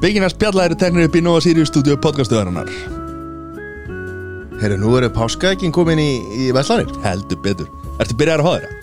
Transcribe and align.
Bygginars 0.00 0.32
spjallæri 0.36 0.76
teknir 0.80 1.08
upp 1.08 1.16
í 1.18 1.22
Nova 1.24 1.40
Sirius 1.44 1.68
stúdíu 1.72 1.98
podcastuðarinnar 2.00 2.70
Herru, 4.60 4.76
nú 4.80 4.92
eru 4.98 5.08
páskaækin 5.12 5.72
komin 5.72 6.00
í, 6.00 6.10
í 6.36 6.50
Vestlanir 6.52 6.90
Heldur 7.04 7.38
betur. 7.44 7.68
Ertu 8.00 8.16
byrjar 8.20 8.42
að 8.42 8.48
fá 8.48 8.52
þeirra? 8.58 8.76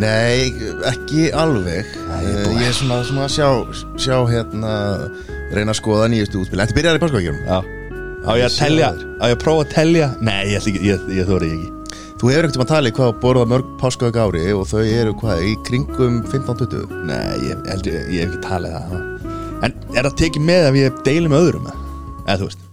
Nei, 0.00 0.70
ekki 0.86 1.24
alveg. 1.36 1.88
Nei, 2.06 2.20
ég 2.24 2.30
Eh, 2.30 2.44
búinn. 2.46 2.60
Ég 2.62 2.68
er 2.70 2.76
svona, 2.78 3.00
svona 3.04 3.24
að 3.26 3.34
sjá, 3.34 3.48
sjá 4.00 4.16
hérna 4.30 4.70
reyna 5.50 5.74
að 5.74 5.80
skoða 5.80 6.06
nýjustu 6.12 6.40
útspil. 6.44 6.62
Þetta 6.62 6.78
byrjar 6.78 7.00
í 7.00 7.02
páskaækjum 7.02 7.40
Já. 7.42 7.58
Á 8.22 8.30
ég 8.38 8.46
að 8.46 8.54
sé 8.54 8.62
telja? 8.68 8.92
þær. 8.94 9.04
Á 9.18 9.24
ég 9.26 9.34
að 9.36 9.42
prófa 9.42 9.64
að 9.66 9.74
telja? 9.74 10.08
Nei, 10.20 10.40
ég, 10.46 10.60
ætla 10.60 10.72
ekki- 10.72 10.86
ég, 10.86 11.06
ég, 11.18 11.26
þóri 11.26 11.50
ekki. 11.50 11.70
Þú 12.20 12.30
hefur 12.30 12.44
ekkert 12.46 12.56
um 12.60 12.64
að 12.66 12.72
tala 12.74 12.88
í 12.88 12.96
hvað 13.00 13.20
borða 13.20 13.46
mörg 13.50 13.68
páskaæk 13.82 14.16
ári 14.22 14.46
og 14.54 14.66
þau 14.70 14.84
eru 14.86 15.14
hvað, 15.14 15.42
í 15.42 15.54
kringum 15.66 16.22
15-20 16.30 16.86
Nei, 17.10 17.38
ég, 17.50 17.66
held, 17.66 17.86
ég, 17.90 18.10
ég 18.14 18.20
hef 18.20 18.30
ekki 18.30 18.42
talið 18.46 18.78
það 18.78 19.09
er 19.94 20.06
það 20.08 20.16
tekið 20.22 20.44
með 20.46 20.66
ef 20.70 20.78
ég 20.80 20.98
deili 21.06 21.30
með 21.32 21.46
öðrum? 21.46 21.68
eða? 21.70 21.78
Eða 22.26 22.38
þú 22.42 22.48
veist? 22.50 22.66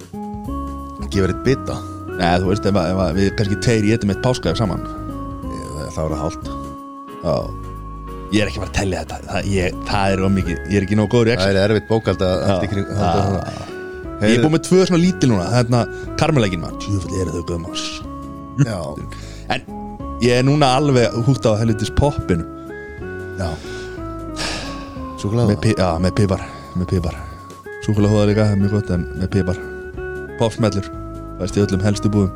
Gefur 1.13 1.31
eitt 1.33 1.43
bita? 1.47 1.77
Nei, 2.17 2.33
þú 2.41 2.49
veist, 2.51 2.65
ef, 2.67 2.77
ef, 2.81 2.99
ef 3.07 3.15
við 3.17 3.29
kannski 3.39 3.57
tveir 3.63 3.85
getum 3.91 4.11
eitt 4.13 4.23
páskaður 4.25 4.59
saman. 4.59 4.83
Ég- 5.47 5.93
Það 5.95 6.03
var 6.03 6.13
að 6.17 6.21
hálft. 6.25 6.49
Já. 7.23 7.35
Ég 8.35 8.41
er 8.43 8.49
ekki 8.51 8.59
bara 8.61 8.69
að 8.69 8.75
telja 8.77 8.99
þetta. 9.05 9.17
Það, 9.29 9.47
ég, 9.53 9.77
það 9.87 10.11
er 10.13 10.23
of 10.27 10.31
mikið. 10.35 10.57
Ég 10.67 10.75
er 10.81 10.85
ekki 10.87 10.97
nóg 10.99 11.09
góður 11.13 11.29
í 11.29 11.31
Það 11.31 11.37
extra 11.37 11.63
er 11.63 11.71
erfitt 11.71 11.87
bókald 11.89 12.21
að 12.27 12.43
allt 12.47 12.65
í 12.67 12.69
svona. 12.75 13.41
Ég 14.17 14.33
er 14.33 14.43
búið 14.43 14.53
með 14.57 14.63
tvö 14.67 14.81
svona 14.89 14.99
lítil 15.01 15.29
núna. 15.31 15.47
Þarna, 15.53 15.81
karmelegin 16.19 16.61
maður. 16.61 16.79
Tjúfell 16.83 17.21
eru 17.21 17.33
þau 17.37 17.43
gömars 17.53 17.85
Já, 18.65 18.77
En 19.53 19.61
ég 20.25 20.33
er 20.41 20.43
núna 20.43 20.71
alveg 20.75 21.13
hútt 21.27 21.45
á 21.45 21.53
helvitis 21.61 21.91
poppinu. 21.93 22.45
Já. 23.37 23.49
Með, 25.23 25.73
Já, 25.77 25.89
með 26.01 26.13
pipar 26.17 26.43
Með 26.77 26.91
pipar. 26.91 27.15
Súkulega 27.81 28.13
hóða 28.13 28.29
líka, 28.29 28.45
það 28.45 28.55
er 28.55 28.61
mjög 28.61 28.73
gott 28.75 28.91
En 28.93 29.05
með 29.17 29.29
pipar. 29.33 29.59
Poppsmellur 30.37 30.89
Væst 31.37 31.57
í 31.57 31.61
öllum 31.63 31.83
helstu 31.85 32.09
búðum. 32.13 32.33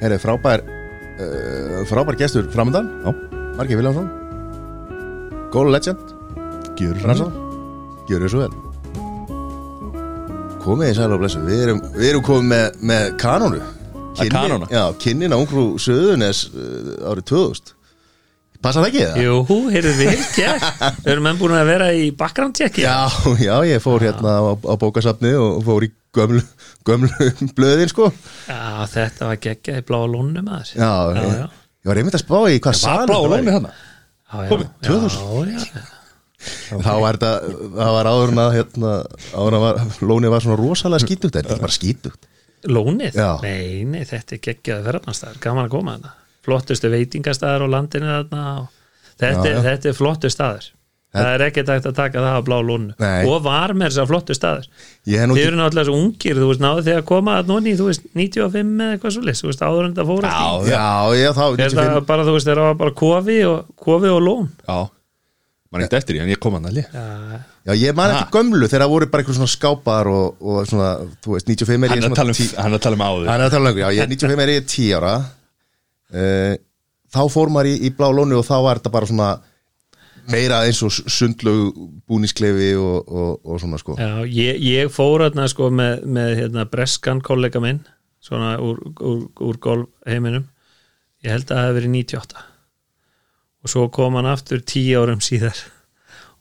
Herri, 0.00 0.16
frábær 0.20 0.62
uh, 0.64 1.80
Frábær 1.88 2.16
gestur 2.20 2.48
framöndan. 2.52 2.88
Marki 3.58 3.76
Viljánsson 3.76 4.08
Goal 5.52 5.72
legend. 5.72 6.14
Gjör 6.80 7.00
Rannsson 7.04 7.32
Gjör 8.08 8.24
þér 8.24 8.32
svo 8.32 8.44
vel. 8.44 8.54
Komið 10.60 10.92
í 10.92 10.94
sæl 10.96 11.10
og 11.12 11.20
blessu 11.20 11.42
Við 11.44 11.66
erum, 11.66 11.82
við 11.96 12.08
erum 12.12 12.24
komið 12.24 12.48
með, 12.52 12.80
með 12.92 13.10
kanónu. 13.20 13.60
Að 14.20 14.32
kanóna? 14.32 14.68
Já, 14.72 14.84
kynnin 15.00 15.32
á 15.32 15.40
ungrú 15.40 15.66
Söðunes 15.80 16.46
uh, 16.52 17.12
árið 17.12 17.28
2000 17.32 17.76
Passa 18.60 18.82
það 18.82 18.88
ekki 18.90 19.04
það? 19.06 19.20
Jú, 19.24 19.58
heyrðu 19.72 19.92
við 19.96 20.24
gert 20.36 20.64
Við 21.04 21.12
erum 21.14 21.28
enn 21.30 21.38
búin 21.40 21.54
að 21.56 21.70
vera 21.70 21.86
í 21.96 22.10
background 22.20 22.58
checki 22.58 22.82
Já, 22.84 22.96
já, 23.40 23.54
ég 23.70 23.80
fór 23.84 24.04
hérna 24.04 24.34
á, 24.36 24.42
á 24.52 24.74
bókasafni 24.80 25.30
og 25.40 25.62
fór 25.64 25.86
í 25.86 25.90
gömlu, 26.16 26.42
gömlu 26.88 27.30
blöðin 27.56 27.88
sko 27.92 28.10
Já, 28.50 28.60
þetta 28.92 29.30
var 29.30 29.40
geggjað 29.46 29.80
í 29.80 29.86
bláa 29.88 30.10
lónum 30.12 30.50
aðeins 30.52 30.74
Já, 30.76 30.90
já, 30.90 31.22
ég, 31.24 31.38
já. 31.38 31.46
ég 31.80 31.92
var 31.92 32.02
einmitt 32.02 32.18
að 32.20 32.24
spá 32.26 32.36
í 32.52 32.58
hvað 32.60 32.68
Var 32.74 32.80
salur 32.82 33.08
blá 33.08 33.16
þetta 33.16 33.32
væri. 33.32 33.46
lóni 33.46 33.56
þarna 33.56 33.72
Já, 34.30 34.36
já, 34.44 34.50
Komið, 34.52 34.68
2000. 34.86 35.56
Já, 35.56 35.80
já, 35.80 36.76
þá 36.84 36.92
var 37.02 37.16
þetta, 37.18 37.32
það 37.80 37.94
var 37.96 38.08
áður 38.12 38.30
en 38.34 38.38
að 38.44 38.54
hérna, 38.58 38.92
áður 39.34 39.48
en 39.50 39.56
að 39.58 39.64
var, 39.66 39.80
lónið 40.12 40.30
var 40.36 40.44
svona 40.44 40.60
rosalega 40.60 41.02
skítugt, 41.06 41.34
þetta 41.34 41.48
er 41.50 41.56
ekki 41.56 41.64
bara 41.66 41.76
skítugt 41.80 42.28
Lónið? 42.70 43.16
Já. 43.16 43.30
Nei, 43.40 43.82
nei, 43.88 44.02
þetta 44.08 44.36
er 44.36 44.40
geggjað 44.44 44.84
ferðarnastæður, 44.86 45.40
gaman 45.48 45.64
að 45.66 45.72
koma 45.74 45.94
þarna 45.96 46.14
Flottustu 46.46 46.90
veitingastæður 46.92 47.66
á 47.66 47.68
landinu 47.76 48.10
þarna 48.10 48.44
og 48.60 48.68
þetta, 49.20 49.48
Já, 49.48 49.56
já. 49.56 49.64
þetta 49.68 49.90
er 49.92 49.98
flottu 49.98 50.30
staður. 50.32 50.68
Það 51.10 51.28
er 51.34 51.42
ekkert 51.48 51.70
að 51.74 51.86
taka 51.98 52.20
það 52.22 52.36
á 52.38 52.42
blá 52.46 52.54
lónu 52.62 52.92
og 53.26 53.40
var 53.42 53.72
með 53.74 53.88
þess 53.90 53.98
að 54.04 54.10
flottu 54.12 54.34
staður. 54.38 54.68
Ég 55.10 55.18
hef 55.18 55.26
nú 55.26 55.34
Þið 55.34 55.40
ekki, 55.42 55.48
eru 55.50 55.58
náttúrulega 55.58 55.88
svo 55.88 55.96
ungir, 55.98 56.38
þú 56.38 56.50
veist, 56.52 56.62
náðu 56.62 56.92
að 56.94 57.02
koma 57.08 57.34
að 57.40 57.50
nonni, 57.50 57.72
þú 57.80 57.88
veist, 57.88 58.04
95 58.14 58.70
eða 58.84 58.94
eitthvað 58.94 59.14
svo 59.16 59.24
list, 59.26 59.42
þú 59.42 59.50
veist, 59.50 59.64
áður 59.66 59.88
en 59.88 59.96
þetta 59.96 60.06
fór 60.06 60.28
allt 60.30 60.38
í. 60.38 60.70
já, 60.70 60.86
já, 61.18 61.30
þá 61.34 61.40
það 61.40 61.58
95, 61.64 62.06
bara, 62.12 62.26
þú 62.28 62.36
veist, 62.36 62.50
það 62.52 62.62
var 62.62 62.78
bara 62.84 62.94
kofi 63.02 63.38
og, 63.48 63.74
kofi 63.88 64.12
og 64.14 64.22
lón. 64.28 64.46
Já. 64.70 64.78
Man 65.70 65.82
er 65.82 65.86
ekkert 65.86 66.00
eftir 66.00 66.16
því 66.16 66.22
En 66.24 66.30
ég 66.32 66.38
kom 66.42 66.54
hann 66.56 66.64
allir 66.66 66.86
Já, 66.90 67.02
já, 67.68 67.74
ég 67.78 67.94
man 67.94 68.10
eftir 68.10 68.32
gömlu 68.34 68.66
þegar 68.66 68.82
það 68.82 68.90
voru 68.90 69.06
bara 69.10 69.22
eitthvað 69.22 69.36
svona 69.38 69.50
skápar 69.52 70.08
og, 70.10 70.40
og 70.42 70.64
svona, 70.66 70.88
þú 71.22 71.36
veist, 71.36 71.46
95 71.46 71.86
er 71.86 71.92
ég 71.94 72.06
að 72.06 72.08
um, 72.10 72.16
hann 72.58 72.72
er 72.74 72.78
að 72.80 72.86
tala 72.86 72.98
um 72.98 73.04
áður. 73.06 73.28
Hann 73.30 73.44
er 73.44 73.46
að 73.46 73.52
tala 73.54 73.62
um 73.62 73.68
lengur, 73.68 73.82
já, 73.84 73.90
ég, 73.98 74.10
95 74.14 74.42
er 74.46 74.52
ég 74.54 74.66
10 74.66 74.96
ára 74.98 75.12
uh, 76.14 76.56
þá 77.10 77.22
fór 77.32 77.52
maður 77.52 77.72
í, 77.72 77.78
í 77.86 77.94
blá 77.96 78.10
lónu 78.14 78.38
og 78.40 78.46
þá 78.46 78.56
var 78.64 78.80
þetta 78.80 78.94
bara 78.94 79.10
svona 79.10 79.30
meira 80.30 80.60
eins 80.66 80.82
og 80.86 80.92
sundlög 80.92 81.72
búnisklefi 82.08 82.74
og, 82.78 83.08
og, 83.08 83.32
og 83.44 83.62
svona 83.62 83.80
sko. 83.80 83.96
Já, 83.98 84.22
ég, 84.26 84.60
ég 84.62 84.92
fór 84.94 85.24
hérna 85.26 85.48
sko 85.50 85.70
með, 85.74 86.04
með 86.06 86.36
hérna, 86.42 86.66
breskan 86.70 87.22
kollega 87.24 87.62
minn 87.62 87.82
svona 88.22 88.54
úr, 88.62 88.82
úr, 89.00 89.24
úr 89.40 89.58
golfheiminum. 89.62 90.46
Ég 91.24 91.34
held 91.34 91.50
að 91.50 91.56
það 91.56 91.66
hefði 91.66 91.78
verið 91.80 91.94
98 91.96 92.46
og 93.60 93.68
svo 93.68 93.82
kom 93.92 94.16
hann 94.16 94.28
aftur 94.30 94.62
10 94.64 94.94
árum 94.96 95.20
síðar 95.24 95.58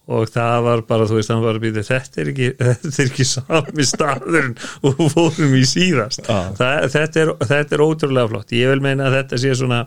og 0.10 0.30
það 0.34 0.64
var 0.66 0.82
bara, 0.90 1.06
þú 1.10 1.18
veist, 1.20 1.30
hann 1.34 1.44
var 1.44 1.58
að 1.60 1.66
býta 1.68 1.84
þetta 1.86 2.22
er 2.24 2.32
ekki, 2.32 2.48
þetta 2.68 2.92
er 3.04 3.12
ekki 3.12 3.28
sami 3.30 3.86
staðurinn 3.86 4.56
og 4.90 5.04
fórum 5.14 5.56
í 5.60 5.64
síðast. 5.70 6.24
Já. 6.26 6.40
það, 6.58 6.88
þetta, 6.96 7.24
er, 7.24 7.32
þetta 7.52 7.78
er 7.78 7.86
ótrúlega 7.86 8.32
flott. 8.34 8.56
Ég 8.58 8.74
vil 8.74 8.84
meina 8.86 9.08
að 9.10 9.18
þetta 9.20 9.42
sé 9.44 9.54
svona 9.60 9.84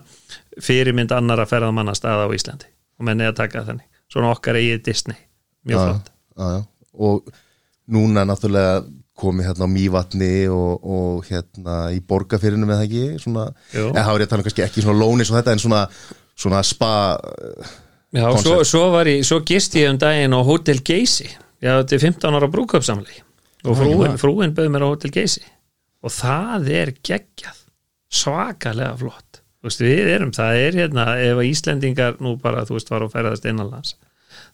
fyrirmynd 0.63 1.11
annara 1.15 1.47
ferðamanna 1.49 1.95
staða 1.97 2.29
á 2.29 2.35
Íslandi. 2.35 2.69
Og 3.01 3.07
menni 3.09 3.27
að 3.27 3.37
taka 3.41 3.61
það 3.61 3.71
þannig. 3.73 3.87
Svona 4.13 4.33
okkar 4.35 4.59
eigið 4.61 4.83
Disney, 4.87 5.17
mjög 5.67 5.79
Já, 5.79 5.85
flott. 5.89 6.11
já. 6.37 6.65
og 6.93 7.31
núna 7.93 8.23
náttúrulega 8.29 8.83
komið 9.17 9.47
hérna 9.49 9.67
á 9.69 9.75
Mývatni 9.75 10.33
og, 10.49 10.83
og 10.85 11.27
hérna 11.29 11.77
í 11.93 11.99
borgarfyrinu 12.07 12.65
með 12.69 12.79
það 12.79 12.85
ekki? 12.87 13.23
Svona, 13.23 13.47
eða 13.73 14.03
þá 14.07 14.11
er 14.13 14.23
að 14.25 14.43
kannski 14.47 14.65
ekki 14.65 14.83
svona 14.85 15.01
lónis 15.03 15.31
og 15.31 15.37
þetta 15.37 15.53
en 15.53 15.61
svona, 15.61 15.81
svona 16.33 16.61
spa 16.65 16.91
Já, 18.13 18.27
svo, 18.37 18.59
svo, 18.67 18.83
var 18.93 19.09
ég, 19.09 19.23
svo 19.25 19.39
gist 19.47 19.73
ég 19.79 19.89
um 19.89 19.97
daginn 20.01 20.35
á 20.37 20.39
Hotel 20.45 20.81
Geysi. 20.85 21.27
Já, 21.63 21.79
þetta 21.79 21.97
er 21.97 22.03
15 22.03 22.37
ára 22.39 22.49
brúköpsamli 22.53 23.21
og 23.63 23.77
frúin, 23.79 24.17
frúin? 24.19 24.53
bauð 24.53 24.69
mér 24.73 24.85
á 24.85 24.91
Hotel 24.91 25.13
Geysi. 25.15 25.41
Og 26.03 26.11
það 26.13 26.67
er 26.77 26.93
geggjað. 27.01 27.59
Svakalega 28.13 28.93
flott. 28.99 29.39
Veist, 29.63 29.79
við 29.81 30.09
erum, 30.11 30.33
það 30.35 30.57
er 30.59 30.77
hérna 30.81 31.05
ef 31.23 31.39
Íslendingar 31.47 32.17
nú 32.21 32.35
bara, 32.41 32.65
þú 32.67 32.75
veist, 32.75 32.89
var 32.91 33.05
að 33.05 33.13
ferðast 33.15 33.45
innanlands, 33.47 33.93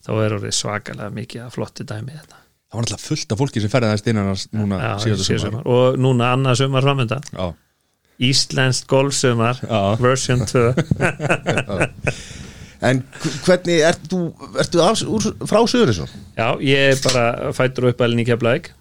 þá 0.06 0.12
er 0.22 0.36
orðið 0.38 0.53
svakalega 0.53 1.09
mikið 1.16 1.47
flotti 1.56 1.86
dæmi 1.90 2.14
þetta 2.14 2.38
Það 2.70 2.78
var 2.78 2.86
alltaf 2.86 3.02
fullt 3.09 3.34
af 3.34 3.40
fólki 3.41 3.62
sem 3.64 3.72
ferði 3.74 3.88
þess 3.96 4.09
innan 4.12 4.28
hans 4.30 4.44
núna 4.53 4.78
Já, 4.78 4.91
síðasta 5.02 5.26
síðasta 5.26 5.47
sumar. 5.50 5.64
sumar. 5.64 5.72
og 5.74 5.97
núna 6.06 6.28
annað 6.36 6.59
sumar 6.62 6.86
framöndan 6.86 7.26
Já, 7.34 7.47
Íslenskt 8.30 8.86
golfsumar, 8.91 9.58
version 10.03 10.46
2 10.46 10.74
en 12.85 13.03
hvernig, 13.45 13.81
ertu, 13.90 14.22
ertu 14.59 14.84
af, 14.84 15.03
úr, 15.03 15.29
frá 15.50 15.59
söður 15.67 15.91
þessu? 15.94 16.07
Já, 16.38 16.47
ég 16.63 16.94
er 16.94 17.03
bara 17.03 17.53
fættur 17.56 17.90
upp 17.91 18.01
alveg 18.06 18.23
í 18.23 18.29
Keflæk 18.31 18.72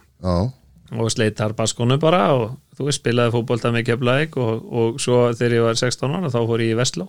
og 0.95 1.11
sleitar 1.13 1.53
baskonu 1.59 1.99
bara 2.01 2.23
og 2.33 2.57
þú 2.79 2.87
veist, 2.89 3.03
spilaði 3.03 3.35
fótbolta 3.35 3.73
með 3.75 3.89
keflaðik 3.91 4.37
og, 4.41 4.63
og 4.71 5.01
svo 5.03 5.27
þegar 5.35 5.57
ég 5.57 5.67
var 5.67 5.81
16 5.81 6.15
ára 6.15 6.31
þá 6.33 6.39
fór 6.47 6.63
ég 6.63 6.75
í 6.75 6.79
Vestló. 6.79 7.09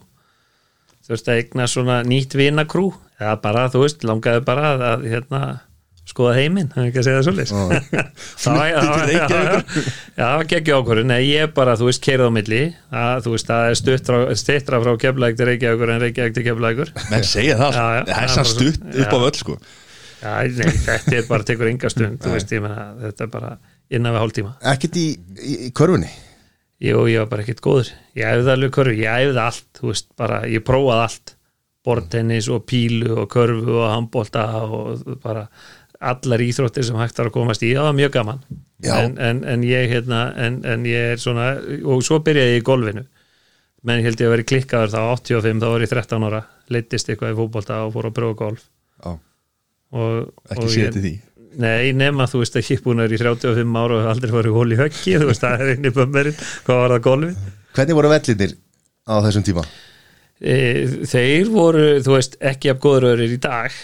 Þurfti 1.09 1.31
að 1.31 1.41
eigna 1.41 1.67
svona 1.69 2.00
nýtt 2.05 2.35
vinakrú. 2.38 2.89
Eða 3.19 3.35
bara, 3.44 3.67
þú 3.71 3.83
veist, 3.85 4.03
langaði 4.06 4.44
bara 4.45 4.73
að 4.94 5.06
hérna, 5.09 5.41
skoða 6.09 6.34
heiminn 6.40 6.70
það 6.74 6.81
er 6.81 6.88
ekki 6.90 7.00
að 7.02 7.06
segja 7.08 7.20
það 7.20 7.28
svolítið 7.28 7.50
það 8.44 8.56
var- 8.59 10.46
ekki 10.59 10.74
ákvörðun. 10.75 11.09
Nei, 11.14 11.20
ég 11.30 11.52
bara, 11.56 11.75
þú 11.80 11.90
veist, 11.90 12.02
keirði 12.06 12.28
á 12.28 12.31
milli. 12.36 12.62
Það, 12.92 13.22
þú 13.25 13.34
veist, 13.36 13.50
það 13.50 13.70
er 13.70 13.78
stuttra, 14.42 14.80
frá 14.83 14.92
keflaðik 15.06 15.38
til 15.39 15.48
Reykjavíkur 15.50 15.94
en 15.94 16.01
Reykjavík 16.04 16.36
til 16.38 16.45
keflaðikur 16.50 16.94
menn 17.13 17.28
segja 17.28 17.57
það, 17.60 17.78
Já, 17.80 17.86
já. 18.00 18.04
það 18.10 18.24
er 18.25 18.33
sann 18.36 18.50
stutt 18.54 18.81
upp 19.04 19.13
á 19.16 19.19
völl 19.25 19.38
sko. 19.39 19.57
Já, 20.19 20.31
nei, 20.60 20.74
þetta 20.88 21.16
er 21.22 21.28
bara, 21.30 21.48
tekur 21.48 21.69
enga 21.72 21.92
stund 21.94 22.19
þú 22.25 22.33
veist, 22.36 22.51
ég 22.57 22.63
menna, 22.66 22.88
þetta 23.06 23.28
er 23.28 23.31
bara 23.38 23.54
innan 23.89 24.16
við 24.18 24.24
hálftíma. 24.25 24.54
Ekkert 24.74 25.00
í, 25.00 25.07
í, 25.39 25.54
í 25.69 25.72
körfunni? 25.78 26.10
Jú, 26.83 27.01
ég 27.12 27.24
var 27.24 27.30
bara 27.31 27.44
ekkert 27.45 27.63
góður. 27.63 27.89
Ég 28.16 28.28
æfði 28.38 28.54
alveg 28.54 28.72
körfu, 28.75 28.95
ég 29.00 29.10
æfði 29.30 29.42
allt 29.44 29.66
þú 29.81 29.89
veist, 29.94 30.10
bara, 30.19 30.42
ég 30.51 30.63
prófaði 30.68 31.04
allt. 31.07 31.36
Bortennis 31.88 32.50
og 32.51 32.66
pílu 32.68 33.13
og 33.24 33.30
körfu 33.31 33.78
og 33.80 33.86
handbolta 33.88 34.42
og 34.68 35.00
bara 35.24 35.45
allar 36.00 36.42
íþróttir 36.44 36.86
sem 36.88 36.98
hægt 37.00 37.19
var 37.19 37.30
að 37.30 37.36
komast 37.36 37.63
í 37.66 37.74
það 37.75 37.90
var 37.90 37.96
mjög 37.98 38.12
gaman. 38.16 38.44
En, 38.88 39.16
en, 39.19 39.42
en 39.44 39.63
ég 39.68 39.90
hérna 39.92 40.30
en, 40.40 40.62
en 40.63 40.86
ég 40.88 41.16
er 41.16 41.19
svona, 41.19 41.51
og 41.84 42.04
svo 42.06 42.22
byrjaði 42.24 42.56
ég 42.56 42.62
í 42.62 42.68
golfinu. 42.68 43.04
Menn 43.88 44.04
held 44.04 44.19
ég 44.19 44.28
að 44.28 44.36
vera 44.36 44.48
klikkaður 44.48 44.94
þá 44.94 45.00
85, 45.19 45.60
þá 45.63 45.68
var 45.72 45.84
ég 45.84 45.92
13 45.92 46.28
ára 46.28 46.44
leittist 46.72 47.12
eitthvað 47.12 47.34
í 47.34 47.38
fótbolta 47.40 47.81
og 47.86 47.94
fór 47.96 48.10
að 48.10 48.16
pröfa 48.16 48.38
golf. 48.40 48.63
Já, 49.00 49.12
og, 49.96 50.31
ekki 50.56 50.88
til 50.96 51.04
því. 51.04 51.13
Nei, 51.60 51.92
nema 51.98 52.28
þú 52.30 52.44
veist 52.44 52.57
að 52.60 52.68
að 52.78 52.90
vera 53.02 53.16
í 53.16 53.22
35 53.24 53.78
ára 53.81 54.00
og 54.00 54.10
aldrei 54.13 54.34
farið 54.36 54.57
hól 54.60 54.68
í 54.72 54.80
höggi, 54.80 55.16
þú 55.18 55.30
veist, 55.31 55.44
það 55.44 55.63
er 55.63 55.72
einnig 55.74 55.95
bömmerinn, 55.95 56.42
hvað 56.68 56.81
var 56.84 56.94
það 56.94 57.06
golfið? 57.07 57.45
Hvernig 57.75 57.98
voru 57.98 58.12
vellinir 58.13 58.54
á 59.10 59.16
þessum 59.25 59.48
tíma? 59.48 59.63
E, 60.40 60.57
þeir 61.10 61.50
voru, 61.52 61.88
þú 62.06 62.13
veist, 62.16 62.38
ekki 62.52 62.72
af 62.72 62.84
góður 62.84 63.10
öðrir 63.13 63.34
í 63.36 63.40
dag 63.44 63.80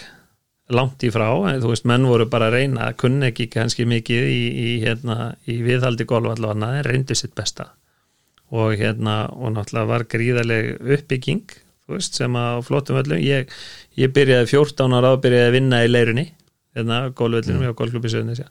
langt 0.74 1.04
í 1.06 1.10
frá, 1.14 1.28
en 1.50 1.60
þú 1.62 1.70
veist, 1.70 1.86
menn 1.86 2.06
voru 2.08 2.26
bara 2.30 2.48
að 2.50 2.56
reyna, 2.58 2.88
kunni 2.98 3.30
ekki 3.30 3.46
kannski 3.52 3.86
mikið 3.86 4.30
í, 4.30 4.40
í, 4.50 4.70
hérna, 4.82 5.34
í 5.46 5.60
viðhaldi 5.62 6.06
golf 6.08 6.32
allavega, 6.32 6.72
en 6.80 6.86
reyndu 6.86 7.14
sitt 7.18 7.36
besta. 7.38 7.70
Og 8.54 8.74
hérna, 8.78 9.26
og 9.34 9.54
náttúrulega 9.54 9.90
var 9.90 10.06
gríðarleg 10.10 10.72
uppbygging, 10.80 11.54
þú 11.86 11.96
veist, 11.98 12.18
sem 12.18 12.38
að 12.38 12.64
flottum 12.66 12.98
völlum, 12.98 13.22
ég, 13.22 13.50
ég 13.98 14.14
byrjaði 14.14 14.50
14 14.50 14.98
ára 14.98 15.14
á, 15.14 15.22
byrjaði 15.22 15.50
að 15.50 15.56
vinna 15.60 15.82
í 15.86 15.90
leirunni 15.90 16.28
hérna, 16.76 17.00
golfvöllunum, 17.16 17.62
mm. 17.62 17.68
já, 17.70 17.78
golfklubbi 17.78 18.12
söðunis 18.12 18.46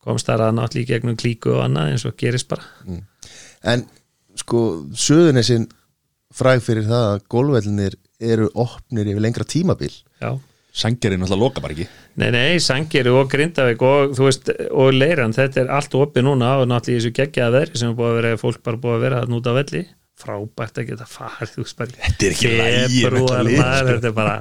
komst 0.00 0.28
þar 0.30 0.46
að 0.46 0.54
náttúrulega 0.56 0.86
í 0.86 0.88
gegnum 0.88 1.16
klíku 1.20 1.50
og 1.52 1.64
annað 1.66 1.90
eins 1.92 2.06
og 2.08 2.14
gerist 2.18 2.48
bara. 2.48 2.64
En 3.68 3.84
sko, 4.40 4.62
söðunisinn 4.96 5.66
fræg 6.32 6.62
fyrir 6.64 6.86
það 6.88 7.08
að 7.10 7.26
golfvellinir 7.34 7.96
eru 8.20 8.48
opnir 8.56 9.10
yfir 9.12 9.20
lengra 9.20 9.44
tímabil. 9.44 9.92
Já 10.22 10.38
Sangjarinn 10.70 11.18
náttúrulega 11.18 11.42
loka 11.42 11.62
bara 11.64 11.74
ekki. 11.74 11.86
Nei, 12.20 12.28
nei, 12.34 12.58
Sangeri 12.62 13.10
og 13.10 13.30
Grindavík 13.32 13.80
og, 13.86 14.12
þú 14.18 14.26
veist, 14.28 14.50
og 14.70 14.92
Leiran, 14.94 15.34
þetta 15.34 15.64
er 15.64 15.72
allt 15.74 15.96
opið 15.98 16.26
núna 16.28 16.52
og 16.60 16.68
náttúrulega 16.70 16.98
í 16.98 17.00
þessu 17.00 17.14
geggjaða 17.16 17.54
veðri 17.56 17.80
sem 17.80 17.90
er 17.90 17.96
búið 17.98 18.10
að 18.10 18.18
vera, 18.20 18.40
fólk 18.44 18.60
bara 18.66 18.82
búið 18.84 18.96
að 18.96 19.04
vera 19.06 19.22
það 19.22 19.32
núta 19.34 19.54
á 19.54 19.58
velli. 19.58 19.82
Frábært 20.20 20.78
að 20.78 20.90
geta 20.90 21.08
farið 21.08 21.54
þú 21.54 21.64
veist 21.64 21.78
bara 21.80 21.96
Þetta 21.96 22.26
er 22.26 22.34
ekki 22.36 22.50
lægi 22.60 23.02
þetta 23.88 24.10
er 24.10 24.16
bara 24.18 24.34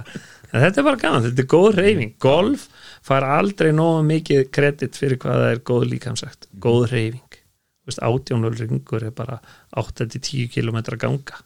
en 0.49 0.63
þetta 0.65 0.81
er 0.81 0.85
bara 0.89 0.99
gaman, 0.99 1.25
þetta 1.27 1.43
er 1.45 1.49
góð 1.53 1.69
reyfing 1.77 2.15
golf 2.19 2.65
far 3.05 3.25
aldrei 3.37 3.69
nógu 3.71 4.01
mikið 4.09 4.49
kredit 4.51 4.97
fyrir 4.99 5.21
hvað 5.21 5.43
það 5.43 5.53
er 5.53 5.61
góð 5.69 5.85
líkamsagt 5.93 6.49
góð 6.59 6.89
reyfing, 6.91 7.37
þú 7.39 7.91
veist, 7.93 8.01
átjónul 8.03 8.51
ringur 8.57 9.05
er 9.07 9.13
bara 9.15 9.39
8-10 9.79 10.49
km 10.51 10.81
ganga. 10.99 11.39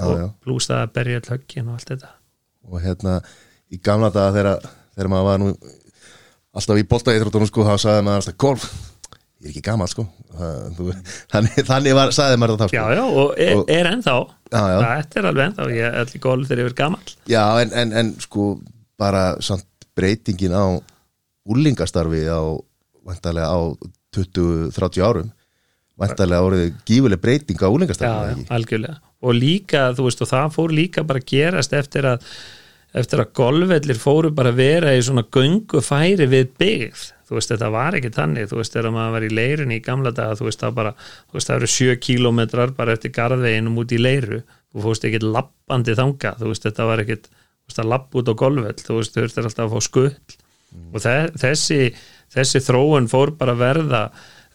Já, 0.00 0.06
og 0.06 0.16
já. 0.16 0.26
pluss 0.44 0.68
það 0.70 0.82
að 0.82 0.92
berja 0.96 1.20
all 1.20 1.30
höggin 1.34 1.68
og 1.68 1.76
allt 1.76 1.92
þetta. 1.92 2.10
Og 2.70 2.82
hérna 2.84 3.14
í 3.70 3.80
gamla 3.84 4.10
daga 4.14 4.34
þegar, 4.36 4.70
þegar 4.96 5.10
maður 5.12 5.28
var 5.30 5.42
nú 5.42 5.50
alltaf 6.50 6.80
í 6.80 6.86
boltaíþróttunum 6.90 7.50
sko 7.50 7.66
þá 7.66 7.74
sagði 7.78 8.06
maður 8.06 8.22
alltaf 8.24 8.38
golf 8.42 8.68
ég 9.40 9.48
er 9.48 9.52
ekki 9.54 9.62
gammal 9.64 9.88
sko. 9.88 10.04
Þannig, 11.32 11.62
þannig 11.64 11.94
var, 11.96 12.10
sagði 12.12 12.40
maður 12.40 12.58
það 12.58 12.60
þá 12.60 12.68
sko. 12.68 12.76
Já, 12.76 12.98
já, 12.98 13.04
og 13.22 13.38
er, 13.40 13.54
Og- 13.56 13.70
er 13.72 13.88
ennþá. 13.88 14.16
Þetta 14.50 15.20
er 15.20 15.28
alveg 15.30 15.46
ennþá, 15.48 15.68
ég 15.72 15.86
er 15.86 15.96
allir 16.02 16.22
golf 16.26 16.48
þegar 16.50 16.60
ég 16.60 16.68
verið 16.68 16.78
gamall. 16.82 17.14
Já, 17.30 17.44
en, 17.62 17.72
en, 17.82 17.94
en 18.02 18.10
sko 18.20 18.48
bara 19.00 19.22
samt 19.40 19.64
breytingin 19.96 20.52
á 20.52 20.64
úlingastarfi 21.48 22.26
á 22.28 22.42
á 23.10 23.58
20-30 24.14 25.02
árum 25.02 25.30
vantarlega 26.00 26.44
orðið 26.46 26.68
gífuleg 26.88 27.20
breyting 27.20 27.58
á 27.60 27.64
já, 27.64 27.72
úlingastarfi 27.72 28.44
já, 28.44 28.46
algjörlega. 28.52 29.00
Og 29.20 29.36
líka, 29.36 29.90
þú 29.96 30.06
veist, 30.06 30.22
og 30.24 30.30
það 30.30 30.54
fór 30.54 30.72
líka 30.76 31.04
bara 31.08 31.20
að 31.20 31.28
gerast 31.32 31.72
eftir 31.76 32.06
að 32.08 32.28
eftir 32.96 33.22
að 33.22 33.32
golfvellir 33.38 33.98
fóru 34.00 34.30
bara 34.34 34.52
að 34.52 34.60
vera 34.60 34.94
í 34.96 35.02
svona 35.04 35.26
göngu 35.30 35.82
færi 35.84 36.26
við 36.30 36.54
byggð. 36.60 37.04
Þú 37.30 37.36
veist, 37.36 37.52
þetta 37.52 37.68
var 37.70 37.94
ekki 37.94 38.10
þannig, 38.16 38.48
þú 38.50 38.58
veist, 38.58 38.74
þegar 38.74 38.94
maður 38.96 39.12
var 39.14 39.26
í 39.26 39.30
leirunni 39.38 39.76
í 39.78 39.84
gamla 39.86 40.10
daga, 40.14 40.38
þú 40.40 40.48
veist, 40.48 40.62
það 40.64 40.78
bara 40.80 40.92
þú 40.98 41.36
veist, 41.36 41.50
það 41.50 41.60
eru 41.60 41.68
sjö 41.70 41.94
kílómetrar 42.02 42.72
bara 42.74 42.96
eftir 42.96 43.14
garðveginum 43.14 43.78
út 43.78 43.94
í 43.94 44.00
leiru, 44.00 44.40
þú 44.74 44.86
fórst 44.86 45.06
ekkit 45.06 45.26
lappandi 45.28 45.94
þanga, 45.98 46.34
þú 46.40 46.50
veist, 46.50 46.66
þetta 46.66 46.88
var 46.90 47.04
ekkit 47.04 47.30
þú 47.30 47.70
veist, 47.70 47.82
að 47.84 47.92
lappa 47.92 48.18
út 48.18 48.32
á 48.32 48.34
golfvell, 48.42 48.74
þú 48.82 48.98
veist, 48.98 49.14
þú 49.14 49.26
veist, 49.26 49.38
alltaf 49.38 49.66
að 49.68 49.76
fá 49.76 49.86
skull 49.86 50.10
og 50.90 51.02
þe 51.02 51.14
þessi, 51.38 51.80
þessi 52.34 52.62
þróun 52.66 53.08
fór 53.10 53.34
bara 53.38 53.54
að 53.56 53.62
verða 53.64 54.02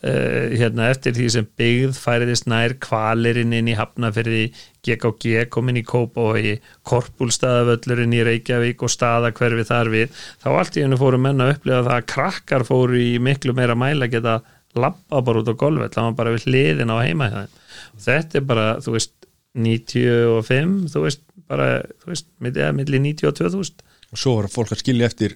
uh, 0.05 0.53
hérna 0.53 0.89
eftir 0.93 1.15
því 1.17 1.27
sem 1.33 1.47
byggð 1.59 1.99
færiðist 1.99 2.47
nær 2.51 2.75
kvalirinn 2.83 3.55
inn 3.57 3.71
í 3.71 3.75
Hafnafyrði, 3.77 4.45
GKG 4.85 5.47
komin 5.53 5.81
í 5.81 5.85
Kópavogi, 5.85 6.59
Korpúlstaðavöllurinn 6.85 8.13
í 8.15 8.23
Reykjavík 8.27 8.85
og 8.85 8.93
staðakverfi 8.93 9.67
þar 9.69 9.91
við, 9.93 10.23
þá 10.43 10.49
allt 10.53 10.77
í 10.77 10.85
hennu 10.85 10.99
fóru 11.01 11.21
menna 11.21 11.49
að 11.49 11.55
upplifa 11.57 11.83
það 11.87 11.95
að 11.97 12.09
krakkar 12.13 12.67
fóru 12.67 13.01
í 13.01 13.15
miklu 13.23 13.55
meira 13.57 13.77
mæla 13.77 14.09
geta 14.11 14.39
lappa 14.75 15.21
bara 15.23 15.41
út 15.41 15.49
á 15.51 15.55
golfvell, 15.55 15.91
það 15.91 16.09
var 16.09 16.17
bara 16.19 16.35
við 16.35 16.49
hliðin 16.49 16.91
á 16.91 16.97
heima 16.99 17.31
hjá 17.31 17.37
þeim. 17.45 17.59
Og 17.95 18.05
þetta 18.05 18.39
er 18.39 18.47
bara, 18.49 18.67
þú 18.83 18.95
veist 18.97 19.13
95, 19.55 20.77
þú 20.91 21.03
veist 21.05 21.21
bara, 21.49 21.67
þú 22.03 22.11
veist, 22.11 22.27
milli, 22.43 22.69
milli 22.75 23.01
90 23.07 23.29
og 23.29 23.37
2000 23.39 23.85
og 24.15 24.19
svo 24.19 24.37
var 24.39 24.51
fólk 24.51 24.73
að 24.75 24.81
skilja 24.83 25.09
eftir 25.09 25.35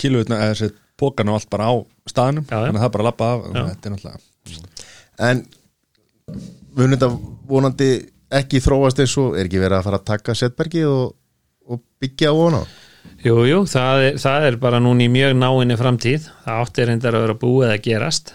kíluvitna 0.00 0.40
eða 0.42 0.54
þessi 0.54 0.81
pókan 1.00 1.32
og 1.32 1.40
allt 1.40 1.50
bara 1.52 1.70
á 1.70 1.74
staðnum. 2.10 2.46
Já, 2.48 2.56
já. 2.56 2.68
þannig 2.68 2.80
að 2.80 2.84
það 2.84 2.94
bara 2.96 3.08
lappa 3.08 3.30
af. 3.32 3.44
Og 3.48 3.56
er 3.56 3.94
náttúrulega 3.96 4.18
En 5.22 5.42
mun 6.76 6.94
þetta 6.94 7.10
vonandi 7.48 7.90
ekki 8.32 8.62
þróast 8.64 9.02
eins 9.02 9.16
og 9.20 9.36
er 9.36 9.46
ekki 9.46 9.60
verið 9.60 9.78
að 9.78 9.88
fara 9.88 10.00
að 10.00 10.08
taka 10.08 10.36
setbergi 10.38 10.86
og, 10.88 11.12
og 11.68 11.82
byggja 12.00 12.32
á 12.32 12.36
hana 12.38 12.62
Jú, 13.22 13.34
jú, 13.46 13.58
það 13.70 14.04
er, 14.06 14.16
það 14.18 14.44
er 14.48 14.56
bara 14.62 14.78
núna 14.82 15.04
í 15.04 15.10
mjög 15.10 15.34
náinni 15.38 15.76
framtíð. 15.78 16.24
Það 16.44 16.62
átti 16.62 16.86
reyndar 16.86 17.16
að 17.18 17.24
vera 17.26 17.36
búið 17.38 17.72
að 17.72 17.84
gerast 17.84 18.32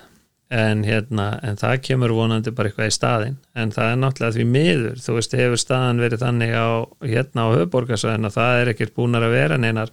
en, 0.48 0.84
hérna, 0.88 1.26
en 1.44 1.60
það 1.60 1.82
kemur 1.90 2.14
vonandi 2.16 2.54
bara 2.56 2.72
eitthvað 2.72 2.92
í 2.92 2.96
staðinn. 2.96 3.36
En 3.60 3.74
það 3.76 3.92
er 3.92 4.00
náttúrulega 4.04 4.36
því 4.38 4.46
miður 4.54 5.02
þú 5.04 5.18
veist, 5.18 5.36
hefur 5.42 5.62
staðan 5.64 6.00
verið 6.04 6.24
þannig 6.24 6.54
á 6.56 6.68
hérna 7.04 7.48
á 7.48 7.56
höfborgarsvæðin 7.58 8.30
að 8.30 8.38
það 8.38 8.62
er 8.62 8.72
ekkert 8.74 8.96
búnar 8.96 9.28
að 9.28 9.36
vera 9.36 9.60
neinar 9.60 9.92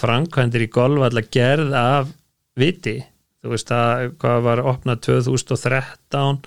framkvæmdir 0.00 0.66
í 0.66 0.72
golf 0.72 1.04
allar 1.06 1.28
gerð 1.32 1.76
af 1.76 2.10
viti. 2.58 2.98
Þú 3.40 3.54
veist, 3.54 3.70
það 3.70 4.10
hvað 4.20 4.42
var 4.44 4.62
opnað 4.68 5.02
2013 5.06 6.40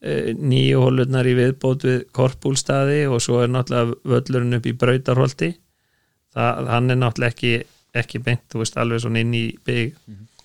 eh, 0.00 0.30
nýju 0.36 0.84
hólurnar 0.84 1.28
í 1.28 1.34
viðbót 1.36 1.84
við 1.88 1.98
korpúlstaði 2.16 3.02
og 3.10 3.20
svo 3.24 3.42
er 3.44 3.52
náttúrulega 3.52 3.98
völlurinn 4.14 4.60
upp 4.60 4.68
í 4.68 4.76
brautarholti. 4.80 5.50
Það, 6.36 6.70
hann 6.72 6.94
er 6.94 7.00
náttúrulega 7.02 7.34
ekki, 7.34 7.54
ekki 8.00 8.22
beint, 8.24 8.46
þú 8.52 8.62
veist, 8.62 8.80
alveg 8.80 9.04
svona 9.04 9.24
inn 9.24 9.36
í 9.36 9.46
bygg. 9.68 9.96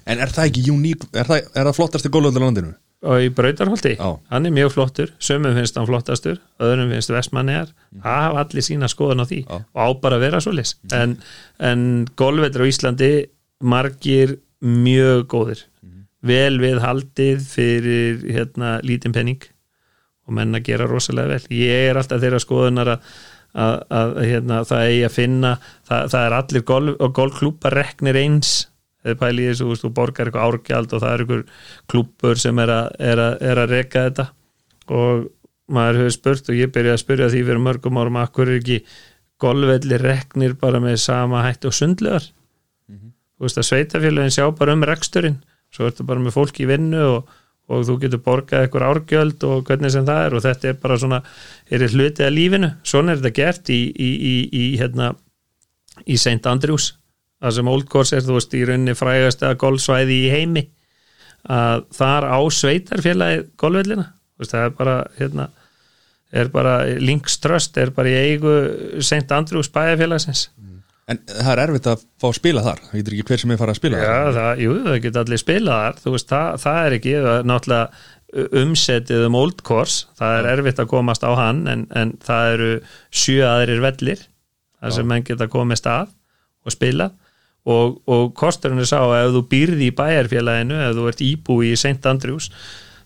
En 0.04 0.20
er 0.20 0.32
það 0.36 0.50
ekki 0.50 0.66
uník, 0.74 1.08
er 1.16 1.30
það, 1.30 1.46
er 1.54 1.70
það 1.70 1.78
flottasti 1.78 2.12
gólvöldur 2.12 2.44
á 2.44 2.48
landinu? 2.50 2.74
Og 3.04 3.26
í 3.26 3.30
brautarholti, 3.36 3.98
Já. 4.00 4.10
hann 4.32 4.48
er 4.48 4.56
mjög 4.56 4.74
flottur 4.78 5.14
sömum 5.20 5.58
finnst 5.58 5.76
hann 5.80 5.90
flottastur, 5.90 6.40
öðrum 6.64 6.92
finnst 6.94 7.12
vestmannegar, 7.12 7.74
það 8.00 8.22
hafa 8.28 8.44
allir 8.46 8.66
sína 8.66 8.90
skoðun 8.92 9.24
á 9.24 9.26
því 9.28 9.42
Já. 9.44 9.58
og 9.60 9.80
á 9.84 9.88
bara 10.06 10.20
að 10.20 10.26
vera 10.28 10.42
svo 10.44 10.56
lis 10.56 10.76
en, 10.96 11.18
en 11.60 11.86
golfveldur 12.20 12.64
á 12.64 12.72
Íslandi 12.72 13.12
margir 13.64 14.38
mjög 14.64 15.28
góðir. 15.32 15.66
Vel 16.24 16.56
við 16.62 16.80
haldið 16.80 17.44
fyrir 17.44 18.22
hérna 18.32 18.78
lítinn 18.86 19.16
penning 19.16 19.44
og 20.24 20.38
menn 20.38 20.56
að 20.56 20.70
gera 20.70 20.88
rosalega 20.88 21.36
vel. 21.36 21.48
Ég 21.52 21.90
er 21.90 22.00
alltaf 22.00 22.22
þeirra 22.24 22.40
skoðunar 22.40 22.94
að, 22.94 23.10
að, 23.60 23.74
að 24.00 24.20
hérna, 24.30 24.60
það 24.70 24.86
eigi 24.88 25.02
að 25.08 25.16
finna 25.18 25.56
það, 25.90 26.06
það 26.14 26.28
er 26.28 26.36
allir 26.38 26.66
golf, 26.70 26.96
og 27.04 27.18
golfklúpar 27.20 27.76
reknir 27.76 28.20
eins 28.22 28.54
eða 29.04 29.20
pæli 29.22 29.46
í 29.46 29.50
þessu, 29.52 29.70
þú 29.70 29.80
þú 29.82 29.94
borgar 30.00 30.30
eitthvað 30.30 30.50
árgjald 30.50 30.94
og 30.94 31.04
það 31.04 31.14
er 31.14 31.24
einhver 31.26 31.46
klúpur 31.92 32.44
sem 32.44 32.62
er 32.64 32.76
að, 32.76 32.92
er 33.12 33.24
að, 33.24 33.34
er 33.52 33.64
að 33.64 33.74
reka 33.78 34.06
þetta. 34.10 34.28
Og 34.94 35.26
maður 35.74 36.04
hefur 36.04 36.16
spurt 36.18 36.52
og 36.52 36.60
ég 36.60 36.72
byrjaði 36.76 36.98
að 36.98 37.04
spyrja 37.04 37.34
því 37.34 37.44
fyrir 37.48 37.66
mörgum 37.66 38.00
árum 38.00 38.22
að 38.22 38.32
hverju 38.38 38.62
ekki 38.62 38.80
golfvelli 39.44 40.00
reknir 40.00 40.56
bara 40.60 40.80
með 40.84 41.02
sama 41.04 41.44
hætti 41.44 41.68
og 41.68 41.76
sundlegar 41.76 42.32
þú 43.44 43.48
veist 43.48 43.60
að 43.60 43.68
sveitafélagin 43.68 44.34
sjá 44.34 44.46
bara 44.56 44.76
um 44.78 44.86
reksturinn. 44.88 45.40
Svo 45.74 45.90
ertu 45.90 46.06
bara 46.08 46.22
með 46.22 46.36
fólk 46.38 46.60
í 46.64 46.68
vinnu 46.70 47.02
og, 47.02 47.32
og 47.68 47.86
þú 47.88 47.98
getur 48.04 48.22
borgað 48.24 48.66
eitthvað 48.66 48.86
árgjöld 48.88 49.46
og 49.50 49.64
hvernig 49.68 49.92
sem 49.92 50.06
það 50.08 50.26
er. 50.28 50.36
Og 50.38 50.44
þetta 50.46 50.70
er 50.70 50.80
bara 50.80 51.00
svona 51.02 51.22
er 51.68 51.88
hluti 51.90 52.24
af 52.24 52.34
lífinu, 52.34 52.72
svona 52.88 53.14
er 53.14 53.22
þetta 53.22 53.36
gert 53.42 53.74
í, 53.74 53.82
í, 53.92 54.12
í, 54.32 54.36
í 54.54 54.66
hérna 54.80 55.14
í 56.08 56.18
St. 56.18 56.40
Andrews 56.50 56.94
það 57.44 57.56
sem 57.58 57.72
Old 57.74 57.90
Course 57.92 58.16
er, 58.18 58.24
þú 58.26 58.38
veist, 58.40 58.56
í 58.56 58.64
rauninni 58.68 58.96
frægasta 58.98 59.54
golfsvæði 59.60 60.20
í 60.26 60.32
heimi 60.32 60.64
að 61.52 61.84
þar 61.98 62.30
á 62.32 62.40
sveitarfélagi 62.56 63.44
golfvellina, 63.60 64.06
það 64.44 64.66
er 64.70 64.76
bara 64.78 64.98
hérna, 65.20 65.50
er 66.34 66.52
bara 66.54 66.76
Links 67.04 67.36
Trust 67.44 67.78
er 67.78 67.92
bara 67.96 68.12
í 68.12 68.16
eigu 68.32 68.54
St. 69.04 69.28
Andrews 69.36 69.70
bæjarfélagsins. 69.74 70.48
En 71.12 71.20
það 71.28 71.50
er 71.52 71.62
erfitt 71.66 71.88
að 71.92 72.04
fá 72.22 72.30
að 72.30 72.38
spila 72.38 72.62
þar. 72.64 72.78
Það 72.88 73.00
getur 73.02 73.14
ekki 73.18 73.26
hver 73.28 73.42
sem 73.42 73.52
er 73.52 73.58
farið 73.60 73.74
að 73.74 73.80
spila 73.82 73.98
Já, 74.00 74.08
þar. 74.08 74.36
það, 74.38 74.62
jú, 74.64 74.76
það 74.86 75.00
geta 75.04 75.24
allir 75.26 75.42
spilað 75.42 75.82
þar. 75.84 75.98
Veist, 76.14 76.30
það, 76.30 76.54
það 76.64 76.78
er 76.84 76.96
ekki 76.98 77.16
náttúrulega 77.50 78.54
umsetið 78.64 79.26
um 79.28 79.36
Old 79.38 79.60
Course. 79.68 80.06
Það 80.20 80.38
er 80.38 80.48
erfitt 80.54 80.80
að 80.80 80.90
komast 80.94 81.26
á 81.28 81.32
hann 81.38 81.60
en, 81.70 81.84
en 81.92 82.14
það 82.24 82.54
eru 82.54 82.70
sjö 83.12 83.44
aðrir 83.50 83.84
vellir 83.84 84.24
þar 84.80 84.96
sem 84.96 85.12
menn 85.12 85.28
geta 85.28 85.50
komist 85.52 85.92
að 85.92 86.08
og 86.64 86.72
spila 86.72 87.10
og, 87.64 88.00
og 88.10 88.32
kosturinn 88.38 88.82
er 88.84 88.90
sá 88.90 89.00
að 89.02 89.18
ef 89.22 89.36
þú 89.38 89.44
býrði 89.52 89.90
í 89.90 89.96
bæjarfélaginu 89.98 90.80
ef 90.88 90.96
þú 90.98 91.10
ert 91.12 91.26
íbúi 91.26 91.72
í 91.72 91.78
St. 91.80 92.00
Andrews 92.10 92.50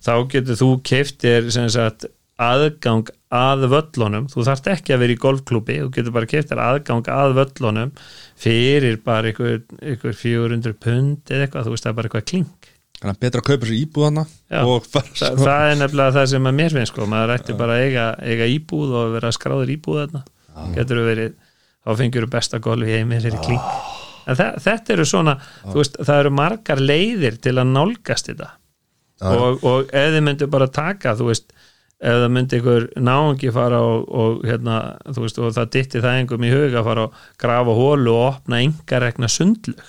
þá 0.03 0.13
getur 0.31 0.59
þú 0.59 0.69
keiftir 0.85 1.51
sagt 1.53 2.07
aðgang 2.37 3.09
að 3.33 3.65
völlunum, 3.71 4.27
þú 4.29 4.45
þarft 4.45 4.69
ekki 4.71 4.93
að 4.93 5.01
vera 5.03 5.13
í 5.15 5.19
golfklúbi, 5.19 5.77
þú 5.81 5.89
getur 5.95 6.13
bara 6.15 6.29
keiftir 6.29 6.61
aðgang 6.61 7.09
að 7.09 7.33
völlunum 7.39 7.93
fyrir 8.37 8.99
bara 9.03 9.31
ykkur, 9.33 9.63
ykkur 9.95 10.15
400 10.15 10.77
pund 10.77 11.33
eða 11.33 11.47
eitthvað, 11.47 11.65
þú 11.67 11.73
veist 11.73 11.87
það 11.87 11.91
er 11.93 11.97
bara 11.99 12.11
eitthvað 12.11 12.27
kling 12.31 12.73
Þannig 12.97 13.13
að 13.13 13.21
betra 13.25 13.41
að 13.43 13.49
kaupa 13.49 13.67
sér 13.69 13.77
íbúð 13.77 14.05
hana 14.07 14.23
Þa, 14.49 15.01
það 15.37 15.65
er 15.67 15.75
nefnilega 15.81 16.15
það 16.15 16.29
sem 16.31 16.47
að 16.49 16.55
mér 16.57 16.77
finnst 16.77 16.93
sko, 16.93 17.09
maður 17.09 17.33
ætti 17.35 17.57
bara 17.57 17.75
að 17.75 17.83
eiga, 17.85 18.05
eiga 18.25 18.47
íbúð 18.53 18.95
og 19.01 19.11
vera 19.17 19.33
skráður 19.35 19.73
íbúð 19.75 19.99
þarna, 20.01 20.23
getur 20.77 21.03
verið 21.05 21.35
þá 21.83 21.91
fengjur 22.01 22.25
þú 22.25 22.31
besta 22.37 22.61
golf 22.63 22.89
í 22.89 22.95
heimi 22.97 23.21
fyrir 23.21 23.43
kling 23.45 23.61
en 23.61 23.75
þe 23.93 24.06
þetta 24.35 24.93
eru 24.95 25.05
svona 25.07 25.37
þú 25.63 25.77
veist, 25.79 25.99
það 26.03 26.23
eru 26.23 26.33
margar 26.35 26.81
leiðir 26.83 27.39
til 27.41 27.55
að 27.57 27.71
nálgast 27.73 28.31
þetta. 28.31 28.51
Já. 29.17 29.31
og, 29.33 29.63
og 29.65 29.93
ef 29.97 30.11
þið 30.13 30.23
myndu 30.27 30.47
bara 30.53 30.67
taka 30.69 31.15
þú 31.17 31.31
veist, 31.31 31.53
það 31.97 32.27
myndi 32.29 32.59
ykkur 32.59 32.83
náungi 33.01 33.49
fara 33.55 33.79
og, 33.81 34.03
og 34.13 34.43
hérna 34.45 34.81
þú 35.07 35.23
veist, 35.23 35.39
og 35.41 35.55
það 35.55 35.71
dytti 35.73 36.03
það 36.03 36.19
engum 36.21 36.45
í 36.45 36.51
huga 36.53 36.83
að 36.83 36.89
fara 36.91 37.05
og 37.07 37.23
grafa 37.41 37.77
hólu 37.79 38.13
og 38.13 38.25
opna 38.27 38.61
engarekna 38.61 39.29
sundlug 39.31 39.81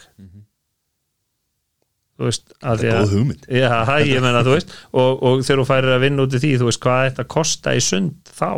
þú 2.19 2.27
veist, 2.27 2.49
að 2.67 2.81
því 2.81 2.95
Góð 2.95 3.13
hugmynd. 3.15 3.45
Já, 3.53 3.69
það 3.87 4.09
ég 4.09 4.25
menna, 4.25 4.43
þú 4.47 4.57
veist 4.57 4.75
og, 4.91 5.23
og 5.23 5.45
þegar 5.45 5.61
þú 5.61 5.69
færir 5.69 5.95
að 5.95 6.03
vinna 6.07 6.25
út 6.25 6.35
í 6.35 6.43
því, 6.43 6.55
þú 6.59 6.71
veist 6.71 6.83
hvað 6.83 7.05
þetta 7.11 7.29
kosta 7.37 7.77
í 7.77 7.85
sund 7.85 8.33
þá 8.39 8.51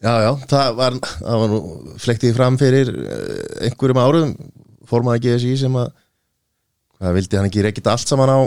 Já, 0.00 0.14
já, 0.24 0.30
það 0.48 0.76
var, 0.78 0.94
það 1.18 1.42
var 1.42 1.50
nú 1.52 1.60
flektið 2.00 2.36
fram 2.38 2.56
fyrir 2.60 2.88
eh, 2.88 3.66
einhverjum 3.66 4.00
árum 4.00 4.30
formaði 4.88 5.26
GSI 5.26 5.58
sem 5.60 5.76
að 5.76 5.90
hvað 6.96 7.16
vildi 7.18 7.38
hann 7.38 7.48
ekki 7.50 7.64
reykja 7.66 7.92
allt 7.92 8.08
saman 8.08 8.32
á 8.32 8.38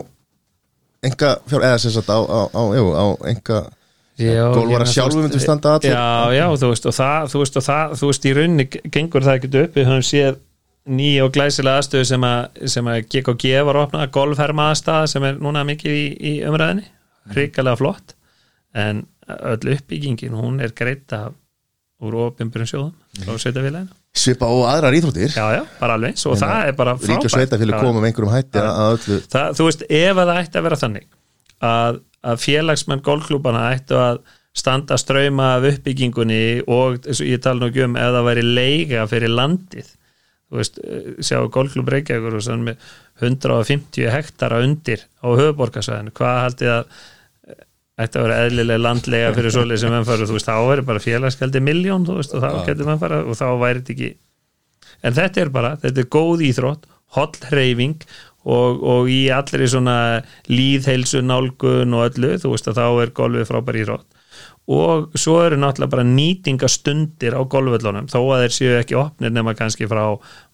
enga 1.03 1.35
fjár, 1.49 1.65
eða 1.67 1.81
sem 1.83 1.93
sagt 1.93 2.09
á, 2.09 2.17
á, 2.17 2.39
á, 2.49 2.61
jú, 2.77 2.87
á 2.95 3.05
enga 3.29 3.59
sjálfur 4.17 4.93
veist, 4.93 5.19
myndu 5.19 5.41
standa 5.41 5.75
allir. 5.77 5.93
Já, 5.93 6.33
já, 6.37 6.45
þú 6.61 6.71
veist, 6.71 6.87
og 6.89 6.95
það, 6.97 7.29
þú 7.33 7.43
veist, 7.43 7.59
og 7.59 7.65
það, 7.67 7.93
þú 7.99 8.09
veist, 8.09 8.25
í 8.25 8.33
rauninni 8.37 8.65
gengur 8.93 9.25
það 9.25 9.39
ekkert 9.39 9.59
upp, 9.63 9.77
við 9.77 9.87
höfum 9.89 10.05
séð 10.05 10.41
nýja 10.93 11.23
og 11.25 11.31
glæsilega 11.33 11.81
aðstöðu 11.81 12.09
sem 12.09 12.27
að, 12.27 12.59
sem 12.73 12.89
að 12.91 12.99
GKG 13.13 13.53
var 13.69 13.79
að 13.79 13.87
opna, 13.87 14.09
golfherma 14.13 14.67
aðstæða 14.71 15.09
sem 15.13 15.25
er 15.29 15.39
núna 15.41 15.63
mikið 15.67 15.97
í, 15.97 16.05
í 16.17 16.33
umræðinni 16.49 16.89
hrikalega 17.33 17.79
flott. 17.79 18.17
En 18.73 19.05
öll 19.23 19.73
uppbyggingin, 19.77 20.35
hún 20.35 20.59
er 20.61 20.75
greita 20.75 21.29
úr 22.03 22.19
opinbjörn 22.27 22.69
sjóðum 22.69 22.93
frá 23.23 23.39
sveitafélaginu. 23.41 23.97
svipa 24.13 24.49
og 24.51 24.67
aðrar 24.69 24.97
íþróttir. 24.97 25.33
Já, 25.33 25.45
já, 25.55 25.63
bara 25.79 25.97
alveg 25.97 26.13
eins 26.13 26.25
og 26.29 26.37
það 26.41 26.69
er 26.69 26.77
bara 26.77 26.95
Rík 26.99 27.27
og 27.27 27.33
sveitafélag 27.33 27.87
með 27.87 28.07
einhverjum 28.09 28.33
hætti 28.33 28.61
að, 28.61 28.69
að 28.83 28.95
öllu. 28.97 29.19
Það, 29.33 29.57
þú 29.57 29.67
veist, 29.69 29.83
ef 29.89 30.21
að 30.23 30.31
það 30.31 30.41
ætti 30.43 30.59
að 30.59 30.67
vera 30.67 30.79
þannig 30.83 31.09
að, 31.71 31.99
að 32.31 32.45
félagsmenn 32.45 33.03
golfklúbana 33.07 33.65
ættu 33.73 33.99
að 33.99 34.23
standa 34.53 34.99
ströyma 35.01 35.55
af 35.57 35.67
uppbyggingunni 35.71 36.43
og 36.69 37.07
og 37.09 37.25
ég 37.25 37.41
tala 37.41 37.63
nú 37.63 37.71
ekki 37.71 37.87
um 37.87 37.97
ef 37.97 38.11
það 38.13 38.27
væri 38.27 38.43
leiga 38.45 39.07
fyrir 39.09 39.33
landið 39.33 39.87
þú 40.53 40.59
veist, 40.59 40.77
eh, 40.85 41.07
sjáu 41.25 41.49
golfklúb 41.49 41.89
Reykjavíkur 41.89 42.37
og 42.37 42.45
svona 42.45 42.69
með 42.69 42.91
150 43.23 44.11
hektara 44.13 44.61
undir 44.61 45.07
á 45.25 45.27
höfuborgarsvæðinu 45.33 46.13
hvað 46.13 46.41
haldið 46.43 46.73
að 46.75 47.01
að 48.01 48.19
vera 48.25 48.41
eðlilega 48.47 48.81
landlega 48.81 49.33
fyrir 49.35 49.53
svoleið 49.53 49.81
sem 49.83 49.91
menn 49.93 50.07
fara, 50.07 50.25
þú 50.25 50.37
veist, 50.37 50.49
þá 50.49 50.69
væri 50.69 50.85
bara 50.87 51.03
félagsgjaldi 51.03 51.61
miljón, 51.61 52.07
þú 52.07 52.19
veist, 52.19 52.33
og 52.33 52.41
þá 52.41 52.65
getur 52.69 52.89
menn 52.89 53.01
fara 53.01 53.21
og 53.21 53.37
þá 53.37 53.47
væri 53.61 53.83
þetta 53.83 53.93
ekki 53.93 54.11
en 55.03 55.15
þetta 55.17 55.43
er 55.43 55.51
bara, 55.53 55.75
þetta 55.81 56.01
er 56.01 56.09
góð 56.15 56.45
íþrótt 56.47 56.87
holl 57.13 57.35
hreyfing 57.51 58.01
og, 58.43 58.81
og 58.81 59.11
í 59.11 59.27
allri 59.33 59.67
svona 59.69 59.97
líðheilsu 60.51 61.21
nálgun 61.23 61.95
og 61.95 62.09
öllu, 62.09 62.33
þú 62.41 62.55
veist 62.55 62.69
að 62.71 62.79
þá 62.79 62.87
er 63.03 63.13
golfið 63.15 63.47
frábær 63.51 63.79
íþrótt. 63.83 64.07
Og 64.73 65.17
svo 65.19 65.37
eru 65.43 65.57
náttúrulega 65.59 65.91
bara 65.91 66.05
nýtingastundir 66.07 67.35
á 67.35 67.41
golfvöllunum, 67.51 68.07
þó 68.11 68.19
að 68.21 68.45
þeir 68.45 68.55
séu 68.55 68.75
ekki 68.79 68.97
opnir 68.99 69.33
nema 69.35 69.55
kannski 69.59 69.89
frá 69.91 70.05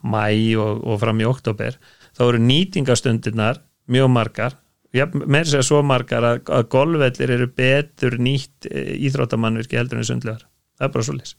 mæ 0.02 0.24
og, 0.58 0.82
og 0.82 1.02
fram 1.02 1.22
í 1.22 1.28
oktober, 1.30 1.78
þá 2.18 2.24
eru 2.28 2.42
nýtingastundirnar 2.42 3.62
mjög 3.90 4.10
margar 4.14 4.58
ja, 4.96 5.10
með 5.14 5.50
þess 5.50 5.60
að 5.60 5.68
svo 5.70 5.82
margar 5.86 6.26
að, 6.26 6.40
að 6.60 6.70
golfvellir 6.74 7.36
eru 7.36 7.50
betur 7.60 8.18
nýtt 8.22 8.70
e, 8.70 8.86
íþróttamannvirki 9.10 9.80
heldur 9.80 10.02
en 10.02 10.08
sundlegar 10.08 10.48
það 10.80 10.88
er 10.88 10.96
bara 10.96 11.08
svo 11.10 11.18
leys 11.20 11.36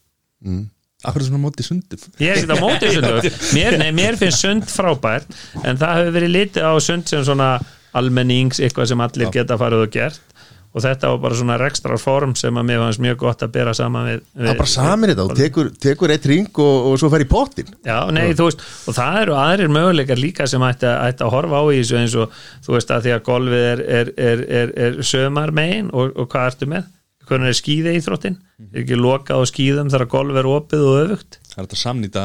Akkur 1.00 1.22
er 1.22 1.28
svona 1.30 1.40
móti 1.40 1.64
sundum 1.64 2.00
Ég 2.20 2.32
er 2.32 2.40
ekki 2.40 2.52
að 2.52 2.62
móti 2.64 2.92
sundu 2.94 3.34
mér, 3.56 3.76
nei, 3.80 3.90
mér 3.96 4.18
finnst 4.20 4.44
sund 4.44 4.66
frábært 4.68 5.28
en 5.64 5.80
það 5.80 6.00
hefur 6.00 6.16
verið 6.18 6.34
litið 6.36 6.66
á 6.68 6.72
sund 6.84 7.08
sem 7.08 7.24
svona 7.24 7.54
almennings, 7.96 8.60
eitthvað 8.62 8.92
sem 8.92 9.00
allir 9.02 9.32
geta 9.34 9.56
farið 9.58 9.86
og 9.86 9.94
gert 9.94 10.29
og 10.70 10.84
þetta 10.84 11.08
var 11.10 11.18
bara 11.24 11.36
svona 11.38 11.56
rekstrar 11.58 11.98
form 11.98 12.36
sem 12.38 12.54
að 12.60 12.66
mér 12.68 12.78
fannst 12.84 13.02
mjög 13.02 13.16
gott 13.24 13.40
að 13.42 13.50
bera 13.56 13.72
saman 13.74 14.04
við, 14.06 14.20
við 14.36 14.44
Það 14.46 14.52
er 14.52 14.58
bara 14.60 14.70
samin 14.70 15.10
þetta 15.10 15.24
og 15.24 15.32
tekur, 15.40 15.70
tekur 15.82 16.12
eitt 16.14 16.28
ring 16.30 16.60
og, 16.62 16.86
og 16.90 17.00
svo 17.02 17.10
fer 17.10 17.24
í 17.24 17.28
pottin 17.30 17.72
Já, 17.86 17.96
nei, 18.14 18.28
þú 18.38 18.46
veist, 18.46 18.62
og 18.86 18.96
það 19.00 19.18
eru 19.24 19.34
aðrir 19.40 19.72
möguleikar 19.74 20.20
líka 20.22 20.46
sem 20.50 20.62
ætti 20.68 20.86
að, 20.86 21.00
ætti 21.10 21.26
að 21.26 21.34
horfa 21.34 21.58
á 21.58 21.64
í 21.74 21.80
þessu 21.80 21.98
eins 21.98 22.14
og, 22.22 22.36
þú 22.66 22.76
veist, 22.76 22.92
að 22.94 23.08
því 23.08 23.14
að 23.16 23.24
golfið 23.30 23.66
er, 23.72 23.82
er, 23.98 24.12
er, 24.30 24.44
er, 24.60 24.72
er 24.86 25.00
sömar 25.10 25.54
megin 25.58 25.90
og, 25.90 26.14
og 26.14 26.30
hvað 26.30 26.52
ertu 26.52 26.70
með? 26.70 26.86
Hvernig 27.30 27.50
er 27.52 27.58
skíði 27.58 27.96
íþróttin? 27.98 28.38
Er 28.70 28.80
ekki 28.84 28.96
lokað 28.98 29.42
á 29.42 29.50
skíðum 29.50 29.90
þegar 29.90 30.08
golf 30.14 30.38
er 30.40 30.48
opið 30.50 30.86
og 30.86 30.96
öfugt? 31.04 31.40
Það 31.50 31.58
er 31.58 31.66
þetta 31.66 31.82
samnýta 31.82 32.24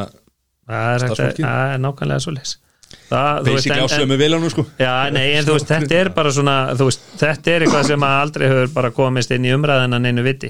Það 0.65 0.93
er, 0.93 1.41
að- 1.45 1.81
nákvæmlega 1.81 2.23
svo 2.25 2.33
leys 2.33 2.55
Það, 3.05 3.43
veist, 3.45 3.67
en- 3.69 3.77
en- 3.77 4.49
sko. 4.49 4.65
Já, 4.81 4.93
nei, 5.13 5.27
en 5.37 5.45
þú 5.45 5.53
veist, 5.59 5.67
þetta 5.69 5.99
er 6.01 6.09
bara 6.15 6.31
svona 6.33 6.55
þú 6.79 6.87
veist, 6.89 7.03
þetta 7.21 7.51
er 7.53 7.65
eitthvað 7.67 7.85
sem 7.91 8.05
að 8.07 8.15
aldrei 8.23 8.47
hefur 8.49 8.73
bara 8.73 8.91
komist 8.91 9.31
inn 9.35 9.45
í 9.45 9.53
umræðina 9.53 9.99
neinu 10.01 10.23
viti. 10.25 10.49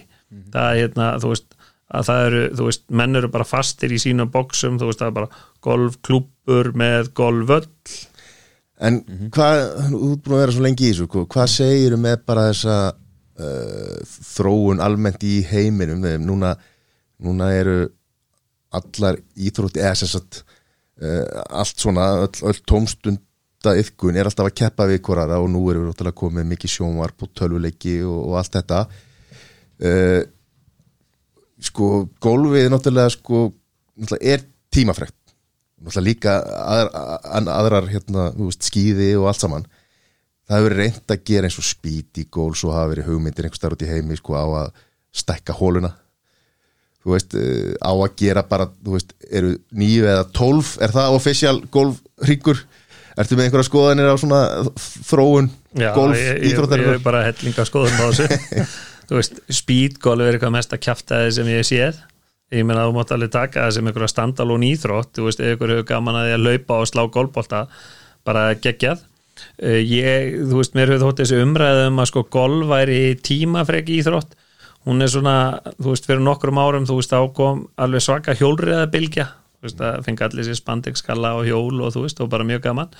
Það 0.54 0.70
er 0.72 0.80
hérna, 0.86 1.10
þú 1.20 1.34
veist 1.34 1.52
að 1.96 2.08
það 2.08 2.26
eru, 2.30 2.44
þú 2.58 2.66
veist, 2.70 2.84
menn 2.90 3.16
eru 3.20 3.28
bara 3.30 3.46
fastir 3.46 3.92
í 3.94 4.00
sínum 4.02 4.32
boxum, 4.34 4.80
þú 4.82 4.88
veist, 4.90 5.00
það 5.04 5.12
er 5.12 5.18
bara 5.20 5.30
golfklúppur 5.68 6.72
með 6.80 7.12
golfvöll 7.18 7.68
En 8.86 8.98
hvað, 9.32 9.62
þú 9.88 10.00
búin 10.20 10.34
að 10.36 10.42
vera 10.42 10.52
svo 10.56 10.64
lengi 10.66 10.84
í 10.90 10.92
þessu 10.92 11.06
hvað- 11.08 11.28
hvað 11.32 11.52
segiru 11.54 11.98
með 12.04 12.18
bara 12.28 12.48
þessa 12.50 12.74
uh, 13.40 14.00
þróun 14.36 14.82
almennt 14.84 15.24
í 15.24 15.38
heiminum? 15.48 16.02
Þegar 16.04 16.20
núna, 16.26 16.50
núna 17.24 17.52
eru 17.56 17.78
allar 18.76 19.16
íþrótti 19.40 19.80
eða 19.80 19.96
sem 20.02 20.12
sagt 20.12 20.42
uh, 20.44 20.55
allt 20.96 21.82
svona, 21.82 22.06
öll, 22.24 22.38
öll 22.48 22.62
tómstunda 22.68 23.74
yfkun 23.75 24.16
er 24.16 24.30
alltaf 24.30 24.48
að 24.48 24.58
keppa 24.62 24.88
við 24.88 25.02
hvorara 25.04 25.42
og 25.44 25.50
nú 25.52 25.64
erum 25.72 25.84
við 25.84 25.92
náttúrulega 25.92 26.20
komið 26.22 26.48
mikið 26.54 26.74
sjónvarp 26.75 27.25
og 27.25 27.34
tölvuleiki 27.36 27.98
og, 28.08 28.22
og 28.30 28.38
allt 28.40 28.56
þetta. 28.56 28.82
Uh, 29.84 30.22
sko 31.60 31.90
gólfið 32.24 32.70
náttúrulega 32.72 33.16
sko 33.18 33.50
náttúrulega 34.00 34.36
er 34.36 34.46
tímafrekt. 34.72 35.18
Náttúrulega 35.84 36.08
líka 36.08 36.38
aðrar, 36.64 37.52
aðrar 37.58 37.92
hérna, 37.92 38.30
veist, 38.40 38.64
skíði 38.64 39.12
og 39.20 39.28
allt 39.32 39.44
saman. 39.44 39.68
Það 40.46 40.62
hefur 40.62 40.78
reynd 40.80 41.12
að 41.12 41.24
gera 41.28 41.50
eins 41.50 41.60
og 41.60 41.92
í 41.92 42.25
gól 42.32 42.54
svo 42.56 42.72
hafa 42.72 42.94
verið 42.94 43.10
hugmyndir 43.10 43.48
einhvers 43.48 43.64
þar 43.64 43.75
út 43.75 43.84
í 43.84 43.90
heimi 43.90 44.16
sko 44.16 44.38
á 44.38 44.46
að 44.46 44.84
stækka 45.16 45.56
hóluna 45.58 45.96
þú 47.06 47.14
veist, 47.14 47.36
eh, 47.38 47.76
á 47.86 47.94
að 47.94 48.16
gera 48.18 48.44
bara 48.50 48.66
þú 48.82 48.98
veist, 48.98 49.14
eru 49.30 49.54
nýju 49.78 50.08
eða 50.10 50.26
tólf 50.34 50.76
er 50.82 50.94
það 50.96 51.20
official 51.20 51.60
golfringur 51.72 52.64
ertu 53.16 53.38
með 53.38 53.48
einhverja 53.48 53.70
skoðanir 53.70 54.10
á 54.12 54.16
svona 54.20 54.42
þróun 55.06 55.52
golf 55.96 56.18
ég, 56.18 56.42
ég, 56.42 56.58
ég 56.58 56.92
er 56.96 57.00
bara 57.04 57.24
hellinga 57.28 57.66
skoðum 57.68 58.02
á 58.02 58.06
þessu. 58.10 58.66
Þú 59.06 59.20
veist, 59.20 59.40
speedgolf 59.54 60.26
er 60.26 60.36
eitthvað 60.36 60.54
mest 60.56 60.72
að 60.74 60.82
kjafta 60.88 61.18
sem 61.34 61.50
ég 61.52 61.62
hef 61.62 61.68
séð. 61.70 61.98
Ég 62.54 62.66
meina 62.66 62.86
þú 62.88 62.96
mátt 62.96 63.12
alveg 63.14 63.34
taka 63.34 63.66
það 63.66 63.76
sem 63.76 63.90
einhverja 63.90 64.10
standalón 64.10 64.66
íþrótt. 64.66 65.12
Þú 65.18 65.28
veist, 65.28 65.44
ef 65.44 65.58
ykkur 65.58 65.74
hefur 65.76 65.88
gaman 65.92 66.18
að 66.18 66.26
því 66.26 66.34
að 66.36 66.46
laupa 66.48 66.80
og 66.82 66.90
slá 66.90 67.04
golfbolta, 67.14 67.60
bara 68.26 68.48
geggjað. 68.58 69.04
Eh, 69.60 69.82
ég, 69.84 70.40
þú 70.50 70.62
veist, 70.62 70.74
mér 70.78 70.94
hefur 70.94 71.06
þótt 71.06 71.22
þessi 71.22 71.42
umræðu 71.44 71.86
um 71.92 72.02
að 72.02 72.10
sko 72.10 72.26
golf 72.34 72.72
væri 72.72 73.00
tímafrek 73.30 73.94
íþrótt 74.00 74.34
hún 74.86 75.01
er 75.01 75.10
svona, 75.12 75.36
þú 75.80 75.94
veist, 75.94 76.06
fyrir 76.10 76.24
nokkrum 76.24 76.60
árum 76.62 76.86
þú 76.88 77.00
veist, 77.00 77.13
þá 77.13 77.34
kom 77.38 77.65
alveg 77.82 78.04
svaka 78.06 78.36
hjólriða 78.38 78.86
bylgja, 78.94 79.25
þú 79.60 79.68
veist, 79.68 79.80
það 79.82 80.04
fengi 80.06 80.25
allir 80.27 80.48
sér 80.50 80.60
spandekskalla 80.60 81.34
og 81.39 81.48
hjól 81.50 81.82
og 81.86 81.94
þú 81.96 82.04
veist, 82.06 82.22
og 82.22 82.30
bara 82.30 82.48
mjög 82.48 82.62
gaman. 82.68 82.92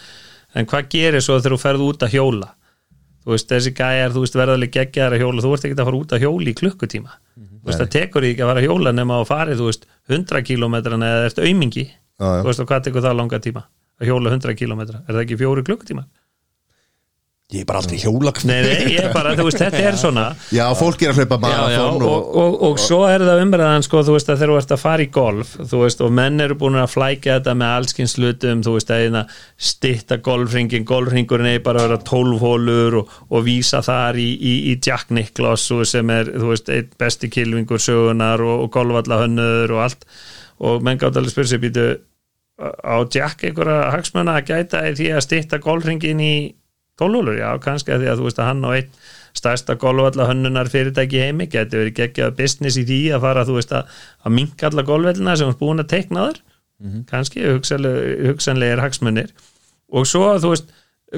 En 0.56 0.66
hvað 0.72 0.90
gerir 0.94 1.22
svo 1.24 1.38
þegar 1.40 1.56
þú 1.58 1.62
ferð 1.62 1.86
út 1.90 2.06
að 2.08 2.16
hjóla? 2.16 2.50
Þú 3.26 3.34
veist, 3.34 3.50
þessi 3.50 3.72
gæjar, 3.76 4.12
þú 4.14 4.22
veist, 4.26 4.36
verðalega 4.38 4.74
geggjaðar 4.80 5.16
að 5.18 5.24
hjóla, 5.26 5.44
þú 5.46 5.54
ert 5.56 5.64
ekki 5.66 5.78
að 5.80 5.88
fara 5.90 6.00
út 6.02 6.12
að 6.14 6.26
hjóla 6.26 6.50
í 6.52 6.56
klukkutíma. 6.60 7.16
Þú 7.36 7.70
veist, 7.70 7.80
það 7.82 7.94
tekur 7.96 8.28
ekki 8.30 8.44
að 8.46 8.50
fara 8.52 8.62
að 8.62 8.68
hjóla 8.68 8.92
nema 8.94 9.16
að 9.22 9.30
farið, 9.32 9.62
þú 9.62 9.70
veist, 9.72 9.88
100 10.14 10.44
kilometran 10.46 11.06
eða 11.06 11.24
ert 11.30 11.42
aumingi, 11.42 11.86
Já, 11.90 12.26
já. 12.30 12.42
þú 12.44 12.50
veist, 12.52 12.62
og 12.62 12.70
hvað 12.70 12.84
tekur 12.86 13.02
það 13.06 13.18
langa 13.18 13.40
tíma? 13.42 13.64
Að 14.00 14.12
hjóla 14.12 14.34
100 14.36 14.56
kilometra, 14.60 15.02
er 15.08 15.16
það 15.18 15.24
ekki 15.26 15.40
fjóri 15.42 15.64
klukkutíma? 15.66 16.06
Ég 17.54 17.62
er 17.62 17.68
bara 17.70 17.78
aldrei 17.78 18.00
hjóla 18.02 18.32
Nei, 18.50 18.56
nei, 18.66 18.78
ég 18.96 19.04
er 19.06 19.12
bara, 19.14 19.36
þú 19.38 19.44
veist, 19.46 19.60
þetta 19.62 19.82
er 19.86 19.98
svona. 20.02 20.24
Já, 20.50 20.64
fólk 20.80 21.04
er 21.06 21.12
að 21.12 21.20
hlaupa 21.22 21.38
já, 21.38 21.52
já, 21.76 21.82
marathon 21.84 22.06
og, 22.10 22.32
og, 22.42 22.56
og, 22.66 22.80
svo 22.82 22.98
er 23.06 23.22
það 23.22 23.42
umræðan 23.44 23.86
sko, 23.86 24.02
þú 24.08 24.16
veist 24.16 24.32
að 24.34 24.40
þegar 24.40 24.52
þú 24.52 24.56
ert 24.64 24.74
að 24.74 24.82
fara 24.82 25.06
í 25.06 25.10
golf 25.14 25.52
þú 25.60 25.82
veist, 25.84 26.02
og 26.02 26.16
menn 26.18 26.42
eru 26.42 26.58
búin 26.58 26.80
að 26.82 26.90
flækja 26.96 27.36
þetta 27.38 27.56
með 27.62 27.76
allskins 27.76 28.18
hlutum, 28.18 28.66
þú 28.66 28.74
veist, 28.80 28.96
að 28.96 29.06
eina 29.06 29.24
stitta 29.70 30.18
golfringin, 30.26 30.90
golfringurinn 30.90 31.52
er 31.52 31.62
bara 31.70 31.84
að 31.84 31.88
vera 31.92 32.02
12 32.10 32.42
hólur 32.42 33.00
og, 33.04 33.14
og 33.30 33.46
vísa 33.46 33.84
þar 33.86 34.18
í, 34.26 34.28
í, 34.34 34.56
í 34.74 34.76
Jack 34.82 35.14
Nicklaus 35.14 35.70
sem 35.86 36.18
er, 36.18 36.34
þú 36.34 36.50
veist, 36.50 36.74
einn 36.74 36.92
besti 36.98 37.30
kilvingur 37.30 37.86
sögunar 37.92 38.42
og, 38.42 38.66
og 38.66 38.74
golfallahönnur 38.74 39.78
og 39.78 39.86
allt, 39.86 40.10
og 40.66 40.82
menn 40.82 40.98
gátt 40.98 41.22
alveg 41.22 41.38
spyrir 41.38 41.54
sér 41.54 41.66
býtu 41.70 41.88
á 42.58 43.06
Jack 43.06 43.46
einhverja 43.46 43.92
hagsmenn 43.94 44.34
að 44.34 44.46
gæta 44.50 44.88
því 44.96 45.14
að 45.14 45.28
stitta 45.30 45.62
golfringin 45.62 46.22
í 46.24 46.36
12 47.02 47.20
hólur, 47.20 47.38
já, 47.40 47.50
kannski 47.64 47.94
að 47.94 48.04
því 48.04 48.10
að 48.12 48.20
þú 48.20 48.28
veist 48.30 48.42
að 48.42 48.50
hann 48.50 48.66
og 48.66 48.76
einn 48.78 49.00
stærsta 49.36 49.76
golfvalla 49.80 50.30
hönnunar 50.30 50.70
fyrirtæki 50.72 51.22
heimi 51.26 51.50
getur 51.52 51.84
verið 51.84 51.98
geggjað 52.00 52.36
business 52.38 52.80
í 52.80 52.86
því 52.88 53.00
að 53.18 53.26
fara 53.26 53.46
þú 53.48 53.58
veist 53.58 53.76
að, 53.76 53.94
að 54.24 54.36
minka 54.38 54.70
alla 54.70 54.86
golfvellina 54.88 55.36
sem 55.36 55.52
er 55.52 55.60
búin 55.60 55.84
að 55.84 55.92
teikna 55.92 56.30
þar. 56.30 56.42
Kannski 57.12 57.44
hugsanlega, 57.44 58.16
hugsanlega 58.30 58.78
er 58.78 58.84
hagsmunir. 58.84 59.32
Og 59.92 60.08
svo 60.08 60.32
þú 60.40 60.54
veist 60.54 60.72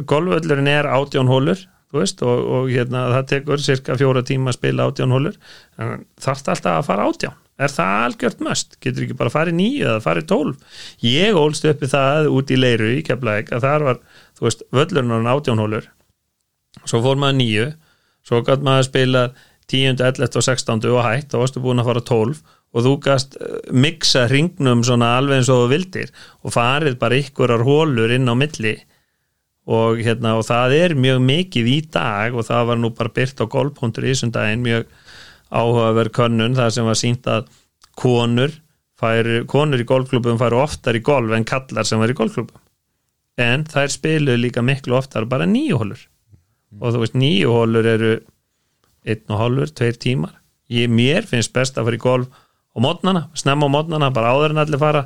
golfvöllurinn 0.09 0.69
er 0.71 0.89
átján 0.89 1.29
hólur 1.29 1.61
veist 1.95 2.21
og, 2.25 2.41
og 2.51 2.71
hérna 2.71 3.07
það 3.13 3.27
tekur 3.31 3.63
cirka 3.63 3.95
fjóra 3.97 4.23
tíma 4.25 4.51
að 4.51 4.57
spila 4.59 4.89
átján 4.89 5.13
hólur. 5.13 5.37
Þarf 5.77 6.49
alltaf 6.53 6.73
að 6.73 6.87
fara 6.89 7.07
átján 7.07 7.37
er 7.57 7.73
það 7.73 8.03
algjört 8.05 8.43
möst, 8.45 8.77
getur 8.83 9.05
ekki 9.05 9.17
bara 9.17 9.33
farið 9.33 9.57
nýju 9.57 9.89
eða 9.89 10.03
farið 10.05 10.29
tólf? 10.29 10.79
Ég 11.03 11.37
ólst 11.39 11.65
uppi 11.67 11.89
það 11.89 12.29
út 12.37 12.53
í 12.53 12.59
leiru 12.59 12.93
í 12.97 13.03
Keflæk 13.07 13.51
að 13.55 13.65
þar 13.65 13.85
var, 13.89 14.01
þú 14.37 14.47
veist, 14.47 14.63
völlurinn 14.75 15.29
á 15.29 15.33
átján 15.33 15.61
hólur. 15.63 15.89
Svo 16.85 17.01
fór 17.01 17.19
maður 17.19 17.39
nýju 17.41 17.67
svo 18.27 18.43
gæt 18.43 18.65
maður 18.65 18.83
að 18.83 18.89
spila 18.89 19.23
10, 19.71 20.03
11 20.03 20.37
og 20.39 20.45
16 20.45 20.85
og 20.91 21.01
hætt 21.05 21.33
og 21.35 21.43
varstu 21.43 21.63
búin 21.63 21.81
að 21.81 21.89
fara 21.89 22.03
12 22.09 22.43
og 22.75 22.83
þú 22.83 22.93
gæst 23.03 23.37
miksa 23.71 24.27
hringnum 24.27 24.83
svona 24.85 25.15
alveg 25.17 25.41
eins 25.41 25.51
og 25.51 25.63
þú 25.63 25.71
vildir 25.71 26.13
og 26.43 26.53
farið 26.55 26.99
bara 26.99 27.19
ykkurar 27.21 27.63
hólur 27.67 28.13
inn 28.13 28.27
á 28.27 28.35
milli. 28.37 28.75
Og, 29.67 29.99
hérna, 29.99 30.37
og 30.39 30.45
það 30.47 30.73
er 30.77 30.93
mjög 30.95 31.17
mikið 31.27 31.65
í 31.67 31.79
dag 31.91 32.35
og 32.35 32.45
það 32.47 32.69
var 32.69 32.77
nú 32.79 32.91
bara 32.95 33.11
byrt 33.11 33.41
á 33.43 33.45
golfpuntur 33.51 34.05
í 34.05 34.13
þessum 34.13 34.31
daginn 34.31 34.63
mjög 34.63 34.85
áhugaverð 35.49 36.15
könnun 36.17 36.57
það 36.57 36.71
sem 36.75 36.87
var 36.87 36.99
sínt 36.99 37.27
að 37.31 37.49
konur 37.97 38.53
fær, 38.97 39.29
konur 39.49 39.81
í 39.81 39.87
golfklubum 39.87 40.39
færu 40.41 40.61
oftar 40.61 40.97
í 40.97 41.03
golf 41.05 41.33
en 41.35 41.47
kallar 41.47 41.87
sem 41.87 42.01
var 42.01 42.11
í 42.11 42.17
golfklubum 42.17 42.63
en 43.37 43.65
þær 43.69 43.93
spilu 43.93 44.37
líka 44.39 44.63
miklu 44.65 44.97
oftar 44.97 45.27
bara 45.29 45.45
nýju 45.49 45.77
hólur 45.81 46.01
mm. 46.01 46.81
og 46.81 46.95
þú 46.95 47.03
veist 47.03 47.17
nýju 47.17 47.53
hólur 47.53 47.87
eru 47.87 48.17
einn 49.07 49.31
og 49.31 49.41
hálfur, 49.41 49.71
tveir 49.71 49.97
tímar. 50.01 50.35
Ég, 50.73 50.91
mér 50.91 51.27
finnst 51.27 51.53
best 51.55 51.77
að 51.79 51.87
fara 51.87 51.99
í 51.99 52.03
golf 52.03 52.27
á 52.75 52.77
mótnana, 52.83 53.27
snemma 53.37 53.69
á 53.71 53.75
mótnana, 53.77 54.11
bara 54.13 54.33
áður 54.35 54.55
en 54.55 54.63
allir 54.65 54.81
fara. 54.81 55.05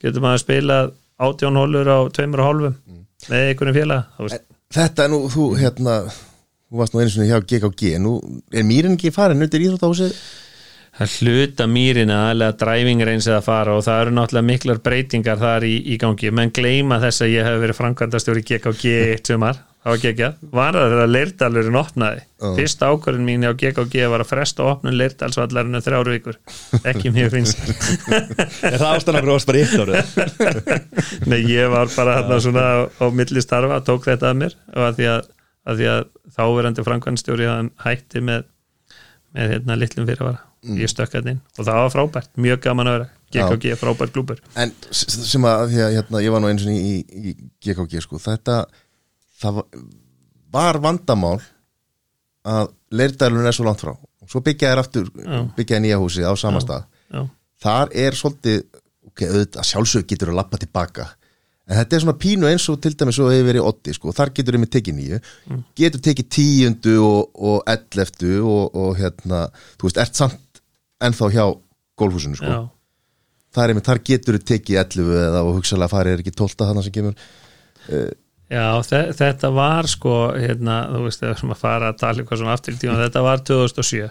Getur 0.00 0.24
maður 0.24 0.38
að 0.38 0.44
spila 0.46 0.78
átjón 1.22 1.60
hólur 1.60 1.90
á 1.92 1.98
tveimur 2.16 2.42
og 2.42 2.48
hálfum 2.48 2.76
mm. 2.78 3.02
með 3.28 3.48
einhvern 3.50 3.76
félag 3.76 4.38
Þetta 4.72 5.04
er 5.04 5.12
nú, 5.12 5.26
þú 5.28 5.50
hérna 5.60 5.98
þú 6.72 6.80
varst 6.80 6.94
nú 6.96 7.02
eins 7.04 7.18
og 7.20 7.28
hjá 7.28 7.42
GKG 7.44 7.98
nú 8.00 8.16
er 8.52 8.64
mýrin 8.64 8.96
ekki 8.96 9.12
farin 9.12 9.44
undir 9.44 9.66
íþróttáhúsið 9.66 10.16
Það 10.92 11.12
hluta 11.22 11.64
mýrin 11.72 12.10
aðlega 12.12 12.52
dræfingar 12.60 13.10
eins 13.14 13.26
eða 13.30 13.40
fara 13.40 13.78
og 13.78 13.84
það 13.86 14.00
eru 14.02 14.10
náttúrulega 14.12 14.48
miklar 14.50 14.80
breytingar 14.84 15.38
þar 15.40 15.64
í, 15.64 15.72
í 15.88 15.96
gangi. 15.96 16.28
Menn 16.36 16.52
gleima 16.52 16.98
þess 17.00 17.24
að 17.24 17.30
ég 17.32 17.46
hef 17.48 17.60
verið 17.62 17.78
framkvæmdastjóri 17.78 18.42
GKG 18.44 18.92
eitt 19.14 19.30
sumar. 19.32 19.62
Það 19.82 19.90
var 19.90 20.00
geggjað, 20.02 20.34
var 20.54 20.76
það 20.76 20.92
þegar 20.92 21.08
Leirdalurinn 21.10 21.78
opnaði? 21.80 22.20
Uh. 22.42 22.52
fyrsta 22.54 22.90
ákvörðin 22.92 23.24
mín 23.26 23.46
á 23.48 23.50
GKG 23.58 24.04
var 24.12 24.22
að 24.22 24.28
fresta 24.30 24.66
opnun 24.68 24.94
Leirdalsvallarinu 24.94 25.80
þrjáru 25.82 26.12
vikur, 26.14 26.38
ekki 26.86 27.10
mjög 27.14 27.32
finnst 27.34 27.64
Er 28.68 28.76
það 28.78 28.86
ástæðan 28.92 29.18
að 29.18 29.48
bara 29.48 29.62
eitt 29.64 29.74
árið? 29.82 30.14
Nei, 31.32 31.40
ég 31.50 31.72
var 31.72 31.90
bara 31.96 32.20
hérna 32.20 32.38
svona 32.44 32.62
á, 32.62 32.78
á 32.94 33.04
milli 33.10 33.42
starfa 33.42 33.80
tók 33.82 34.06
þetta 34.06 34.30
að 34.30 34.38
mér. 34.44 34.56
Og 34.70 34.86
að 34.86 35.00
því 35.00 35.10
að, 35.16 35.26
að, 35.66 35.80
því 35.80 35.90
að 35.92 36.04
þáverandi 36.36 36.86
framkvæmdastjóri 36.86 37.50
hætti 37.84 38.22
með, 38.24 38.46
með 39.36 39.54
hérna 39.56 39.78
litlum 39.78 40.08
fyrirvara 40.08 40.42
mm. 40.66 40.78
ég 40.82 40.92
stökk 40.92 41.16
þetta 41.16 41.34
inn 41.34 41.42
og 41.56 41.66
það 41.66 41.80
var 41.80 41.92
frábært, 41.96 42.32
mjög 42.40 42.62
gaman 42.68 42.90
að 42.90 42.98
vera. 42.98 43.10
GKG, 43.32 43.70
frábært 43.80 44.12
klúpur 44.12 44.40
En 44.60 44.74
sem 44.92 45.44
að, 45.48 45.62
því 45.72 45.78
að 45.86 45.94
hérna, 45.96 46.20
ég 46.20 46.34
var 46.34 46.42
nú 46.44 46.50
eins 46.50 46.66
og 46.66 46.74
í, 46.76 46.98
í 47.00 47.32
GKG 47.64 48.02
sko, 48.04 48.20
þetta 48.20 48.58
það 49.40 49.62
var 50.52 50.78
vandamál 50.84 51.38
að 52.42 52.72
leirdælun 52.92 53.46
er 53.46 53.56
svo 53.56 53.66
langt 53.66 53.82
frá. 53.82 53.94
Og 53.94 54.30
svo 54.30 54.42
byggjaði 54.44 54.74
þér 54.74 54.82
aftur 54.82 55.08
byggjaði 55.56 55.84
nýja 55.86 56.00
húsi 56.02 56.26
á 56.26 56.32
sama 56.38 56.60
stað. 56.62 56.88
Já. 57.12 57.26
þar 57.62 57.90
er 58.04 58.16
svolítið 58.16 58.62
ok, 59.08 59.24
auðvitað 59.26 59.66
sjálfsög 59.68 60.06
getur 60.08 60.32
að 60.32 60.38
lappa 60.40 60.60
tilbaka 60.60 61.08
en 61.68 61.78
þetta 61.78 61.96
er 61.96 62.04
svona 62.04 62.18
pínu 62.18 62.48
eins 62.50 62.68
og 62.72 62.80
til 62.82 62.94
dæmis 62.98 63.18
svo 63.18 63.28
hefur 63.30 63.48
verið 63.48 63.66
80 63.70 63.98
sko, 63.98 64.14
þar 64.16 64.32
getur 64.36 64.56
við 64.56 64.64
með 64.64 64.72
tekið 64.76 64.96
nýju 64.98 65.18
mm. 65.22 65.60
getur 65.78 66.04
tekið 66.08 66.30
tíundu 66.36 66.96
og, 67.06 67.20
og 67.50 67.74
elleftu 67.74 68.38
og, 68.40 68.64
og 68.74 68.96
hérna 68.98 69.44
þú 69.76 69.88
veist, 69.88 70.00
ert 70.02 70.18
samt 70.18 70.62
ennþá 71.02 71.30
hjá 71.34 71.44
gólfhúsinu 71.98 72.38
sko. 72.38 72.56
Þar, 73.52 73.74
er, 73.74 73.84
þar 73.84 74.00
getur 74.06 74.38
við 74.38 74.48
tekið 74.48 74.80
ellefu 74.80 75.20
eða 75.20 75.44
og 75.44 75.58
hugsalega 75.58 75.92
farið 75.92 76.16
er 76.16 76.24
ekki 76.24 76.34
tólta 76.36 76.68
þannig 76.68 76.86
sem 76.86 76.94
kemur. 76.94 77.30
Uh, 77.90 78.10
Já, 78.52 78.66
þetta 79.16 79.48
var 79.56 79.86
sko, 79.88 80.14
hérna, 80.36 80.82
þú 80.92 81.06
veist, 81.06 81.22
þegar 81.22 81.38
sem 81.40 81.52
að 81.54 81.60
fara 81.62 81.88
að 81.88 82.00
tala 82.02 82.20
eitthvað 82.20 82.40
svona 82.42 82.56
aftur 82.56 82.74
í 82.74 82.80
tíma, 82.82 82.98
þetta 83.00 83.22
var 83.24 83.44
2007 83.48 84.10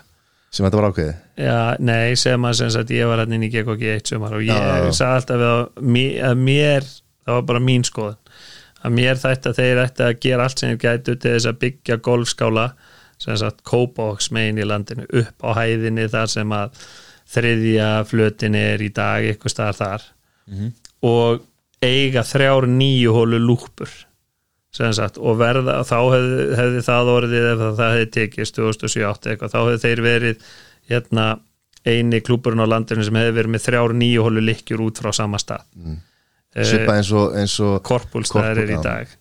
sem 0.52 0.66
þetta 0.66 0.80
var 0.80 0.88
ákveðið? 0.90 1.20
Já, 1.40 1.60
nei, 1.80 2.16
sem 2.20 2.48
að, 2.48 2.56
sem 2.60 2.74
að 2.82 2.94
ég 2.98 3.08
var 3.08 3.22
hérna 3.22 3.38
inn 3.38 3.46
í 3.48 3.52
GKG 3.54 3.92
eitt 3.94 4.10
sumar 4.12 4.34
og 4.36 4.42
ég 4.44 4.88
sagði 4.98 5.20
alltaf 5.22 5.44
að, 5.48 5.62
að 6.28 6.42
mér, 6.42 6.90
það 7.26 7.38
var 7.38 7.46
bara 7.52 7.64
mín 7.68 7.86
skoðan 7.88 8.20
að 8.82 8.98
mér 8.98 9.22
þetta 9.22 9.54
þeir 9.58 9.84
ætti 9.84 10.06
að 10.08 10.20
gera 10.26 10.48
allt 10.48 10.64
sem 10.64 10.74
ég 10.74 10.82
gæti 10.82 11.16
til 11.16 11.36
þess 11.36 11.50
að 11.52 11.62
byggja 11.66 12.00
golfskála 12.08 12.68
sem 13.22 13.38
sagt 13.38 13.62
Kópavóks 13.68 14.32
megin 14.34 14.62
í 14.62 14.66
landinu 14.66 15.06
upp 15.22 15.46
á 15.46 15.50
hæðinni 15.60 16.08
þar 16.10 16.32
sem 16.34 16.56
að 16.58 16.80
þriðja 17.32 17.90
flutin 18.10 18.58
er 18.58 18.82
í 18.82 18.90
dag 18.94 19.28
eitthvað 19.28 19.54
staðar 19.54 19.78
þar 19.82 20.08
mm 20.48 20.56
-hmm. 20.58 20.72
og 21.12 21.44
eiga 21.82 22.24
þrjár 22.26 22.68
nýju 22.70 23.14
hólu 23.16 23.42
lúpur 23.42 23.94
Sagt, 24.72 25.18
og 25.20 25.36
verða, 25.36 25.82
þá 25.84 25.98
hefði, 26.00 26.44
hefði 26.56 26.82
það 26.86 27.10
orðið 27.12 27.46
ef 27.50 27.62
það 27.62 27.90
hefði 27.92 28.06
tekist 28.16 28.56
2007 28.56 29.02
eitthvað, 29.34 29.52
þá 29.52 29.58
hefði 29.60 29.82
þeir 29.82 30.02
verið 30.06 30.46
hérna, 30.88 31.26
eini 31.84 32.22
klúburinn 32.24 32.64
á 32.64 32.72
landinu 32.72 33.04
sem 33.04 33.18
hefði 33.20 33.34
verið 33.36 33.52
með 33.52 33.66
þrjár 33.66 33.94
nýju 34.00 34.24
hólu 34.24 34.44
likjur 34.46 34.86
út 34.86 35.02
frá 35.04 35.12
sama 35.12 35.42
stað 35.44 35.66
mm. 35.76 35.98
Svipa 36.52 36.98
eins 37.00 37.12
og, 37.16 37.36
og 37.68 37.78
Korpúlstæðar 37.88 38.64
er 38.64 38.74
í 38.76 38.80
dag. 38.84 39.14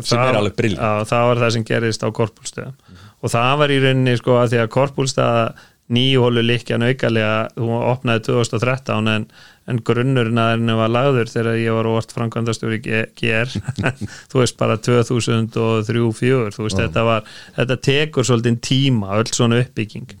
Sem 0.00 0.16
það, 0.16 0.26
er 0.28 0.38
alveg 0.40 0.58
brill 0.58 0.76
það 0.78 1.30
var 1.30 1.40
það 1.42 1.56
sem 1.56 1.64
gerist 1.68 2.04
á 2.06 2.08
Korpúlstæðum 2.14 2.76
mm. 2.76 3.08
og 3.20 3.32
það 3.34 3.56
var 3.62 3.72
í 3.74 3.80
rauninni 3.82 4.14
sko 4.20 4.38
að 4.40 4.54
því 4.54 4.62
að 4.62 4.70
Korpúlstæða 4.76 5.42
nýju 5.96 6.22
hólu 6.24 6.42
likjan 6.42 6.82
aukalega, 6.82 7.34
þú 7.54 7.74
opnaði 7.78 8.24
2013 8.26 9.12
en 9.12 9.28
en 9.70 9.80
grunnurinn 9.86 10.38
að 10.38 10.52
henni 10.54 10.76
var 10.78 10.92
lagður 10.92 11.30
þegar 11.30 11.58
ég 11.58 11.74
var 11.74 11.88
óvart 11.90 12.12
framkvæmdastjóri 12.14 12.78
GR 13.18 13.54
þú 14.30 14.42
veist 14.42 14.58
bara 14.60 14.78
2003-2004 14.78 16.54
þú 16.54 16.66
veist 16.66 16.80
þetta 16.80 17.06
var, 17.06 17.26
þetta 17.58 17.78
tekur 17.88 18.28
svolítið 18.28 18.60
tíma, 18.68 19.16
öll 19.18 19.32
svona 19.32 19.60
uppbygging 19.64 20.14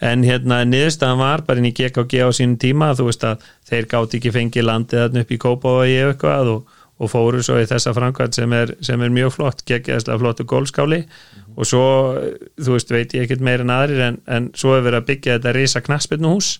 en 0.00 0.24
hérna 0.26 0.62
niðurstaðan 0.66 1.20
var 1.20 1.44
bara 1.46 1.62
inn 1.62 1.70
í 1.70 1.74
GKG 1.76 2.24
á 2.26 2.28
sínum 2.34 2.56
tíma 2.60 2.92
þú 2.98 3.08
veist 3.10 3.26
að 3.26 3.44
þeir 3.68 3.86
gátt 3.92 4.16
ekki 4.18 4.32
fengið 4.34 4.66
landið 4.68 5.04
þarna 5.04 5.24
upp 5.24 5.30
í 5.30 5.40
Kópavogi 5.44 5.96
eitthvað 6.02 6.50
og, 6.54 6.74
og 6.98 7.10
fóru 7.12 7.42
svo 7.44 7.60
í 7.62 7.68
þessa 7.70 7.94
framkvæmd 7.94 8.38
sem 8.38 8.52
er, 8.56 8.74
sem 8.84 9.02
er 9.02 9.14
mjög 9.14 9.36
flott, 9.36 9.64
geggjæðslega 9.68 10.20
flottu 10.22 10.46
gólskáli 10.50 11.00
mm 11.02 11.06
-hmm. 11.06 11.56
og 11.56 11.66
svo 11.66 11.86
þú 12.58 12.76
veist 12.76 12.90
veit 12.90 13.14
ég 13.14 13.26
ekkert 13.26 13.40
meir 13.40 13.60
en 13.60 13.70
aðrir 13.70 14.00
en, 14.08 14.20
en 14.26 14.50
svo 14.54 14.74
hefur 14.74 14.90
verið 14.90 15.02
að 15.02 15.08
byggja 15.12 15.38
þetta 15.38 15.52
reysa 15.52 15.80
knaspinnuhús 15.80 16.58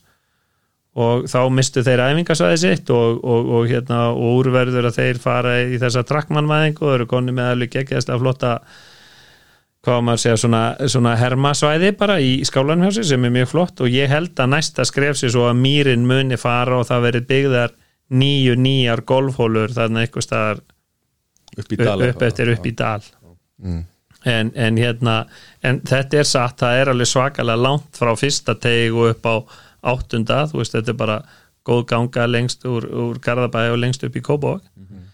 og 0.94 1.26
þá 1.26 1.40
mistu 1.50 1.82
þeir 1.82 2.02
æfingasvæði 2.04 2.58
sitt 2.62 2.90
og, 2.94 3.18
og, 3.24 3.48
og, 3.58 3.66
hérna, 3.66 4.12
og 4.14 4.38
úrverður 4.38 4.90
að 4.90 4.98
þeir 5.00 5.18
fara 5.18 5.56
í 5.66 5.78
þessa 5.82 6.04
trakkmannvæðingu 6.06 6.86
og 6.86 6.94
eru 6.94 7.06
konni 7.10 7.34
með 7.34 7.50
alveg 7.50 7.72
geggjast 7.74 8.12
að 8.14 8.22
flotta 8.22 8.52
hvað 9.84 10.04
maður 10.06 10.22
segja 10.22 10.40
svona, 10.40 10.62
svona 10.90 11.14
hermasvæði 11.20 11.92
bara 12.00 12.18
í 12.22 12.36
skálanhjási 12.46 13.04
sem 13.08 13.24
er 13.26 13.32
mjög 13.34 13.50
flott 13.52 13.82
og 13.84 13.92
ég 13.92 14.12
held 14.12 14.38
að 14.40 14.52
næsta 14.54 14.86
skref 14.88 15.18
sér 15.20 15.34
svo 15.34 15.48
að 15.50 15.60
mýrin 15.60 16.06
muni 16.08 16.38
fara 16.40 16.78
og 16.80 16.88
það 16.88 17.08
verið 17.08 17.26
byggðar 17.32 17.74
nýju 18.14 18.56
nýjar 18.60 19.04
golfhólur 19.08 19.74
þarna 19.74 20.04
eitthvað 20.04 20.26
staðar 20.28 20.62
upp, 21.58 21.74
upp, 21.78 22.06
upp 22.08 22.24
eftir 22.28 22.52
upp 22.54 22.66
í 22.66 22.74
dal 22.76 23.04
mm. 23.62 23.84
en, 24.34 24.52
en 24.54 24.80
hérna 24.80 25.16
en 25.62 25.80
þetta 25.86 26.20
er 26.20 26.28
satt, 26.28 26.58
það 26.62 26.80
er 26.80 26.92
alveg 26.92 27.10
svakalega 27.10 27.64
langt 27.68 28.00
frá 28.00 28.12
fyrsta 28.18 28.56
teg 28.60 28.96
og 28.96 29.14
upp 29.14 29.30
á 29.30 29.34
áttunda, 29.94 30.44
þú 30.48 30.62
veist, 30.62 30.76
þetta 30.76 30.94
er 30.94 31.00
bara 31.00 31.18
góð 31.64 31.84
ganga 31.88 32.26
lengst 32.28 32.64
úr, 32.68 32.86
úr 32.88 33.20
Garðabæi 33.24 33.72
og 33.72 33.80
lengst 33.80 34.04
upp 34.04 34.16
í 34.16 34.22
Kópavag 34.24 34.62
mm 34.76 34.86
-hmm. 34.86 35.04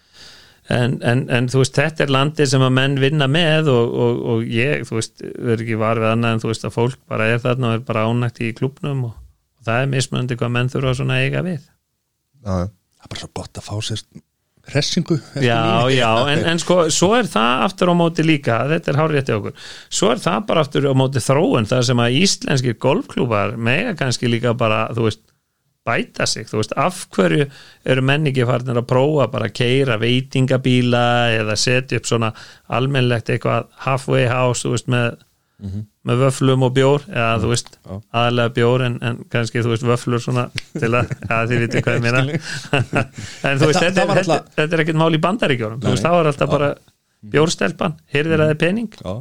En, 0.71 0.97
en, 1.07 1.23
en 1.33 1.49
þú 1.51 1.61
veist, 1.61 1.77
þetta 1.77 2.05
er 2.05 2.13
landi 2.15 2.47
sem 2.49 2.63
að 2.65 2.73
menn 2.77 2.97
vinna 3.01 3.27
með 3.31 3.69
og, 3.73 3.95
og, 4.05 4.23
og 4.33 4.49
ég, 4.49 4.85
þú 4.87 4.97
veist, 4.97 5.21
verður 5.21 5.65
ekki 5.65 5.79
varfið 5.81 6.09
annað 6.11 6.35
en 6.35 6.43
þú 6.43 6.51
veist 6.53 6.67
að 6.67 6.75
fólk 6.77 6.99
bara 7.11 7.29
er 7.31 7.43
þarna 7.43 7.69
og 7.71 7.77
er 7.77 7.85
bara 7.91 8.07
ánægt 8.09 8.41
í 8.45 8.51
klubnum 8.57 9.05
og, 9.09 9.15
og 9.59 9.69
það 9.69 9.85
er 9.85 9.93
mismöndi 9.93 10.39
hvað 10.39 10.53
menn 10.57 10.73
þurfa 10.73 10.97
svona 11.01 11.21
eiga 11.21 11.45
við. 11.45 11.63
Já, 12.41 12.51
það 12.51 13.07
er 13.07 13.13
bara 13.15 13.23
svo 13.23 13.31
gott 13.41 13.61
að 13.61 13.67
fá 13.69 13.73
sér 13.89 14.05
ressingu 14.71 15.17
Já, 15.41 15.89
já, 15.89 16.09
en, 16.29 16.43
en 16.51 16.59
sko, 16.61 16.83
svo 16.93 17.15
er 17.17 17.27
það 17.29 17.65
aftur 17.65 17.91
á 17.91 17.95
móti 17.97 18.25
líka, 18.25 18.59
þetta 18.69 18.91
er 18.91 18.99
hárið 18.99 19.31
okkur. 19.35 19.55
Svo 19.89 20.11
er 20.13 20.21
það 20.21 20.45
bara 20.51 20.63
aftur 20.65 20.87
á 20.87 20.93
móti 20.97 21.23
þróun 21.23 21.67
það 21.69 21.87
sem 21.89 22.03
að 22.03 22.17
íslenskir 22.21 22.77
golfklúpar 22.81 23.57
mega 23.57 23.95
kannski 23.97 24.29
líka 24.29 24.53
bara, 24.57 24.85
þú 24.95 25.07
veist 25.09 25.23
bæta 25.87 26.27
sig, 26.29 26.45
þú 26.45 26.59
veist, 26.59 26.73
af 26.77 27.05
hverju 27.15 27.47
eru 27.89 28.01
menningi 28.05 28.43
farinir 28.45 28.77
að 28.83 28.87
prófa 28.91 29.25
bara 29.33 29.47
að 29.49 29.55
keira 29.57 29.95
veitingabíla 30.01 31.03
eða 31.39 31.55
setja 31.57 31.97
upp 32.01 32.05
svona 32.09 32.29
almennlegt 32.69 33.29
eitthvað 33.33 33.67
halfway 33.87 34.27
house, 34.29 34.61
þú 34.65 34.75
veist, 34.75 34.89
með 34.93 35.19
með 36.09 36.17
vöflum 36.23 36.63
og 36.65 36.71
bjór 36.73 37.03
eða 37.13 37.33
þú 37.43 37.49
veist, 37.51 37.67
Já. 37.85 37.97
aðalega 38.17 38.53
bjór 38.55 38.83
en, 38.87 38.95
en 39.05 39.17
kannski 39.29 39.61
þú 39.61 39.69
veist 39.75 39.83
vöflur 39.85 40.23
svona 40.23 40.47
til 40.73 40.89
að, 40.97 41.11
að 41.35 41.51
þið 41.51 41.59
vitið 41.67 41.83
hvað 41.85 41.97
ég 41.99 42.05
meina. 42.07 42.23
En 43.51 43.61
þú 43.61 43.67
veist, 43.69 43.83
þetta, 43.83 43.91
er- 43.91 43.93
þetta, 43.93 44.15
alltaf- 44.23 44.47
þetta 44.57 44.77
er 44.79 44.83
ekkert 44.85 44.97
mál 45.03 45.13
í 45.13 45.19
bandaríkjórum 45.21 45.83
þú 45.83 45.93
veist, 45.93 46.07
það 46.07 46.15
var 46.17 46.29
alltaf 46.31 46.49
bara 46.55 46.71
bjórstelpan 47.35 47.93
heyrðir 48.15 48.41
að 48.41 48.49
það 48.49 48.55
er 48.55 48.59
pening? 48.65 48.89
Já, 48.97 49.13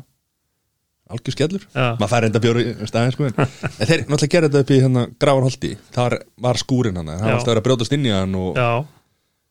algjör 1.15 1.35
skellur. 1.37 1.65
Maður 1.75 2.11
fær 2.13 2.27
enda 2.29 2.43
bjóri 2.45 2.65
í 2.71 2.89
staðin 2.91 3.15
sko 3.17 3.27
en 3.31 3.91
þeir 3.91 4.05
náttúrulega 4.07 4.33
gerði 4.37 4.51
þetta 4.53 4.63
upp 4.65 4.73
í 4.77 4.81
hérna 4.85 5.05
Gravarholti 5.25 5.73
þar 5.97 6.19
var 6.47 6.61
skúrin 6.63 7.01
hann 7.01 7.11
það 7.13 7.27
var 7.27 7.37
alltaf 7.39 7.57
að 7.57 7.63
brjótast 7.69 7.97
inn 7.99 8.07
í 8.09 8.15
hann 8.15 8.39
og 8.41 8.57
já, 8.61 8.71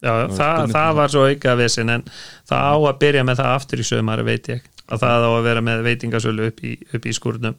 já 0.05 0.11
það, 0.13 0.33
spurning 0.39 0.73
það 0.77 0.89
um 0.93 0.99
var 1.03 1.13
svo 1.15 1.27
auka 1.29 1.55
vissin 1.59 1.93
en 1.97 2.07
það 2.49 2.65
á 2.71 2.75
að 2.79 2.99
byrja 3.05 3.27
með 3.29 3.41
það 3.43 3.53
aftur 3.59 3.83
í 3.83 3.87
sömari 3.91 4.27
veit 4.31 4.51
ég, 4.55 4.67
að 4.89 5.03
það 5.05 5.27
á 5.27 5.31
að 5.35 5.47
vera 5.51 5.65
með 5.69 5.85
veitingasölu 5.89 6.49
upp 6.53 6.63
í, 6.65 6.75
upp 6.97 7.05
í 7.09 7.15
skúrnum 7.19 7.57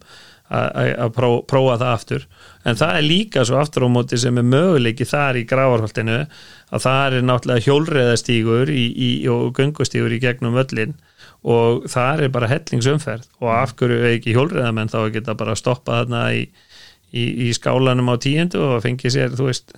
að- 0.51 1.13
pró- 1.15 1.45
prófa 1.47 1.77
það 1.79 1.93
aftur. 1.95 2.25
En 2.67 2.75
það 2.75 2.97
er 2.99 3.05
líka 3.07 3.45
svo 3.47 3.61
aftur 3.61 3.85
á 3.87 3.89
móti 3.95 4.17
sem 4.19 4.35
er 4.41 4.43
möguleiki 4.43 5.07
þar 5.07 5.37
í 5.39 5.45
gravarholtinu 5.47 6.17
að 6.75 6.83
það 6.83 7.15
er 7.21 7.23
náttúrulega 7.29 7.63
hjólreðastígur 7.69 8.73
í, 8.75 8.83
í, 8.91 9.11
og 9.31 9.53
göngustígur 9.55 10.11
í 10.17 10.19
gegnum 10.25 10.57
völlin 10.59 10.97
og 11.41 11.87
það 11.89 12.25
er 12.27 12.33
bara 12.35 12.51
hellingsumferð. 12.51 13.29
Og 13.41 13.53
af 13.55 13.75
hverju 13.79 14.01
er 14.01 14.17
ekki 14.17 14.35
hjólreðamenn 14.37 14.93
þá 14.93 14.99
geta 15.15 15.37
bara 15.39 15.57
stoppað 15.59 16.05
þarna 16.05 16.25
í, 16.37 16.43
í, 17.13 17.25
í 17.47 17.53
skálanum 17.57 18.13
á 18.13 18.17
tíundu 18.21 18.61
og 18.67 18.83
fengið 18.85 19.17
sér, 19.17 19.37
þú 19.39 19.49
veist 19.49 19.75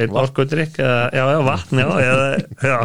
einn 0.00 0.16
orkudrykk 0.16 0.78
eða, 0.80 1.00
já, 1.12 1.24
já, 1.28 1.40
vatn 1.44 1.82
já, 1.82 1.88
eða, 2.00 2.28
já. 2.64 2.78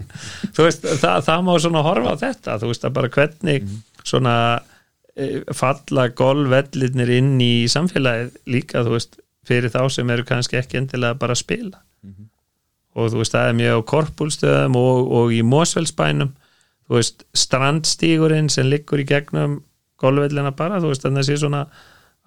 þú 0.56 0.66
veist, 0.66 0.88
það, 1.02 1.20
það 1.28 1.44
má 1.46 1.52
svona 1.62 1.84
horfa 1.86 2.14
á 2.14 2.22
þetta. 2.22 2.58
Þú 2.62 2.72
veist, 2.72 2.88
að 2.88 2.96
bara 2.98 3.12
hvernig 3.14 3.68
svona 4.06 4.34
eh, 5.14 5.38
falla 5.54 6.08
golfvellinir 6.18 7.14
inn 7.18 7.36
í 7.42 7.52
samfélagið 7.70 8.34
líka, 8.50 8.82
þú 8.86 8.96
veist, 8.96 9.20
fyrir 9.48 9.72
þá 9.72 9.82
sem 9.92 10.10
eru 10.12 10.26
kannski 10.28 10.58
ekki 10.60 10.82
endilega 10.82 11.18
bara 11.18 11.36
að 11.36 11.42
spila. 11.42 11.82
Og 12.98 13.12
þú 13.12 13.22
veist, 13.22 13.34
það 13.34 13.48
er 13.48 13.56
mjög 13.58 13.78
á 13.78 13.88
korpúlstöðum 13.92 14.76
og, 14.78 15.10
og 15.20 15.34
í 15.34 15.42
Mósfellsbænum 15.46 16.32
þú 16.88 16.98
veist, 16.98 17.24
strandstígurinn 17.36 18.50
sem 18.52 18.68
liggur 18.68 19.02
í 19.02 19.06
gegnum 19.08 19.60
golfvellina 20.00 20.54
bara, 20.56 20.80
þú 20.82 20.92
veist, 20.92 21.04
þannig 21.04 21.24
að 21.24 21.28
sé 21.28 21.38
svona 21.42 21.64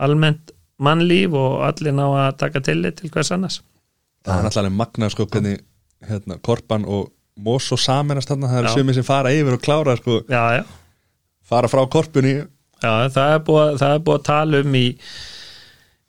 almennt 0.01 0.53
mannlíf 0.81 1.35
og 1.37 1.61
allir 1.67 1.95
ná 1.95 2.05
að 2.09 2.37
taka 2.41 2.61
tillit 2.65 2.99
til 2.99 3.11
hvers 3.13 3.31
annars. 3.35 3.61
Það 4.25 4.37
er 4.37 4.47
náttúrulega 4.47 4.77
magnað 4.77 5.13
sko 5.13 5.27
hvernig 5.29 5.59
hérna, 6.07 6.37
Korpan 6.45 6.85
og 6.89 7.11
Mós 7.41 7.69
og 7.73 7.79
saminast 7.81 8.29
þarna 8.29 8.49
það 8.51 8.59
eru 8.61 8.71
sumir 8.75 8.97
sem 8.97 9.05
fara 9.07 9.31
yfir 9.33 9.55
og 9.55 9.61
klára 9.63 9.95
sko, 9.97 10.19
já, 10.29 10.59
já, 10.59 10.63
fara 11.47 11.69
frá 11.71 11.81
Korpunni. 11.89 12.41
Já 12.81 12.91
það, 13.13 13.35
er 13.35 13.43
búið, 13.45 13.77
það 13.81 13.95
er 13.95 14.03
búið 14.05 14.19
að 14.19 14.25
tala 14.27 14.61
um 14.65 14.75
í 14.77 14.85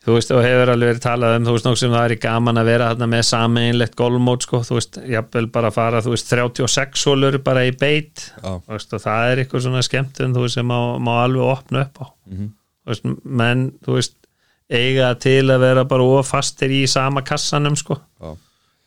þú 0.02 0.16
veist, 0.16 0.32
og 0.34 0.40
hefur 0.42 0.72
alveg 0.72 0.90
verið 0.92 1.02
talað 1.04 1.36
um 1.38 1.44
þú 1.46 1.52
veist, 1.54 1.66
nokkuð 1.68 1.80
sem 1.82 1.92
það 1.94 2.06
er 2.08 2.14
í 2.16 2.20
gaman 2.22 2.58
að 2.62 2.70
vera 2.72 2.88
þarna 2.90 3.08
með 3.12 3.22
sameinlegt 3.28 3.94
golfmót, 4.00 4.46
sko, 4.46 4.60
þú 4.66 4.78
veist 4.78 4.98
jafnvel 5.14 5.44
bara 5.54 5.70
að 5.70 5.76
fara, 5.76 6.00
þú 6.02 6.14
veist, 6.16 6.32
36 6.32 7.04
hólur 7.10 7.38
bara 7.46 7.62
í 7.68 7.74
beit, 7.78 8.24
þú 8.40 8.72
veist, 8.74 8.96
og 8.96 9.04
það 9.04 9.28
er 9.30 9.42
eitthvað 9.44 9.64
svona 9.68 9.84
skemmtun, 9.86 10.34
þú 10.34 10.46
veist, 10.46 10.58
sem 10.58 10.66
má, 10.66 10.78
má 10.98 11.12
alveg 11.22 11.52
opna 11.52 11.84
upp 11.86 12.02
á, 12.02 12.06
þú 12.32 12.94
veist, 12.94 13.06
menn 13.42 13.66
þú 13.86 13.98
veist, 14.00 14.16
eiga 14.72 15.12
til 15.20 15.44
að 15.52 15.60
vera 15.68 15.84
bara 15.84 16.08
ofastir 16.18 16.72
í 16.74 16.82
sama 16.90 17.22
kassanum, 17.28 17.76
sko, 17.78 18.00
Já. 18.22 18.32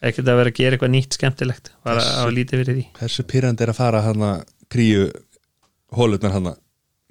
ekkert 0.09 0.27
að 0.33 0.39
vera 0.41 0.51
að 0.51 0.59
gera 0.59 0.75
eitthvað 0.77 0.93
nýtt 0.97 1.15
skemmtilegt, 1.19 1.71
bara 1.85 2.03
að 2.25 2.33
lítið 2.35 2.63
fyrir 2.63 2.79
því. 2.79 2.85
hversu 2.99 3.23
pyrrandi 3.29 3.63
er 3.63 3.71
að 3.71 3.79
fara 3.79 4.01
hana 4.03 4.31
kríu 4.67 5.07
hólutnar 5.95 6.33
hana 6.35 6.55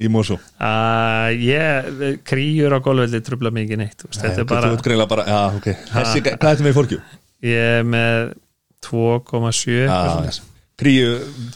í 0.02 0.08
Mósó 0.10 0.38
að 0.58 1.36
ég, 1.46 1.90
kríur 2.26 2.74
á 2.74 2.78
golfvelli 2.82 3.20
trubla 3.22 3.52
mikið 3.54 3.78
neitt, 3.84 4.02
veist, 4.08 4.22
þetta 4.24 4.42
er 4.42 4.48
bara 4.50 4.72
bara, 5.12 5.26
já 5.28 5.38
ok. 5.60 5.68
Þessi, 5.92 6.24
hvað 6.24 6.34
er 6.34 6.40
þetta 6.40 6.66
með 6.66 6.72
í 6.72 6.78
fórkjú? 6.80 6.98
ég 7.44 7.70
er 7.78 7.86
með 7.86 8.32
2,7 8.84 9.78
eitthvað 9.84 9.94
Já, 9.94 10.10
svoleiðis. 10.10 10.40
kríu 10.80 11.08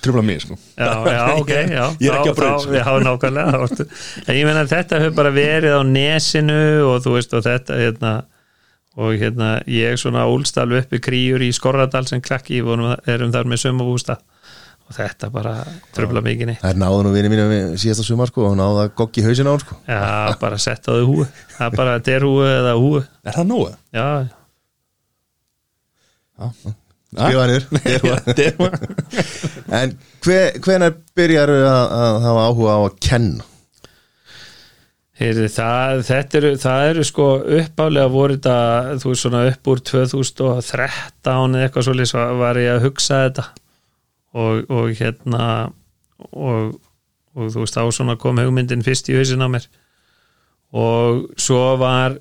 trubla 0.04 0.22
mig 0.22 0.40
sko. 0.44 0.56
Já, 0.78 0.90
já, 1.10 1.22
ok, 1.42 1.50
já. 1.50 1.84
Ég 1.98 2.08
er 2.12 2.18
ekki 2.20 2.34
braut, 2.38 2.62
þá- 2.62 2.64
sko. 2.64 3.86
Ég 4.30 4.46
meina 4.48 4.62
að 4.64 4.72
þetta 4.76 5.00
hefur 5.02 5.16
bara 5.18 5.32
verið 5.34 5.74
á 5.76 5.82
nesinu 5.88 6.60
og 6.92 7.02
þú 7.04 7.16
veist 7.18 7.34
og 7.36 7.44
þetta 7.48 7.80
hérna 7.82 8.12
og 8.98 9.12
hérna 9.20 9.50
ég 9.70 9.98
svona 10.00 10.24
úlstal 10.30 10.70
uppi 10.78 10.98
kríur 11.02 11.42
í 11.46 11.50
Skorradal 11.54 12.06
sem 12.08 12.22
klakki 12.24 12.62
og 12.64 12.80
erum 13.06 13.30
þar 13.34 13.46
með 13.50 13.60
sömubústa 13.66 14.16
og 14.88 14.96
þetta 14.96 15.28
bara 15.34 15.52
tröfla 15.96 16.22
mikið 16.24 16.48
neitt. 16.50 16.62
Það 16.62 16.72
er 16.72 16.80
náðu 16.80 17.04
nú 17.04 17.12
vinið 17.12 17.32
mínu 17.34 17.46
við 17.52 17.76
síðasta 17.82 18.06
sumar 18.08 18.30
sko 18.32 18.46
og 18.48 18.56
náðu 18.56 18.82
að 18.86 18.92
goggi 18.96 19.24
hausin 19.26 19.50
á 19.50 19.54
sko. 19.60 19.78
Já, 19.84 20.00
bara 20.40 20.60
setta 20.64 20.94
á 20.94 20.96
þau 20.96 21.06
húi 21.10 21.26
það 21.58 21.64
er 21.68 21.76
bara 21.76 21.96
derhúi 22.08 22.48
eða 22.48 22.74
húi 22.80 23.02
Er 23.04 23.36
það 23.36 23.50
nógu? 23.52 23.72
Já, 23.92 24.06
niður, 27.48 27.68
derhúa. 27.88 28.16
Derhúa 28.36 28.70
En 29.78 29.94
hver, 30.24 30.58
hvenar 30.64 30.96
byrjar 31.16 31.52
að, 31.56 31.94
að 31.98 32.18
hafa 32.26 32.48
áhuga 32.48 32.74
á 32.76 32.80
að 32.84 32.98
kenna? 33.04 33.46
Heyrði, 35.18 35.48
það, 35.50 36.00
þetta 36.06 36.38
eru, 36.38 36.50
það 36.62 36.88
eru 36.92 37.04
sko 37.08 37.24
uppálega 37.58 38.10
voru 38.12 38.36
þetta 38.36 38.98
þú 39.02 39.10
veist 39.10 39.24
svona 39.24 39.40
upp 39.50 39.70
úr 39.72 39.80
2013 39.90 41.56
eða 41.58 41.64
eitthvað 41.66 41.86
svolítið 41.88 42.36
var 42.38 42.60
ég 42.62 42.76
að 42.76 42.84
hugsa 42.86 43.24
þetta 43.24 43.46
og, 44.38 44.70
og 44.70 44.92
hérna 44.98 45.42
og, 46.30 46.78
og 47.34 47.50
þú 47.54 47.64
veist 47.64 47.78
þá 47.78 47.82
svona 47.94 48.18
kom 48.20 48.40
hugmyndin 48.42 48.84
fyrst 48.86 49.10
í 49.10 49.18
hausin 49.18 49.44
á 49.44 49.48
mér. 49.50 49.66
Og 50.76 51.28
svo 51.40 51.62
var 51.80 52.18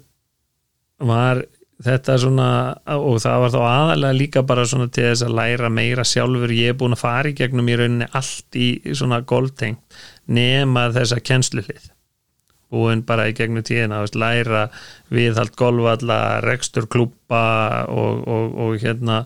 var 1.03 1.43
þetta 1.83 2.15
svona 2.17 2.49
og 2.97 3.19
það 3.21 3.41
var 3.43 3.51
þá 3.53 3.59
aðalega 3.63 4.17
líka 4.17 4.41
bara 4.49 4.65
svona 4.65 4.87
til 4.89 5.11
þess 5.11 5.27
að 5.27 5.35
læra 5.37 5.69
meira 5.69 6.05
sjálfur. 6.07 6.53
Ég 6.55 6.73
er 6.73 6.79
búin 6.79 6.97
að 6.97 7.03
fara 7.03 7.29
í 7.29 7.37
gegnum 7.37 7.69
í 7.69 7.77
rauninni 7.77 8.09
allt 8.17 8.57
í 8.57 8.69
svona 8.97 9.21
golftengt 9.21 10.01
nema 10.27 10.87
þessa 10.95 11.21
kennsluhlið 11.23 11.91
búin 12.73 13.03
bara 13.07 13.27
í 13.29 13.35
gegnum 13.35 13.63
tíðina 13.65 14.01
veist, 14.03 14.17
læra 14.19 14.67
viðhald 15.13 15.55
golfalla 15.59 16.39
rekstur 16.43 16.87
klúpa 16.91 17.85
og, 17.87 18.25
og, 18.27 18.57
og 18.65 18.81
hérna 18.81 19.21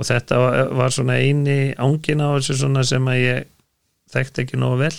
og 0.00 0.08
þetta 0.08 0.40
var, 0.72 0.92
svona 0.94 1.18
eini 1.20 1.74
ángin 1.76 2.22
á 2.24 2.32
þessu 2.38 2.56
svona 2.62 2.84
sem 2.88 3.08
að 3.12 3.18
ég 3.20 3.48
þekkti 4.14 4.46
ekki 4.46 4.60
nógu 4.60 4.80
vel. 4.86 4.94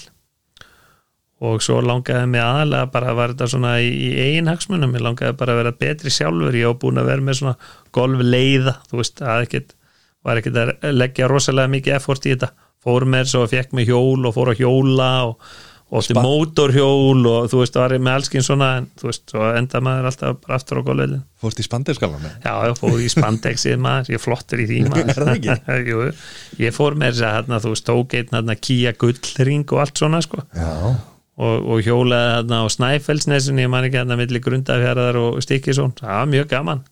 Og 1.42 1.64
svo 1.66 1.80
langaði 1.82 2.28
mig 2.30 2.44
aðalega 2.46 2.92
bara 2.94 3.16
var 3.18 3.32
þetta 3.34 3.48
svona 3.50 3.72
í, 3.82 3.90
í 3.90 4.10
eigin 4.28 4.52
hagsmunum. 4.52 4.94
Ég 4.94 5.02
langaði 5.02 5.38
bara 5.40 5.56
að 5.56 5.62
vera 5.64 5.78
betri 5.80 6.14
sjálfur. 6.14 6.54
Ég 6.54 6.70
á 6.70 6.78
búin 6.78 7.02
að 7.02 7.10
vera 7.10 7.26
með 7.26 7.40
svona 7.40 7.56
golfleiða. 7.98 8.76
Þú 8.92 9.00
veist, 9.00 9.24
að 9.26 9.48
ekkit 9.48 9.74
var 10.22 10.38
ekkit 10.38 10.60
að 10.62 10.74
leggja 10.94 11.32
rosalega 11.32 11.74
mikið 11.74 11.98
effort 11.98 12.28
í 12.30 12.36
þetta. 12.36 12.52
Fór 12.82 13.08
með 13.10 13.32
svo 13.34 13.44
og 13.48 13.52
fekk 13.56 13.74
mig 13.78 13.90
hjól 13.90 14.22
og 14.30 14.36
fór 14.38 14.54
að 14.54 14.62
hjóla 14.62 15.10
og, 15.32 15.50
og 15.92 16.06
til 16.08 16.16
mótorhjól 16.16 17.26
og 17.28 17.50
þú 17.52 17.60
veist, 17.60 17.76
var 17.76 17.92
ég 17.92 18.04
með 18.04 18.18
allskinn 18.20 18.46
svona 18.46 18.70
en 18.80 18.88
þú 19.00 19.10
veist, 19.10 19.24
svo 19.34 19.50
enda 19.52 19.82
maður 19.84 20.08
alltaf 20.08 20.38
bara 20.46 20.58
aftur 20.58 20.80
á 20.80 20.88
golfveilin 20.88 21.24
Fórst 21.42 21.60
í 21.60 21.66
spandirskalan 21.66 22.22
með? 22.24 22.36
Já, 22.46 22.54
ég 22.70 22.78
fór 22.80 23.02
í 23.02 23.08
spandexið 23.12 23.80
maður, 23.82 24.12
ég 24.14 24.22
flottur 24.22 24.62
í 24.62 24.68
því 24.70 24.80
maður. 24.86 25.12
Er 25.12 25.20
það 25.20 25.32
ekki? 25.34 25.56
Jú, 25.92 26.04
ég 26.62 26.76
fór 26.76 26.98
með 27.02 27.16
þess 27.16 27.26
að 27.28 27.36
hérna, 27.38 27.60
þú 27.64 27.74
veist, 27.74 27.88
tók 27.88 28.16
einn 28.20 28.36
hérna, 28.38 28.58
Kia 28.62 28.94
gullring 29.02 29.74
og 29.74 29.82
allt 29.84 30.04
svona 30.04 30.22
sko. 30.24 30.46
Já, 30.54 30.72
og, 31.42 31.68
og 31.74 31.82
hjólaði 31.82 32.32
hérna 32.38 32.62
á 32.62 32.66
Snæfellsnesun 32.78 33.62
ég 33.64 33.72
man 33.74 33.88
ekki 33.90 34.00
hérna 34.00 34.20
milli 34.20 34.44
grundafjaraðar 34.46 35.20
og 35.20 35.42
Stikisón, 35.44 35.96
það 35.98 36.14
var 36.14 36.32
mjög 36.36 36.52
gaman. 36.54 36.86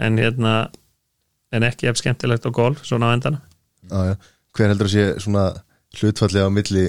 En 0.00 0.18
hérna 0.20 0.56
en 1.54 1.66
ekki 1.68 1.90
ef 1.90 2.00
skemmtilegt 2.00 2.48
á 2.48 2.50
golf, 2.50 2.82
svona 2.88 3.12
á 3.12 3.14
endanum. 3.16 3.44
Já, 3.86 3.98
já. 4.10 4.14
Hver 4.56 4.72
heldur 4.72 4.88
að 4.88 4.94
sé 4.96 5.04
svona 5.20 5.50
hlutfallið 6.00 6.48
á 6.48 6.50
milli 6.52 6.86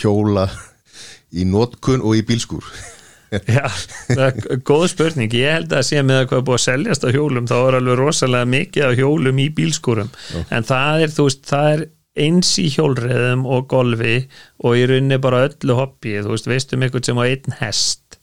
hjóla 0.00 0.48
í 1.34 1.46
notkun 1.48 2.02
og 2.04 2.18
í 2.18 2.24
bílskúr? 2.26 2.66
Já, 3.34 3.66
það 4.10 4.24
er 4.28 4.60
góð 4.66 4.84
spurning. 4.92 5.32
Ég 5.34 5.56
held 5.56 5.72
að 5.74 5.86
sé 5.88 6.02
með 6.06 6.20
að 6.20 6.26
hvað 6.30 6.40
er 6.40 6.46
búið 6.46 6.58
að 6.58 6.64
seljast 6.64 7.06
á 7.06 7.14
hjólum 7.14 7.48
þá 7.50 7.56
er 7.56 7.76
alveg 7.80 7.98
rosalega 7.98 8.50
mikið 8.52 8.86
á 8.86 8.90
hjólum 9.00 9.40
í 9.42 9.48
bílskúrum, 9.56 10.10
en 10.54 10.66
það 10.68 11.06
er 11.06 11.14
þú 11.14 11.26
veist, 11.28 11.42
það 11.48 11.70
er 11.72 11.84
eins 12.24 12.52
í 12.62 12.68
hjólreðum 12.70 13.42
og 13.50 13.64
golfi 13.72 14.16
og 14.62 14.78
í 14.78 14.84
rauninni 14.86 15.18
bara 15.22 15.48
öllu 15.48 15.78
hobby, 15.80 16.14
þú 16.22 16.36
veist, 16.36 16.50
veistum 16.50 16.86
ykkur 16.86 17.02
sem 17.08 17.18
á 17.18 17.24
einn 17.26 17.58
hest? 17.58 18.20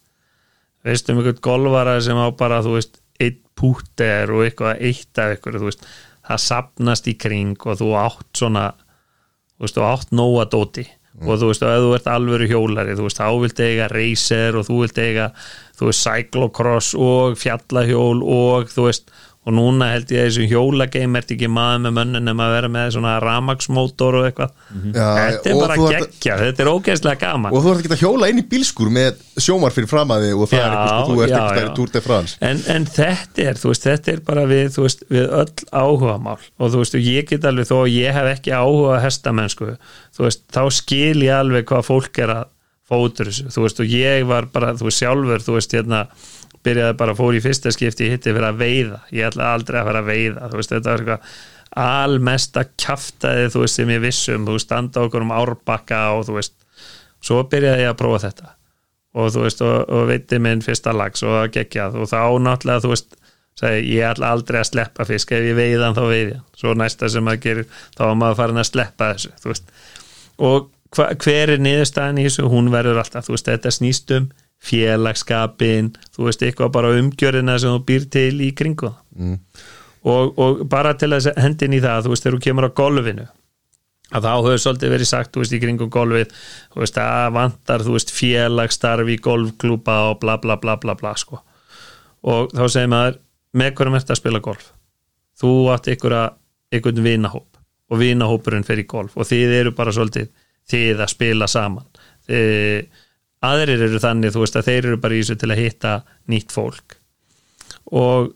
Veistum 0.87 1.19
ykkur 1.21 1.41
golfara 1.43 1.97
sem 2.03 2.15
á 2.15 2.27
bara, 2.31 2.61
þú 2.63 2.77
veist 2.77 3.01
einn 3.21 3.41
púter 3.59 4.31
og 4.31 4.45
eitthvað 4.45 4.79
eitt 4.87 5.19
af 5.21 5.35
ykkur, 5.35 5.59
þú 5.59 5.67
veist, 5.67 5.83
það 6.29 6.45
sapnast 6.45 7.11
í 7.11 7.17
kring 7.19 7.67
og 7.67 7.81
þú 7.81 7.91
átt 7.99 8.29
svona 8.37 8.71
þú 8.77 9.67
veist, 9.67 9.75
þú 9.75 9.85
átt 9.89 10.15
nóa 10.15 10.47
dóti 10.49 10.87
og 11.19 11.41
þú 11.41 11.49
veist, 11.51 11.65
og 11.65 11.73
ef 11.73 11.83
þú 11.83 11.89
ert 11.97 12.07
alvöru 12.11 12.47
hjólari 12.49 12.95
þú 12.95 13.07
veist, 13.07 13.19
þá 13.19 13.27
vilt 13.43 13.59
eiga 13.65 13.89
racer 13.91 14.57
og 14.57 14.67
þú 14.69 14.77
vilt 14.85 15.01
eiga 15.03 15.27
þú 15.79 15.89
veist, 15.89 16.05
cyclocross 16.05 16.93
og 16.95 17.37
fjallahjól 17.41 18.23
og 18.23 18.71
þú 18.71 18.87
veist, 18.87 19.11
og 19.41 19.55
núna 19.57 19.87
held 19.95 20.11
ég 20.13 20.19
að 20.21 20.27
þessu 20.27 20.43
hjólageim 20.51 21.15
ert 21.17 21.31
ekki 21.33 21.47
maður 21.49 21.79
með 21.87 21.93
mönnun 21.97 22.29
en 22.29 22.41
að 22.45 22.51
vera 22.53 22.67
með 22.69 22.91
svona 22.93 23.13
ramagsmótor 23.23 24.17
og 24.19 24.27
eitthvað? 24.27 24.51
Já, 24.93 25.07
þetta 25.17 25.49
er 25.49 25.55
bara 25.57 25.77
ert 25.77 25.81
að- 25.81 25.95
geggja, 26.11 26.35
þetta 26.43 26.61
er 26.61 26.69
ógeðslega 26.69 27.19
gaman. 27.23 27.55
Og 27.57 27.63
þú 27.65 27.71
ert 27.73 27.81
ekki 27.81 27.95
að 27.95 28.03
hjóla 28.05 28.29
inn 28.29 28.41
í 28.43 28.45
bílskur 28.51 28.91
með 28.93 29.23
sjómar 29.41 29.73
fyrir 29.73 29.89
framaði 29.89 30.29
og 30.37 30.45
það 30.51 30.61
Já, 30.61 30.65
er 30.67 30.75
eitthvað, 30.77 31.09
þú 31.09 31.25
ert 31.25 31.35
ekki 31.39 31.75
Tour 31.79 31.93
de 31.97 32.01
France. 32.05 32.37
En, 32.41 32.61
en 32.75 32.85
þetta 32.85 33.47
er, 33.49 33.57
þú 33.63 33.73
veist, 33.73 33.89
þetta 33.89 34.13
er 34.13 34.23
bara 34.29 34.45
við, 34.45 34.69
þú 34.77 34.85
veist, 34.85 35.03
við 35.09 35.35
öll 35.41 35.67
áhugamál. 35.81 36.37
Og 36.61 36.71
þú 36.75 36.83
veist, 36.85 36.99
ég 37.01 37.29
get 37.33 37.49
alveg 37.49 37.65
þó 37.71 37.75
að 37.81 37.93
ég 37.97 38.13
hef 38.13 38.29
ekki 38.37 38.53
áhuga 38.53 38.97
að 38.99 39.03
hestamennsku 39.07 39.71
þú 40.15 40.27
veist, 40.27 40.43
þá 40.53 40.61
skil 40.75 41.23
ég 41.25 41.33
alveg 41.33 41.65
hvað 41.65 41.87
fólk 41.89 42.19
er 42.21 42.35
að 42.37 42.45
fótur 42.91 43.29
þessu, 43.31 43.47
þú 43.55 43.61
veist, 43.63 43.79
og 43.79 43.87
ég 43.95 44.25
var 44.27 44.45
bara, 44.51 44.73
þú 44.75 44.89
veist, 44.89 44.99
sjálfur, 44.99 45.43
þú 45.45 45.53
veist, 45.55 45.75
hérna 45.77 46.01
byrjaði 46.65 46.97
bara, 46.99 47.15
fór 47.17 47.37
í 47.37 47.41
fyrsta 47.43 47.71
skipti 47.73 48.07
í 48.07 48.11
hitti 48.13 48.31
fyrir 48.31 48.49
að 48.51 48.61
veiða, 48.61 49.01
ég 49.15 49.27
ætla 49.29 49.53
aldrei 49.55 49.79
að 49.81 49.89
fara 49.89 50.03
að 50.03 50.11
veiða 50.11 50.51
þú 50.51 50.61
veist, 50.61 50.73
þetta 50.75 50.91
var 50.91 51.03
eitthvað 51.03 51.33
almesta 51.71 52.65
kjaftaði, 52.75 53.51
þú 53.51 53.63
veist, 53.63 53.77
sem 53.79 53.91
ég 53.93 54.01
vissum 54.03 54.47
þú 54.47 54.57
standa 54.59 55.05
okkur 55.05 55.23
um 55.23 55.31
árbakka 55.35 56.01
og 56.17 56.25
þú 56.27 56.35
veist, 56.39 56.57
svo 57.23 57.43
byrjaði 57.47 57.85
ég 57.85 57.93
að 57.93 57.99
prófa 58.01 58.25
þetta. 58.25 58.51
Og 59.11 59.31
þú 59.31 59.45
veist, 59.45 59.63
og, 59.63 59.77
og 59.91 60.05
veiti 60.09 60.39
minn 60.39 60.63
fyrsta 60.63 60.93
lags 60.95 61.23
og 61.27 61.51
geggjað. 61.55 61.97
Og 61.99 62.11
þá 62.11 62.19
náttúrulega, 62.43 62.83
þú 62.83 62.91
veist, 62.91 63.15
segi, 63.59 63.87
ég 63.95 64.07
ætla 64.07 64.33
aldrei 64.35 64.59
að 64.61 64.69
sleppa 64.71 65.07
fisk, 65.07 65.31
ef 65.35 65.47
ég 65.47 65.57
veiðan 65.57 65.95
þá 65.95 66.03
veiði 66.03 66.35
hann. 66.35 66.45
Svo 66.59 66.75
næsta 66.75 67.09
sem 67.11 67.25
maður 67.27 67.43
gerir, 67.45 67.81
þá 67.97 68.05
er 68.09 68.19
maður 68.19 68.39
farin 68.41 68.61
að 68.61 68.69
sleppa 68.71 69.11
þessu, 69.15 69.57
og 70.41 70.69
hver 70.91 71.53
er 71.53 71.61
niðurstaðan 71.63 72.19
í 72.19 72.27
þessu, 72.27 72.47
hún 72.51 72.71
verður 72.73 72.99
alltaf, 72.99 73.27
þú 73.27 73.37
veist, 73.37 73.47
þetta 73.47 73.71
snýst 73.71 74.11
um 74.17 74.31
félagskapin, 74.61 75.91
þú 76.13 76.27
veist, 76.27 76.43
eitthvað 76.45 76.73
bara 76.75 76.95
umgjörðina 76.99 77.57
sem 77.59 77.73
þú 77.73 77.83
býr 77.87 78.09
til 78.13 78.41
í 78.45 78.51
kringu 78.57 78.91
mm. 79.17 79.37
og, 80.05 80.37
og 80.37 80.65
bara 80.69 80.93
til 80.93 81.09
að 81.15 81.31
hendin 81.41 81.77
í 81.77 81.81
það, 81.81 82.05
þú 82.05 82.13
veist, 82.13 82.25
þegar 82.25 82.37
þú 82.37 82.43
kemur 82.45 82.69
á 82.69 82.77
golfinu 82.77 83.29
að 84.11 84.27
þá 84.27 84.31
hefur 84.35 84.61
svolítið 84.65 84.93
verið 84.93 85.09
sagt, 85.09 85.31
þú 85.33 85.43
veist, 85.43 85.55
í 85.55 85.61
kringum 85.61 85.91
golfið 85.91 86.33
þú 86.73 86.83
veist, 86.83 86.99
að 86.99 87.35
vantar, 87.37 87.85
þú 87.85 87.95
veist, 87.95 88.13
félagsstarfi 88.15 89.17
golfklúpa 89.23 89.97
og 90.09 90.19
bla 90.23 90.37
bla 90.41 90.57
bla 90.61 90.77
bla 90.81 90.95
bla, 90.99 91.13
sko. 91.19 91.41
Og 92.27 92.51
þá 92.53 92.65
segir 92.67 92.91
maður, 92.91 93.21
með 93.57 93.73
hverjum 93.77 93.97
ert 93.97 94.11
að 94.11 94.19
spila 94.19 94.43
golf? 94.43 94.67
Þú 95.41 95.53
átt 95.73 95.89
einhvern 95.91 97.03
vinahóp 97.05 97.47
og 97.91 97.99
vinahópurinn 97.99 98.67
fer 98.67 98.83
í 98.83 98.87
golf 98.87 99.17
og 99.17 99.27
þið 99.27 99.55
eru 99.57 99.75
bara 99.75 99.93
svolítið 99.95 100.29
þið 100.71 101.01
að 101.03 101.11
spila 101.11 101.47
saman. 101.51 101.87
Þið, 102.27 103.00
aðrir 103.45 103.87
eru 103.87 104.01
þannig, 104.01 104.35
þú 104.35 104.43
veist, 104.43 104.59
að 104.59 104.69
þeir 104.69 104.89
eru 104.91 105.01
bara 105.01 105.17
í 105.17 105.23
þessu 105.23 105.39
til 105.41 105.49
að 105.51 105.63
hitta 105.63 105.95
nýtt 106.31 106.53
fólk. 106.53 106.97
Og 107.91 108.31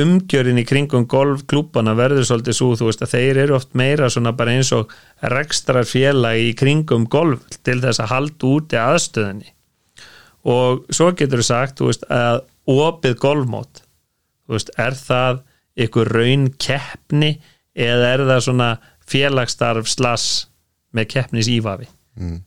umgjörinn 0.00 0.60
í 0.60 0.66
kringum 0.66 1.06
golfklúbana 1.10 1.96
verður 1.98 2.26
svolítið 2.28 2.56
svo, 2.56 2.74
þú 2.78 2.90
veist, 2.90 3.02
að 3.02 3.14
þeir 3.16 3.40
eru 3.44 3.56
oft 3.58 3.72
meira 3.78 4.10
svona 4.10 4.32
bara 4.38 4.54
eins 4.54 4.70
og 4.76 4.92
rekstrar 5.32 5.88
félagi 5.88 6.50
í 6.50 6.58
kringum 6.58 7.08
golf 7.10 7.46
til 7.66 7.80
þess 7.82 8.02
að 8.02 8.12
halda 8.14 8.50
úti 8.50 8.78
aðstöðinni 8.78 9.54
og 10.50 10.86
svo 10.94 11.10
getur 11.16 11.42
þú 11.42 11.46
sagt, 11.46 11.80
þú 11.80 11.90
veist, 11.90 12.06
að 12.08 12.42
opið 12.70 13.16
golfmót, 13.20 13.82
þú 14.46 14.56
veist, 14.56 14.70
er 14.80 14.96
það 14.96 15.42
ykkur 15.80 16.12
raun 16.14 16.46
keppni 16.60 17.34
eða 17.74 18.14
er 18.14 18.24
það 18.28 18.46
svona 18.46 18.70
félagsstarf 19.10 19.90
slass 19.90 20.46
með 20.96 21.10
keppnis 21.14 21.50
ívafi 21.50 21.88
mm. 22.18 22.40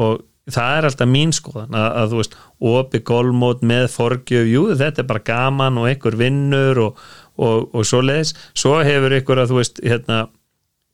og 0.00 0.24
það 0.54 0.76
er 0.78 0.88
alltaf 0.88 1.10
mín 1.10 1.32
skoðan 1.36 1.76
að, 1.78 1.88
að 2.00 2.12
þú 2.12 2.20
veist, 2.20 2.36
opið 2.72 3.04
golfmót 3.10 3.64
með 3.70 3.86
forgjöf, 3.94 4.50
jú, 4.50 4.66
þetta 4.80 5.02
er 5.02 5.08
bara 5.10 5.24
gaman 5.30 5.80
og 5.80 5.88
ykkur 5.92 6.18
vinnur 6.20 6.82
og, 6.86 7.00
og, 7.40 7.70
og 7.74 7.88
svo 7.88 8.02
leiðis, 8.04 8.34
svo 8.58 8.76
hefur 8.86 9.16
ykkur 9.20 9.42
að 9.42 9.52
þú 9.52 9.60
veist, 9.60 9.82
hérna 9.86 10.20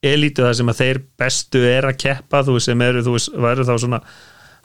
elítu 0.07 0.45
það 0.45 0.57
sem 0.61 0.73
að 0.73 0.81
þeir 0.83 1.03
bestu 1.19 1.65
er 1.67 1.89
að 1.89 2.01
keppa 2.05 2.43
þú 2.47 2.59
veist, 2.59 2.71
sem 2.71 2.87
eru, 2.87 3.05
þú 3.07 3.17
veist, 3.17 3.33
væru 3.47 3.67
þá 3.67 3.75
svona 3.85 4.03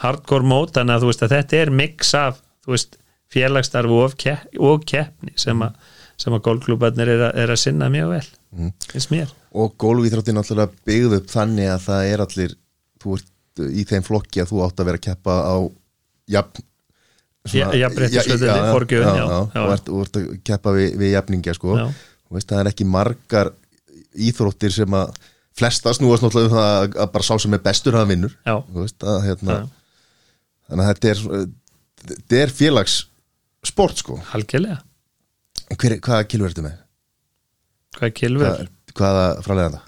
hardcore 0.01 0.49
mót, 0.49 0.75
þannig 0.77 0.97
að 0.97 1.05
þú 1.05 1.13
veist 1.13 1.25
að 1.25 1.33
þetta 1.37 1.61
er 1.61 1.73
mix 1.81 2.13
af, 2.17 2.43
þú 2.65 2.75
veist, 2.75 2.99
félagsstarf 3.31 3.95
og, 3.95 4.27
og 4.59 4.85
keppni 4.89 5.33
sem 5.39 5.65
að 5.65 5.97
sem 6.21 6.35
að 6.35 6.43
golfklúbarnir 6.45 7.09
er, 7.09 7.23
er 7.33 7.49
að 7.53 7.63
sinna 7.63 7.89
mjög 7.89 8.15
vel 8.17 8.27
Mm. 8.51 8.73
finnst 8.91 9.11
mér 9.13 9.29
Og 9.55 9.77
gólfíþróttin 9.79 10.35
náttúrulega 10.35 10.73
byggð 10.83 11.13
upp 11.21 11.29
þannig 11.31 11.69
að 11.71 11.83
það 11.85 12.07
er 12.09 12.23
allir 12.25 12.55
þú 12.99 13.13
ert 13.15 13.29
í 13.59 13.83
þeim 13.89 14.03
flokki 14.07 14.41
að 14.43 14.51
þú 14.53 14.61
átt 14.65 14.79
að 14.79 14.85
vera 14.91 14.97
að 15.01 15.05
keppa 15.09 15.33
á 15.43 15.55
jafn 16.31 16.63
Ja- 17.51 17.71
jafnréttishlutfalli, 17.73 18.99
já, 19.01 19.13
já, 19.17 19.61
og 19.65 19.71
ert, 19.73 19.87
og 19.89 20.01
ert 20.05 20.17
að 20.19 20.25
keppa 20.45 20.69
við, 20.75 20.91
við 21.01 21.09
jafningja 21.15 21.55
sko. 21.57 21.73
Þú 22.29 22.35
veist, 22.37 22.47
það 22.51 22.59
er 22.61 22.69
ekki 22.69 22.85
margar 22.85 23.49
íþróttir 24.13 24.69
sem 24.75 24.93
að 24.93 25.15
flesta 25.57 25.89
snúast 25.97 26.21
náttúrulega 26.21 26.51
um 26.51 26.53
það 26.53 26.69
að- 26.83 26.99
að 27.01 27.11
bara 27.15 27.23
sá 27.25 27.33
sem 27.41 27.53
er 27.57 27.63
bestur 27.65 27.93
hafa 27.97 28.05
vinnur. 28.11 28.35
Veist, 28.77 28.99
að, 29.01 29.17
hérna, 29.25 29.57
þannig 30.69 30.85
að 30.85 30.93
þetta 30.93 31.09
er 31.09 31.47
þetta 32.11 32.37
er 32.43 32.47
félags 32.61 32.99
sport 33.65 33.97
sko 33.97 34.19
Hver, 35.77 35.97
hvaða 35.99 36.27
kilur 36.27 36.49
ertu 36.49 36.61
með? 36.65 36.77
hvað 37.95 38.07
er 38.07 38.15
kilfur 38.21 38.45
Hvað, 38.45 38.69
hvaða 38.93 39.25
frálega 39.45 39.71
það? 39.75 39.81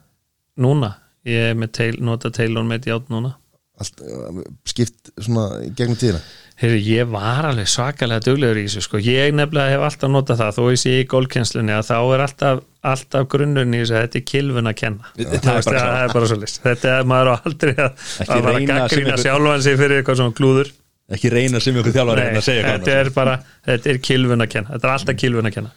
núna, 0.58 0.95
ég 1.26 1.49
er 1.52 1.56
með 1.56 1.71
teil, 1.71 1.95
nota 2.02 2.30
teilun 2.32 2.67
með 2.67 2.86
játn 2.89 3.10
núna 3.13 3.36
Allt, 3.82 4.02
uh, 4.06 4.42
skipt 4.70 5.10
svona 5.18 5.48
gegnum 5.74 5.98
tíðina? 5.98 6.20
Heyrðu, 6.62 6.82
ég 6.86 7.08
var 7.10 7.48
alveg 7.50 7.66
svakalega 7.72 8.22
duglegur 8.28 8.60
í 8.62 8.68
þessu 8.68 8.84
sko. 8.86 9.00
ég 9.02 9.32
nefnilega 9.34 9.74
hef 9.74 9.86
alltaf 9.88 10.12
notað 10.14 10.44
það 10.44 10.60
þó 10.60 10.62
ég 10.70 10.82
sé 10.84 10.94
í 11.00 11.08
gólkjenslunni 11.10 11.74
að 11.74 11.88
þá 11.90 11.96
er 12.14 12.24
alltaf, 12.28 12.62
alltaf 12.94 13.26
grunnurinn 13.34 13.74
í 13.74 13.82
þessu 13.82 13.98
að 13.98 14.06
þetta 14.06 14.20
er 14.22 14.26
kilvun 14.30 14.70
að 14.70 14.78
kenna. 14.84 15.10
Það 15.18 15.34
er 15.34 15.58
veist, 15.58 15.72
bara 15.72 15.82
það 15.88 16.04
er 16.04 16.14
bara 16.14 16.30
svo 16.30 16.38
list 16.44 16.62
þetta 16.68 16.94
er 17.00 17.10
maður 17.10 17.34
á 17.34 17.36
aldrei 17.42 17.74
að, 17.74 18.06
að 18.28 18.46
bara 18.46 18.88
sem 18.94 19.02
ykkur- 19.02 19.26
sjálfan 19.26 19.66
sig 19.66 19.82
fyrir 19.82 19.98
eitthvað 20.04 20.22
svona 20.22 20.38
klúður 20.38 20.72
ekki 21.14 21.34
reyna 21.34 21.60
sem 21.66 21.82
ykkur 21.82 21.98
segja 22.46 22.70
þetta 22.78 22.96
er 23.02 23.12
bara, 23.18 23.36
þetta 23.66 23.90
er 23.96 24.02
kilvun 24.06 24.46
að 24.46 24.54
kenna. 24.54 24.76
Þetta 24.78 24.88
er 24.88 24.94
alltaf 25.00 25.22
kilvun 25.26 25.50
að 25.50 25.58
kenna 25.58 25.74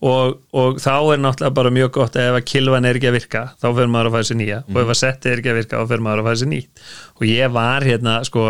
og, 0.00 0.38
og 0.56 0.78
þá 0.80 0.92
er 1.14 1.20
náttúrulega 1.20 1.54
bara 1.58 1.70
mjög 1.76 1.90
gott 1.98 2.14
ef 2.16 2.36
að 2.38 2.44
kilvan 2.48 2.86
er 2.88 2.96
ekki 2.96 3.10
að 3.10 3.16
virka, 3.18 3.42
þá 3.60 3.66
fyrir 3.76 3.90
maður 3.92 4.08
að 4.10 4.14
fæða 4.16 4.28
sér 4.30 4.38
nýja. 4.40 4.60
Og 4.70 4.78
ef 4.84 4.92
að 4.94 4.98
setti 5.02 5.28
er 5.32 5.42
ekki 5.42 5.52
að 5.52 5.58
virka, 5.60 5.80
þá 5.82 5.90
fyrir 5.92 6.04
maður 6.06 6.22
að 6.22 6.28
fæða 6.30 6.40
sér 6.42 6.50
nýtt. 6.54 6.82
Og 7.20 7.26
ég 7.28 7.52
var 7.58 7.86
hérna 7.90 8.14
sko 8.24 8.46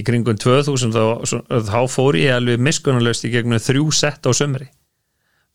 í 0.00 0.04
kringum 0.06 0.38
2000 0.42 0.92
þá, 0.96 1.04
svo- 1.30 1.44
þá 1.70 1.78
fór 1.94 2.18
ég 2.18 2.34
alveg 2.36 2.62
miskunnalaust 2.66 3.24
í 3.26 3.32
gegnum 3.34 3.58
þrjú 3.62 3.86
sett 3.94 4.26
á 4.26 4.30
sömri 4.34 4.68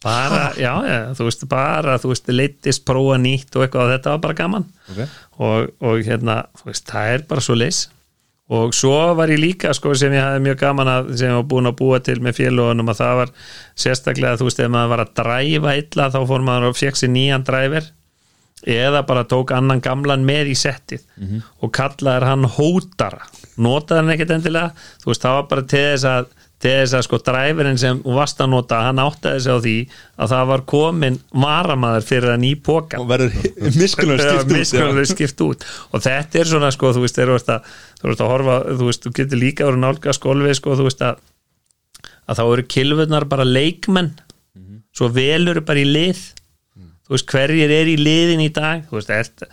bara, 0.06 0.52
já, 0.60 0.72
já, 0.86 0.98
þú 1.18 1.26
veist 1.26 1.46
bara, 1.50 1.96
þú 1.98 2.12
veist, 2.12 2.28
leittist 2.30 2.84
prófa 2.86 3.16
nýtt 3.18 3.56
og 3.58 3.64
eitthvað 3.66 3.88
og 3.88 3.94
þetta 3.96 4.12
var 4.14 4.20
bara 4.26 4.36
gaman. 4.38 4.66
Ok. 4.92 5.00
og, 5.40 5.70
og 5.82 6.02
hérna, 6.06 6.36
þú 6.60 6.68
veist, 6.70 6.86
það 6.92 7.14
er 7.16 7.24
bara 7.32 7.42
svo 7.42 7.56
leys 7.58 7.80
og 8.54 8.76
svo 8.78 8.98
var 9.18 9.32
ég 9.34 9.42
líka 9.42 9.74
sko 9.74 9.96
sem 9.98 10.14
ég 10.14 10.22
hafði 10.22 10.44
mjög 10.46 10.60
gaman 10.62 10.92
að 10.92 11.12
sem 11.18 11.32
ég 11.32 11.38
var 11.40 11.48
búin 11.50 11.70
að 11.72 11.78
búa 11.80 12.00
til 12.06 12.20
með 12.22 12.42
félagunum 12.44 12.92
að 12.94 13.00
það 13.02 13.20
var 13.22 13.36
sérstaklega 13.86 14.40
þú 14.40 14.50
veist 14.50 14.62
ef 14.62 14.74
maður 14.74 14.92
var 14.94 15.06
að 15.06 15.14
dræfa 15.22 15.78
illa 15.82 16.10
þá 16.14 16.20
fór 16.30 16.46
maður 16.46 16.68
og 16.70 16.78
fekk 16.78 17.00
sér 17.02 17.14
nýjan 17.16 17.48
dræver 17.48 17.92
eða 18.66 19.04
bara 19.06 19.26
tók 19.30 19.52
annan 19.54 19.82
gamlan 19.84 20.26
með 20.26 20.52
í 20.54 20.56
settið. 20.58 21.04
Og 21.62 21.72
kallaði 21.76 22.30
hann 22.30 22.48
hótara. 22.50 23.26
Notaði 23.62 24.02
hann 24.02 24.14
ekkert 24.16 24.34
endilega. 24.40 24.72
Þú 25.04 25.12
veist 25.12 25.26
það 25.26 25.38
var 25.38 25.48
bara 25.52 25.66
til 25.74 25.84
þess 25.86 26.08
að 26.10 26.32
til 26.64 26.72
þess 26.72 26.96
að 26.96 27.04
sko 27.06 27.20
dræfurinn 27.28 27.80
sem 27.80 28.00
þú 28.02 28.16
varst 28.16 28.40
að 28.42 28.52
nota 28.54 28.80
hann 28.86 29.02
áttaði 29.04 29.44
sig 29.44 29.56
á 29.56 29.60
því 29.66 29.76
að 30.16 30.32
það 30.32 30.50
var 30.52 30.64
komin 30.72 31.20
varamaður 31.46 32.08
fyrir 32.08 32.32
hann 32.32 32.48
í 32.48 32.54
pókan 32.56 33.04
og 33.04 33.10
verður 33.12 33.36
miskunum 33.82 34.22
Já, 34.24 35.06
skipt 35.12 35.44
út 35.46 35.66
og 35.92 36.06
þetta 36.06 36.42
er 36.42 36.52
svona 36.54 36.72
sko, 36.74 36.94
þú 36.96 37.04
veist, 37.04 37.20
þú 37.20 37.36
ert 37.36 37.52
að, 37.58 37.72
þú 38.00 38.12
ert 38.14 38.24
að 38.24 38.32
horfa, 38.32 38.58
þú 38.72 38.90
veist, 38.90 39.04
þú 39.04 39.14
getur 39.20 39.42
líka 39.42 39.68
verið 39.68 39.84
nálga 39.84 40.16
skólfi, 40.16 40.56
sko, 40.58 40.78
þú 40.80 40.88
veist 40.88 41.04
að 41.06 41.24
að 42.26 42.40
þá 42.40 42.46
eru 42.46 42.66
kilvurnar 42.74 43.28
bara 43.30 43.46
leikmenn. 43.46 44.14
Svo 44.96 45.10
velur 45.14 45.60
bara 45.68 45.82
í 45.82 45.86
lið. 45.86 46.22
Þú 47.06 47.14
veist, 47.14 47.28
hverjir 47.30 47.74
er 47.76 47.90
í 47.92 47.98
liðin 48.00 48.42
í 48.42 48.50
dag? 48.54 48.86
Þú 48.90 48.98
veist, 48.98 49.12
ert 49.14 49.46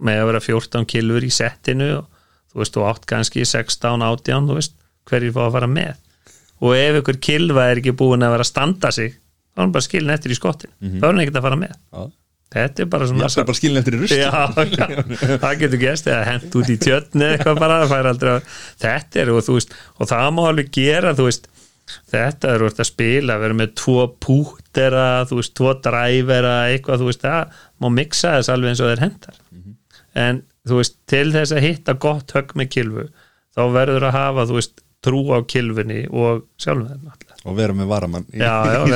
með 0.00 0.22
að 0.22 0.28
vera 0.30 0.44
14 0.46 0.86
kilvur 0.90 1.26
í 1.26 1.32
settinu 1.34 1.90
og 1.98 2.06
þú 2.52 2.62
veist, 2.62 2.76
þú 2.76 2.86
átt 2.88 3.04
kannski 3.10 3.44
16, 3.44 4.06
18 4.06 4.48
þú 4.48 4.56
veist, 4.58 4.78
hverjir 5.10 5.34
fá 5.36 5.42
að 5.46 5.54
fara 5.58 5.70
með 5.70 5.92
og 6.64 6.74
ef 6.78 6.98
ykkur 7.02 7.20
kilva 7.28 7.68
er 7.70 7.82
ekki 7.82 7.94
búin 8.00 8.24
að 8.24 8.34
vera 8.36 8.46
að 8.46 8.50
standa 8.50 8.90
sig 8.96 9.14
þá 9.14 9.60
er 9.60 9.64
hann 9.66 9.74
bara 9.76 9.86
skilin 9.86 10.14
eftir 10.16 10.34
í 10.34 10.38
skottin 10.38 10.74
þá 10.80 11.02
er 11.04 11.10
hann 11.12 11.24
ekkert 11.24 11.40
að 11.40 11.48
fara 11.48 11.60
með. 11.60 11.74
Já. 11.94 12.04
þetta 12.54 12.84
er 12.84 12.90
bara 12.94 13.08
svona 13.10 13.30
er 13.30 13.48
bara 13.50 13.60
skilin 13.60 13.80
eftir 13.82 13.96
í 13.98 14.02
rust 14.02 14.18
já, 14.18 14.30
já, 14.78 14.86
það 15.44 15.58
getur 15.64 15.82
gæst 15.84 16.10
eða 16.10 16.22
hent 16.32 16.58
út 16.60 16.70
í 16.70 16.78
tjötni 16.82 17.28
eitthvað 17.32 17.60
bara 17.62 17.80
það 17.82 17.94
fær 17.94 18.10
aldrei 18.12 18.32
að, 18.36 18.54
þetta 18.84 19.22
er 19.24 19.34
og 19.34 19.42
þú 19.48 19.58
veist 19.58 19.76
og 19.98 20.10
það 20.12 20.30
má 20.38 20.42
alveg 20.48 20.72
gera 20.78 21.14
þú 21.18 21.28
veist 21.30 21.50
þetta 22.10 22.52
er 22.54 22.64
úr 22.64 22.72
að 22.72 22.88
spila, 22.88 23.36
vera 23.42 23.56
með 23.56 23.74
tvo 23.80 24.04
pútera, 24.22 25.24
þú 25.28 25.40
veist, 25.40 25.54
tvo 25.58 25.74
drævera 25.84 26.54
eitthvað, 26.72 27.02
þú 27.02 27.08
veist, 27.10 27.24
það 27.24 27.58
má 27.82 27.88
mixa 27.92 28.34
þess 28.38 28.52
alveg 28.54 28.72
eins 28.72 28.82
og 28.82 28.90
þeir 28.90 29.02
hendar. 29.04 29.40
En 30.24 30.40
þú 30.64 30.80
veist, 30.80 30.96
til 31.10 31.26
þess 31.34 31.54
að 31.54 31.66
hitta 31.66 31.96
gott 32.06 32.34
högg 32.36 32.54
með 32.58 32.70
kilfu, 32.76 33.06
þá 33.54 33.62
verður 33.74 34.08
að 34.08 34.16
hafa 34.18 34.46
þú 34.48 34.58
veist, 34.60 34.83
trú 35.04 35.20
á 35.32 35.38
kilfunni 35.48 36.02
og 36.10 36.44
sjálfum 36.60 36.88
þeim 36.90 37.02
náttúrulega 37.08 37.32
og 37.44 37.56
vera 37.58 37.74
með 37.76 37.90
varamann 37.92 38.24
í- 38.32 38.40
já, 38.40 38.52
já, 38.72 38.78
með 38.88 38.92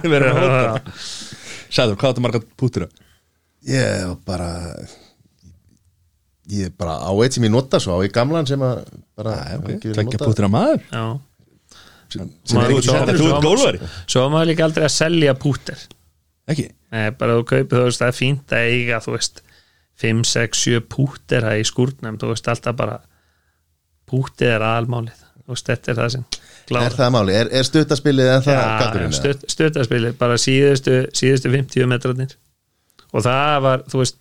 Vera 0.12 0.32
með 0.34 0.48
hótar. 0.48 0.88
Sæður, 1.68 1.98
hvað 2.00 2.10
áttu 2.14 2.24
marga 2.24 2.40
pútur 2.58 2.88
Ég 3.68 4.06
var 4.08 4.18
bara 4.26 4.50
Ég 6.48 6.72
bara 6.80 6.94
á 7.04 7.12
eitt 7.20 7.36
sem 7.36 7.44
ég 7.44 7.52
nota 7.52 7.76
svo 7.82 7.98
á 8.00 8.06
í 8.06 8.10
gamlan 8.12 8.46
sem 8.48 8.62
að 8.64 8.78
ekki 9.74 9.90
Tveggja 9.92 10.20
pútur 10.22 10.46
maður. 10.48 10.78
Já, 10.88 11.02
sem, 12.08 12.30
sem 12.48 12.56
er 12.56 12.62
Maður- 12.62 12.72
ekki 12.78 12.86
svo- 12.88 12.94
settur 12.96 13.18
Þú 13.18 13.26
svo- 13.26 13.34
ert 13.36 13.44
gólfari. 13.44 13.80
Svo 14.08 14.22
er 14.24 14.30
maður 14.32 14.48
líka 14.52 14.64
aldrei 14.64 14.86
að 14.88 14.94
selja 14.96 15.34
púter 15.36 15.82
Ekki? 16.48 16.64
Nei, 16.96 17.10
bara 17.20 17.34
þú 17.36 17.42
kaupir, 17.50 17.76
þú 17.76 17.84
veist, 17.90 18.00
það 18.00 18.08
er 18.08 18.16
fínt 18.16 18.54
að 18.56 18.68
eiga 18.72 19.00
þú 19.04 19.12
veist, 19.18 19.42
5, 20.00 20.22
6, 20.24 20.62
7 20.64 20.80
púter 20.88 21.44
það 21.44 21.60
í 21.60 21.66
skúrnum, 21.68 22.16
þú 22.22 22.30
veist, 22.32 22.48
alltaf 22.48 22.76
bara 22.78 22.96
pútið 24.08 24.54
er 24.54 24.64
aðalmálið 24.64 25.20
veist, 25.54 25.68
þetta 25.70 25.92
er 25.92 26.00
það 26.02 26.14
sem 26.16 26.26
Er 26.28 26.70
klára 26.70 26.96
það 26.98 27.12
máli? 27.14 27.34
Er, 27.38 27.50
er 27.56 27.64
stuttaspilið 27.64 28.30
en 28.34 28.42
það 28.44 28.58
galdurinn? 28.82 29.12
eða? 29.12 29.18
stutt, 29.18 29.44
stuttaspili, 29.54 30.12
bara 30.18 30.36
síðustu 30.40 30.98
síðustu 31.16 31.52
50 31.54 31.88
metrarnir 31.88 32.34
og 33.08 33.24
það 33.24 33.54
var, 33.64 33.84
þú 33.88 34.02
veist 34.02 34.18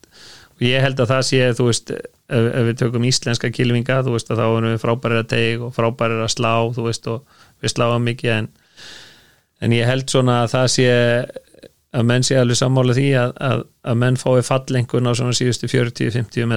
ég 0.63 0.85
held 0.85 1.01
að 1.03 1.11
það 1.11 1.25
sé, 1.27 1.41
þú 1.57 1.67
veist 1.67 1.91
ef, 1.93 2.05
ef 2.31 2.69
við 2.69 2.77
tökum 2.81 3.07
íslenska 3.07 3.51
kilvinga, 3.53 3.99
þú 4.05 4.15
veist 4.15 4.31
að 4.31 4.41
þá 4.41 4.45
erum 4.47 4.71
við 4.71 4.79
frábærir 4.83 5.21
að 5.21 5.29
teg 5.33 5.65
og 5.67 5.75
frábærir 5.75 6.23
að 6.23 6.33
slá 6.33 6.53
þú 6.75 6.87
veist, 6.87 7.11
og 7.11 7.43
við 7.63 7.73
sláum 7.75 8.07
mikið 8.07 8.33
en, 8.37 8.49
en 9.61 9.75
ég 9.75 9.89
held 9.89 10.07
svona 10.11 10.41
að 10.45 10.53
það 10.55 10.71
sé 10.77 10.89
að 11.97 12.07
menn 12.09 12.25
sé 12.25 12.37
alveg 12.37 12.59
sammála 12.59 12.95
því 12.97 13.07
að, 13.17 13.33
að, 13.49 13.63
að 13.87 13.99
menn 14.03 14.19
fái 14.19 14.43
fallengun 14.45 15.09
á 15.09 15.11
svona 15.17 15.37
síðustu 15.37 15.69
40-50 15.71 16.47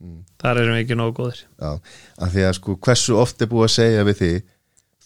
metrón 0.00 0.24
þar 0.42 0.60
erum 0.62 0.74
við 0.76 0.82
ekki 0.84 0.96
nógu 0.98 1.14
góðir. 1.16 1.40
Já, 1.60 1.70
af 2.26 2.32
því 2.34 2.44
að 2.48 2.54
sko 2.58 2.76
hversu 2.86 3.16
oft 3.22 3.42
er 3.42 3.50
búið 3.52 3.66
að 3.68 3.74
segja 3.76 4.04
við 4.08 4.18
því 4.20 4.30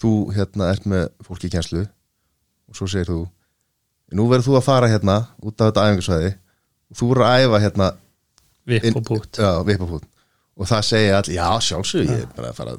þú 0.00 0.12
hérna 0.34 0.70
ert 0.74 0.86
með 0.90 1.04
fólki 1.26 1.46
í 1.50 1.52
kjænslu 1.54 1.82
og 2.70 2.78
svo 2.78 2.88
segir 2.90 3.10
þú 3.10 3.18
nú 4.18 4.26
verður 4.30 4.46
þú 4.48 4.56
að 4.58 4.66
fara 4.66 4.88
hérna 4.90 5.16
út 5.38 5.60
af 5.60 5.70
þetta 5.70 5.84
æfingarsvæði 5.90 6.30
og 6.90 6.98
þú 6.98 7.10
verður 7.12 7.26
að 7.28 7.44
æfa 7.44 7.60
hérna 7.66 7.90
vipp 8.70 8.88
inn- 8.90 8.96
og 10.60 10.68
það 10.68 10.82
segja 10.84 11.18
allir, 11.20 11.36
já 11.38 11.46
sjálfsög 11.64 12.10
ég 12.10 12.18
er 12.24 12.32
bara 12.36 12.50
að 12.50 12.58
fara 12.58 12.74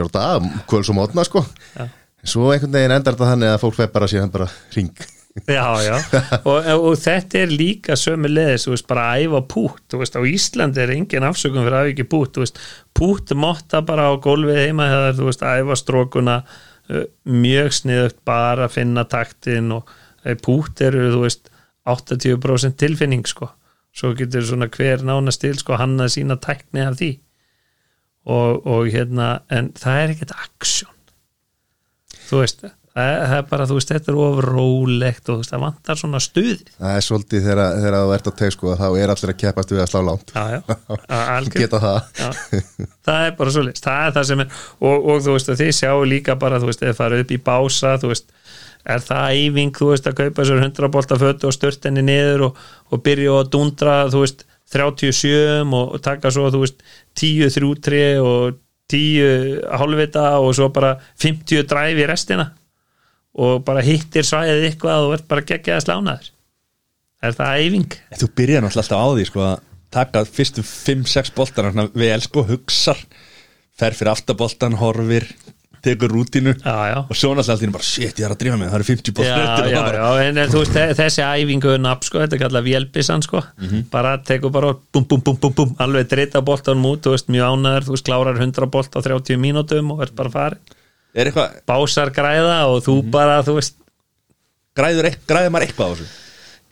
á 0.00 0.08
dag 0.14 0.46
kvöls 0.70 0.88
og 0.88 0.96
mótna 0.96 1.24
sko. 1.26 1.42
Já. 1.76 1.84
en 2.22 2.30
svo 2.30 2.46
einhvern 2.52 2.72
veginn 2.72 2.94
endar 2.94 3.16
þetta 3.18 3.32
þannig 3.34 3.50
að 3.52 3.60
fólk 3.64 3.74
fer 3.76 3.90
bara 3.92 4.08
síðan 4.08 4.32
bara 4.32 4.46
ring 4.76 4.94
Já, 5.34 5.66
já, 5.82 5.96
og, 6.46 6.66
og 6.78 6.92
þetta 7.02 7.40
er 7.40 7.50
líka 7.50 7.96
sömu 7.98 8.28
leðis, 8.30 8.68
þú 8.68 8.74
veist, 8.76 8.86
bara 8.86 9.06
að 9.10 9.24
æfa 9.24 9.40
pút 9.50 9.80
þú 9.90 9.98
veist, 10.04 10.14
á 10.14 10.22
Íslandi 10.30 10.82
er 10.84 10.92
engin 10.94 11.26
afsökun 11.26 11.64
fyrir 11.64 11.74
að 11.74 11.88
æfa 11.88 11.94
ekki 11.96 12.06
pút, 12.12 12.30
þú 12.36 12.44
veist, 12.44 12.60
pút 12.94 13.32
motta 13.42 13.80
bara 13.82 14.06
á 14.06 14.22
gólfið 14.22 14.60
heima 14.60 14.86
þegar 14.92 15.18
þú 15.18 15.26
veist, 15.26 15.42
æfa 15.42 15.78
strókuna 15.80 16.36
uh, 16.46 17.02
mjög 17.26 17.74
sniðugt 17.80 18.20
bara 18.30 18.68
að 18.68 18.76
finna 18.76 19.04
taktin 19.10 19.74
og 19.74 19.90
eh, 20.22 20.38
pút 20.38 20.84
eru, 20.86 21.08
þú 21.16 21.24
veist 21.26 21.50
80% 21.90 22.78
tilfinning, 22.80 23.26
sko. 23.28 23.50
Svo 23.94 24.14
getur 24.18 24.46
svona 24.46 24.70
hver 24.70 25.04
nánast 25.06 25.42
til 25.44 25.54
sko 25.58 25.76
hann 25.78 25.98
að 26.02 26.14
sína 26.16 26.38
tækni 26.42 26.82
af 26.82 26.96
því. 26.98 27.10
Og, 28.24 28.64
og 28.66 28.88
hérna 28.90 29.42
en 29.52 29.70
það 29.78 30.00
er 30.00 30.14
ekkert 30.14 30.32
aksjón. 30.34 30.96
Þú 32.24 32.40
veist 32.40 32.62
það, 32.62 32.72
það 32.94 33.32
er 33.34 33.46
bara, 33.50 33.66
þú 33.66 33.76
veist, 33.78 33.90
þetta 33.90 34.12
er 34.12 34.18
of 34.22 34.36
rólegt 34.44 35.26
og 35.26 35.32
þú 35.32 35.38
veist, 35.40 35.50
það 35.50 35.62
vantar 35.64 35.98
svona 35.98 36.20
stuði 36.22 36.58
það 36.76 36.98
er 36.98 37.06
svolítið 37.08 37.48
þegar, 37.48 37.62
þegar 37.80 37.96
þú 37.98 38.12
ert 38.14 38.28
á 38.30 38.32
teg 38.38 38.54
sko 38.54 38.76
þá 38.78 38.84
er 38.86 39.12
allir 39.14 39.32
að 39.32 39.40
keppast 39.42 39.74
við 39.74 39.82
að 39.82 39.90
slá 39.90 40.00
langt. 40.06 40.34
Já, 40.34 40.44
já, 40.54 41.48
geta 41.56 41.82
það. 41.82 41.98
Já, 42.20 42.30
það 43.08 43.26
er 43.26 43.36
bara 43.40 43.56
svo 43.56 43.66
list 43.66 43.88
það 43.88 44.06
er 44.06 44.16
það 44.18 44.30
sem 44.30 44.44
er, 44.44 44.62
og, 44.78 45.10
og 45.10 45.26
þú 45.26 45.36
veist 45.36 45.52
þið 45.64 45.74
sjáu 45.80 46.06
líka 46.14 46.38
bara, 46.38 46.62
þú 46.62 46.70
veist, 46.70 46.86
eða 46.86 46.98
farið 47.00 47.26
upp 47.26 47.34
í 47.34 47.42
bása 47.50 47.98
þú 47.98 48.14
veist, 48.14 48.32
er 48.94 49.06
það 49.10 49.42
æfing 49.42 49.76
þú 49.80 49.90
veist, 49.90 50.10
að 50.10 50.18
kaupa 50.22 50.46
sér 50.46 50.62
100 50.62 50.94
bolta 50.94 51.18
fötu 51.18 51.50
og 51.50 51.58
stört 51.58 51.90
henni 51.90 52.06
niður 52.06 52.48
og, 52.50 52.64
og 52.94 53.02
byrja 53.02 53.38
að 53.42 53.54
dundra 53.56 54.00
þú 54.12 54.22
veist, 54.22 54.46
37 54.74 55.30
og, 55.66 55.96
og 55.96 56.02
taka 56.02 56.30
svo, 56.34 56.46
þú 56.54 56.62
veist, 56.62 56.84
10 57.18 57.50
þrjútri 57.58 58.04
og 58.22 58.60
10 58.92 59.64
hálfvita 59.80 60.34
og 60.38 60.52
svo 60.54 60.70
bara 60.74 60.98
50 61.22 61.66
dræfi 61.70 62.04
í 62.04 62.06
restina 62.08 62.52
og 63.34 63.64
bara 63.66 63.82
hittir 63.82 64.22
svæðið 64.26 64.68
eitthvað 64.70 65.04
og 65.06 65.12
verð 65.14 65.28
bara 65.32 65.46
geggjaði 65.48 65.84
slánaður. 65.86 66.30
Er 67.24 67.32
það 67.38 67.62
æfing? 67.64 67.94
Þú 68.20 68.28
byrjar 68.36 68.62
náttúrulega 68.66 68.84
alltaf 68.84 69.00
á 69.00 69.08
því 69.16 69.24
sko, 69.30 69.46
að 69.48 69.62
taka 69.94 70.24
fyrstu 70.28 70.62
5-6 70.66 71.32
boltar 71.36 71.70
svona 71.72 71.88
vel 71.94 72.20
sko, 72.26 72.44
hugsar 72.50 73.00
fer 73.78 73.94
fyrir 73.96 74.12
aftaboltan, 74.12 74.76
horfir 74.78 75.26
tekur 75.84 76.08
rútínu 76.14 76.52
Já, 76.64 76.74
já. 76.94 76.98
og 77.04 77.16
svo 77.16 77.34
náttúrulega 77.36 77.56
alltaf 77.58 77.72
bara 77.74 77.84
shit, 77.84 78.20
ég 78.20 78.24
er 78.24 78.32
að 78.32 78.38
drífa 78.40 78.56
mig, 78.60 78.68
það 78.72 78.78
eru 78.78 78.86
50 78.88 79.10
já, 79.10 79.16
boltar 79.18 79.66
já, 79.68 79.74
það 79.74 79.88
bara- 79.88 79.98
já, 80.04 80.28
en, 80.28 80.38
þú 80.52 80.60
veist 80.62 80.76
þe- 80.78 80.94
þessi 81.00 81.24
æfingu 81.26 81.74
nafn 81.84 82.06
sko, 82.08 82.22
þetta 82.22 82.36
er 82.38 82.42
kallað 82.44 82.68
vélbissan 82.70 83.24
sko. 83.26 83.42
Bara 83.92 84.14
tekur 84.24 84.52
bara 84.54 84.70
bum 84.92 85.04
bum 85.10 85.20
bum 85.26 85.36
bum 85.42 85.52
bum 85.58 85.74
alveg 85.84 86.08
dreita 86.08 86.40
boltanum 86.40 86.86
út, 86.92 87.02
þú 87.04 87.12
veist 87.16 87.28
mjög 87.28 87.50
ánæður 87.56 87.84
þú 87.90 87.96
veist 87.98 88.08
klárar 88.08 88.40
100 88.40 88.70
bolt 88.72 88.96
á 88.96 89.00
30 89.04 89.36
mínútum 89.42 89.92
og 89.92 90.02
ert 90.06 90.14
bara 90.16 90.30
farin, 90.32 90.58
Er 90.64 90.73
eitthvað, 91.14 91.56
básar 91.70 92.10
græða 92.16 92.58
og 92.72 92.82
þú 92.84 92.94
bara, 93.14 93.38
þú 93.46 93.54
veist 93.60 93.76
græður, 94.76 95.08
eit- 95.10 95.24
græður 95.30 95.52
maður 95.54 95.66
eitthvað 95.68 95.86
á 95.86 95.92
þessu? 95.94 96.10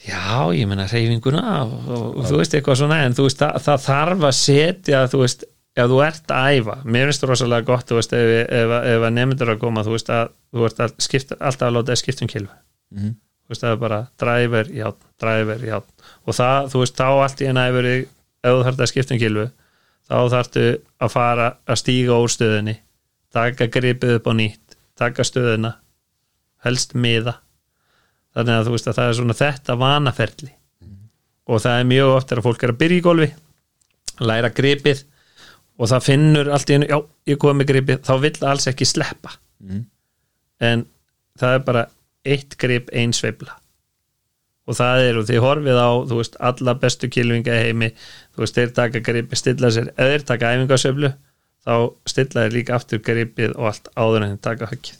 Já, 0.02 0.50
ég 0.58 0.66
meina 0.66 0.88
reyfinguna 0.90 1.42
og, 1.62 1.74
og, 1.94 2.22
þú 2.26 2.38
veist 2.40 2.54
eitthvað 2.58 2.78
svona, 2.80 2.96
en 3.06 3.14
þú 3.14 3.26
veist 3.28 3.38
það, 3.38 3.58
það 3.62 3.82
þarf 3.86 4.24
að 4.26 4.34
setja, 4.40 5.02
þú 5.12 5.20
veist 5.22 5.44
ef 5.78 5.86
þú 5.88 6.00
ert 6.04 6.32
að 6.34 6.56
æfa, 6.58 6.74
mér 6.84 7.06
finnst 7.08 7.22
það 7.22 7.30
rosalega 7.30 7.66
gott 7.70 7.86
þú 7.88 7.96
veist, 8.00 8.12
ef, 8.18 8.32
ef, 8.58 8.72
ef 8.92 9.04
að 9.06 9.14
nefndur 9.16 9.52
að 9.54 9.60
koma 9.62 9.84
þú 9.86 9.94
veist 9.94 10.10
að, 10.12 10.32
þú 10.52 10.66
ert 10.66 10.82
að 10.84 10.96
skipta, 11.06 11.38
alltaf 11.38 11.68
að 11.70 11.76
láta 11.78 11.94
að 11.94 12.00
skipta 12.02 12.26
um 12.26 12.32
kilfu 12.34 12.58
Mhm. 12.92 13.14
þú 13.46 13.54
veist 13.54 13.62
það 13.64 13.72
er 13.72 13.78
bara 13.80 14.00
driver, 14.20 14.68
já, 14.74 14.88
driver, 15.22 15.62
já 15.70 15.76
og 15.78 16.34
það, 16.36 16.68
þú 16.74 16.82
veist, 16.82 16.96
þá 16.98 17.06
allt 17.22 17.40
í 17.40 17.48
enn 17.48 17.62
að 17.62 17.78
ef 17.78 18.10
þú 18.42 18.64
þarft 18.66 18.82
að 18.84 18.90
skipta 18.90 19.14
um 19.14 19.20
kilfu 19.22 19.46
þá 20.10 20.16
þarftu 20.34 20.66
að 21.00 21.10
fara 21.14 21.46
að 21.66 21.78
stíga 21.80 22.18
úr 22.20 22.28
stöðunni, 22.34 22.76
taka 23.32 23.68
gripið 23.72 24.18
upp 24.18 24.28
á 24.28 24.32
nýtt, 24.36 24.76
taka 24.98 25.24
stöðuna 25.26 25.76
helst 26.66 26.94
miða. 26.94 27.38
Þannig 28.32 28.58
að 28.58 28.66
þú 28.66 28.74
veist 28.76 28.90
að 28.90 28.98
það 28.98 29.08
er 29.08 29.16
svona 29.18 29.38
þetta 29.38 29.78
vanaferli. 29.80 30.52
Og 31.50 31.62
það 31.64 31.78
er 31.78 31.88
mjög 31.90 32.12
oft 32.16 32.30
þegar 32.30 32.46
fólk 32.46 32.62
er 32.62 32.72
að 32.72 32.78
byrja 32.82 33.00
í 33.00 33.04
golfi 33.04 33.30
læra 34.22 34.52
gripið 34.54 35.00
og 35.80 35.88
það 35.90 36.04
finnur 36.06 36.50
allt 36.52 36.70
í 36.70 36.76
einu, 36.76 36.86
já, 36.86 36.98
ég 37.32 37.38
kom 37.40 37.58
með 37.58 37.72
gripið 37.72 38.04
þá 38.06 38.12
vill 38.22 38.36
alls 38.46 38.68
ekki 38.70 38.86
sleppa. 38.86 39.32
En 40.62 40.86
það 41.40 41.56
er 41.56 41.64
bara 41.66 41.82
eitt 42.22 42.56
grip, 42.60 42.92
ein 42.94 43.12
sveifla. 43.16 43.56
Og 44.70 44.76
það 44.78 45.04
er, 45.08 45.18
og 45.18 45.26
þið 45.26 45.42
horfið 45.42 45.80
á 45.82 45.90
þú 46.06 46.18
veist, 46.20 46.36
alla 46.38 46.74
bestu 46.78 47.08
kilvinga 47.10 47.56
heimi. 47.64 47.90
Þú 48.36 48.44
veist, 48.44 48.54
þeir 48.60 48.74
taka 48.76 49.02
gripið, 49.02 49.40
stilla 49.40 49.72
sér 49.74 49.90
eða 49.96 50.12
þeir 50.12 50.26
taka 50.28 50.52
æfingasveiflu 50.54 51.10
þá 51.66 51.74
stilla 52.10 52.46
þeir 52.46 52.58
líka 52.58 52.76
aftur 52.80 53.02
gripið 53.06 53.54
og 53.56 53.70
allt 53.72 53.88
áður 53.96 54.28
en 54.28 54.38
taka 54.42 54.70
höggið. 54.72 54.98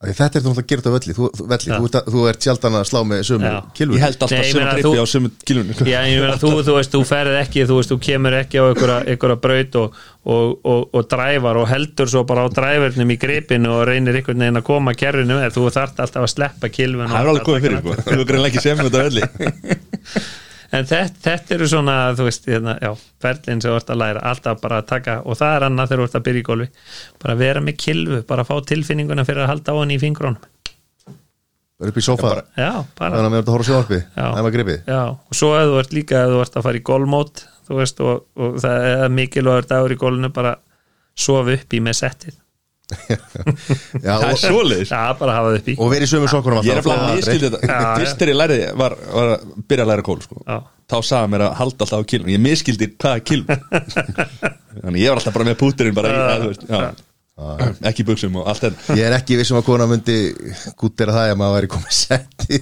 Af 0.00 0.08
því 0.08 0.12
Þetta 0.16 0.38
er 0.38 0.42
þú 0.42 0.48
náttúrulega 0.48 0.64
að 0.64 0.70
gera 0.70 0.80
þetta 0.80 0.90
á 0.90 0.96
velli 0.96 1.14
Þú, 1.16 1.26
velli, 1.50 1.70
þú, 1.76 1.88
ert 1.90 2.06
þú 2.14 2.20
ert 2.30 2.44
sjaldan 2.46 2.76
að 2.78 2.84
slá 2.88 3.00
með 3.04 3.18
sömu 3.28 3.44
Já. 3.50 3.56
kilvu 3.76 3.98
Ég 3.98 4.00
held 4.06 4.14
alltaf 4.16 4.30
Nei, 4.32 4.38
ég 4.40 4.46
sem 4.48 4.56
meina, 4.56 4.70
að 4.70 4.78
þú- 4.80 4.92
gripi 4.94 5.02
á 5.04 5.06
sömu 5.12 5.30
kilunni 5.50 5.76
Já, 5.90 5.98
ég 6.08 6.22
meina, 6.22 6.38
þú, 6.40 6.52
þú 6.64 6.76
veist, 6.78 6.94
þú 6.94 7.00
ferð 7.10 7.36
ekki 7.42 7.66
þú 7.68 7.76
veist, 7.76 7.92
þú 7.92 7.98
kemur 8.06 8.36
ekki 8.38 8.56
á 8.56 8.64
einhverja, 8.70 9.36
braut 9.44 9.76
og, 9.82 10.00
og, 10.24 10.56
og, 10.72 10.88
og 10.96 11.10
dræfar 11.12 11.60
og 11.60 11.68
heldur 11.68 12.08
svo 12.14 12.24
bara 12.32 12.46
á 12.46 12.54
dræfurnum 12.56 13.12
í 13.12 13.18
gripinu 13.20 13.74
og 13.76 13.84
reynir 13.92 14.16
einhvern 14.22 14.40
veginn 14.46 14.62
að 14.62 14.68
koma 14.72 14.96
kerfinu 14.96 15.36
þú 15.52 15.68
þarft 15.76 16.00
alltaf 16.00 16.24
að 16.24 16.32
sleppa 16.32 16.72
kilvun 16.72 17.12
Það 17.12 17.20
er 17.20 17.32
alveg 17.34 17.48
komið 17.50 17.66
fyrir, 17.68 17.84
sko. 17.84 18.08
þú 18.08 18.28
greinlega 18.32 18.54
ekki 18.54 18.64
sem 18.64 18.80
þetta 18.80 19.04
velli 19.04 19.28
en 20.76 20.86
þetta, 20.90 21.20
þetta 21.24 21.56
eru 21.56 21.68
svona, 21.72 21.96
þú 22.18 22.28
veist, 22.28 22.46
hérna, 22.50 22.76
já 22.82 22.92
ferlinn 23.22 23.60
sem 23.62 23.70
þú 23.72 23.76
ert 23.80 23.92
að 23.94 24.00
læra, 24.02 24.22
alltaf 24.30 24.62
bara 24.62 24.80
að 24.82 24.88
taka 24.92 25.18
og 25.24 25.40
það 25.40 25.56
er 25.56 25.66
annað 25.68 25.90
þegar 25.90 26.02
þú 26.02 26.08
ert 26.08 26.18
að 26.20 26.26
byrja 26.28 26.40
í 26.40 26.46
golfi. 26.50 26.70
Bara 27.24 27.36
vera 27.40 27.64
með 27.64 27.78
kilvu, 27.84 28.22
bara 28.30 28.46
fá 28.48 28.54
tilfinninguna 28.70 29.26
fyrir 29.28 29.44
að 29.44 29.52
halda 29.54 29.76
á 29.76 29.80
hann 29.80 29.94
í 29.94 30.00
fingrónum 30.02 30.50
er 31.80 31.90
upp 31.90 31.96
í 31.96 32.04
bara 32.98 33.16
Þannig 33.16 33.26
að 33.26 33.32
við 33.32 33.38
erum 33.38 33.48
að 33.48 33.54
horfa 33.54 33.76
Já. 34.04 34.26
Það 34.26 34.44
var 34.46 34.54
gripið. 34.56 34.80
Já, 34.84 35.00
og 35.08 35.38
svo 35.38 35.50
ef 35.56 35.70
þú 35.70 35.78
ert 35.80 35.94
líka 35.96 36.20
ef 36.20 36.32
þú 36.34 36.40
ert 36.44 36.58
að 36.58 36.66
fara 36.66 36.80
í 36.80 36.84
golfmót 36.90 37.42
þú 37.70 37.78
veist, 37.78 38.02
og, 38.04 38.26
og 38.36 38.58
það 38.60 38.86
er 38.90 39.14
mikilvægur 39.16 39.68
dagur 39.70 39.94
í 39.94 39.98
golfinu 40.00 40.32
bara 40.34 40.54
sofa 41.16 41.56
upp 41.56 41.76
í 41.76 41.82
með 41.84 41.98
settið 42.02 42.36
Já, 42.90 44.14
Það 44.20 44.26
er 44.30 45.58
upp 45.60 45.68
í. 45.70 45.76
Og 45.78 45.92
verið 45.92 46.06
í 46.06 46.10
sömu 46.10 46.30
sokkunum 46.32 46.64
Ég 46.66 46.72
er 46.74 46.80
alltaf. 46.82 47.02
að 47.04 47.18
miskildi 47.20 47.50
þetta. 47.54 47.80
Fyrst 48.00 48.20
þegar 48.20 48.32
ég 48.34 48.40
lærði 48.40 48.60
var, 48.80 48.96
var 49.16 49.34
að 49.34 49.44
byrja 49.70 49.86
að 49.86 49.92
læra 49.92 50.06
kól 50.10 50.18
sko. 50.24 50.40
Já, 50.46 50.56
þá 50.90 50.96
sagði 51.10 51.34
mér 51.34 51.46
að 51.46 51.54
halda 51.60 51.86
alltaf 51.86 52.02
á 52.02 52.08
kilun 52.14 52.32
ég 52.34 52.42
miskildi 52.46 52.90
hvað 52.96 53.20
er 53.20 53.28
kilun 53.30 53.46
þannig 54.82 55.04
ég 55.04 55.12
var 55.12 55.20
alltaf 55.22 55.38
bara 55.38 55.48
með 55.50 55.60
púturinn 55.62 55.96
bara 55.96 56.10
í, 56.10 56.18
að, 56.18 56.42
þú 56.42 56.50
veist, 56.50 56.66
já, 56.70 57.06
ekki 57.88 58.02
í 58.04 58.06
buksum 58.08 58.34
og 58.36 58.48
allt 58.50 58.64
þetta. 58.66 58.96
Ég 58.98 59.06
er 59.06 59.14
ekki 59.16 59.36
vissum 59.38 59.56
að 59.60 59.64
kona 59.70 59.86
myndi 59.88 60.16
gúttera 60.80 61.14
það 61.14 61.30
ef 61.32 61.38
maður 61.40 61.54
væri 61.56 61.70
komið 61.72 61.94
setti 61.96 62.58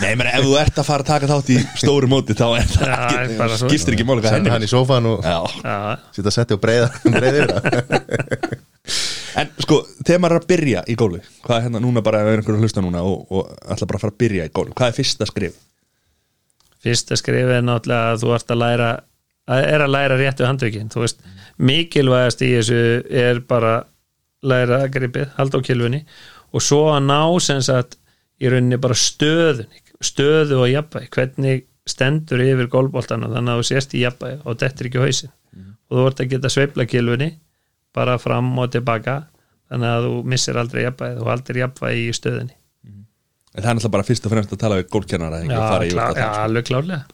Nei, 0.00 0.12
menn 0.16 0.30
ef 0.30 0.46
þú 0.46 0.54
ert 0.62 0.80
að 0.80 0.88
fara 0.88 1.04
að 1.04 1.10
taka 1.10 1.30
þátt 1.34 1.50
í 1.52 1.58
stóru 1.82 2.08
móti 2.10 2.36
þá 2.38 2.46
er 2.62 2.70
það 2.72 2.86
Já, 2.88 2.96
er 2.96 3.18
ekki, 3.26 3.36
bara 3.42 3.58
svo. 3.60 3.68
skiptir 3.72 3.98
ekki 3.98 4.08
senda 4.32 4.54
hann 4.54 4.64
í 4.64 4.70
sófan 4.72 5.10
og 5.12 5.26
Já, 5.26 5.36
já, 5.60 5.76
setja 6.16 6.34
setti 6.38 6.56
og 6.56 6.64
það 6.64 8.56
En 9.36 9.50
sko, 9.60 9.82
þegar 10.00 10.20
maður 10.22 10.36
er 10.36 10.42
að 10.42 10.50
byrja 10.50 10.82
í 10.88 10.94
gólu 10.96 11.18
Hvað 11.44 11.56
er 11.58 11.64
hérna 11.66 11.82
núna 11.84 12.02
bara, 12.04 12.22
ef 12.24 12.30
er 12.32 12.40
einhverju 12.40 12.62
hlusta 12.64 12.84
núna 12.84 13.02
og, 13.04 13.26
og 13.28 13.50
ætla 13.68 13.88
bara 13.90 14.00
að 14.00 14.06
fara 14.06 14.14
að 14.14 14.20
byrja 14.24 14.46
í 14.48 14.52
gólu 14.56 14.76
Hvað 14.76 14.92
er 14.92 14.96
fyrsta 14.96 15.28
skrif? 15.28 15.58
fyrsta 16.86 17.18
skrif 17.18 17.50
er 17.50 17.64
náttúrulega 17.66 18.14
að 18.14 18.22
þú 18.22 18.32
ert 18.36 18.52
að 18.54 18.60
læra 18.62 18.88
að 19.46 19.68
er 19.70 19.84
að 19.84 19.92
læra 19.94 20.18
réttu 20.20 20.46
handtökin 20.46 20.90
þú 20.92 21.04
veist, 21.04 21.22
mikilvægast 21.58 22.42
í 22.42 22.50
þessu 22.56 22.80
er 23.10 23.40
bara 23.46 23.76
læra 24.46 24.82
gripið, 24.92 25.30
halda 25.38 25.60
á 25.62 25.66
kilfunni 25.66 26.02
og 26.52 26.62
svo 26.62 26.82
að 26.94 27.06
ná 27.06 27.20
sem 27.42 27.62
sagt 27.64 27.98
í 28.42 28.50
rauninni 28.50 28.78
bara 28.82 28.98
stöðun 28.98 29.70
stöðu 30.04 30.60
og 30.60 30.70
jafnvægi, 30.70 31.10
hvernig 31.14 31.64
stendur 31.88 32.42
yfir 32.44 32.68
gólboltana 32.70 33.30
þannig 33.32 33.54
að 33.54 33.62
þú 33.62 33.68
sést 33.70 33.94
í 33.96 34.02
jafnvægi 34.02 34.40
og 34.44 34.58
dettur 34.60 34.90
ekki 34.90 35.02
hausin 35.02 35.32
og 35.56 35.98
þú 35.98 36.06
ert 36.10 36.22
að 36.22 36.32
geta 36.34 36.52
sveifla 36.52 36.88
kilfunni 36.90 37.30
bara 37.96 38.18
fram 38.22 38.52
og 38.60 38.70
tilbaka 38.74 39.24
þannig 39.70 39.90
að 39.90 40.06
þú 40.06 40.14
missir 40.32 40.60
aldrei 40.60 40.84
jafnvægi 40.84 41.18
þú 41.18 41.28
haldir 41.30 41.60
jafnvægi 41.62 42.06
í 42.06 42.14
stöðunni. 42.16 42.56
En 43.56 43.62
það 43.64 43.70
er 43.70 43.76
náttúrulega 43.78 43.94
bara 43.96 44.06
fyrst 44.06 44.26
og 44.26 44.34
fremst 44.34 44.52
að 44.52 44.62
tala 44.62 44.80
við 44.80 44.90
gólkennara 44.92 45.38
já, 45.42 45.60
klá, 45.90 46.06
já, 46.12 46.26
alveg 46.44 46.68
klárlega. 46.68 47.04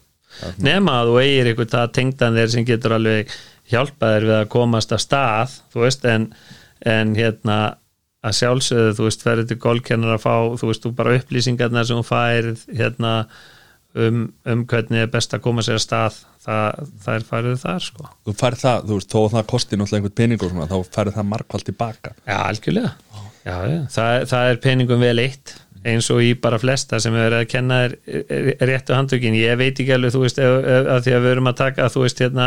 Nema 0.65 0.97
að 1.03 1.11
þú 1.11 1.19
eigir 1.23 1.63
það 1.63 1.93
tengdan 1.99 2.39
þér 2.39 2.51
sem 2.55 2.67
getur 2.67 2.97
alveg 2.97 3.33
hjálpað 3.71 4.17
þér 4.17 4.27
við 4.27 4.37
að 4.41 4.51
komast 4.53 4.95
að 4.95 5.03
stað 5.05 5.55
þú 5.73 5.85
veist, 5.85 6.07
en, 6.09 6.27
en 6.89 7.15
hérna 7.17 7.59
að 8.23 8.37
sjálfsögðu, 8.39 8.97
þú 8.99 9.07
veist, 9.07 9.25
ferður 9.27 9.49
til 9.51 9.59
gólkennar 9.63 10.17
að 10.17 10.25
fá, 10.25 10.35
þú 10.59 10.71
veist, 10.71 10.85
þú 10.85 10.93
bara 10.99 11.17
upplýsingarnar 11.19 11.89
sem 11.89 11.99
þú 12.01 12.07
færið 12.07 12.67
hérna 12.79 13.15
um, 13.95 14.25
um 14.49 14.67
hvernig 14.71 15.05
er 15.05 15.13
best 15.13 15.35
að 15.35 15.45
koma 15.47 15.65
sér 15.67 15.79
að 15.79 15.87
stað 15.87 16.21
það, 16.47 16.93
það 17.05 17.19
er 17.19 17.27
færið 17.31 17.59
þar, 17.63 17.89
sko. 17.89 18.13
Þú 18.27 18.37
færð 18.43 18.63
það, 18.63 18.87
þú 18.89 19.01
veist, 19.01 19.11
þó 19.13 19.19
að 19.23 19.35
það 19.35 19.51
kosti 19.53 19.79
náttúrulega 19.79 20.01
einhvern 20.03 20.17
pening 20.21 20.45
og 20.45 20.55
svona, 20.55 20.71
þá 20.71 20.95
færð 20.97 21.19
það 21.19 21.29
markvælt 21.33 21.69
tilbaka. 21.71 22.15
Já, 22.27 22.39
algjörlega. 22.39 22.95
Já, 23.43 23.57
já. 23.67 23.79
Það, 23.97 24.17
það 24.33 24.49
er 24.53 24.65
peningum 24.69 25.03
vel 25.03 25.19
eitt 25.23 25.59
eins 25.83 26.07
og 26.15 26.21
í 26.23 26.29
bara 26.39 26.61
flesta 26.63 27.01
sem 27.03 27.15
er 27.19 27.35
að 27.41 27.49
kenna 27.51 27.81
er 27.89 27.97
réttu 28.63 28.95
handtökin. 28.95 29.35
Ég 29.35 29.57
veit 29.59 29.73
ekki 29.73 29.97
alveg, 29.97 30.15
þú 30.15 30.21
veist, 30.23 30.39
að 30.39 31.01
því 31.09 31.17
að 31.17 31.25
við 31.25 31.33
erum 31.33 31.51
að 31.51 31.59
taka, 31.59 31.89
þú 31.91 32.05
veist, 32.05 32.23
hérna 32.23 32.47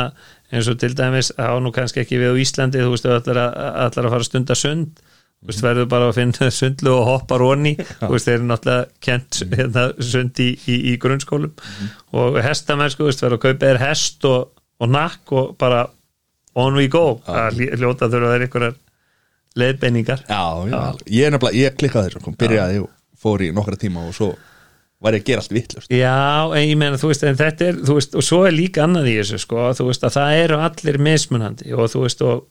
eins 0.53 0.69
og 0.71 0.79
til 0.79 0.93
dæmis, 0.95 1.33
á 1.35 1.51
nú 1.59 1.71
kannski 1.75 2.03
ekki 2.03 2.21
við 2.21 2.31
á 2.31 2.41
Íslandi 2.41 2.83
þú 2.83 2.93
veist, 2.93 3.09
allar 3.09 3.41
að, 3.41 3.59
allar 3.87 4.07
að 4.07 4.13
fara 4.13 4.23
að 4.23 4.29
stunda 4.29 4.57
sund 4.59 5.03
þú 5.45 5.51
veist, 5.51 5.63
verður 5.65 5.89
bara 5.91 6.07
að 6.09 6.17
finna 6.17 6.49
sundlu 6.53 6.93
og 6.95 7.03
hoppa 7.09 7.37
róni, 7.41 7.75
þú 7.77 8.11
veist, 8.15 8.29
þeir 8.29 8.37
eru 8.39 8.47
náttúrulega 8.49 8.87
kent 9.05 9.41
hérna, 9.51 9.83
sund 10.11 10.41
í, 10.41 10.47
í, 10.65 10.79
í 10.91 10.95
grunnskólum. 11.01 11.53
Mm. 11.53 11.91
og 12.17 12.39
hestamenn, 12.45 12.89
sko, 12.93 13.05
þú 13.05 13.11
veist, 13.11 13.21
verður 13.25 13.37
að 13.37 13.45
kaupa 13.45 13.69
þér 13.69 13.81
hest 13.83 14.27
og, 14.31 14.49
og 14.81 14.91
nakk 14.95 15.35
og 15.37 15.53
bara 15.61 15.85
on 16.57 16.79
we 16.79 16.89
go, 16.89 17.05
að 17.29 17.61
ljóta 17.77 18.09
þurfa 18.09 18.33
þær 18.33 18.47
einhverjar 18.47 18.75
leiðbeiningar. 19.55 20.25
Já, 20.27 20.43
já, 20.67 20.81
ég 21.07 21.29
er 21.29 21.35
nefnilega, 21.35 21.61
ég 21.61 21.79
klikkaði 21.79 22.11
þessu, 22.15 22.35
byrjaði 22.41 22.83
og 22.83 22.91
fór 23.21 23.45
í 23.45 23.53
nokkra 23.55 23.79
tíma 23.79 24.03
og 24.09 24.17
svo 24.17 24.33
var 25.03 25.15
ég 25.15 25.23
að 25.23 25.29
gera 25.29 25.43
allt 25.43 25.53
vittlust 25.53 25.93
Já, 25.93 26.49
en 26.55 26.65
ég 26.65 26.77
meina, 26.79 26.99
þú 26.99 27.11
veist, 27.11 27.25
en 27.27 27.37
þetta 27.39 27.69
er 27.69 27.79
veist, 27.87 28.15
og 28.17 28.25
svo 28.25 28.41
er 28.47 28.55
líka 28.55 28.85
annað 28.85 29.11
í 29.11 29.15
þessu, 29.19 29.39
sko 29.43 29.69
þú 29.77 29.89
veist, 29.89 30.05
að 30.07 30.17
það 30.17 30.41
eru 30.43 30.59
allir 30.65 30.99
mismunandi 31.07 31.75
og 31.75 31.91
þú 31.93 32.03
veist, 32.05 32.23
og, 32.25 32.45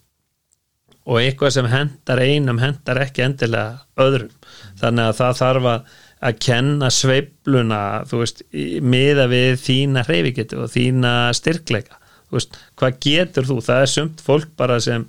og 1.04 1.20
eitthvað 1.20 1.56
sem 1.58 1.68
hendar 1.68 2.22
einum, 2.24 2.60
hendar 2.62 3.02
ekki 3.04 3.26
endilega 3.26 3.84
öðrum, 4.00 4.32
þannig 4.80 5.10
að 5.10 5.18
það 5.20 5.38
þarf 5.42 5.70
að 5.74 5.92
að 6.24 6.38
kenna 6.40 6.88
sveibluna 6.92 7.80
veist, 8.08 8.40
miða 8.80 9.26
við 9.28 9.58
þína 9.60 10.04
hreyfigetu 10.06 10.62
og 10.64 10.70
þína 10.72 11.12
styrkleika. 11.36 11.98
Veist, 12.32 12.56
hvað 12.80 12.96
getur 13.04 13.48
þú? 13.48 13.58
Það 13.66 13.82
er 13.82 13.92
sumt 13.92 14.22
fólk 14.24 14.54
bara 14.56 14.78
sem 14.80 15.04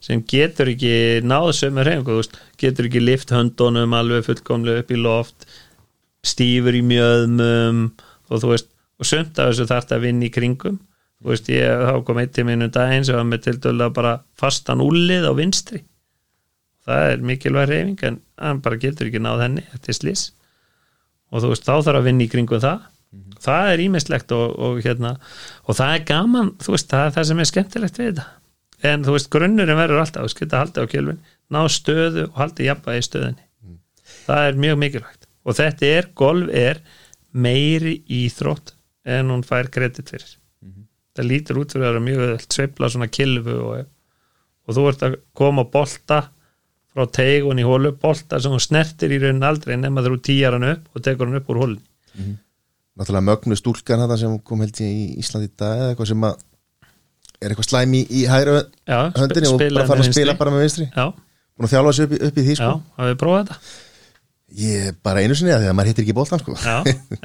sem 0.00 0.22
getur 0.24 0.70
ekki 0.72 1.20
náðu 1.28 1.52
sömu 1.58 1.82
hreyfingu, 1.84 2.14
veist, 2.22 2.38
getur 2.60 2.86
ekki 2.88 3.02
lift 3.02 3.34
höndunum 3.34 3.92
alveg 3.98 4.24
fullkomlega 4.24 4.80
upp 4.80 4.94
í 4.94 5.00
loft 5.00 5.44
stífur 6.24 6.76
í 6.76 6.80
mjöðmum 6.84 7.82
og 8.30 8.40
þú 8.40 8.52
veist, 8.54 8.70
og 9.00 9.08
sömt 9.08 9.36
af 9.36 9.50
þessu 9.50 9.66
þarf 9.68 9.90
það 9.90 9.98
að 9.98 10.06
vinna 10.06 10.24
í 10.24 10.32
kringum, 10.32 10.78
þú 11.20 11.32
veist, 11.34 11.50
ég 11.52 11.84
þá 11.84 11.94
kom 12.06 12.20
eitt 12.22 12.32
til 12.36 12.46
mínum 12.48 12.72
daginn 12.72 13.06
sem 13.06 13.18
var 13.18 13.28
með 13.28 13.46
til 13.46 13.56
dæla 13.60 13.90
bara 13.94 14.14
fastan 14.40 14.82
úlið 14.84 15.28
á 15.28 15.32
vinstri. 15.36 15.82
Það 16.88 17.10
er 17.10 17.26
mikilvæg 17.28 17.68
hreyfing 17.68 18.04
en 18.08 18.20
hann 18.40 18.62
bara 18.64 18.80
getur 18.80 19.10
ekki 19.10 19.20
náð 19.22 19.44
henni 19.44 19.66
eftir 19.74 19.96
slis 19.96 20.30
og 21.30 21.44
þú 21.44 21.52
veist, 21.52 21.66
þá 21.68 21.84
þarf 21.86 22.00
að 22.00 22.08
vinna 22.08 22.24
í 22.24 22.30
kringum 22.32 22.62
það. 22.62 22.80
Mm 23.10 23.20
-hmm. 23.20 23.38
það 23.42 23.72
er 23.72 23.82
ímislegt 23.84 24.32
og, 24.32 24.58
og 24.58 24.80
hérna 24.82 25.16
og 25.66 25.76
það 25.76 25.94
er 25.94 26.04
gaman, 26.06 26.50
þú 26.62 26.74
veist, 26.74 26.88
það 26.90 27.06
er 27.06 27.14
það 27.16 27.28
sem 27.28 27.38
er 27.38 27.50
skemmtilegt 27.50 27.98
við 27.98 28.10
þetta. 28.10 28.26
En 28.82 29.04
þú 29.04 29.12
veist, 29.12 29.30
grunnurinn 29.30 29.76
verður 29.76 30.00
alltaf 30.00 30.24
að 30.24 30.32
skilta 30.32 30.58
haldi 30.58 30.80
á 30.80 30.86
kjölvin, 30.88 31.20
ná 31.50 31.60
stöðu 31.68 32.24
og 32.30 32.36
haldi 32.40 32.64
jafnvægi 32.64 32.98
í 32.98 33.06
stöðinni 33.08 33.44
mm. 33.44 33.78
það 34.26 34.46
er 34.48 34.60
mjög 34.64 34.76
mikilvægt. 34.78 35.28
Og 35.44 35.56
þetta 35.56 35.86
er 35.86 36.10
golf 36.14 36.48
er 36.48 36.80
meiri 37.32 38.02
íþrótt 38.08 38.74
en 39.04 39.30
hún 39.30 39.44
fær 39.44 39.68
kredit 39.70 40.08
fyrir 40.08 40.39
það 41.20 41.30
lítur 41.30 41.62
út 41.62 41.72
fyrir 41.74 41.86
að 41.86 41.92
vera 41.92 42.04
mjög 42.08 42.44
sveifla 42.48 42.90
svona 42.90 43.10
kilvu 43.12 43.56
og, 43.68 43.88
og 44.66 44.76
þú 44.76 44.86
ert 44.90 45.06
að 45.06 45.16
koma 45.36 45.64
og 45.66 45.72
bolta 45.72 46.20
frá 46.90 47.06
tegun 47.06 47.62
í 47.62 47.66
hólu, 47.66 47.94
bolta 47.94 48.40
sem 48.42 48.52
hún 48.52 48.62
snertir 48.62 49.12
í 49.14 49.20
raunin 49.22 49.46
aldrei 49.46 49.76
nema 49.78 50.02
þú 50.02 50.18
tíjar 50.26 50.58
hann 50.58 50.70
upp 50.72 50.96
og 50.96 51.04
tekur 51.06 51.30
hann 51.30 51.38
upp 51.38 51.50
úr 51.52 51.62
hólun 51.62 51.80
mm 51.80 52.22
-hmm. 52.24 52.38
Náttúrulega 53.00 53.28
mögnu 53.30 53.56
stúlkan 53.56 54.02
þetta 54.02 54.16
sem 54.18 54.38
kom 54.44 54.60
held 54.60 54.80
ég 54.80 54.90
í 54.92 55.04
Íslandi 55.22 55.46
í 55.46 55.52
dag 55.56 55.78
eða 55.78 55.90
eitthvað 55.90 56.08
sem 56.10 56.24
að 56.24 56.34
er 57.40 57.52
eitthvað 57.52 57.68
slæm 57.68 57.94
í, 57.96 58.00
í 58.10 58.24
hæra 58.28 58.56
höndinni 59.16 59.48
og 59.48 59.62
bara 59.62 59.86
fara 59.88 60.04
að 60.04 60.12
spila 60.12 60.34
bara 60.40 60.50
með 60.50 60.66
vinstri 60.66 60.88
að 60.96 61.70
þjálfa 61.74 61.92
þessu 61.92 62.06
upp, 62.06 62.12
upp 62.26 62.40
í 62.40 62.44
því 62.44 62.56
sko. 62.58 62.66
Já, 62.66 63.00
hafið 63.00 63.16
prófað 63.20 63.40
þetta? 63.40 63.56
Ég 64.60 64.86
er 64.90 64.94
bara 65.06 65.22
einu 65.22 65.36
sinni 65.38 65.54
að 65.54 65.62
því 65.62 65.70
að 65.70 65.76
maður 65.78 65.90
hittir 65.90 66.04
ekki 66.04 66.16
bóltan 66.16 66.42
sko. 66.42 66.56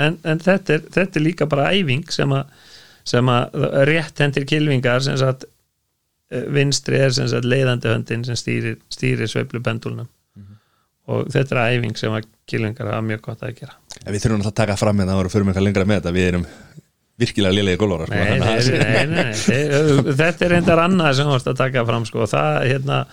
en, 0.06 0.18
en 0.24 0.42
þetta, 0.44 0.78
er, 0.78 0.84
þetta 0.98 1.20
er 1.20 1.26
líka 1.26 1.48
bara 1.52 1.70
æfing 1.74 2.12
sem 2.14 2.36
að, 2.36 2.68
sem 3.06 3.30
að 3.30 3.60
rétt 3.90 4.22
hendir 4.24 4.48
kilvingar 4.50 5.04
sem 5.06 5.18
sagt 5.22 5.46
eh, 5.46 6.46
vinstri 6.56 7.02
er 7.06 7.14
sem 7.16 7.30
sagt 7.32 7.48
leiðandi 7.48 7.92
höndin 7.92 8.26
sem 8.28 8.38
stýrir, 8.40 8.80
stýrir 8.92 9.30
sveiflu 9.30 9.62
pendulnum 9.66 10.08
mm 10.08 10.44
-hmm. 10.44 10.62
og 11.14 11.28
þetta 11.34 11.56
er 11.56 11.78
æfing 11.78 11.98
sem 11.98 12.14
að 12.14 12.30
kilvingar 12.46 12.92
hafa 12.94 13.02
mjög 13.02 13.22
gott 13.22 13.44
að 13.44 13.60
gera 13.60 13.78
en 14.06 14.14
Við 14.14 14.22
þurfum 14.22 14.42
alltaf 14.42 14.54
að 14.54 14.62
taka 14.64 14.76
fram 14.78 14.98
með 14.98 15.08
það 15.12 15.26
og 15.26 15.32
fyrir 15.32 15.48
eitthvað 15.48 15.68
lengra 15.68 15.86
með 15.86 16.02
þetta 16.02 16.18
við 16.18 16.28
erum 16.32 16.48
virkilega 17.20 17.56
liðlega 17.56 17.80
gólóra 17.80 18.06
sko. 18.06 18.16
nei, 18.16 18.40
nei, 18.40 19.06
nei, 19.08 20.14
þetta 20.20 20.46
er 20.46 20.52
reyndar 20.52 20.82
annað 20.84 21.18
sem 21.20 21.30
þú 21.30 21.38
ætti 21.40 21.52
að 21.54 21.62
taka 21.64 21.86
fram 21.86 22.06
sko. 22.06 22.28
það 22.28 22.68
hérna 22.72 23.06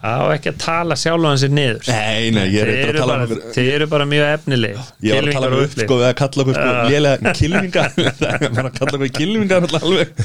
á 0.00 0.32
ekki 0.34 0.52
að 0.52 0.58
tala 0.62 0.96
sjálf 0.98 1.24
á 1.24 1.28
hansi 1.28 1.50
niður. 1.52 1.90
Nei, 1.90 2.30
nei, 2.34 2.46
ég 2.54 2.62
er 2.62 2.72
eitthvað 2.72 2.90
að 2.90 3.00
tala 3.00 3.16
um 3.16 3.24
okkur 3.26 3.54
Þið 3.56 3.70
eru 3.74 3.88
bara 3.92 4.08
mjög 4.08 4.26
efnileg 4.30 4.80
Ég 5.04 5.18
var 5.18 5.28
að 5.28 5.36
tala 5.36 5.50
um 5.50 5.64
upp, 5.64 5.76
sko, 5.76 5.98
við 6.00 6.08
að 6.08 6.16
kalla 6.22 6.44
okkur 6.44 6.58
sko, 6.58 6.74
lélega 6.88 7.34
kilvingar 7.40 7.94
Það 7.94 8.26
er 8.30 8.60
að 8.64 8.74
kalla 8.80 8.98
okkur 8.98 9.14
kilvingar 9.18 9.68
alveg. 9.80 10.20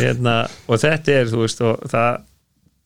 Hérna, 0.00 0.36
Og 0.66 0.84
þetta 0.84 1.16
er, 1.16 1.32
þú 1.32 1.44
veist, 1.44 1.64
og 1.64 1.88
það 1.92 2.26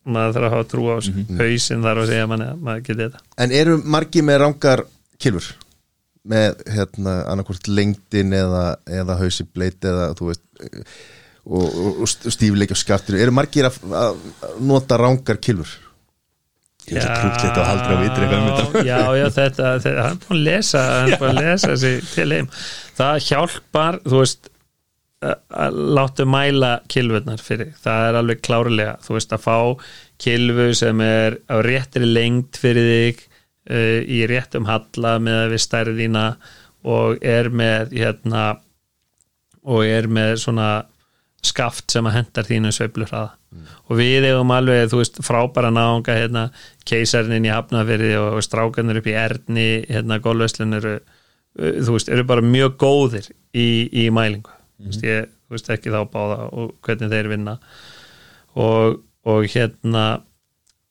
maður 0.04 0.34
þarf 0.36 0.46
að 0.46 0.54
hafa 0.58 0.64
trú 0.68 0.86
á 0.92 0.96
mm 1.00 1.12
-hmm. 1.16 1.38
hausin 1.40 1.84
þar 1.84 1.98
og 2.02 2.08
segja 2.10 2.26
manni 2.28 2.48
að 2.50 2.64
maður 2.66 2.82
geti 2.88 3.04
þetta. 3.06 3.20
En 3.40 3.52
eru 3.56 3.76
margi 3.84 4.22
með 4.22 4.40
rángar 4.42 4.82
kilfur? 5.18 5.54
með 6.24 6.62
hérna 6.72 7.18
annarkort 7.28 7.68
lengdin 7.68 8.32
eða, 8.36 8.64
eða 8.88 9.18
hausibleit 9.20 9.84
eða 9.84 10.08
þú 10.16 10.30
veist 10.30 10.44
og, 11.44 11.64
og, 11.64 11.98
og 12.06 12.08
stífleik 12.08 12.72
og 12.72 12.80
skartir 12.80 13.18
eru 13.20 13.34
margir 13.36 13.68
að, 13.68 13.76
að 13.92 14.22
nota 14.64 14.98
rángar 15.00 15.40
kilfur 15.44 15.74
ég 16.88 16.98
er 16.98 17.04
svo 17.04 17.18
krútlegt 17.20 17.60
að 17.60 17.68
haldra 17.70 17.94
á 17.96 17.98
vitri 18.02 18.26
um 18.28 18.80
já, 18.84 18.98
já, 19.18 19.26
þetta, 19.38 19.76
þetta 19.84 20.08
hann 20.08 20.18
búin 20.24 20.40
að 20.40 20.48
lesa 20.48 20.82
hann 20.88 21.14
búin 21.20 21.30
að 21.30 21.40
lesa 21.40 21.70
þessi 21.74 21.94
til 22.10 22.26
heim. 22.34 22.50
Það 22.94 23.22
hjálpar, 23.28 24.02
þú 24.04 24.20
veist 24.20 24.50
að 25.24 25.78
láta 25.96 26.26
mæla 26.28 26.72
kilvurnar 26.90 27.40
fyrir, 27.42 27.72
það 27.80 28.08
er 28.08 28.18
alveg 28.18 28.42
klárlega 28.44 28.96
þú 29.04 29.16
veist 29.16 29.32
að 29.32 29.44
fá 29.44 29.56
kilvu 30.24 30.66
sem 30.76 31.00
er 31.04 31.38
á 31.48 31.56
réttri 31.64 32.08
lengd 32.08 32.58
fyrir 32.60 32.90
þig 32.90 33.22
uh, 33.24 34.00
í 34.04 34.20
réttum 34.30 34.68
halla 34.68 35.16
með 35.22 35.54
við 35.54 35.64
stærðina 35.64 36.26
og 36.84 37.24
er 37.24 37.48
með 37.48 37.94
hérna 37.96 38.44
og 39.64 39.86
er 39.88 40.10
með 40.12 40.36
svona 40.44 40.70
skaft 41.46 41.92
sem 41.92 42.06
að 42.08 42.16
hendar 42.18 42.48
þínu 42.48 42.72
sveiflu 42.74 43.08
hraða 43.08 43.34
mm. 43.34 43.66
og 43.88 43.98
við 44.00 44.28
hefum 44.28 44.54
alveg, 44.54 44.88
þú 44.92 45.00
veist, 45.02 45.20
frábæra 45.26 45.70
náðunga 45.74 46.16
hérna, 46.18 46.44
keisarinn 46.88 47.46
í 47.46 47.52
Hafnafyrði 47.52 48.14
og 48.20 48.40
strákanur 48.44 49.00
upp 49.00 49.10
í 49.10 49.16
Erni 49.18 49.68
hérna, 49.88 50.20
gólvöslun 50.24 50.80
eru 50.80 50.98
þú 51.54 51.94
veist, 51.94 52.10
eru 52.10 52.26
bara 52.26 52.44
mjög 52.44 52.76
góðir 52.82 53.30
í, 53.54 53.68
í 54.04 54.08
mælingu, 54.14 54.50
mm. 54.50 54.84
þú 54.84 54.90
veist, 54.90 55.08
ég 55.08 55.32
þú 55.44 55.56
veist 55.56 55.74
ekki 55.74 55.92
þá 55.92 56.00
báða 56.10 56.38
og 56.50 56.70
hvernig 56.84 57.12
þeir 57.12 57.30
vinna. 57.30 57.58
Og, 58.54 59.02
og 59.28 59.50
hérna 59.50 60.04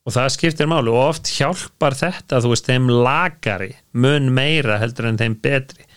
og 0.04 0.12
það 0.12 0.34
skiptir 0.36 0.68
málu 0.68 0.92
og 0.92 1.14
oft 1.14 1.32
hjálpar 1.32 1.96
þetta 1.96 2.42
þú 2.44 2.52
veist 2.52 2.68
þeim 2.68 2.90
lagari 2.92 3.72
mun 3.96 4.30
meira 4.36 4.80
heldur 4.82 5.10
en 5.10 5.20
þeim 5.20 5.38
betri. 5.44 5.88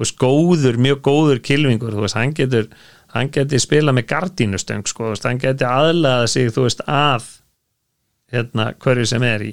Veist 0.00 0.16
góður, 0.20 0.78
mjög 0.80 1.02
góður 1.04 1.42
kilvingur 1.44 1.92
þú 1.92 2.06
veist 2.06 2.16
hann 2.16 2.32
getur 2.36 2.70
hann 3.12 3.30
getur 3.32 3.60
spila 3.60 3.92
með 3.94 4.08
gardínustöng 4.12 4.86
sko 4.88 5.12
veist 5.12 5.26
hann 5.28 5.40
getur 5.42 5.68
aðlaða 5.68 6.28
sig 6.32 6.52
þú 6.54 6.66
veist 6.66 6.82
að 6.88 7.28
hérna, 8.32 8.70
hverju 8.80 9.08
sem 9.08 9.24
er 9.28 9.44
í. 9.44 9.52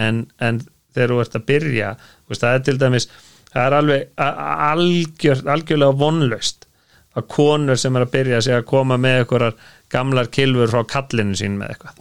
En, 0.00 0.24
en 0.40 0.60
þegar 0.94 1.12
þú 1.12 1.20
ert 1.24 1.38
að 1.38 1.46
byrja 1.50 1.90
veist, 2.28 2.40
það 2.40 2.54
er 2.54 2.64
til 2.64 2.76
dæmis 2.80 3.08
það 3.50 3.66
er 3.66 3.76
alveg 3.78 4.24
algjör, 4.70 5.44
algjörlega 5.54 5.98
vonlaust 6.00 6.68
að 7.14 7.28
konur 7.30 7.78
sem 7.78 7.94
er 7.96 8.06
að 8.06 8.14
byrja 8.16 8.40
sig 8.42 8.56
að 8.56 8.66
koma 8.72 8.98
með 8.98 9.20
einhverjar 9.20 9.60
gamlar 9.92 10.30
kilfur 10.34 10.72
frá 10.72 10.82
kallinu 10.90 11.36
sín 11.38 11.60
með 11.60 11.74
eitthvað. 11.74 12.00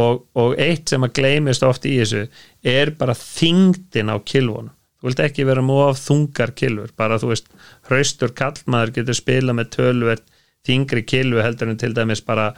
Og, 0.00 0.20
og 0.38 0.52
eitt 0.60 0.92
sem 0.92 1.02
að 1.02 1.16
gleymist 1.18 1.64
oft 1.66 1.86
í 1.88 1.96
þessu 1.98 2.26
er 2.62 2.92
bara 2.98 3.16
þyngdin 3.16 4.12
á 4.12 4.16
kilfunum 4.22 4.74
þú 5.00 5.08
vilt 5.08 5.22
ekki 5.24 5.46
vera 5.48 5.62
of 5.62 6.00
þungar 6.00 6.52
kilfur 6.56 6.92
bara 6.96 7.18
þú 7.20 7.32
veist, 7.32 7.48
hraustur 7.88 8.34
kallmaður 8.36 8.94
getur 8.98 9.16
spila 9.16 9.56
með 9.56 9.72
tölvert 9.76 10.26
þingri 10.66 11.04
kilfu 11.08 11.40
heldur 11.40 11.72
en 11.72 11.80
til 11.80 11.94
dæmis 11.96 12.20
bara 12.24 12.52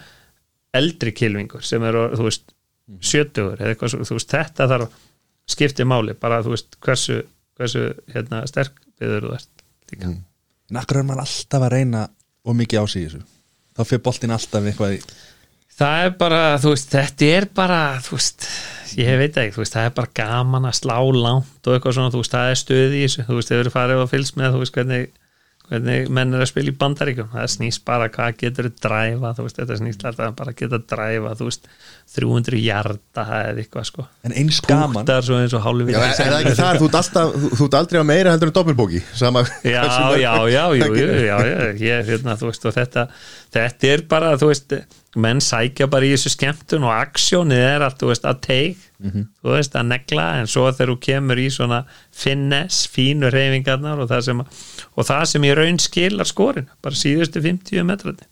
eldri 0.74 1.12
kilvingur 1.12 1.62
sem 1.62 1.82
er 1.86 1.98
þú 2.16 2.26
veist, 2.26 2.54
sjötugur 3.00 3.60
eða 3.60 3.74
eitthvað 3.74 4.08
þú 4.08 4.18
veist, 4.18 4.32
þetta 4.32 4.68
þarf 4.70 5.00
skipti 5.52 5.86
máli, 5.86 6.14
bara 6.18 6.40
þú 6.42 6.54
veist 6.54 6.78
hversu, 6.82 7.20
hversu 7.58 7.90
hérna, 8.14 8.42
sterk 8.50 8.78
byður 9.00 9.28
þú 9.28 9.34
ert. 9.36 9.64
Líka. 9.92 10.12
En 10.72 10.80
akkur 10.80 11.00
er 11.00 11.06
maður 11.06 11.26
alltaf 11.26 11.66
að 11.66 11.74
reyna 11.74 12.06
og 12.48 12.58
mikið 12.58 12.82
á 12.82 12.86
sig 12.88 13.02
í 13.04 13.08
þessu? 13.10 13.22
Þá 13.72 13.82
fyrir 13.88 14.02
boltinn 14.06 14.34
alltaf 14.34 14.68
eitthvað 14.68 14.96
í 14.96 15.00
Það 15.72 16.04
er 16.04 16.12
bara, 16.20 16.40
þú 16.60 16.74
veist, 16.74 16.90
þetta 16.92 17.28
er 17.32 17.46
bara, 17.56 17.80
þú 18.04 18.18
veist, 18.18 18.46
ég 19.00 19.18
veit 19.18 19.38
ekki, 19.40 19.54
þú 19.54 19.62
veist, 19.62 19.76
það 19.76 19.88
er 19.88 19.94
bara 19.96 20.12
gaman 20.20 20.68
að 20.68 20.78
slá 20.82 20.96
langt 21.16 21.68
og 21.68 21.76
eitthvað 21.76 21.96
svona, 21.96 22.12
þú 22.12 22.20
veist, 22.20 22.34
það 22.36 22.50
er 22.52 22.60
stöð 22.60 22.96
í 22.98 23.02
þessu, 23.06 23.24
þú 23.28 23.38
veist, 23.38 23.52
þeir 23.52 23.62
eru 23.62 23.72
farið 23.72 24.02
og 24.02 24.10
fylgst 24.12 24.38
með, 24.38 24.52
þú 24.52 24.62
veist, 24.62 24.76
hvernig, 24.76 25.06
hvernig 25.70 26.08
menn 26.12 26.34
er 26.34 26.42
að 26.44 26.50
spila 26.50 26.72
í 26.72 26.76
bandaríkjum, 26.76 27.28
það 27.32 27.48
snýst 27.54 27.82
bara 27.86 28.08
hvað 28.12 28.36
getur 28.42 28.68
þú 28.68 28.72
dræfa, 28.84 29.32
þú 29.36 29.46
veist, 29.46 29.58
þetta 29.60 29.78
snýst 29.78 30.04
alltaf 30.08 30.34
bara 30.38 30.52
að 30.52 30.58
geta 30.60 30.80
dræfa, 30.92 31.34
þú 31.38 31.48
veist, 31.48 31.68
300 32.16 32.60
hjarta 32.60 33.24
eða 33.38 33.62
eitthvað, 33.62 33.86
sko. 33.88 34.06
En 34.26 34.34
eins 34.42 34.60
gaman 34.66 34.98
Punktar 34.98 35.26
svo 35.26 35.38
eins 35.40 35.56
og 35.56 35.64
hálfviti. 35.64 35.96
Já, 35.96 36.16
það 36.18 36.38
ekki 36.40 36.54
þar, 36.58 36.80
þú 36.80 36.88
ert 36.88 36.98
alltaf, 37.00 37.36
þú, 37.44 37.68
ert 37.68 37.78
aldrei 37.80 38.02
á 38.02 38.06
meira 38.12 38.34
heldur 38.34 38.52
en 38.52 38.56
doppelbóki 38.58 39.04
sama 39.16 39.44
já, 39.64 39.82
já, 40.24 40.32
já, 40.52 40.64
jú, 40.76 40.90
jú, 40.98 41.06
já, 41.28 41.36
já, 41.48 41.60
ég, 41.86 42.10
hérna, 42.10 42.36
þú 42.40 42.50
veist, 42.50 42.68
og 42.68 42.76
þetta, 42.76 43.06
þetta 43.56 43.92
er 43.94 44.04
bara, 44.10 44.34
þú 44.40 44.52
veist, 44.52 44.76
menn 45.22 45.42
sækja 45.44 45.88
bara 45.92 46.08
í 46.08 46.14
þessu 46.14 46.32
skemmtun 46.36 46.88
og 46.88 46.94
aksjónið 46.96 47.66
er 47.68 47.86
að, 47.88 47.98
þú 48.02 48.12
veist, 48.12 48.28
að 49.02 49.12
teig, 49.12 49.28
þú 49.42 49.54
veist, 49.56 49.76
að 49.76 49.88
negla, 49.92 50.26
en 50.40 50.50
svo 50.50 50.66
þegar 50.72 50.92
þú 50.92 50.98
kemur 51.06 51.38
í 51.38 51.46
svona 51.50 51.84
finnes, 52.10 52.82
fínu 52.92 53.30
reyfingarnar 53.32 54.02
og 54.02 54.08
það 54.10 54.26
sem, 54.28 54.42
og 54.94 55.08
það 55.08 55.24
sem 55.32 55.44
í 55.44 55.54
raun 55.58 55.78
skilar 55.78 56.26
skorin, 56.28 56.68
bara 56.82 56.94
síðustu 56.94 57.42
50 57.42 57.84
metrarni. 57.88 58.28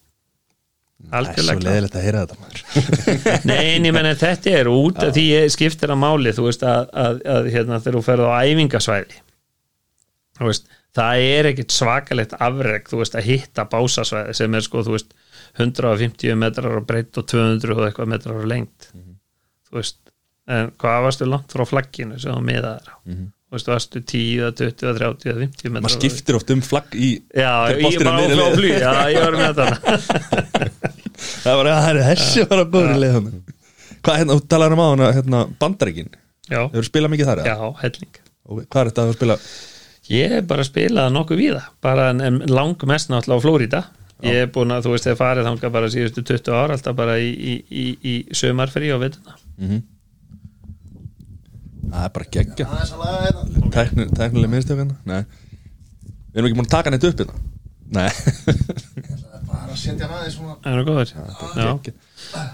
Það 1.10 1.30
er 1.30 1.40
svo 1.40 1.54
leiðilegt 1.64 1.94
að 1.96 2.04
heyra 2.04 2.26
þetta 2.26 2.36
maður. 2.40 2.60
Nei, 3.48 3.62
en 3.76 3.86
ég 3.88 3.94
menn 3.96 4.10
þetta 4.20 4.52
er 4.52 4.68
út 4.68 4.98
af 5.00 5.14
því 5.16 5.24
ég 5.30 5.54
skiptir 5.54 5.90
að 5.94 6.02
máli 6.02 6.34
þú 6.36 6.44
veist 6.44 6.62
að, 6.62 6.90
að, 6.92 7.22
að 7.24 7.48
hérna, 7.54 7.80
þegar 7.80 7.96
þú 7.96 8.02
ferð 8.04 8.28
á 8.28 8.32
æfingasvæði 8.44 9.22
þú 10.40 10.50
veist, 10.50 10.68
það 10.96 11.22
er 11.30 11.48
ekkit 11.50 11.74
svakalegt 11.74 12.36
afreg, 12.36 12.88
þú 12.90 13.00
veist, 13.00 13.16
að 13.16 13.28
hitta 13.30 13.64
básasvæði 13.72 14.36
sem 14.36 14.58
er 14.58 14.66
sko, 14.66 14.84
þú 14.84 14.96
veist 14.98 15.16
150 15.58 16.36
metrar 16.38 16.78
á 16.78 16.82
breytt 16.84 17.18
og 17.18 17.26
200 17.32 17.74
og 17.76 17.82
eitthvað 17.88 18.12
metrar 18.12 18.44
á 18.44 18.50
lengt 18.52 18.90
þú 19.70 19.80
veist, 19.80 19.98
en 20.50 20.72
hvað 20.80 21.04
varstu 21.06 21.28
langt 21.28 21.54
frá 21.54 21.66
flagginu 21.68 22.18
sem 22.20 22.34
þú 22.34 22.42
miðaðar 22.48 22.90
á? 22.90 22.96
Þú 23.50 23.56
veist, 23.56 23.70
varstu 23.72 24.00
10, 24.06 24.50
20, 24.60 24.74
30 24.98 25.38
50 25.40 25.72
metrar 25.74 25.86
Maður 25.86 25.96
skiptir 25.96 26.36
oft 26.38 26.52
um 26.54 26.60
flagg 26.62 26.92
í 26.94 27.08
Já, 27.34 27.50
ég 27.74 27.96
bara 28.04 28.18
á 28.20 28.50
flug, 28.54 28.74
já, 28.78 28.92
ég 29.10 29.24
var 29.24 29.38
með 29.40 29.58
þetta 29.58 30.50
Það 31.44 31.56
var 31.58 31.70
að 31.70 31.80
það 31.84 31.90
er 31.90 32.02
þessi 32.12 32.44
var 32.46 32.62
að 32.62 32.70
góður 32.76 32.92
í 32.94 33.00
leið 33.02 33.16
hann 33.16 33.32
Hvað 34.00 34.20
hérna, 34.20 34.36
þú 34.38 34.46
talar 34.48 34.74
um 34.74 34.80
á 34.80 34.86
hana 34.86 35.08
hérna, 35.12 35.40
bandaríkin. 35.60 36.06
Já, 36.48 36.62
Hefur 36.72 36.86
spilað 36.88 37.12
mikið 37.12 37.28
þar? 37.30 37.42
já, 37.44 37.52
eða? 37.52 37.70
helling. 37.82 38.20
Og 38.48 38.62
hvað 38.64 38.80
er 38.80 38.90
þetta 38.90 39.02
að 39.04 39.16
spila? 39.18 39.36
Ég 40.10 40.36
er 40.38 40.46
bara 40.48 40.64
að 40.64 40.70
spila 40.70 41.04
nokkuð 41.12 41.40
víða. 41.42 41.60
Bara 41.84 42.06
en, 42.14 42.22
en 42.24 42.38
langmest 42.48 43.12
náttúrulega 43.12 43.42
á 43.42 43.44
Flórida 43.44 43.82
ég 44.24 44.42
er 44.44 44.50
búin 44.52 44.72
að, 44.74 44.86
þú 44.86 44.94
veist, 44.94 45.06
þegar 45.06 45.20
farið 45.20 45.46
þangað 45.48 45.74
bara 45.76 45.90
síðustu 45.92 46.24
20 46.28 46.56
ár, 46.56 46.74
alltaf 46.74 46.96
bara 46.98 47.14
í, 47.20 47.30
í, 47.30 47.54
í, 47.70 47.84
í 48.04 48.14
sömarfri 48.36 48.90
og 48.92 49.04
veituna 49.04 49.36
Það 51.90 52.04
er 52.04 52.12
bara 52.16 52.28
geggja 52.36 52.66
Tæknileg 54.18 54.50
minnstökana? 54.52 54.98
Nei. 55.08 55.22
Við 56.30 56.38
erum 56.40 56.50
ekki 56.50 56.58
búin 56.60 56.68
að 56.68 56.74
taka 56.76 56.92
neitt 56.92 57.06
upp 57.08 57.22
hérna. 57.22 57.40
Nei. 57.90 58.10
Bara 59.50 59.72
að 59.72 59.80
setja 59.80 60.06
hann 60.06 60.14
aðeins 60.20 60.36
svona. 60.36 60.56
Það 60.62 60.76
er 60.76 60.86
góður. 60.86 61.12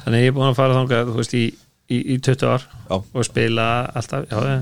Þannig 0.06 0.22
ég 0.24 0.30
er 0.30 0.36
búin 0.36 0.48
að 0.48 0.58
fara 0.60 0.78
þangað, 0.78 1.10
þú 1.10 1.18
veist, 1.20 1.36
í, 1.36 1.44
í, 1.92 1.98
í 2.14 2.18
20 2.24 2.48
ár 2.54 2.64
Já. 2.64 2.96
og 2.96 3.26
spila 3.28 3.66
alltaf, 3.98 4.24
já, 4.30 4.56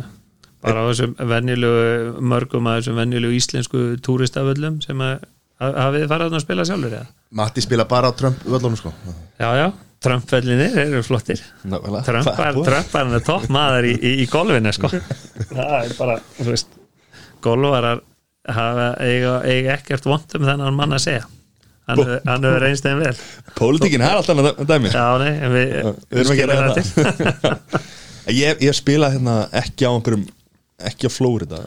bara 0.65 0.83
á 0.83 0.85
þessum 0.89 1.15
venjulegu 1.31 2.25
mörgum 2.25 2.69
að 2.71 2.81
þessum 2.81 2.99
venjulegu 3.03 3.39
íslensku 3.39 3.85
túristaföllum 4.05 4.81
sem 4.85 5.03
að 5.05 5.27
hafið 5.61 6.01
þið 6.03 6.13
þarna 6.15 6.39
að 6.41 6.45
spila 6.47 6.67
sjálfur 6.69 6.97
eða? 6.99 7.09
Matti 7.39 7.65
spila 7.65 7.87
bara 7.91 8.11
á 8.11 8.13
Trump 8.17 8.43
völlunum 8.49 8.79
sko. 8.81 8.93
Já, 9.39 9.49
já, 9.61 9.67
Trump-vellinir 10.05 10.79
eru 10.85 11.03
flottir. 11.07 11.41
Nákvæmlega. 11.65 12.05
Trump 12.09 12.33
er, 12.35 12.59
Trump 12.69 12.97
er 13.01 13.09
hann 13.11 13.25
topp 13.27 13.47
maður 13.55 13.89
í, 13.91 13.95
í, 13.99 14.13
í 14.25 14.27
golfinu 14.33 14.73
sko. 14.77 14.91
það 15.57 15.77
er 15.81 15.95
bara 15.99 16.19
þú 16.39 16.49
veist, 16.51 16.77
golfarar 17.45 18.03
hafa, 18.55 18.89
eiga, 19.05 19.39
eiga 19.49 19.79
ekkert 19.79 20.07
vont 20.09 20.37
um 20.39 20.45
þennan 20.49 20.77
mann 20.77 20.95
að 20.99 21.05
segja. 21.09 21.25
Hann, 21.89 22.01
hefur- 22.01 22.23
hann 22.31 22.47
hefur 22.49 22.63
reynst 22.65 22.87
þeim 22.87 23.03
vel. 23.05 23.17
Pólitíkin, 23.59 24.01
það 24.05 24.15
er 24.15 24.21
alltaf 24.23 24.39
annað 24.39 24.63
dæmi. 24.71 24.93
Já, 24.95 25.05
nei, 25.21 25.33
en 25.35 25.53
við, 25.53 25.75
Við 26.15 26.23
erum 26.23 26.33
ekki 26.35 26.47
að 26.49 26.81
skilum 26.89 27.45
það 27.45 27.93
Ég, 28.33 28.63
ég 28.65 28.73
spila 28.73 29.11
hérna 29.13 29.35
ekki 29.61 29.85
á 29.85 29.93
einhverjum 29.93 30.23
ekki 30.89 31.09
á 31.09 31.13
Flórida 31.13 31.59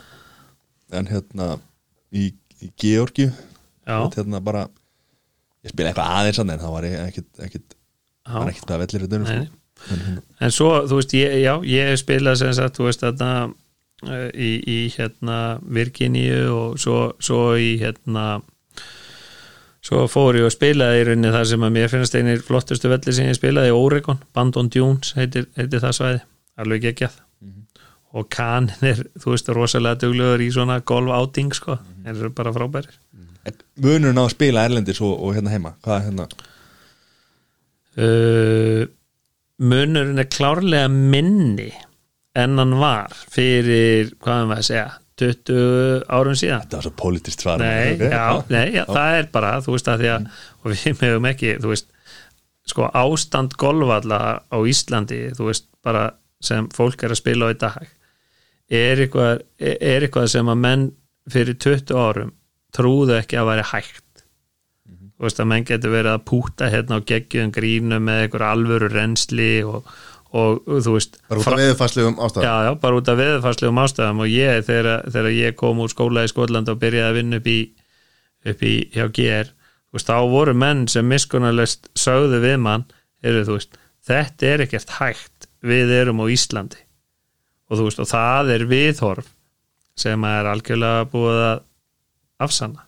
en 0.98 1.06
hérna 1.06 1.52
í, 2.10 2.32
í 2.58 2.70
Georgiu 2.82 3.28
já, 3.30 3.98
hérna 4.16 4.40
bara 4.42 4.64
ég 5.62 5.70
spila 5.70 5.92
eitthvað 5.92 6.16
aðeins 6.18 6.40
annað 6.42 6.56
en 6.58 6.64
það 6.64 6.74
var 6.74 6.88
ég 6.88 6.96
ekkit, 7.04 7.28
ekkit, 7.46 7.77
já, 8.28 8.34
var 8.36 8.52
ekkit 8.52 8.68
hvað 8.68 8.84
vellir 8.84 9.06
þetta 9.06 9.22
nei, 9.24 9.40
sko. 9.46 10.20
en 10.44 10.54
svo, 10.54 10.74
þú 10.90 11.00
veist, 11.00 11.16
ég, 11.18 11.38
já, 11.42 11.54
ég 11.72 11.90
hef 11.92 12.02
spilað 12.02 12.38
sem 12.42 12.54
sagt, 12.58 12.78
þú 12.78 12.88
veist, 12.88 13.02
þarna 13.06 13.32
eh, 14.08 14.28
í, 14.34 14.52
í 14.62 14.78
hérna 14.94 15.40
Virginíu 15.64 16.46
og 16.54 16.78
svo, 16.82 17.00
svo 17.24 17.42
í 17.56 17.74
hérna 17.82 18.28
svo 19.88 20.04
fór 20.10 20.36
ég 20.40 20.48
að 20.48 20.54
spilaði 20.56 21.00
í 21.00 21.06
rauninni 21.08 21.32
þar 21.32 21.48
sem 21.48 21.64
að 21.64 21.74
mér 21.76 21.92
finnst 21.92 22.18
einir 22.18 22.42
flottustu 22.44 22.90
velli 22.92 23.14
sem 23.14 23.30
ég 23.30 23.38
spilaði 23.38 23.72
Oregon, 23.74 24.20
Bandon 24.36 24.68
Dunes 24.72 25.14
heitir, 25.16 25.48
heitir 25.56 25.82
það 25.84 25.96
svæði, 25.96 26.20
alveg 26.60 26.84
geggjað. 26.88 27.16
Og 28.18 28.24
kanin 28.32 28.84
er 28.90 29.04
þú 29.20 29.34
veist, 29.34 29.50
rosalega 29.54 30.02
duglegur 30.04 30.44
í 30.44 30.50
svona 30.52 30.80
golf 30.80 31.14
áting 31.14 31.54
sko, 31.56 31.78
þeir 32.04 32.14
eru 32.16 32.34
bara 32.36 32.54
frábærir. 32.56 32.92
Munurinn 33.80 34.20
á 34.20 34.24
að 34.26 34.34
spila 34.34 34.66
erlendis 34.68 35.00
og, 35.00 35.14
og 35.24 35.36
hérna 35.36 35.52
heima 35.54 35.72
hvað 35.84 35.94
er 35.96 36.06
hérna 36.08 36.26
uh, 37.98 38.86
munurinn 39.58 40.22
er 40.22 40.30
klárlega 40.30 40.88
minni 40.92 41.70
en 42.38 42.58
hann 42.60 42.76
var 42.78 43.14
fyrir, 43.32 44.12
hvað 44.22 44.42
er 44.42 44.50
maður 44.50 44.62
að 44.62 44.68
segja 44.68 44.88
20 45.18 46.04
árum 46.14 46.36
síðan. 46.38 46.62
Þetta 46.62 46.78
var 46.78 46.86
svo 46.86 46.92
politist 47.00 47.42
svar 47.42 47.62
Nei, 47.62 47.96
ok? 47.96 48.04
já, 48.12 48.26
nei, 48.54 48.66
já, 48.76 48.84
það 48.86 49.16
er 49.18 49.30
bara 49.34 49.52
þú 49.64 49.74
veist 49.74 49.90
að 49.90 50.04
því 50.04 50.10
að, 50.14 50.28
og 50.62 50.74
við 50.74 51.02
mögum 51.02 51.28
ekki 51.32 51.54
þú 51.58 51.72
veist, 51.72 51.88
sko 52.68 52.90
ástand 53.00 53.56
golfalla 53.58 54.20
á 54.46 54.58
Íslandi 54.68 55.22
þú 55.34 55.48
veist, 55.50 55.66
bara 55.82 56.04
sem 56.44 56.68
fólk 56.70 57.02
er 57.02 57.14
að 57.14 57.22
spila 57.22 57.48
á 57.50 57.54
í 57.54 57.58
dag 57.58 57.88
er 58.78 59.02
eitthvað, 59.02 59.42
er 59.58 60.04
eitthvað 60.06 60.28
sem 60.30 60.50
að 60.52 60.60
menn 60.62 60.84
fyrir 61.32 61.56
20 61.58 61.96
árum 61.98 62.34
trúðu 62.76 63.16
ekki 63.16 63.38
að 63.40 63.48
væri 63.50 63.66
hægt 63.72 64.04
þú 65.18 65.26
veist 65.26 65.42
að 65.42 65.50
menn 65.50 65.66
getur 65.66 65.94
verið 65.94 66.14
að 66.14 66.24
púta 66.30 66.70
hérna 66.70 67.00
á 67.02 67.06
geggjum 67.10 67.50
grínum 67.54 68.06
með 68.06 68.22
einhver 68.24 68.46
alvöru 68.46 68.88
rensli 68.92 69.50
og, 69.66 69.90
og, 70.30 70.62
þú 70.68 70.94
veist 70.94 71.18
Bara 71.26 71.42
út 71.42 71.50
af 71.50 71.58
veðurfarslegum 71.58 72.22
ástæðum. 72.22 72.46
Já, 72.46 72.54
já, 72.68 72.72
bara 72.84 73.00
út 73.00 73.12
af 73.12 73.20
veðurfarslegum 73.20 73.82
ástæðum 73.82 74.24
og 74.24 74.32
ég, 74.32 74.64
þegar, 74.68 75.04
þegar 75.10 75.30
ég 75.34 75.58
kom 75.58 75.82
úr 75.82 75.92
skóla 75.92 76.24
í 76.24 76.32
Skotland 76.32 76.70
og 76.70 76.80
byrjaði 76.82 77.10
að 77.10 77.20
vinna 77.20 77.42
upp 77.42 77.50
í 77.50 77.60
upp 78.48 78.62
í 78.62 78.74
hjá 78.94 79.08
GR 79.10 79.50
þú 79.88 79.96
veist, 79.98 80.10
þá 80.10 80.18
voru 80.30 80.54
menn 80.56 80.86
sem 80.90 81.08
miskunnarlegt 81.08 81.88
sögðu 81.98 82.42
við 82.44 82.58
mann, 82.64 82.84
eru 83.24 83.44
þú 83.46 83.56
veist 83.56 83.78
þetta 84.08 84.52
er 84.52 84.64
ekkert 84.66 84.94
hægt, 84.98 85.48
við 85.64 85.92
erum 85.96 86.22
á 86.22 86.26
Íslandi. 86.32 86.80
Og 87.68 87.80
þú 87.80 87.88
veist, 87.88 88.02
og 88.04 88.08
það 88.08 88.52
er 88.54 88.66
viðhorf 88.68 89.32
sem 89.98 90.28
er 90.28 90.48
algjörlega 90.48 91.08
búið 91.10 91.40
að 91.48 91.64
afsanna 92.44 92.87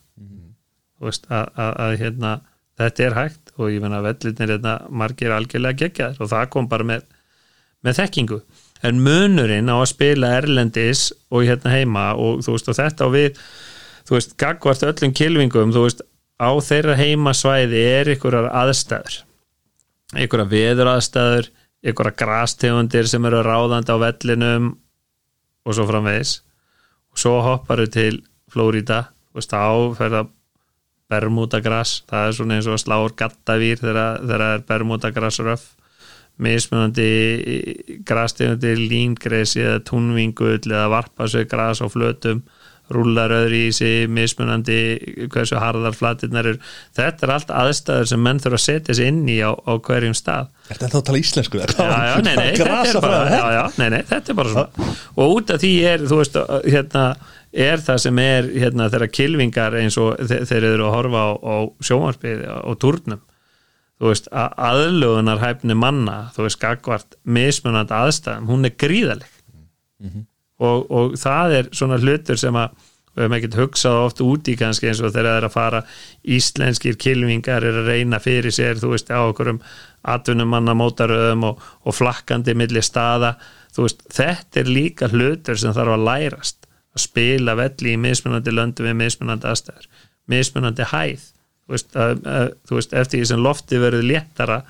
veist, 1.09 1.26
að, 1.30 1.46
að, 1.57 1.72
að 1.84 1.96
hérna 2.03 2.34
þetta 2.80 3.07
er 3.07 3.16
hægt 3.16 3.55
og 3.57 3.72
ég 3.72 3.82
menna 3.84 4.03
vellinir 4.05 4.55
hérna, 4.57 4.76
margir 4.90 5.32
algjörlega 5.36 5.84
geggjaðir 5.84 6.20
og 6.20 6.30
það 6.32 6.53
kom 6.55 6.68
bara 6.70 6.86
með 6.92 7.09
með 7.84 8.01
þekkingu. 8.01 8.40
En 8.84 9.01
munurinn 9.05 9.68
á 9.72 9.76
að 9.76 9.90
spila 9.92 10.34
erlendis 10.38 11.11
og 11.32 11.44
hérna 11.48 11.72
heima 11.74 12.11
og 12.16 12.44
þú 12.44 12.57
veist 12.57 12.70
og 12.72 12.78
þetta 12.78 13.09
og 13.09 13.14
við 13.16 13.40
þú 14.09 14.16
veist, 14.16 14.36
gagvart 14.40 14.84
öllum 14.88 15.14
kilvingum 15.16 15.74
þú 15.74 15.84
veist, 15.86 16.05
á 16.40 16.51
þeirra 16.64 16.96
heimasvæði 16.96 17.82
er 17.84 18.12
einhverjar 18.14 18.48
aðstæður. 18.62 19.18
Einhverjar 20.16 20.53
veður 20.53 20.92
aðstæður 20.94 21.51
einhverja 21.84 22.16
grastegundir 22.22 23.09
sem 23.09 23.28
eru 23.28 23.42
ráðandi 23.44 23.92
á 23.92 23.96
vellinum 24.01 24.72
og 25.64 25.76
svo 25.76 25.86
framvegis. 25.88 26.40
Og 27.12 27.20
svo 27.20 27.38
hopparu 27.44 27.88
til 27.92 28.22
Flórida 28.51 29.05
og 29.36 29.44
þá 29.44 30.24
fer 31.11 31.26
það 31.26 32.26
er 32.26 32.36
svona 32.38 32.56
eins 32.56 32.68
og 32.70 32.76
að 32.78 32.82
slá 32.84 32.96
úr 33.02 33.14
gattavýr 33.18 33.82
þegar 33.82 34.24
það 34.24 34.46
er 34.46 34.66
bermúdagras 34.68 35.40
röf 35.44 35.68
mismunandi 36.40 37.08
grastegundir 38.08 38.80
língresi 38.80 39.61
eða 39.64 39.82
túnvingull 39.90 40.62
eða 40.62 40.88
varpasau 40.94 41.44
gras 41.50 41.82
á 41.84 41.86
flötum 41.92 42.44
rúlar 42.91 43.30
öðru 43.34 43.59
í 43.68 43.72
sig, 43.74 44.09
mismunandi 44.11 44.76
hversu 45.32 45.59
harðar 45.62 45.95
flatirnar 45.97 46.49
eru. 46.53 46.61
Þetta 46.97 47.26
er 47.26 47.32
allt 47.36 47.53
aðstæður 47.62 48.09
sem 48.12 48.22
menn 48.26 48.41
þurfa 48.43 48.59
að 48.61 48.64
setja 48.66 48.97
sig 48.99 49.11
inn 49.12 49.20
í 49.30 49.38
á, 49.47 49.51
á 49.55 49.72
hverjum 49.78 50.16
stað. 50.18 50.49
Er 50.70 50.78
þetta 50.80 50.93
þá 50.93 50.99
að 51.01 51.07
tala 51.11 51.22
íslensku? 51.24 51.61
já, 51.61 51.68
já, 51.80 52.14
nei, 52.26 52.34
nei, 52.36 52.49
þetta 52.59 53.03
bara, 53.07 53.20
já, 53.30 53.45
já, 53.57 53.62
nei, 53.78 53.88
nei, 53.97 54.01
þetta 54.11 54.32
er 54.34 54.38
bara 54.43 54.55
svona. 54.57 54.93
Og 55.16 55.36
út 55.38 55.55
af 55.57 55.62
því 55.64 55.72
er, 55.95 56.07
þú 56.11 56.20
veist, 56.22 56.38
hérna 56.70 57.05
er 57.51 57.82
það 57.82 57.99
sem 58.05 58.18
er, 58.22 58.51
hérna, 58.62 58.91
þeirra 58.93 59.11
kilvingar 59.11 59.74
eins 59.80 59.97
og 59.99 60.20
þe- 60.22 60.45
þeir 60.47 60.68
eru 60.74 60.86
að 60.86 60.95
horfa 60.99 61.22
á, 61.26 61.30
á 61.43 61.55
sjónvarpið 61.82 62.45
og 62.62 62.76
turnum 62.82 63.22
þú 64.01 64.07
veist, 64.12 64.28
að 64.32 64.55
aðlögunar 64.70 65.41
hæfni 65.43 65.74
manna, 65.76 66.14
þú 66.32 66.47
veist, 66.47 66.61
gagvart 66.62 67.18
mismunandi 67.26 67.93
aðstæðum, 67.93 68.47
hún 68.49 68.64
er 68.70 68.76
gríðaleg 68.80 69.34
og, 70.61 70.86
og 70.90 71.18
það 71.20 71.56
er 71.58 71.70
svona 71.74 71.98
hlutur 72.00 72.40
sem 72.40 72.56
að 72.56 72.76
við 73.11 73.24
höfum 73.24 73.36
ekkert 73.36 73.58
hugsað 73.58 74.00
oft 74.04 74.20
út 74.22 74.48
í 74.48 74.56
kannski 74.58 74.86
eins 74.86 75.00
og 75.02 75.11
þegar 75.11 75.26
það 75.26 75.38
er 75.40 75.46
að 75.48 75.54
fara 75.56 75.80
íslenskir 76.36 76.98
kilvingar 77.00 77.66
er 77.66 77.80
að 77.80 77.90
reyna 77.90 78.20
fyrir 78.22 78.54
sér 78.54 78.78
þú 78.78 78.92
veist 78.94 79.11
á 79.11 79.18
okkur 79.18 79.56
um 79.56 79.62
atvinnumanna 80.14 80.76
mótaröðum 80.78 81.48
og, 81.50 81.64
og 81.84 81.96
flakkandi 81.96 82.54
milli 82.56 82.82
staða, 82.84 83.34
þú 83.74 83.88
veist 83.88 84.06
þetta 84.14 84.62
er 84.62 84.70
líka 84.70 85.11
hlutur 85.11 85.58
sem 85.58 85.74
þarf 85.76 85.96
að 85.96 86.06
lærast 86.06 86.70
að 86.94 87.04
spila 87.04 87.56
velli 87.58 87.96
í 87.96 88.00
mismunandi 88.00 88.54
löndum 88.54 88.88
við 88.88 88.96
mismunandi 89.02 89.50
aðstæður 89.50 89.90
mismunandi 90.30 90.86
hæð. 90.90 91.26
Þú 91.66 91.76
veist, 91.76 91.90
að, 91.94 92.14
að, 92.26 92.46
þú 92.66 92.78
veist 92.78 92.94
eftir 93.02 93.20
því 93.20 93.28
sem 93.30 93.42
lofti 93.44 93.80
verður 93.82 94.06
léttara 94.06 94.61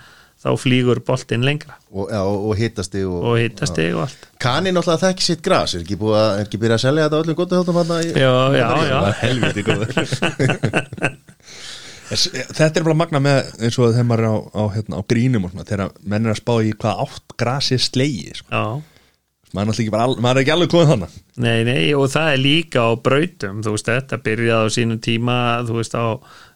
þá 0.41 0.49
flýgur 0.57 1.01
boltinn 1.05 1.45
lengra. 1.45 1.77
Og, 1.91 2.07
já, 2.13 2.21
og 2.25 2.55
hittasti 2.57 3.03
og, 3.05 3.19
og 3.33 3.39
hittast 3.41 3.77
þig 3.77 3.97
og 3.99 4.05
allt. 4.07 4.29
Kani 4.41 4.73
náttúrulega 4.73 5.03
þekki 5.09 5.27
sitt 5.27 5.43
gras. 5.45 5.75
Er 5.77 5.83
ekki, 5.85 5.99
búið 6.01 6.17
að, 6.21 6.31
er 6.39 6.47
ekki 6.49 6.61
byrjað 6.63 6.79
að 6.79 6.85
selja 6.87 7.07
þetta 7.09 7.21
öllum 7.25 7.39
góttuhjóttum 7.41 7.81
hann 7.81 7.93
í 7.99 8.13
já, 8.15 8.33
já, 8.57 8.69
já, 8.89 8.99
helviti 9.25 9.67
góður. 9.67 9.93
Þetta 12.11 12.81
er 12.81 12.83
bara 12.83 12.97
magna 12.99 13.21
með 13.23 13.51
eins 13.63 13.77
og 13.79 13.93
þegar 13.95 14.07
maður 14.09 14.25
er 14.25 14.31
á, 14.35 14.37
á, 14.51 14.63
hérna, 14.75 14.99
á 14.99 15.03
grínum 15.13 15.45
og 15.47 15.53
svona, 15.53 15.67
þegar 15.69 15.93
menn 16.11 16.27
er 16.27 16.33
að 16.35 16.41
spá 16.41 16.55
í 16.67 16.73
hvað 16.75 17.03
átt 17.05 17.35
grasi 17.39 17.77
er 17.77 17.85
slegið 17.85 18.41
sko. 18.41 18.49
já. 18.51 18.65
maður, 19.55 19.61
er 19.63 19.69
náttúrulega 19.71 19.85
ekki 19.85 19.95
bara 19.95 20.09
al- 20.09 20.19
maður 20.25 20.41
er 20.41 20.43
ekki 20.43 20.55
alveg 20.57 20.73
komið 20.75 20.91
þannig 20.91 21.15
Nei, 21.47 21.61
nei, 21.69 21.85
og 21.95 22.11
það 22.11 22.33
er 22.33 22.43
líka 22.43 22.83
á 22.83 22.91
brautum, 23.07 23.63
þú 23.65 23.77
veist, 23.77 23.93
þetta 23.93 24.19
byrjaði 24.27 24.67
á 24.67 24.75
sínum 24.75 24.99
tíma, 25.07 25.37
þú 25.71 25.79
veist, 25.79 25.95
á, 25.95 26.07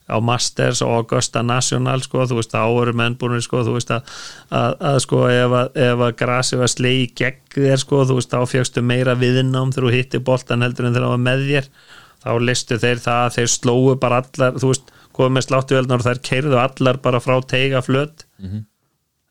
á 0.05 0.17
Masters 0.21 0.83
og 0.85 0.93
Augusta 0.99 1.43
National, 1.43 2.03
sko, 2.05 2.27
þú 2.29 2.39
veist, 2.41 2.57
menn 2.99 3.17
búin, 3.21 3.41
sko, 3.41 3.63
þú 3.65 3.77
veist, 3.79 3.93
að, 3.95 4.11
að, 4.53 4.75
að 4.91 4.99
sko, 5.07 5.23
ef 5.33 5.55
að, 5.61 5.71
ef 5.87 6.05
að 6.09 6.13
grasi 6.21 6.61
var 6.61 6.73
slegi 6.73 7.07
gegn 7.17 7.41
þér, 7.55 7.81
sko, 7.81 8.03
þú 8.05 8.19
veist, 8.19 8.35
þá 8.35 8.53
fjöxtu 8.53 8.85
meira 8.85 9.17
viðnám 9.17 9.73
þegar 9.73 9.89
þú 9.89 9.95
hitti 9.97 10.21
boltan 10.21 10.67
heldur 10.67 10.91
en 10.91 10.97
þegar 10.97 11.09
það 11.09 11.17
var 11.17 11.25
með 11.25 11.47
þér, 11.49 11.71
þá 12.25 12.31
listu 12.51 12.81
þeir 12.85 13.03
það 13.07 13.25
að 13.25 13.35
þeir 13.39 13.51
slóu 13.55 13.97
bara 14.05 14.21
allar, 14.21 14.61
þú 14.61 14.71
veist, 14.75 14.95
komið 15.15 15.35
með 15.39 15.49
sláttuvelnar 15.49 16.03
og 16.03 16.09
þær 16.09 16.23
keirðu 16.29 16.61
allar 16.61 17.03
bara 17.03 17.25
frá 17.25 17.37
teiga 17.49 17.83
flöt. 17.87 18.25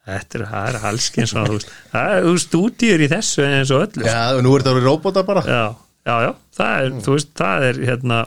Þetta 0.03 0.39
er, 0.39 0.43
það 0.51 0.67
er 0.67 0.78
halskinn 0.84 1.28
svona, 1.30 1.47
þú 1.47 1.57
veist, 1.59 1.74
það 1.93 2.13
er, 2.17 2.26
þú 2.26 2.36
stúdíur 2.43 3.03
í 3.05 3.07
þessu 3.13 3.45
eins 3.45 3.69
og 3.71 3.86
öllu, 3.86 4.07
Já, 4.09 4.21
og 4.36 4.41
nú 4.43 4.51
er 4.55 4.63
þetta 4.63 4.74
orðið 4.74 4.88
róbóta 4.89 5.24
bara. 5.28 5.43
Já, 5.47 5.61
já, 6.09 6.15
já, 6.26 6.32
það 6.57 6.74
er, 6.80 6.95
þú 7.05 7.15
veist, 7.15 7.30
það 7.39 7.67
er 7.69 7.80
hérna, 7.88 8.17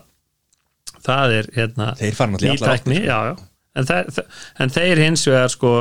það 1.07 1.37
er 1.41 1.51
hérna, 1.57 1.93
nýtækni, 2.43 3.03
já 3.07 3.37
en, 3.77 3.91
en 4.63 4.73
þeir 4.73 5.03
hins 5.05 5.27
vegar 5.29 5.53
sko 5.53 5.73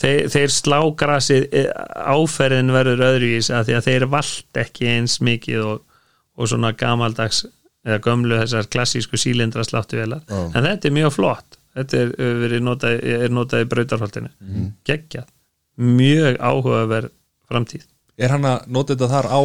þeir, 0.00 0.28
þeir 0.32 0.52
slá 0.54 0.78
grasið 0.98 1.48
eh, 1.50 1.70
áferðin 2.06 2.72
verður 2.74 3.04
öðruvís 3.08 3.50
að 3.54 3.70
því 3.70 3.78
að 3.78 3.88
þeir 3.88 4.06
vald 4.12 4.62
ekki 4.62 4.92
eins 4.92 5.18
mikið 5.24 5.64
og, 5.66 5.82
og 6.38 6.52
svona 6.52 6.72
gamaldags 6.78 7.44
eða 7.82 7.98
gömlu 8.04 8.38
þessar 8.38 8.68
klassísku 8.70 9.18
sílindra 9.18 9.64
sláttu 9.66 9.98
velar, 9.98 10.22
en 10.30 10.62
þetta 10.62 10.88
er 10.88 10.94
mjög 10.94 11.16
flott. 11.16 11.58
Þetta 11.72 12.02
er, 12.04 12.54
notað, 12.60 12.98
er 13.24 13.32
notað 13.32 13.64
í 13.64 13.68
brautarholtinu, 13.72 14.28
mm. 14.44 14.66
geggjað. 14.86 15.24
Mjög 15.82 16.36
áhugaverð 16.36 17.10
framtíð. 17.48 17.86
Er 18.20 18.34
hann 18.34 18.44
að 18.46 18.68
nota 18.76 18.92
þetta 18.92 19.08
þar 19.08 19.28
á 19.32 19.40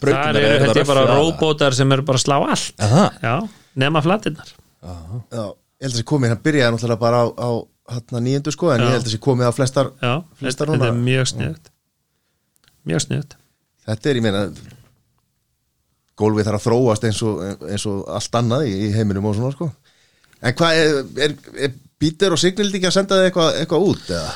brautum 0.00 0.22
Það 0.22 0.38
eru 0.40 0.60
þetta 0.62 0.80
er 0.80 0.88
bara 0.88 1.04
róbótar 1.10 1.76
sem 1.76 1.92
eru 1.96 2.06
bara 2.06 2.20
að 2.20 2.24
slá 2.24 2.36
allt. 2.38 2.84
Aha. 2.86 3.06
Já, 3.20 3.34
nema 3.76 4.02
flatinnar 4.04 4.50
Já, 4.86 4.92
ég 4.92 5.32
held 5.32 5.46
að 5.46 5.92
þessi 5.92 6.06
komið, 6.08 6.32
hann 6.34 6.42
byrjaði 6.44 6.74
náttúrulega 6.76 7.02
bara 7.02 7.22
á, 7.22 7.26
á 7.36 7.50
hann 7.96 8.24
nýjöndu 8.26 8.52
sko, 8.54 8.70
en 8.74 8.80
Já. 8.80 8.84
ég 8.86 8.94
held 8.96 9.02
að 9.04 9.08
þessi 9.10 9.22
komið 9.26 9.50
á 9.50 9.52
flestar 9.56 9.90
Já, 10.02 10.12
Flestar 10.40 10.70
þetta, 10.72 10.88
er 10.90 10.94
núna. 10.96 11.04
mjög 11.10 11.30
sniðut 11.32 11.70
Mjög 12.86 13.04
sniðut 13.06 13.36
þetta 13.86 14.10
er, 14.12 14.20
ég 14.20 14.24
meina 14.26 14.44
gólfið 16.16 16.46
þarf 16.48 16.60
að 16.60 16.66
þróast 16.70 17.04
eins 17.08 17.18
og, 17.26 17.40
eins 17.68 17.84
og 17.90 18.04
allt 18.16 18.38
annað 18.40 18.68
í, 18.70 18.76
í 18.86 18.92
heiminum 18.94 19.26
og 19.28 19.36
svona 19.36 19.52
sko 19.56 19.68
en 20.46 20.54
hvað 20.56 20.80
er, 20.82 21.00
er, 21.26 21.34
er 21.66 21.74
Pítur 21.96 22.34
og 22.36 22.40
Signild 22.40 22.74
ekki 22.76 22.88
að 22.90 22.94
senda 22.98 23.16
þig 23.20 23.30
eitthvað, 23.30 23.54
eitthvað 23.62 23.84
út 23.90 24.10
eða? 24.12 24.32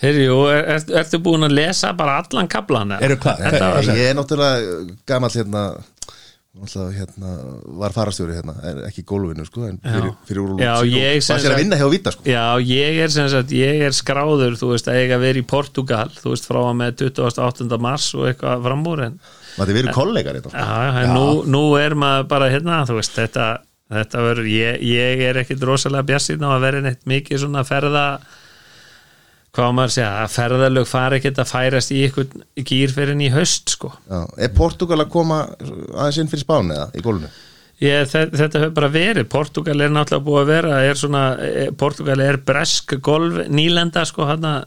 Herri, 0.00 0.26
og 0.32 0.44
er, 0.48 0.60
er, 0.76 0.84
ertu 1.02 1.18
búin 1.20 1.44
að 1.44 1.56
lesa 1.58 1.90
bara 1.98 2.14
allan 2.22 2.46
kablan? 2.48 2.92
eða? 2.94 3.02
Eru 3.08 3.16
hvað? 3.20 3.40
Þetta 3.42 3.70
var- 3.74 3.88
ég 3.98 4.04
er 4.06 4.14
náttúrulega 4.16 4.76
gamall 5.10 5.34
hérna 5.34 5.64
náttúrulega 6.50 6.98
hérna 6.98 7.32
var 7.78 7.92
farastjóri 7.94 8.34
hérna, 8.34 8.54
ekki 8.88 9.04
gólfinu 9.06 9.44
sko 9.46 9.68
en 9.68 9.76
fyrir, 9.84 10.14
fyrir 10.26 10.40
úr 10.42 10.62
Já, 10.62 10.72
ég 10.82 11.22
sem 11.22 11.36
það 11.36 11.44
sé 11.44 11.50
að 11.52 11.60
vinna 11.60 11.78
hjá 11.78 11.84
að 11.86 11.94
vita 11.94 12.12
sko. 12.14 12.24
Já, 12.26 12.42
ég 12.66 12.98
er 13.04 13.12
sem 13.14 13.28
sagt, 13.30 13.54
ég 13.54 13.84
er 13.86 13.94
skráður 13.94 14.56
þú 14.58 14.72
veist, 14.72 14.90
að 14.90 14.98
eiga 14.98 15.18
að 15.20 15.26
vera 15.28 15.40
í 15.40 15.46
Portugal 15.54 16.08
þú 16.16 16.34
veist, 16.34 16.48
frá 16.50 16.60
að 16.64 16.74
með 16.80 17.04
28. 17.06 17.80
mars 17.86 18.08
og 18.18 18.26
eitthvað 18.32 18.66
framúr 18.66 19.04
en 19.06 19.16
maður 19.56 19.70
þið 19.70 19.78
verið 19.78 19.96
kollegar 20.00 20.40
hérna? 20.40 20.52
Já, 20.58 21.04
já, 21.04 21.14
nú, 21.14 21.26
nú 21.54 21.64
er 21.78 21.94
maður 22.02 22.28
bara 22.34 22.50
hérna, 22.50 22.82
þú 22.90 22.98
veist, 22.98 23.14
þetta, 23.14 23.48
þetta 23.94 24.26
verður, 24.26 24.50
ég, 24.50 24.84
ég 24.90 25.24
er 25.30 25.42
ekkit 25.44 25.66
rosalega 25.70 26.08
bjarsinn 26.10 26.42
á 26.42 26.50
að 26.50 26.66
vera 26.66 26.84
neitt 26.88 27.06
mikið 27.14 27.44
svona 27.44 27.62
ferða 27.68 28.06
hvað 29.60 29.76
maður 29.76 29.92
að 29.92 29.94
segja, 29.98 30.08
að 30.22 30.32
ferðalög 30.34 30.88
fari 30.88 31.20
ekkit 31.20 31.38
að 31.42 31.52
færast 31.52 31.92
í 31.94 32.00
ykkur 32.08 32.26
gýr 32.70 32.96
fyrir 32.96 33.14
en 33.14 33.22
í 33.22 33.30
haust, 33.34 33.76
sko. 33.76 33.92
Já, 34.08 34.24
er 34.40 34.50
Portugal 34.56 35.00
að 35.04 35.12
koma 35.12 35.44
aðeins 35.60 36.20
inn 36.22 36.32
fyrir 36.32 36.44
spáni 36.46 36.76
eða 36.78 36.90
í 36.96 37.04
gólfinu? 37.04 37.30
Ég, 37.80 38.10
þetta, 38.10 38.60
hefur 38.60 38.74
bara 38.76 38.90
verið, 38.92 39.28
Portugal 39.32 39.78
er 39.80 39.92
náttúrulega 39.92 40.26
búið 40.26 40.42
að 40.42 40.50
vera, 40.50 40.80
er 40.84 40.98
svona, 41.00 41.22
eh, 41.46 41.70
Portugal 41.80 42.20
er 42.20 42.36
bresk 42.44 42.98
golf 43.00 43.38
nýlenda, 43.48 44.04
sko, 44.08 44.26
hérna, 44.28 44.58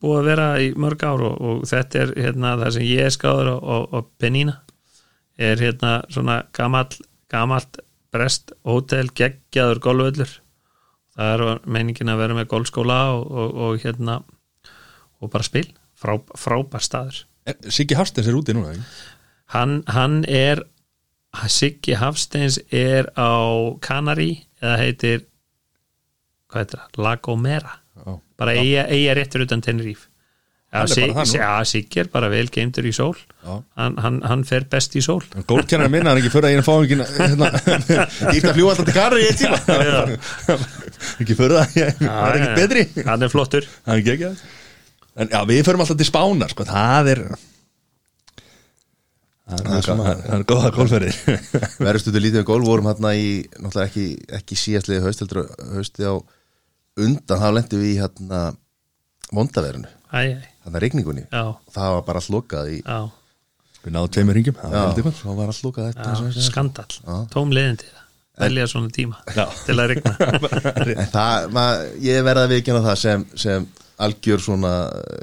búið 0.00 0.18
að 0.20 0.28
vera 0.30 0.48
í 0.60 0.70
mörg 0.80 1.04
ár 1.04 1.24
og, 1.28 1.36
og 1.40 1.62
þetta 1.68 2.02
er 2.02 2.12
hérna 2.16 2.56
það 2.60 2.74
sem 2.76 2.86
ég 2.88 3.06
er 3.06 3.14
skáður 3.14 3.52
og, 3.54 3.62
og, 3.74 3.86
og 3.96 4.10
Penina 4.20 4.56
er 5.40 5.60
hérna 5.60 6.00
svona 6.12 6.40
gamall, 6.56 6.92
gamalt 7.32 7.80
brest 8.12 8.54
hótel 8.66 9.12
geggjaður 9.16 9.82
golföllur 9.84 10.39
það 11.20 11.32
er 11.34 11.62
meiningin 11.68 12.10
að 12.12 12.22
vera 12.24 12.36
með 12.38 12.50
golfskóla 12.54 12.98
og, 13.14 13.24
og, 13.30 13.56
og 13.66 13.84
hérna 13.84 14.20
og 15.20 15.32
bara 15.32 15.44
spil, 15.46 15.66
Frá, 16.00 16.14
frábær 16.32 16.80
staður. 16.80 17.24
Siggi 17.68 17.96
Hafstens 17.98 18.28
er 18.30 18.36
úti 18.38 18.54
núna 18.56 18.72
hann, 19.52 19.80
hann 19.90 20.22
er 20.24 20.62
Siggi 21.50 21.96
Hafsteins 21.98 22.58
er 22.72 23.10
á 23.14 23.36
Kanari 23.84 24.46
eða 24.62 24.76
heitir 24.80 25.26
hvað 26.50 26.64
heitir 26.64 26.80
það, 26.80 27.00
La 27.04 27.14
Gomera 27.22 27.74
Já. 28.00 28.16
bara 28.40 28.54
eiga 28.58 29.14
réttur 29.18 29.44
utan 29.46 29.62
Tenerife 29.64 30.09
Hann 30.70 30.86
er 30.86 31.26
já, 31.26 31.64
Siggi 31.66 31.98
er 31.98 32.08
bara 32.12 32.28
vel 32.30 32.46
geimtur 32.52 32.86
í 32.86 32.92
sól. 32.94 33.16
Já. 33.42 33.56
hann, 33.80 33.96
hann, 33.98 34.20
hann 34.22 34.44
fer 34.46 34.68
best 34.70 34.94
í 34.94 35.02
sól. 35.02 35.24
Gólkennar 35.50 35.90
minna 35.90 36.12
hann 36.12 36.20
ekki 36.20 36.30
fyrir 36.30 36.46
að 36.46 36.54
ég 36.54 36.60
er 36.60 36.66
fáingin 36.68 37.02
hérna, 37.16 37.48
Dýrt 38.30 38.46
að 38.46 38.54
fljúa 38.54 38.74
alltaf 38.76 38.86
til 38.86 38.94
Kari 38.94 39.24
í 39.26 39.32
tíma. 39.40 39.58
Ekki 41.24 41.34
fyrir 41.34 41.56
að 41.58 41.76
ég 41.80 42.04
er 42.06 42.38
ekki 42.38 42.54
betri. 42.60 42.86
Hann 43.08 43.26
er 43.26 43.32
flottur. 43.32 43.66
Það 43.88 44.14
er 44.14 44.34
En 45.20 45.28
já, 45.32 45.40
við 45.48 45.64
förum 45.66 45.82
alltaf 45.82 45.98
til 45.98 46.06
Spánar 46.06 46.54
sko. 46.54 46.66
Það 46.68 47.14
er 47.16 47.24
Það 49.50 49.70
er, 49.74 49.88
er, 49.90 50.20
er 50.36 50.42
góða 50.46 50.68
gólferðir 50.74 51.16
Verður 51.82 52.02
stundu 52.04 52.20
lítið 52.22 52.44
gólf, 52.46 52.68
vorum 52.68 52.86
hérna 52.86 53.10
í 53.18 53.40
náttúrulega 53.56 53.88
ekki, 53.88 54.04
ekki 54.38 54.58
síðastliði 54.58 55.02
haust 55.02 55.24
heldur 55.24 55.48
hausti 55.74 56.06
á 56.06 56.14
undan. 56.14 57.40
Þá 57.42 57.48
lendum 57.56 57.82
við 57.82 57.90
í 57.90 57.98
hérna 57.98 58.42
æ, 60.10 60.20
hérna 60.66 60.82
rigningunni. 60.84 61.24
Já, 61.30 61.44
það 61.74 61.96
var 61.96 62.04
bara 62.08 62.22
slokað 62.24 62.74
í 62.74 62.82
já, 62.82 63.00
Við 63.80 63.94
náðum 63.94 64.12
tveimur 64.12 64.36
ringjum 64.36 64.56
Það 64.60 65.38
var 65.38 65.48
að 65.48 65.56
slokað 65.56 65.86
já 65.88 65.94
þetta 65.94 66.44
skandall, 66.44 66.96
Já. 67.00 67.14
tóm 67.32 67.54
það 67.56 67.84
velja 68.40 68.66
svona 68.68 68.92
tíma 68.94 69.18
Já. 69.36 69.44
til 69.66 69.76
að 69.76 69.92
rigna. 69.94 70.12
En 71.00 71.10
það, 71.12 71.46
mað, 71.56 71.84
ég 72.04 72.24
verða 72.26 72.44
að 72.46 72.54
viðkjöna 72.54 72.82
það 72.86 72.98
sem, 73.02 73.24
sem 73.44 73.66
algjör 74.00 74.44
svona 74.44 74.72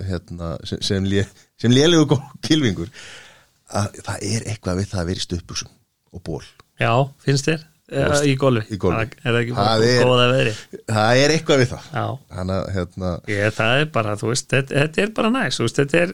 hérna, 0.07 0.51
sem, 0.69 0.81
sem, 0.85 1.07
lé, 1.09 1.23
sem 1.61 1.73
lélegu 1.73 2.19
kilvingur 2.45 2.91
að 3.77 3.97
það 4.05 4.27
er 4.31 4.45
eitthvað 4.53 4.81
við 4.81 4.91
það 4.93 5.01
að 5.01 5.09
vera 5.11 5.23
í 5.23 5.25
stöpuksum 5.25 5.71
og 6.15 6.23
ból 6.25 6.43
Já, 6.77 6.91
finnst 7.25 7.49
þér? 7.49 7.65
Ja, 7.87 8.09
í 8.27 8.33
golfi? 8.35 8.65
Í 8.75 8.77
golfi. 8.81 8.97
Það- 8.97 9.23
Er 9.23 9.31
það 9.31 9.39
ekki 9.45 9.55
bara 9.55 9.69
Það 9.77 9.87
er- 9.87 10.03
góða 10.09 10.27
veðri? 10.33 10.53
það 10.91 11.21
er 11.23 11.35
eitthvað 11.37 11.61
við 11.63 11.71
það 11.71 11.87
Já, 11.93 12.05
Hanna, 12.35 12.57
hérna, 12.75 13.15
ég, 13.31 13.53
það 13.61 13.79
er 13.81 13.89
bara, 13.95 14.15
þú 14.19 14.33
veist, 14.33 14.49
þetta, 14.51 14.75
þetta 14.83 15.01
er 15.07 15.15
bara 15.21 15.29
næs, 15.37 15.57
þú 15.61 15.67
veist, 15.69 15.79
þetta 15.83 16.01
er 16.03 16.13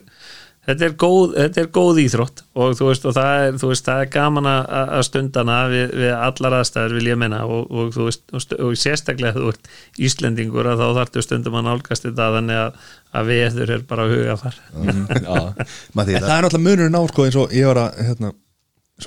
þetta 0.64 0.86
er 0.86 0.92
góð, 0.96 1.32
þetta 1.36 1.60
er 1.60 1.66
góð 1.76 1.98
íþrótt 2.00 2.38
og 2.56 2.70
þú 2.78 2.86
veist, 2.88 3.04
og 3.04 3.12
það 3.18 3.32
er, 3.48 3.56
þú 3.60 3.68
veist, 3.68 3.84
það 3.84 3.98
er 4.00 4.12
gaman 4.14 4.46
að 4.48 4.70
að 4.96 5.02
stundana 5.04 5.56
við, 5.68 5.90
við 6.00 6.14
allar 6.16 6.56
aðstæður 6.60 6.94
vil 6.96 7.10
ég 7.10 7.18
menna 7.20 7.40
og, 7.44 7.66
og 7.68 7.90
þú 7.92 8.06
veist, 8.06 8.22
og, 8.32 8.72
sérstaklega 8.80 9.34
þú 9.36 9.50
veist, 9.50 9.68
Íslendingur 10.08 10.70
að 10.70 10.80
þá 10.80 10.86
þartu 11.02 11.22
stundum 11.26 11.58
að 11.60 11.66
nálgast 11.68 12.06
þetta 12.08 12.30
þannig 12.38 12.62
að, 12.62 12.80
að 13.20 13.28
veður 13.34 13.74
er 13.76 13.84
bara 13.90 14.06
hugafar 14.08 14.56
En 14.78 15.04
það 15.10 16.08
er 16.14 16.46
náttúrulega 16.46 16.64
munurinn 16.64 16.96
á 16.96 17.02
sko 17.12 17.26
eins 17.28 17.36
og 17.44 17.52
ég 17.52 17.68
var 17.68 17.82
að 17.84 18.00
hérna, 18.08 18.32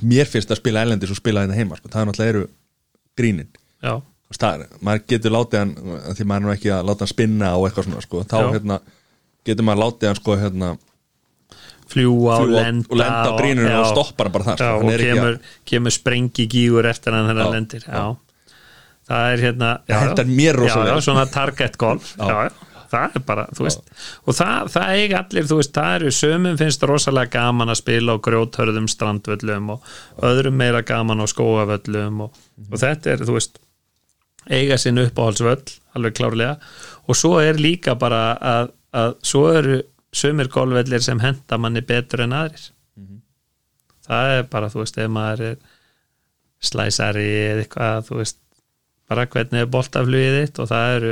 mér 0.04 0.26
finnst 0.28 0.52
að 0.52 0.60
spila 0.62 0.84
ælendis 0.86 1.12
og 1.14 1.18
spila 1.20 1.42
hérna 1.46 1.56
heima 1.56 1.78
sko. 1.80 1.88
það 1.90 2.02
er 2.02 2.08
náttúrulega 2.12 2.34
eru 2.36 2.48
grínin 3.18 3.48
Já, 3.84 3.94
það, 4.38 4.62
er- 4.62 4.82
maður 4.84 5.04
getur 5.08 5.32
látið 5.38 5.60
hann 5.60 5.74
því 6.18 6.26
maður 6.28 6.42
er 6.42 6.46
nú 6.48 6.54
ekki 6.56 6.72
að 6.76 6.86
láta 6.90 7.06
hann 7.06 7.14
spinna 7.14 7.54
og 7.58 7.68
eitthvað 7.70 7.88
svona 7.88 8.02
sko. 8.04 8.24
þá 8.28 8.38
Já. 8.42 8.52
hérna, 8.58 8.80
getur 9.48 9.64
maður 9.70 9.84
látið 9.86 10.08
hann 10.12 10.20
sko, 10.22 10.36
hérna, 10.42 10.70
fljúa 11.88 12.38
og 12.44 12.50
lenda 12.52 12.88
og 12.92 12.98
lenda 13.00 13.28
á 13.32 13.38
gríninu 13.40 13.70
já. 13.72 13.80
og 13.80 13.92
stoppar 13.94 14.28
hann 14.28 14.34
bara 14.36 14.44
Já, 14.52 14.56
sko. 14.58 14.72
og 14.76 14.82
Hann 14.84 14.92
er 14.92 15.00
ekki 15.00 15.12
að- 15.12 15.16
kemur, 15.16 15.40
kemur 15.72 15.92
sprengi 15.96 16.48
gígur 16.52 16.86
eftir 16.90 17.14
hann 17.16 17.28
þegar 17.30 17.44
hann 17.44 17.48
Já, 17.48 17.56
lendir 17.56 17.84
já. 17.88 18.18
það 19.08 19.32
er 19.34 19.38
hérna 19.46 19.70
já, 19.88 19.94
Það 19.96 20.08
hentar 20.08 20.26
mér 20.26 20.54
já, 20.54 20.60
rosalega. 20.60 20.96
já, 20.98 21.02
svona 21.08 21.26
target 21.32 21.78
golf 21.78 22.16
já. 22.18 22.52
Já, 22.88 22.92
það 22.92 23.20
er 23.20 23.24
bara, 23.28 23.46
þú 23.56 23.68
veist 23.68 23.94
og 24.24 24.38
það, 24.38 24.72
það 24.74 24.92
eiga 24.96 25.22
allir, 25.22 25.48
þú 25.50 25.60
veist, 25.60 25.74
það 25.76 25.96
eru 26.00 26.12
sömum 26.18 26.58
finnst 26.60 26.86
rosalega 26.88 27.34
gaman 27.34 27.74
að 27.74 27.80
spila 27.82 28.16
á 28.16 28.24
grjóthörðum 28.28 28.90
strandvöllum 28.92 29.72
og 29.76 29.92
öðrum 30.28 30.60
meira 30.60 30.84
gaman 30.88 31.24
á 31.24 31.26
skóavöllum 31.28 32.26
og, 32.28 32.42
og 32.72 32.82
þetta 32.82 33.14
er, 33.14 33.26
þú 33.28 33.38
veist 33.38 33.60
eiga 34.48 34.78
sinn 34.80 35.02
uppáhaldsvöll, 35.02 35.76
alveg 35.98 36.18
klárlega. 36.18 36.58
Og 37.08 37.18
svo 37.18 37.38
er 37.44 37.60
líka 37.60 37.98
bara 38.00 38.22
að, 38.40 38.74
að 38.96 39.16
svo 39.28 39.44
eru 39.52 39.82
sömur 40.16 40.50
golfvellir 40.52 41.04
sem 41.04 41.20
henda 41.20 41.60
manni 41.60 41.84
betur 41.86 42.24
en 42.24 42.36
aðrir. 42.38 42.70
Það 44.08 44.34
er 44.38 44.46
bara, 44.52 44.70
þú 44.72 44.84
veist, 44.86 45.00
ef 45.04 45.12
maður 45.12 45.44
er 45.50 45.58
slæsari 46.64 47.28
eða 47.28 47.64
eitthvað, 47.66 48.06
þú 48.08 48.20
veist 48.22 48.40
bara 49.08 49.28
hvernig 49.32 49.64
er 49.64 49.72
boltaflugið 49.72 50.38
þitt 50.42 50.62
og 50.64 50.70
það 50.72 50.94
eru 50.96 51.12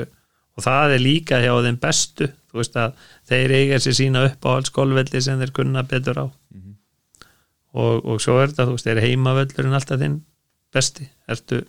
og 0.55 0.63
það 0.63 0.95
er 0.95 1.03
líka 1.03 1.41
hjá 1.43 1.53
þeim 1.65 1.79
bestu 1.83 2.29
þú 2.51 2.61
veist 2.61 2.77
að 2.79 2.93
þeir 3.27 3.53
eiga 3.59 3.79
sér 3.83 3.97
sína 3.97 4.25
uppáhaldsgolvelli 4.29 5.21
sem 5.21 5.39
þeir 5.41 5.53
kunna 5.55 5.83
betur 5.87 6.21
á 6.23 6.25
og, 7.75 8.05
og 8.05 8.21
svo 8.23 8.37
er 8.39 8.51
þetta 8.51 8.67
þú 8.69 8.77
veist, 8.77 8.87
er 8.91 9.01
heimavöllurinn 9.03 9.75
alltaf 9.75 9.99
þinn 9.99 10.19
besti, 10.75 11.07
ertu, 11.31 11.61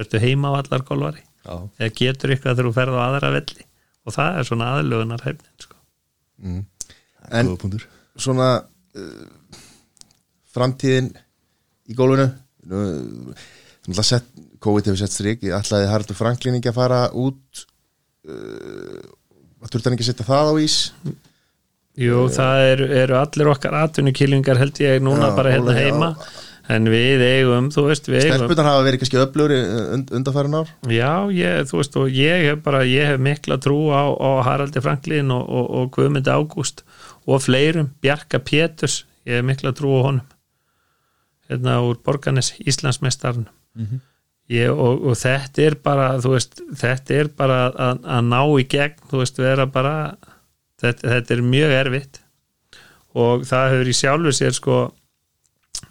ertu 0.00 0.20
heimavallar 0.20 0.84
golvari, 0.88 1.22
Já. 1.44 1.54
eða 1.80 1.94
getur 1.96 2.34
eitthvað 2.34 2.56
þegar 2.58 2.68
þú 2.68 2.74
ferð 2.76 2.96
á 2.96 3.02
aðra 3.06 3.32
velli 3.36 3.66
og 4.08 4.16
það 4.16 4.38
er 4.40 4.48
svona 4.48 4.68
aðlögunar 4.76 5.24
hefnin 5.26 5.64
sko. 5.64 5.76
en 6.40 7.50
Góða 7.50 7.60
punktur. 7.60 7.86
svona 8.16 8.50
uh, 8.60 9.58
framtíðin 10.54 11.10
í 11.90 11.96
gólfinu 11.98 12.30
nú, 12.70 12.84
nú, 13.88 13.96
sett, 14.00 14.28
COVID 14.60 14.90
hefur 14.90 15.00
sett 15.00 15.16
strik 15.16 15.44
ætlaði 15.44 15.90
Haraldur 15.90 16.18
Franklin 16.18 16.58
ekki 16.58 16.72
að 16.72 16.80
fara 16.80 17.02
út 17.16 17.66
uh, 18.28 19.00
þurfti 19.70 19.88
hann 19.88 19.96
ekki 19.96 20.06
að 20.06 20.10
setja 20.12 20.28
það 20.28 20.52
á 20.52 20.54
ís? 20.64 20.76
Jú, 22.00 22.20
það 22.32 22.66
eru, 22.72 22.86
eru 23.02 23.16
allir 23.18 23.50
okkar 23.52 23.74
atvinnukýlingar 23.82 24.60
held 24.60 24.78
ég 24.80 25.02
núna 25.04 25.32
Já, 25.32 25.34
bara 25.36 25.52
hérna 25.52 25.72
Óli, 25.74 25.80
já. 25.80 25.90
heima. 25.90 26.14
En 26.70 26.86
við 26.86 27.22
eigum, 27.26 27.66
þú 27.74 27.82
veist, 27.88 28.06
við 28.06 28.28
eigum 28.28 28.44
stelpunar 28.44 28.68
hafa 28.68 28.82
verið 28.86 29.00
kannski 29.02 29.18
öflugri 29.18 29.56
und, 29.96 30.12
undanfærin 30.14 30.54
ár? 30.54 30.68
Já, 30.86 31.10
ég, 31.34 31.64
þú 31.66 31.80
veist, 31.80 31.96
og 31.98 32.12
ég 32.14 32.44
hef 32.46 32.60
bara 32.62 32.84
ég 32.86 33.08
hef 33.10 33.18
mikla 33.26 33.58
trú 33.58 33.78
á, 33.90 34.06
á 34.06 34.30
Haraldi 34.46 34.82
Franklin 34.84 35.32
og, 35.34 35.48
og, 35.50 35.66
og 35.80 35.88
Guðmundi 35.96 36.30
Ágúst 36.30 36.84
og 37.26 37.42
fleirum, 37.42 37.90
Bjarka 38.04 38.38
Péturs 38.38 39.00
ég 39.26 39.40
hef 39.40 39.48
mikla 39.50 39.74
trú 39.74 39.96
á 39.98 40.00
honum. 40.06 40.28
Hérna 41.50 41.80
úr 41.82 41.98
Borganes 42.06 42.52
Íslandsmeistarn 42.62 43.48
ég, 44.50 44.70
og, 44.70 45.04
og 45.06 45.18
þetta 45.18 45.66
er 45.66 45.76
bara 45.84 46.08
veist, 46.24 46.62
þetta 46.80 47.16
er 47.20 47.30
bara 47.36 47.60
að, 47.70 48.02
að 48.04 48.26
ná 48.30 48.40
í 48.58 48.66
gegn, 48.70 48.98
þú 49.10 49.22
veist, 49.22 49.40
vera 49.42 49.66
bara 49.70 49.94
þetta, 50.82 51.14
þetta 51.14 51.36
er 51.36 51.46
mjög 51.46 51.76
erfitt. 51.80 52.22
Og 53.18 53.44
það 53.48 53.72
hefur 53.74 53.90
í 53.90 53.96
sjálfu 53.98 54.34
sér 54.36 54.56
sko 54.56 54.80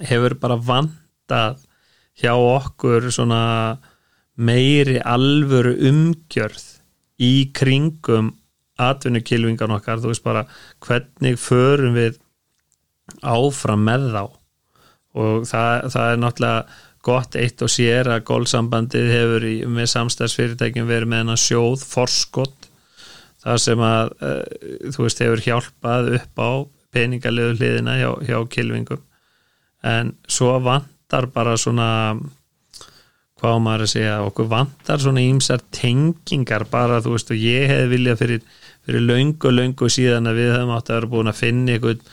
hefur 0.08 0.36
bara 0.40 0.60
vandað 0.60 1.64
hjá 2.20 2.34
okkur 2.36 3.10
svona 3.12 3.44
meiri 4.40 5.00
alvöru 5.04 5.74
umgjörð 5.90 6.66
í 7.20 7.50
kringum 7.56 8.34
atvinnukilvingan 8.80 9.76
okkar, 9.76 10.00
þú 10.00 10.14
veist 10.14 10.24
bara 10.24 10.46
hvernig 10.86 11.40
förum 11.42 11.98
við 11.98 12.20
áfram 13.26 13.84
með 13.84 14.06
þá? 14.14 14.24
Og 15.20 15.48
það, 15.50 15.90
það 15.92 16.12
er 16.14 16.22
náttúrulega 16.22 16.78
gott 17.06 17.36
eitt 17.40 17.62
og 17.64 17.72
sér 17.72 18.10
að 18.12 18.26
gólsambandið 18.28 19.12
hefur 19.14 19.46
í, 19.48 19.56
með 19.68 19.92
samstæðsfyrirtækjum 19.94 20.90
verið 20.90 21.12
með 21.12 21.24
hennar 21.24 21.42
sjóð 21.42 21.86
forskott 21.88 22.68
það 23.40 23.62
sem 23.64 23.84
að 23.88 24.12
uh, 24.20 24.90
þú 24.96 25.06
veist 25.06 25.24
hefur 25.24 25.46
hjálpað 25.46 26.12
upp 26.20 26.44
á 26.44 26.52
peningaliðu 26.96 27.56
hliðina 27.56 27.96
hjá, 28.00 28.10
hjá 28.28 28.38
kilvingum 28.52 29.06
en 29.88 30.12
svo 30.28 30.58
vantar 30.64 31.30
bara 31.32 31.56
svona 31.60 31.90
hvað 33.40 33.62
maður 33.64 33.86
að 33.86 33.92
segja, 33.94 34.16
okkur 34.28 34.50
vantar 34.52 35.00
svona 35.00 35.24
ímsar 35.24 35.62
tengingar 35.72 36.66
bara 36.72 37.00
þú 37.04 37.16
veist 37.16 37.32
og 37.32 37.40
ég 37.40 37.70
hefði 37.72 37.92
viljað 37.94 38.24
fyrir, 38.24 38.42
fyrir 38.84 39.06
löngu 39.06 39.54
löngu 39.54 39.92
síðan 39.94 40.28
að 40.28 40.42
við 40.42 40.52
hefum 40.58 40.74
átt 40.76 40.92
að 40.92 41.00
vera 41.00 41.12
búin 41.14 41.32
að 41.32 41.40
finna 41.40 41.78
einhvern 41.78 42.04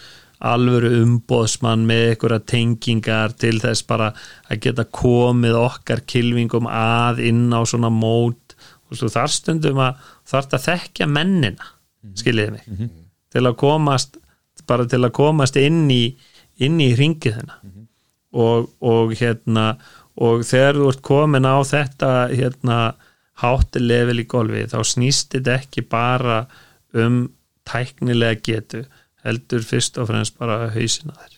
alvöru 0.46 0.90
umbóðsmann 1.02 1.86
með 1.88 2.02
einhverja 2.10 2.42
tengingar 2.52 3.34
til 3.38 3.56
þess 3.62 3.86
bara 3.88 4.12
að 4.50 4.62
geta 4.66 4.86
komið 4.88 5.58
okkar 5.60 6.04
kilvingum 6.08 6.68
að 6.70 7.24
inn 7.30 7.48
á 7.52 7.60
svona 7.68 7.90
mót. 7.92 8.56
Og 8.86 9.00
þar 9.10 9.32
stundum 9.34 9.80
að 9.82 10.04
þarf 10.30 10.54
að 10.54 10.66
þekkja 10.68 11.10
mennina 11.10 11.72
skiljiði 12.14 12.54
mig? 12.54 12.90
Til 13.34 13.44
að 13.44 13.58
komast 13.60 14.20
bara 14.66 14.86
til 14.88 15.02
að 15.04 15.14
komast 15.16 15.58
inn 15.60 15.84
í 15.92 16.02
inn 16.62 16.78
í 16.80 16.92
ringið 16.96 17.40
þennan 17.40 17.86
og, 18.36 18.70
og 18.80 19.12
hérna 19.18 19.74
og 20.16 20.44
þegar 20.48 20.78
þú 20.78 20.86
ert 20.92 21.02
komin 21.04 21.48
á 21.48 21.56
þetta 21.66 22.12
hérna 22.32 22.78
háttilevel 23.42 24.22
í 24.22 24.28
golfi 24.30 24.64
þá 24.72 24.78
snýst 24.88 25.34
þetta 25.36 25.58
ekki 25.60 25.84
bara 25.90 26.44
um 26.96 27.26
tæknilega 27.68 28.40
getu 28.46 28.84
heldur 29.26 29.66
fyrst 29.66 29.98
og 30.00 30.08
fremst 30.10 30.38
bara 30.38 30.68
hausina 30.74 31.16
þér. 31.18 31.36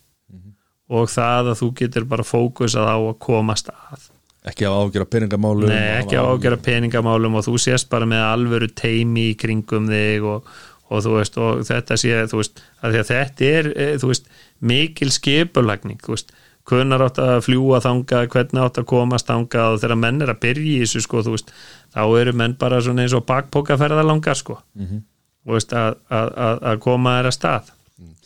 Og 0.89 1.11
það 1.13 1.51
að 1.53 1.59
þú 1.61 1.67
getur 1.83 2.07
bara 2.09 2.25
fókusað 2.25 2.87
á 2.89 2.97
að 2.97 3.19
komast 3.21 3.69
að. 3.73 4.07
Ekki 4.49 4.65
á 4.65 4.73
ágjöra 4.73 5.05
peningamálum 5.11 5.69
Nei, 5.69 5.99
ekki 5.99 6.17
á 6.17 6.25
gera 6.41 6.57
peningamálum 6.57 7.35
og 7.37 7.45
þú 7.45 7.59
sést 7.61 7.91
bara 7.93 8.07
með 8.09 8.23
alvöru 8.25 8.69
teimi 8.73 9.27
í 9.33 9.37
kringum 9.37 9.89
þig 9.91 10.25
og, 10.25 10.47
og 10.89 11.03
þú 11.05 11.17
veist, 11.19 11.37
og 11.43 11.65
þetta 11.69 11.99
sé, 12.01 12.15
þú 12.31 12.41
veist, 12.41 12.63
að 12.81 12.97
að 13.03 13.11
þetta 13.11 13.51
er, 13.59 13.69
þú 14.01 14.13
veist, 14.15 14.31
mikil 14.65 15.11
skipulagning, 15.13 15.99
þú 16.01 16.15
veist, 16.15 16.33
hvernig 16.69 17.05
átt 17.05 17.21
að 17.25 17.35
fljúa 17.45 17.83
þangað, 17.85 18.29
hvernig 18.33 18.65
átt 18.65 18.81
að 18.81 18.89
komast 18.95 19.29
þangað 19.29 19.75
og 19.75 19.83
þegar 19.83 20.01
menn 20.07 20.23
er 20.25 20.33
að 20.33 20.41
byrja 20.47 20.71
í 20.73 20.81
þessu, 20.85 21.05
sko, 21.05 21.23
veist, 21.35 21.53
þá 21.93 22.03
eru 22.23 22.35
menn 22.41 22.57
bara 22.61 22.81
svona 22.85 23.05
eins 23.05 23.17
og 23.19 23.27
bakpokaferðalangar, 23.29 24.39
sko, 24.41 24.63
Mhm. 24.79 25.03
þú 25.45 25.59
veist, 25.59 25.73
að, 25.77 25.99
að, 26.09 26.33
að, 26.47 26.63
að 26.73 26.81
koma 26.87 27.19
að 27.29 27.37
stað. 27.37 27.75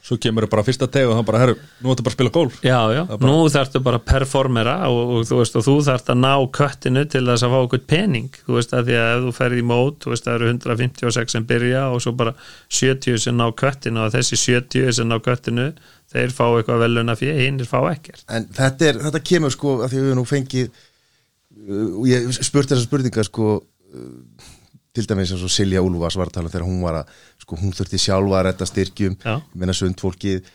Svo 0.02 0.18
kemur 0.20 0.44
það 0.44 0.52
bara 0.52 0.64
fyrsta 0.66 0.88
teg 0.90 1.06
og 1.08 1.14
það 1.14 1.26
bara, 1.28 1.40
herru, 1.42 1.54
nú 1.80 1.92
ættu 1.92 2.04
bara 2.04 2.12
að 2.12 2.16
spila 2.16 2.32
golf. 2.34 2.58
Já, 2.66 2.78
já, 2.92 3.02
nú 3.22 3.36
þarftu 3.54 3.82
bara 3.86 4.00
að 4.00 4.06
performera 4.10 4.74
og, 4.90 5.00
og 5.14 5.28
þú 5.28 5.38
veist, 5.38 5.58
og 5.58 5.66
þú 5.66 5.76
þarft 5.86 6.10
að 6.12 6.20
ná 6.24 6.32
köttinu 6.58 7.04
til 7.12 7.22
þess 7.28 7.46
að 7.46 7.54
fá 7.54 7.58
okkur 7.60 7.84
pening. 7.92 8.38
Þú 8.42 8.58
veist, 8.58 8.74
að 8.76 8.90
því 8.90 8.98
að 8.98 9.12
ef 9.12 9.24
þú 9.26 9.34
ferð 9.38 9.60
í 9.60 9.64
mót 9.70 9.98
þú 10.02 10.12
veist, 10.12 10.26
það 10.26 10.38
eru 10.38 10.50
156 10.52 11.36
sem 11.36 11.48
byrja 11.52 11.84
og 11.94 12.04
svo 12.04 12.14
bara 12.18 12.34
70 12.80 13.22
sem 13.24 13.38
ná 13.38 13.46
köttinu 13.62 14.04
og 14.04 14.14
þessi 14.16 14.40
70 14.42 14.96
sem 14.98 15.10
ná 15.12 15.18
köttinu 15.22 15.68
þeir 16.12 16.34
fá 16.34 16.44
eitthvað 16.48 16.82
veluna 16.86 17.16
fyrir, 17.18 17.44
hinnir 17.46 17.70
fá 17.70 17.78
ekkert. 17.92 18.26
En 18.28 18.48
þetta, 18.52 18.90
er, 18.90 19.02
þetta 19.06 19.22
kemur 19.30 19.54
sko 19.54 19.78
að 19.80 19.94
því 19.94 20.02
að 20.02 20.08
við 20.08 20.18
nú 20.18 20.26
fengið 20.28 20.66
uh, 20.66 21.86
og 22.02 22.10
ég 22.10 22.26
spurt 22.42 22.74
þessa 22.74 22.88
spurninga 22.88 23.24
sko 23.30 23.54
uh, 23.62 24.50
til 24.93 25.07
dæmis 25.09 25.32
eins 25.32 25.45
og 25.45 25.53
Silja 25.53 25.82
Úlfars 25.84 26.18
var 26.20 26.28
að 26.28 26.36
tala 26.36 26.49
um 26.49 26.53
þegar 26.53 26.66
hún 26.68 26.82
var 26.84 26.99
að 27.01 27.12
sko 27.40 27.59
hún 27.61 27.72
þurfti 27.76 28.01
sjálfa 28.01 28.38
að 28.38 28.45
retta 28.49 28.68
styrkjum 28.68 29.14
Já. 29.22 29.34
ég 29.40 29.61
meina 29.62 29.76
sundfólkið 29.76 30.51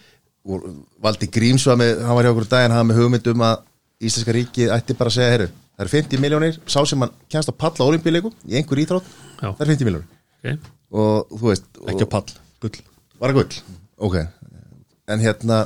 og 0.48 0.68
Valdi 1.04 1.30
Gríms 1.34 1.66
var 1.68 1.80
með, 1.82 2.04
hann 2.06 2.18
var 2.20 2.28
hjá 2.28 2.34
okkur 2.34 2.50
daginn 2.52 2.76
hann 2.76 2.84
var 2.84 2.90
með 2.92 3.02
hugmynd 3.02 3.32
um 3.34 3.46
að 3.48 3.64
Íslenska 3.98 4.36
ríkið 4.36 4.74
ætti 4.76 4.94
bara 4.94 5.10
að 5.10 5.16
segja, 5.16 5.32
herru, 5.34 5.48
það 5.74 5.86
eru 5.88 5.94
50 5.96 6.22
miljónir 6.22 6.60
sá 6.70 6.78
sem 6.86 7.02
hann 7.02 7.16
kemst 7.34 7.50
að 7.50 7.58
palla 7.64 7.82
á 7.82 7.90
olimpíuleikum 7.90 8.36
í 8.46 8.60
einhver 8.60 8.84
íþrótt, 8.84 9.10
Já. 9.42 9.50
það 9.50 9.64
er 9.66 9.72
50 9.74 9.90
miljónir 9.90 10.12
okay. 10.38 10.60
og 10.94 11.34
þú 11.34 11.50
veist 11.50 11.82
ekki 11.82 12.06
á 12.06 12.14
pall, 12.14 12.38
gull 12.62 12.78
Var 13.18 13.34
það 13.34 13.40
gull? 13.40 13.62
Ok 14.06 14.20
En 15.08 15.24
hérna 15.24 15.64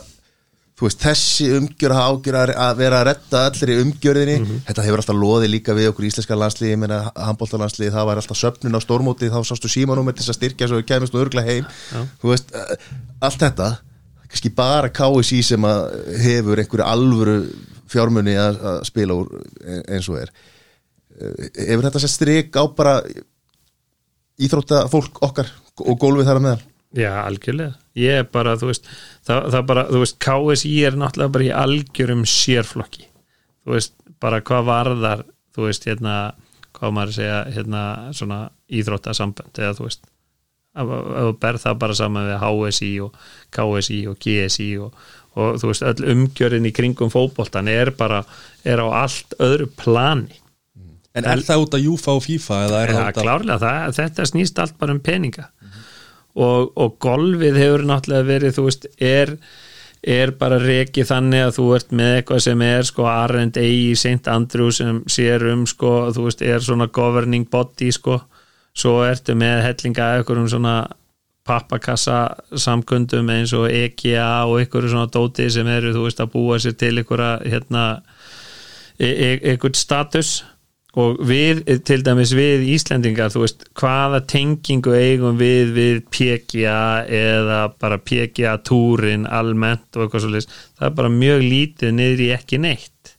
veist, 0.87 1.01
þessi 1.03 1.47
umgjör 1.57 1.93
að 1.93 2.07
ágjör 2.09 2.37
að 2.55 2.77
vera 2.79 2.99
að 3.01 3.07
retta 3.11 3.41
allir 3.49 3.71
í 3.73 3.77
umgjörðinni 3.83 4.37
Þetta 4.67 4.85
hefur 4.87 5.01
alltaf 5.03 5.19
loðið 5.21 5.51
líka 5.53 5.75
við 5.77 5.89
okkur 5.91 6.07
íslenska 6.07 6.37
landslíði 6.39 6.71
Ég 6.73 6.81
meina, 6.81 6.99
handbóltalandslíði, 7.15 7.91
það 7.93 8.07
var 8.09 8.21
alltaf 8.21 8.39
söfnun 8.39 8.77
á 8.77 8.81
stórmóti 8.81 9.29
Þá 9.29 9.39
sástu 9.51 9.69
símanúmer 9.71 10.15
til 10.15 10.23
þess 10.25 10.33
að 10.33 10.39
styrkja 10.39 10.69
svo 10.71 10.79
við 10.81 10.87
kemist 10.89 11.15
og 11.15 11.25
örgla 11.25 11.43
heim. 11.45 11.65
Þú 12.21 12.31
veist, 12.33 12.53
eh, 12.55 12.87
allt 13.21 13.41
þetta 13.43 13.69
kannski 14.31 14.53
bara 14.55 14.89
KSI 14.89 15.41
sem 15.43 15.67
að 15.67 15.81
hefur 16.23 16.61
einhverju 16.63 16.87
alvöru 16.87 17.35
fjármunni 17.91 18.37
að, 18.39 18.61
spila 18.87 19.17
úr 19.19 19.41
e- 19.65 19.83
eins 19.91 20.07
og 20.09 20.21
er. 20.21 20.31
Eh, 21.19 21.49
Hefur 21.67 21.83
þetta 21.89 21.99
sett 21.99 22.15
strik 22.15 22.55
á 22.55 22.63
bara 22.71 23.01
íþrótta 24.41 24.85
fólk 24.91 25.19
okkar 25.27 25.51
og 25.81 25.99
gólfið 25.99 26.29
þar 26.29 26.39
að 26.39 26.45
meðal? 26.47 26.61
Já, 26.91 27.23
algjörlega. 27.23 27.77
Ég 27.95 28.21
er 28.21 28.27
bara, 28.31 28.57
þú 28.59 28.71
veist, 28.71 28.87
það, 29.27 29.45
það 29.53 29.65
bara, 29.69 29.83
þú 29.87 29.99
veist, 30.03 30.17
KSI 30.23 30.71
er 30.87 30.97
náttúrulega 30.99 31.35
bara 31.37 31.45
í 31.47 31.51
algjörum 31.55 32.23
sérflokki. 32.27 33.05
Þú 33.63 33.75
veist, 33.77 33.95
bara 34.23 34.41
hvað 34.47 34.67
varðar, 34.67 35.23
þú 35.55 35.67
veist, 35.69 35.87
hérna, 35.87 36.15
hvað 36.75 36.95
maður 36.97 37.13
að 37.13 37.19
segja, 37.19 37.37
hérna, 37.55 37.83
svona 38.17 38.41
íþróttasambönd, 38.71 39.61
eða 39.61 39.77
þú 39.77 39.87
veist, 39.87 40.03
ef 40.71 40.91
þú 40.91 41.31
berð 41.39 41.65
það 41.65 41.79
bara 41.83 41.97
saman 41.99 42.29
við 42.29 42.43
HSI 42.43 42.91
og 43.05 43.23
KSI 43.55 44.01
og 44.11 44.19
GSI 44.23 44.69
og, 44.83 45.01
og 45.35 45.57
þú 45.63 45.71
veist, 45.71 45.87
öll 45.87 46.11
umgjörðin 46.15 46.67
í 46.67 46.75
kringum 46.75 47.11
fótboltan 47.11 47.71
er 47.71 47.93
bara, 47.95 48.23
er 48.67 48.83
á 48.83 48.87
allt 49.03 49.35
öðru 49.39 49.71
plani. 49.79 50.39
En 51.11 51.27
er 51.27 51.41
það 51.43 51.65
út 51.65 51.73
af 51.75 51.81
Júfa 51.83 52.13
og 52.15 52.21
FIFA 52.23 52.61
eða 52.67 52.77
er 52.83 52.93
það 52.95 53.01
út 53.01 53.09
af 53.09 53.25
klárlega, 53.25 53.59
það, 53.63 53.97
þetta 53.99 54.27
snýst 54.29 54.61
allt 54.63 54.77
bara 54.79 54.95
um 54.95 55.03
peninga 55.03 55.49
og, 56.35 56.71
og 56.75 56.95
golfið 57.03 57.59
hefur 57.59 57.85
náttúrulega 57.87 58.29
verið, 58.29 58.55
þú 58.57 58.65
veist, 58.69 58.87
er 59.01 59.35
er 60.01 60.31
bara 60.33 60.57
rekið 60.57 61.05
þannig 61.11 61.43
að 61.45 61.51
þú 61.59 61.65
ert 61.75 61.91
með 61.93 62.15
eitthvað 62.15 62.39
sem 62.47 62.61
er 62.65 62.87
sko 62.89 63.03
R&A 63.05 63.65
í 63.69 63.91
St. 63.93 64.31
Andrew 64.33 64.71
sem 64.73 65.03
sér 65.05 65.45
um 65.51 65.67
sko, 65.69 65.91
þú 66.15 66.25
veist, 66.25 66.41
er 66.41 66.63
svona 66.65 66.87
governing 66.89 67.45
body 67.51 67.91
sko, 67.93 68.17
svo 68.73 68.95
ertu 69.05 69.35
með 69.37 69.61
hellinga 69.67 70.07
eitthvað 70.17 70.41
um 70.41 70.49
svona 70.49 70.75
pappakassa 71.45 72.17
samkundum 72.57 73.29
eins 73.33 73.53
og 73.57 73.67
EGA 73.69 74.47
og 74.49 74.59
eitthvað 74.61 74.89
svona 74.89 75.09
dóti 75.13 75.47
sem 75.53 75.69
eru, 75.69 75.93
þú 75.93 76.07
veist, 76.07 76.21
að 76.21 76.33
búa 76.33 76.57
sér 76.61 76.77
til 76.81 76.95
eitthvað 76.97 77.45
hérna 77.49 77.85
e- 78.97 79.13
e- 79.13 79.41
eitthvað 79.53 79.77
status 79.77 80.39
og 80.99 81.21
við, 81.23 81.61
til 81.87 82.01
dæmis 82.03 82.33
við 82.35 82.65
Íslendingar, 82.73 83.31
þú 83.31 83.45
veist, 83.45 83.63
hvaða 83.79 84.19
tengingu 84.27 84.91
eigum 84.91 85.37
við 85.39 85.71
við 85.77 85.99
PGA 86.11 87.05
eða 87.07 87.61
bara 87.79 87.99
PGA 88.01 88.57
túrin 88.67 89.23
almennt 89.23 89.87
og 89.95 90.05
eitthvað 90.05 90.25
svo 90.25 90.33
leys 90.33 90.49
það 90.51 90.87
er 90.89 90.97
bara 90.99 91.13
mjög 91.15 91.45
lítið 91.45 91.93
niður 91.95 92.25
í 92.25 92.31
ekki 92.35 92.59
neitt 92.65 93.13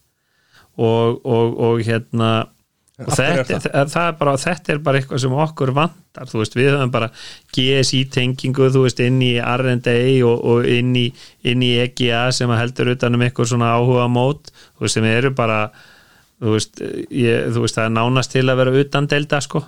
og, 0.76 1.22
og, 1.24 1.56
og 1.56 1.80
hérna 1.86 2.32
og 3.02 3.14
hverju 3.16 3.40
er 3.40 3.46
þetta, 3.48 3.70
það? 3.72 3.92
það 3.94 4.08
er 4.08 4.18
bara, 4.18 4.34
þetta 4.42 4.72
er 4.72 4.82
bara 4.84 5.00
eitthvað 5.00 5.22
sem 5.22 5.36
okkur 5.44 5.72
vantar, 5.76 6.28
þú 6.28 6.42
veist, 6.42 6.56
við 6.58 6.68
höfum 6.74 6.92
bara 6.92 7.08
GSI 7.56 8.02
tengingu, 8.12 8.68
þú 8.74 8.84
veist, 8.84 9.00
inn 9.00 9.16
í 9.24 9.32
R&A 9.40 9.96
og, 10.28 10.44
og 10.52 10.68
inn 10.68 10.92
í 11.00 11.06
inn 11.48 11.64
í 11.64 11.72
EGA 11.82 12.26
sem 12.36 12.52
heldur 12.52 12.92
utan 12.92 13.16
um 13.16 13.24
eitthvað 13.24 13.54
svona 13.54 13.72
áhuga 13.78 14.06
mót, 14.12 14.52
þú 14.76 14.86
veist, 14.86 14.98
sem 14.98 15.08
eru 15.08 15.32
bara 15.34 15.64
þú 16.42 16.52
veist, 16.56 16.82
ég, 17.14 17.48
þú 17.54 17.64
veist 17.64 17.78
það 17.78 17.88
er 17.88 17.96
nánast 17.96 18.34
til 18.34 18.44
að 18.48 18.60
vera 18.60 18.76
utan 18.82 19.08
delta 19.10 19.40
sko. 19.44 19.62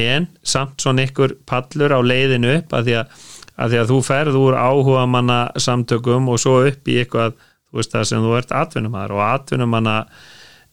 En 0.00 0.26
samt 0.42 0.80
svona 0.80 1.04
ykkur 1.04 1.36
pallur 1.46 1.92
á 1.92 2.00
leiðinu 2.00 2.54
upp 2.58 2.72
að 2.72 2.86
því 2.88 2.94
að, 3.00 3.18
að, 3.56 3.74
því 3.74 3.80
að 3.82 3.90
þú 3.90 3.98
ferð 4.06 4.38
úr 4.40 4.56
áhuga 4.56 5.04
manna 5.06 5.40
samtökum 5.60 6.30
og 6.32 6.40
svo 6.40 6.62
upp 6.64 6.88
í 6.88 6.96
eitthvað 7.02 7.36
þú 7.36 7.80
veist 7.80 7.92
það 7.92 8.08
sem 8.08 8.24
þú 8.24 8.32
ert 8.38 8.54
atvinnumæður 8.56 9.14
og 9.18 9.22
atvinnumanna 9.26 9.96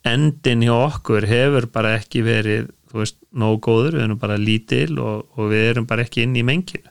endin 0.07 0.63
hjá 0.63 0.73
okkur 0.77 1.27
hefur 1.27 1.67
bara 1.73 1.97
ekki 1.99 2.23
verið 2.23 2.71
þú 2.93 3.01
veist, 3.01 3.19
nóg 3.33 3.59
góður, 3.65 3.97
við 3.97 4.05
erum 4.05 4.19
bara 4.21 4.39
lítil 4.39 4.99
og, 5.01 5.27
og 5.35 5.51
við 5.51 5.69
erum 5.73 5.87
bara 5.89 6.05
ekki 6.05 6.23
inn 6.23 6.35
í 6.37 6.45
menginu 6.45 6.89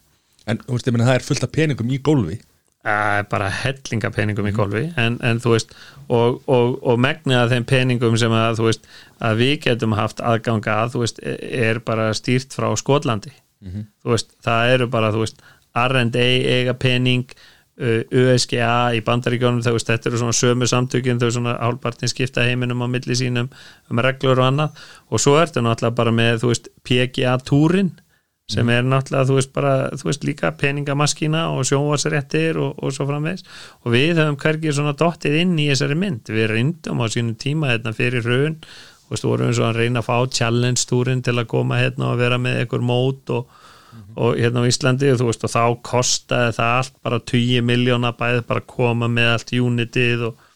En 0.51 0.59
þú 0.59 0.75
veist, 0.75 0.89
ég 0.89 0.97
meina 0.97 1.07
það 1.07 1.19
er 1.21 1.27
fullt 1.29 1.45
af 1.47 1.53
peningum 1.55 1.93
í 1.95 2.01
gólfi 2.03 2.41
Það 2.83 3.17
er 3.21 3.27
bara 3.31 3.49
hellinga 3.55 4.11
peningum 4.11 4.49
í 4.51 4.53
golfi. 4.57 4.83
En, 4.99 5.19
en 5.23 5.39
þú 5.43 5.55
veist 5.55 5.75
og, 6.09 6.41
og, 6.51 6.81
og 6.83 6.99
megnið 6.99 7.39
af 7.39 7.53
þeim 7.53 7.67
peningum 7.71 8.17
sem 8.19 8.35
að 8.35 8.59
þú 8.59 8.67
veist 8.67 8.89
að 9.23 9.43
við 9.45 9.55
getum 9.69 9.95
haft 9.95 10.21
aðganga 10.21 10.81
að 10.83 10.97
þú 10.97 11.05
veist 11.05 11.23
er 11.23 11.79
bara 11.87 12.11
stýrt 12.19 12.57
frá 12.57 12.73
Skotlandi. 12.79 13.31
Þú 14.03 14.15
veist 14.17 14.35
það 14.43 14.75
eru 14.75 14.89
bara 14.91 15.13
þú 15.15 15.23
veist 15.23 15.43
R&A 15.79 16.27
eiga 16.57 16.75
pening 16.75 17.31
uh, 17.79 18.03
USGA 18.11 18.93
í 18.99 19.01
bandaríkjónum 19.07 19.63
þú 19.63 19.77
veist 19.79 19.93
þetta 19.93 20.11
eru 20.11 20.19
svona 20.25 20.35
sömu 20.37 20.67
samtökin 20.67 21.23
þau 21.23 21.31
svona 21.31 21.55
hálfpartin 21.63 22.11
skipta 22.11 22.43
heiminum 22.43 22.83
á 22.83 22.91
milli 22.91 23.15
sínum 23.15 23.49
um 23.91 24.03
reglur 24.03 24.43
og 24.43 24.51
annað. 24.51 24.83
Og 25.07 25.23
svo 25.23 25.39
ertu 25.39 25.63
náttúrulega 25.63 26.01
bara 26.03 26.11
með 26.19 26.43
þú 26.43 26.51
veist 26.51 26.73
PGA 26.83 27.39
túrin 27.47 27.95
sem 28.51 28.69
er 28.75 28.85
náttúrulega, 28.85 29.29
þú 29.29 29.37
veist 29.39 29.53
bara 29.55 29.75
þú 29.97 30.09
veist 30.09 30.25
líka 30.27 30.51
peningamaskína 30.61 31.45
og 31.55 31.67
sjónvarsréttir 31.69 32.59
og, 32.61 32.75
og 32.83 32.95
svo 32.95 33.07
framvegs 33.09 33.47
og 33.83 33.95
við 33.95 34.19
höfum 34.21 34.39
hvergið 34.43 34.77
svona 34.77 34.97
dottið 34.99 35.39
inn 35.45 35.55
í 35.63 35.69
þessari 35.71 35.99
mynd. 35.99 36.33
Við 36.33 36.51
reyndum 36.51 37.01
á 37.01 37.07
sínum 37.13 37.39
tíma 37.39 37.73
hérna 37.73 37.95
fyrir 37.97 38.27
raun 38.27 38.59
og 39.13 39.43
eins 39.45 39.61
og 39.61 39.67
að 39.69 39.77
reyna 39.77 40.01
að 40.01 40.09
fá 40.09 40.17
challenge 40.33 40.87
túrin 40.89 41.23
til 41.25 41.37
að 41.37 41.51
koma 41.51 41.81
hérna 41.81 42.13
og 42.13 42.21
vera 42.21 42.39
með 42.41 42.63
einhver 42.63 42.85
mót 42.85 43.33
og, 43.35 43.51
og 44.17 44.39
hérna 44.41 44.65
á 44.65 44.69
Íslandi 44.71 45.11
og 45.13 45.21
þú 45.21 45.29
veist 45.29 45.45
og 45.45 45.53
þá 45.53 45.65
kostaði 45.85 46.55
það 46.57 46.77
allt 46.79 46.97
bara 47.05 47.19
20 47.33 47.67
miljóna 47.69 48.15
bæði 48.17 48.47
bara 48.49 48.63
að 48.65 48.71
koma 48.73 49.11
með 49.13 49.35
allt 49.35 49.53
unitið 49.53 50.25
og, 50.31 50.47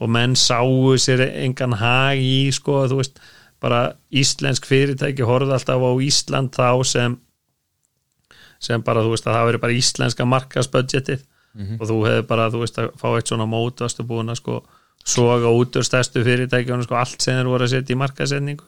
og 0.00 0.12
menn 0.12 0.36
sáu 0.36 0.98
sér 1.00 1.24
engan 1.30 1.78
hag 1.80 2.20
í 2.20 2.50
sko 2.52 2.84
þú 2.92 3.00
veist 3.00 3.24
bara 3.64 3.82
íslensk 4.12 4.66
fyrirtæki 4.68 5.24
horfði 5.24 5.56
alltaf 5.56 5.80
á 5.80 5.90
Ísland 6.04 6.52
þá 6.52 6.68
sem 6.84 7.18
sem 8.64 8.82
bara, 8.84 9.02
þú 9.04 9.12
veist, 9.12 9.26
að 9.28 9.36
það 9.36 9.46
veri 9.50 9.60
bara 9.64 9.76
íslenska 9.76 10.24
markasbudgetið 10.28 11.24
og 11.80 11.84
þú 11.88 11.96
hefði 12.06 12.22
bara, 12.28 12.48
þú 12.50 12.60
veist, 12.64 12.78
að 12.80 12.90
fá 13.00 13.08
eitt 13.16 13.28
svona 13.30 13.46
mót 13.46 13.80
varstu 13.80 14.04
búin 14.08 14.32
að 14.32 14.40
sko 14.40 14.56
soga 15.04 15.50
út 15.52 15.76
úr 15.76 15.84
stærstu 15.84 16.22
fyrirtækjunum 16.24 16.86
sko 16.86 16.96
allt 16.96 17.20
sem 17.20 17.36
þeir 17.36 17.50
voru 17.52 17.66
að 17.66 17.74
setja 17.74 17.94
í 17.94 17.98
markasetningu 18.00 18.64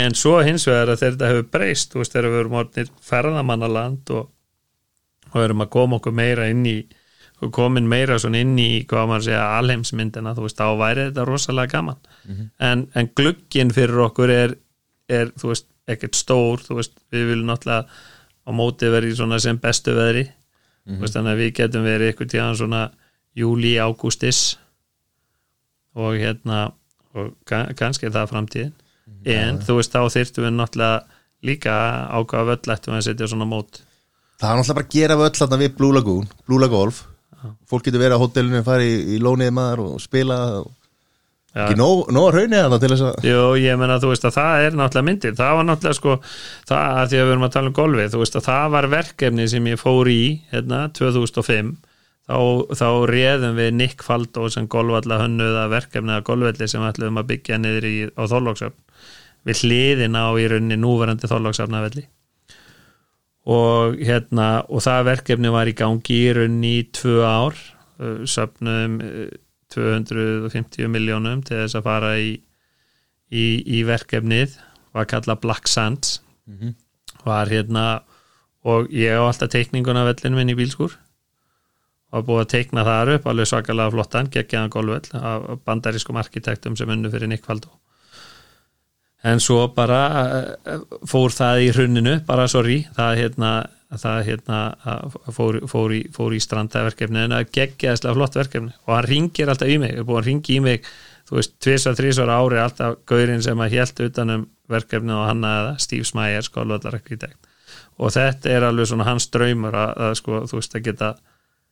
en 0.00 0.14
svo 0.14 0.40
hins 0.42 0.66
vegar 0.66 0.90
að 0.92 1.00
þetta 1.04 1.30
hefur 1.30 1.46
breyst, 1.54 1.92
þú 1.92 1.98
veist, 2.02 2.12
þegar 2.12 2.30
við 2.30 2.40
erum 2.40 2.58
orðnir 2.60 2.90
ferðamannaland 3.02 4.10
og, 4.18 4.28
og 5.32 5.38
erum 5.44 5.62
að 5.64 5.70
koma 5.76 5.96
okkur 6.00 6.12
meira 6.18 6.48
inn 6.50 6.66
í 6.66 6.76
komin 7.56 7.86
meira 7.88 8.18
svona 8.20 8.40
inn 8.44 8.58
í 8.60 8.84
hvað 8.84 9.06
maður 9.08 9.24
segja 9.30 9.44
alheimsmyndina, 9.58 10.34
þú 10.36 10.42
veist, 10.44 10.58
þá 10.60 10.76
væri 10.80 11.06
þetta 11.08 11.24
rosalega 11.28 11.72
gaman. 11.72 11.96
En, 12.60 12.86
en 12.94 13.08
glugginn 13.16 13.70
fyrir 13.72 14.02
okkur 14.04 14.30
er, 14.34 14.54
er 15.08 15.30
þú 15.40 15.48
veist, 15.54 15.66
ekkert 15.90 16.14
stór, 16.14 16.60
þú 16.62 16.76
veist, 16.82 16.92
við 17.10 17.24
viljum 17.32 17.48
náttúrulega 17.48 17.86
á 18.44 18.50
móti 18.52 18.90
verið 18.92 19.16
svona 19.16 19.38
sem 19.40 19.56
bestu 19.58 19.94
veðri. 19.96 20.26
Þú 20.90 21.00
veist, 21.04 21.14
þannig 21.16 21.32
að 21.32 21.40
við 21.44 21.52
getum 21.60 21.84
verið 21.88 22.12
ykkur 22.12 22.28
tíðan 22.34 22.56
svona 22.60 22.82
júli, 23.36 23.72
ágústis 23.80 24.56
og 25.94 26.14
hérna 26.20 26.72
og 27.14 27.32
ka- 27.48 27.72
kannski 27.76 28.10
það 28.12 28.28
framtíðin. 28.30 28.72
En 29.26 29.58
þú 29.64 29.76
veist, 29.80 29.92
þá 29.92 30.06
þyrftum 30.14 30.44
við 30.46 30.54
náttúrulega 30.56 31.04
líka 31.42 31.72
ákvaða 32.14 32.46
völl 32.52 32.76
við 32.86 32.96
að 32.98 33.02
setja 33.08 33.26
svona 33.32 33.48
mót 33.48 33.80
Það 34.40 34.50
er 34.50 34.56
náttúrulega 34.56 34.74
bara 34.78 34.86
að 34.86 34.94
gera 34.94 35.16
völl 35.20 35.36
þarna 35.36 35.58
við 35.60 35.74
Blue 35.76 35.92
Lagoon, 35.96 36.28
Blue 36.46 36.60
Lagolf 36.60 37.02
Fólk 37.70 37.86
getur 37.86 38.02
verið 38.02 38.20
á 38.20 38.22
hotellinu, 38.22 38.60
fara 38.66 38.84
í, 38.84 39.16
í 39.16 39.22
lónið 39.22 39.50
maður 39.56 39.82
og 39.86 40.00
spila 40.02 40.38
og 40.60 40.70
Já. 41.50 41.64
ekki 41.64 41.80
nóg, 41.80 42.10
nóg 42.14 42.28
að 42.28 42.36
raunið 42.36 42.60
þarna 42.62 42.78
til 42.78 42.90
þess 42.92 43.04
að 43.08 43.24
Jú, 43.26 43.38
ég 43.58 43.78
menna, 43.80 43.98
þú 43.98 44.10
veist 44.12 44.26
að 44.28 44.34
það 44.36 44.64
er 44.66 44.76
náttúrulega 44.78 45.06
myndir 45.08 45.32
það 45.38 45.54
var 45.58 45.66
náttúrulega 45.66 45.98
sko, 45.98 46.12
það 46.70 46.98
að 47.00 47.08
því 47.10 47.18
að 47.18 47.24
við 47.24 47.32
erum 47.34 47.46
að 47.46 47.54
tala 47.56 47.70
um 47.70 47.76
golfið, 47.80 48.10
þú 48.12 48.20
veist 48.20 48.36
að 48.38 48.44
það 48.46 48.66
var 48.76 48.88
verkefni 48.92 49.46
sem 49.50 49.70
ég 49.72 49.80
fór 49.80 50.10
í, 50.12 50.20
hérna, 50.52 50.82
2005 50.94 51.72
þá, 52.30 52.38
þá 52.78 52.86
réðum 53.10 53.58
við 53.58 53.72
Nick 53.80 54.06
Faldo 54.06 54.46
sem 54.54 54.70
golfalla 54.70 55.18
hönnuða 55.24 55.66
verkefni 55.72 56.14
að 56.14 56.24
golfvelli 56.30 56.70
sem 56.70 56.84
við 56.84 56.92
ætlum 56.92 57.18
að 57.18 57.28
byggja 57.32 57.58
niður 57.58 57.88
í, 57.90 57.96
á 58.14 58.22
Þorlóksöfn 58.30 58.78
við 59.50 59.64
hliðin 59.64 60.18
á 60.20 60.30
í 60.38 60.46
rauninni 60.52 60.78
núverandi 60.78 61.30
Þorlóksöfnavelli 61.30 62.06
og 63.48 64.00
hérna 64.04 64.48
og 64.68 64.82
það 64.84 65.06
verkefni 65.08 65.52
var 65.52 65.70
í 65.70 65.76
gangi 65.76 66.16
í 66.26 66.32
rauninni 66.36 66.72
í 66.80 66.88
tvö 66.92 67.20
ár. 67.24 67.60
Söfnum 68.28 68.98
uh, 69.04 69.28
250 69.70 70.90
miljónum 70.90 71.44
til 71.46 71.60
þess 71.62 71.78
að 71.78 71.86
fara 71.86 72.14
í, 72.18 72.32
í, 73.30 73.44
í 73.78 73.82
verkefnið. 73.86 74.56
Var 74.96 75.06
kallað 75.10 75.42
Black 75.44 75.70
Sands. 75.70 76.18
Var 77.24 77.52
hérna 77.52 77.84
og 78.66 78.90
ég 78.92 79.16
á 79.16 79.24
alltaf 79.24 79.52
teikninguna 79.52 80.04
vellinum 80.04 80.40
minn 80.40 80.52
í 80.52 80.58
bílskur 80.58 80.96
og 82.10 82.26
búið 82.26 82.42
að 82.42 82.50
teikna 82.52 82.84
þar 82.84 83.12
upp 83.14 83.28
alveg 83.30 83.46
svakalega 83.46 83.92
flottan, 83.94 84.30
geggjaðan 84.34 84.72
golfvell 84.74 85.20
af 85.20 85.62
bandarískum 85.64 86.18
arkitektum 86.18 86.76
sem 86.76 86.90
unnu 86.90 87.12
fyrir 87.12 87.30
Nick 87.30 87.46
Faldo 87.46 87.70
en 89.26 89.42
svo 89.42 89.66
bara 89.76 90.00
uh, 90.14 90.80
fór 91.08 91.34
það 91.34 91.66
í 91.66 91.68
hrunninu 91.74 92.16
bara 92.28 92.48
sorry, 92.48 92.82
það 92.96 93.20
hérna 93.24 93.52
það 93.90 94.20
hérna 94.28 94.58
fór, 95.34 95.60
fór 95.66 95.92
í, 95.96 96.04
í 96.06 96.40
strandaverkefni 96.44 97.24
en 97.24 97.34
að 97.34 97.48
geggjaðslega 97.56 98.14
flott 98.14 98.36
verkefni. 98.38 98.70
Og 98.86 98.92
hann 98.94 99.08
ringir 99.10 99.50
alltaf 99.50 99.66
í 99.66 99.80
mig, 99.82 99.96
er 99.98 100.06
búin 100.06 100.20
að 100.20 100.28
ringi 100.28 100.56
í 100.56 100.60
mig 100.62 100.86
þú 101.26 101.40
veist, 101.40 101.56
tvisar, 101.62 101.96
þrísar 101.98 102.30
ári 102.30 102.60
alltaf 102.62 103.00
gaurinn 103.10 103.42
sem 103.42 103.58
að 103.58 103.74
helt 103.74 104.02
utanum 104.06 104.46
verkefni 104.70 105.14
og 105.14 105.26
hann 105.26 105.42
aða, 105.46 105.74
Steve 105.82 106.06
Smyer 106.06 106.46
skólvöldarakvítekt 106.46 107.50
og 108.00 108.14
þetta 108.14 108.52
er 108.54 108.66
alveg 108.66 108.88
svona 108.88 109.06
hans 109.08 109.28
draumur 109.32 109.76
að, 109.76 109.92
að 110.06 110.14
sko, 110.20 110.40
þú 110.48 110.60
veist, 110.60 110.76
að 110.76 110.86
geta 110.88 111.10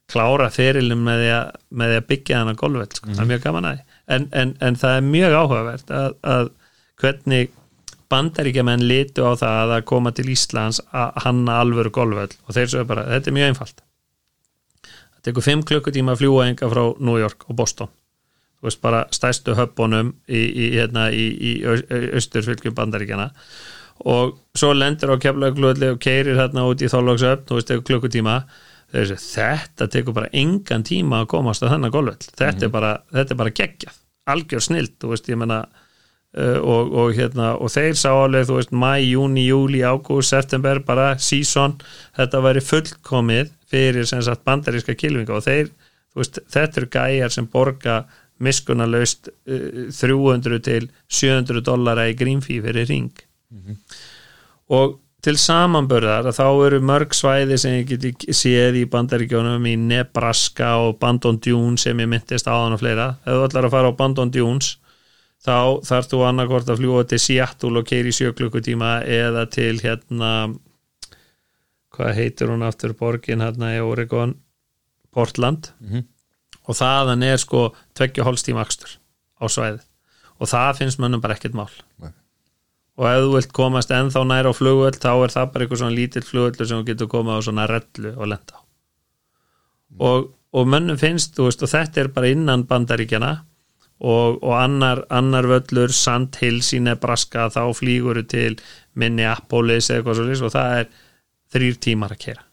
klára 0.09 0.49
ferilin 0.53 1.03
með 1.05 1.23
því 1.23 1.31
að, 1.37 1.59
með 1.81 1.93
því 1.93 2.01
að 2.01 2.09
byggja 2.13 2.41
hann 2.41 2.53
að 2.53 2.61
golfveld, 2.63 2.97
sko. 2.97 3.11
það 3.13 3.23
er 3.25 3.31
mjög 3.33 3.45
gaman 3.45 3.69
að 3.69 3.79
því. 3.79 3.99
En, 4.17 4.27
en, 4.41 4.55
en 4.65 4.79
það 4.81 4.97
er 4.97 5.07
mjög 5.09 5.37
áhugavert 5.39 5.93
að, 5.99 6.17
að 6.35 6.51
hvernig 7.01 7.53
bandaríkjaman 8.09 8.87
litu 8.89 9.27
á 9.27 9.33
það 9.37 9.75
að 9.77 9.85
koma 9.89 10.13
til 10.17 10.31
Íslands 10.33 10.81
að 10.97 11.21
hanna 11.25 11.61
alvöru 11.63 11.93
golfvöld 11.93 12.37
og 12.47 12.57
þeir 12.57 12.71
svo 12.73 12.83
er 12.83 12.89
bara, 12.89 13.05
þetta 13.13 13.31
er 13.31 13.37
mjög 13.37 13.53
einfalt. 13.53 13.83
Það 14.89 15.25
tekur 15.29 15.47
5 15.49 15.65
klukkutíma 15.69 16.15
að 16.15 16.23
fljúa 16.23 16.47
enga 16.49 16.71
frá 16.73 16.83
New 17.05 17.19
York 17.21 17.45
og 17.49 17.59
Boston. 17.59 17.91
Þú 18.59 18.69
veist 18.69 18.81
bara 18.83 19.03
stæstu 19.15 19.55
höfbónum 19.55 20.15
í, 20.27 20.41
í, 20.41 20.71
hérna, 20.75 21.09
í, 21.15 21.27
í 21.31 21.53
austurfylgjum 21.69 22.75
bandaríkjana 22.75 23.29
og 24.09 24.37
svo 24.55 24.73
lendur 24.75 25.15
á 25.15 25.23
keflaugluðli 25.23 25.93
og 25.95 26.01
keirir 26.03 26.39
hérna 26.39 26.65
út 26.71 26.83
í 26.83 26.91
þólagsöfn, 26.91 27.45
þú 27.49 27.57
veist, 27.59 27.69
tekur 27.71 27.87
klukkutíma. 27.89 28.37
Þessi, 28.95 29.19
þetta 29.35 29.89
tekur 29.93 30.15
bara 30.17 30.31
engan 30.33 30.87
tíma 30.87 31.21
að 31.21 31.31
komast 31.35 31.61
að 31.61 31.75
þennan 31.75 31.93
golfvöld 31.93 32.25
þetta, 32.25 32.69
mm 32.71 32.73
-hmm. 32.73 33.03
þetta 33.19 33.35
er 33.35 33.41
bara 33.43 33.57
geggjað, 33.59 33.99
algjör 34.33 34.65
snilt 34.65 34.95
þú 35.03 35.11
veist, 35.13 35.29
ég 35.29 35.37
menna 35.37 35.59
og, 36.37 36.93
og, 36.93 37.13
hérna, 37.17 37.55
og 37.57 37.73
þeir 37.73 37.97
sá 37.97 38.11
alveg 38.13 38.49
þú 38.49 38.59
veist 38.59 38.73
mæ, 38.77 38.99
júni, 39.01 39.47
júli, 39.49 39.81
ágúst, 39.81 40.35
september 40.35 40.83
bara 40.85 41.15
sísón, 41.17 41.79
þetta 42.19 42.43
væri 42.45 42.63
fullkomið 42.65 43.53
fyrir 43.69 44.09
sem 44.09 44.21
sagt 44.25 44.45
bandaríska 44.45 44.97
kilvinga 44.99 45.39
og 45.39 45.47
þeir, 45.47 45.73
þú 46.13 46.23
veist, 46.23 46.41
þetta 46.53 46.83
eru 46.83 46.91
gæjar 46.93 47.35
sem 47.35 47.49
borga 47.49 48.03
miskunarlaust 48.45 49.33
uh, 49.51 49.89
300 49.91 50.63
til 50.63 50.89
700 51.09 51.65
dollara 51.67 52.07
í 52.11 52.17
grínfí 52.19 52.61
fyrir 52.63 52.87
ring 52.87 53.11
mm 53.51 53.61
-hmm. 53.65 53.77
og 54.69 54.99
til 55.23 55.35
samanbörðar 55.35 56.29
að 56.31 56.39
þá 56.39 56.67
eru 56.67 56.81
mörg 56.81 57.15
svæði 57.15 57.59
sem 57.59 57.73
ég 57.81 57.89
geti 57.89 58.33
séð 58.33 58.77
í 58.79 58.85
bandaríkjónum 58.87 59.67
í 59.67 59.75
Nebraska 59.77 60.77
og 60.77 60.99
Bandon 60.99 61.41
Dunes 61.43 61.83
sem 61.83 61.99
ég 61.99 62.07
myndist 62.07 62.47
áðan 62.47 62.77
og 62.77 62.79
fleira, 62.79 63.17
ef 63.27 63.33
þú 63.33 63.49
ætlar 63.49 63.65
að 63.65 63.71
fara 63.71 63.91
á 63.91 63.99
Bandon 63.99 64.31
Dunes 64.31 64.77
þá 65.45 65.85
þarf 65.87 66.11
þú 66.11 66.23
annarkort 66.27 66.71
að 66.71 66.81
fljúa 66.83 67.05
til 67.09 67.21
Seattle 67.23 67.81
og 67.81 67.87
keiri 67.89 68.13
sjöklukkutíma 68.15 69.03
eða 69.07 69.47
til 69.51 69.77
hérna 69.83 70.33
hvað 71.95 72.15
heitir 72.19 72.53
hún 72.53 72.67
aftur 72.67 72.95
borgin 72.99 73.43
hérna 73.43 73.75
í 73.77 73.83
Oregon 73.83 74.37
Portland 75.15 75.73
mm 75.81 75.89
-hmm. 75.93 76.05
og 76.67 76.75
þaðan 76.75 77.23
er 77.23 77.37
sko 77.37 77.75
tveggja 77.95 78.25
hólstíma 78.25 78.61
axtur 78.61 78.99
á 79.43 79.47
svæði 79.47 79.83
og 80.39 80.49
það 80.49 80.79
finnst 80.79 80.99
mönnum 80.99 81.21
bara 81.21 81.35
ekkert 81.35 81.55
mál 81.55 81.71
Nei. 81.99 82.13
og 82.97 83.07
ef 83.07 83.23
þú 83.25 83.35
vilt 83.35 83.53
komast 83.53 83.91
ennþá 83.91 84.25
nær 84.27 84.51
á 84.51 84.53
flugvöld 84.53 84.99
þá 84.99 85.13
er 85.25 85.35
það 85.37 85.53
bara 85.53 85.65
eitthvað 85.65 85.79
svona 85.79 85.99
lítill 85.99 86.23
flugvöldur 86.23 86.67
sem 86.67 86.79
þú 86.79 86.87
getur 86.91 87.09
komað 87.09 87.39
á 87.39 87.47
svona 87.47 87.67
rellu 87.67 88.15
og 88.17 88.27
lenda 88.27 88.55
á 88.55 88.61
mm. 88.63 90.01
og, 90.01 90.35
og 90.53 90.67
mönnum 90.67 90.99
finnst, 90.99 91.39
veist, 91.39 91.63
og 91.63 91.69
þetta 91.69 92.01
er 92.01 92.09
bara 92.09 92.27
innan 92.27 92.67
bandaríkjana 92.67 93.45
og, 93.99 94.39
og 94.43 94.53
annar, 94.55 95.05
annar 95.11 95.49
völlur 95.51 95.95
Sandhills 95.95 96.73
í 96.77 96.83
Nebraska 96.85 97.49
þá 97.51 97.63
flýgur 97.75 98.23
til 98.31 98.59
Minneapolis 98.99 99.91
eða 99.91 100.01
eitthvað 100.01 100.21
svolítið 100.21 100.45
og 100.49 100.55
það 100.55 100.77
er 100.83 100.93
þrýr 101.55 101.81
tímar 101.83 102.15
að 102.15 102.23
kera 102.29 102.45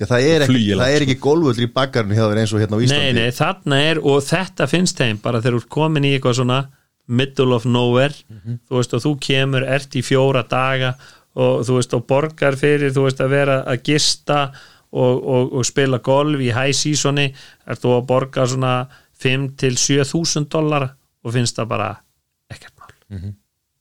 Já, 0.00 0.06
það, 0.08 0.24
er 0.26 0.42
ekki, 0.46 0.60
það 0.72 0.92
er 0.92 1.04
ekki 1.04 1.18
gólvöldur 1.22 1.66
í 1.66 1.70
bakkarinu 1.70 2.16
hjá 2.16 2.24
þér 2.24 2.38
eins 2.40 2.52
og 2.56 2.62
hérna 2.62 2.78
á 2.80 2.82
Íslandi. 2.82 3.10
Nei, 3.12 3.18
nei, 3.20 3.34
þarna 3.36 3.80
er 3.86 3.98
og 4.02 4.22
þetta 4.24 4.66
finnst 4.66 4.98
þeim 4.98 5.20
bara 5.22 5.42
þegar 5.44 5.58
þú 5.58 5.60
er 5.62 5.68
komin 5.76 6.06
í 6.08 6.14
eitthvað 6.16 6.38
svona 6.40 6.56
middle 7.12 7.54
of 7.54 7.66
nowhere 7.68 8.14
mm 8.14 8.38
-hmm. 8.38 8.58
þú 8.66 8.80
veist 8.80 8.94
og 8.94 9.02
þú 9.04 9.12
kemur, 9.20 9.62
ert 9.62 9.94
í 9.94 10.02
fjóra 10.02 10.42
daga 10.48 10.94
og 11.34 11.62
þú 11.66 11.76
veist 11.78 11.94
og 11.94 12.06
borgar 12.06 12.56
fyrir 12.56 12.90
þú 12.90 13.06
veist 13.06 13.20
að 13.20 13.28
vera 13.36 13.62
að 13.62 13.82
gista 13.84 14.40
og, 14.92 15.14
og, 15.28 15.52
og 15.52 15.66
spila 15.66 15.98
golf 15.98 16.40
í 16.40 16.50
high 16.52 16.74
seasoni 16.76 17.32
er 17.66 17.76
þú 17.76 17.96
að 17.98 18.06
borga 18.06 18.46
svona 18.46 18.74
5 19.22 19.46
til 19.62 19.78
7.000 19.78 20.50
dollara 20.52 20.90
og 21.22 21.36
finnst 21.36 21.58
það 21.58 21.70
bara 21.74 21.92
ekkert 22.50 22.74
mál. 22.78 22.92
Mm 23.08 23.18
-hmm. 23.18 23.34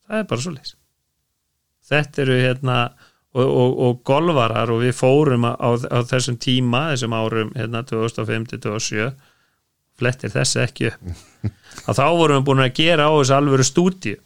það 0.08 0.20
er 0.20 0.30
bara 0.30 0.42
svo 0.42 0.52
leys 0.52 0.76
þetta 1.92 2.22
eru 2.22 2.38
hérna 2.40 2.78
og, 3.32 3.46
og, 3.48 3.76
og 3.86 4.02
golvarar 4.08 4.72
og 4.74 4.82
við 4.84 4.96
fórum 4.98 5.48
á, 5.48 5.56
á 5.56 6.00
þessum 6.08 6.38
tíma, 6.42 6.90
þessum 6.92 7.16
árum 7.16 7.54
hérna 7.56 7.84
2005-2007 7.88 9.12
flettir 10.02 10.34
þessi 10.34 10.62
ekki 10.64 10.92
að 11.88 11.98
þá 12.00 12.06
vorum 12.18 12.42
við 12.42 12.48
búin 12.50 12.66
að 12.66 12.76
gera 12.82 13.08
á 13.08 13.12
þessu 13.16 13.38
alvöru 13.38 13.68
stúdíu 13.68 14.18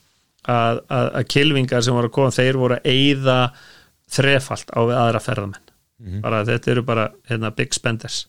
að, 0.45 0.81
að, 0.89 1.07
að 1.19 1.27
kilvingar 1.33 1.85
sem 1.85 1.97
voru 1.97 2.11
að 2.11 2.15
koma, 2.17 2.33
þeir 2.33 2.61
voru 2.61 2.77
að 2.77 2.89
eigða 2.91 3.37
þrefalt 4.15 4.69
á 4.69 4.79
við 4.85 4.97
aðra 5.01 5.21
ferðamenn. 5.25 5.61
Mm 5.95 6.07
-hmm. 6.07 6.21
bara 6.21 6.43
þetta 6.45 6.71
eru 6.71 6.81
bara 6.85 7.05
hérna, 7.29 7.53
big 7.55 7.73
spenders 7.73 8.25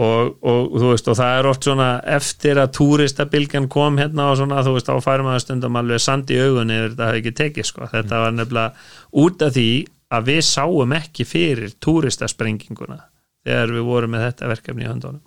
Og, 0.00 0.28
og 0.46 0.74
þú 0.80 0.90
veist 0.94 1.08
og 1.12 1.16
það 1.18 1.36
er 1.36 1.46
oft 1.50 1.66
svona 1.66 1.88
eftir 2.08 2.60
að 2.62 2.70
túristabilgan 2.78 3.66
kom 3.68 3.98
hérna 4.00 4.30
og 4.30 4.38
svona 4.40 4.62
þú 4.64 4.76
veist 4.78 4.88
á 4.88 4.96
færmaður 5.04 5.42
stundum 5.44 5.76
alveg 5.76 6.00
sand 6.00 6.30
í 6.32 6.38
augunni 6.40 6.76
eða 6.78 6.86
þetta 6.88 7.08
hefði 7.08 7.20
ekki 7.20 7.32
tekið 7.40 7.68
sko. 7.68 7.88
Þetta 7.90 8.20
var 8.22 8.36
nefnilega 8.36 8.86
út 9.24 9.44
af 9.44 9.56
því 9.58 9.68
að 10.10 10.30
við 10.30 10.40
sáum 10.48 10.94
ekki 10.96 11.26
fyrir 11.28 11.74
túristasprenginguna 11.84 13.00
þegar 13.44 13.74
við 13.76 13.86
vorum 13.90 14.14
með 14.14 14.26
þetta 14.28 14.50
verkefni 14.54 14.86
í 14.86 14.88
höndunum. 14.88 15.24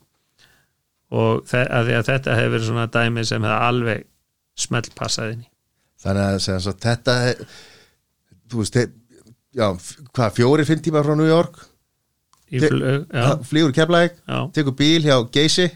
Og 1.14 1.54
að 1.54 1.94
að 2.00 2.10
þetta 2.10 2.40
hefur 2.40 2.56
verið 2.56 2.70
svona 2.72 2.90
dæmi 2.90 3.28
sem 3.30 3.46
hefði 3.46 3.70
alveg 3.70 4.06
smellpassaðinni 4.64 5.50
Þannig 6.04 6.26
að 6.26 6.42
segja 6.44 6.64
svo 6.64 6.74
þetta 6.84 7.16
þú 8.52 8.60
veist, 8.60 8.80
já, 9.56 9.68
hvað 10.14 10.36
fjóri 10.40 10.66
finn 10.68 10.84
tíma 10.84 11.04
frá 11.06 11.16
New 11.18 11.30
York 11.30 11.62
flug, 12.62 13.06
flýgur 13.50 13.74
keflæk 13.76 14.20
tekur 14.54 14.76
bíl 14.78 15.06
hjá 15.06 15.18
Geysi 15.34 15.70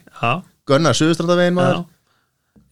gunnar 0.67 0.97
Suðustrandavegin 0.97 1.57
maður. 1.57 1.85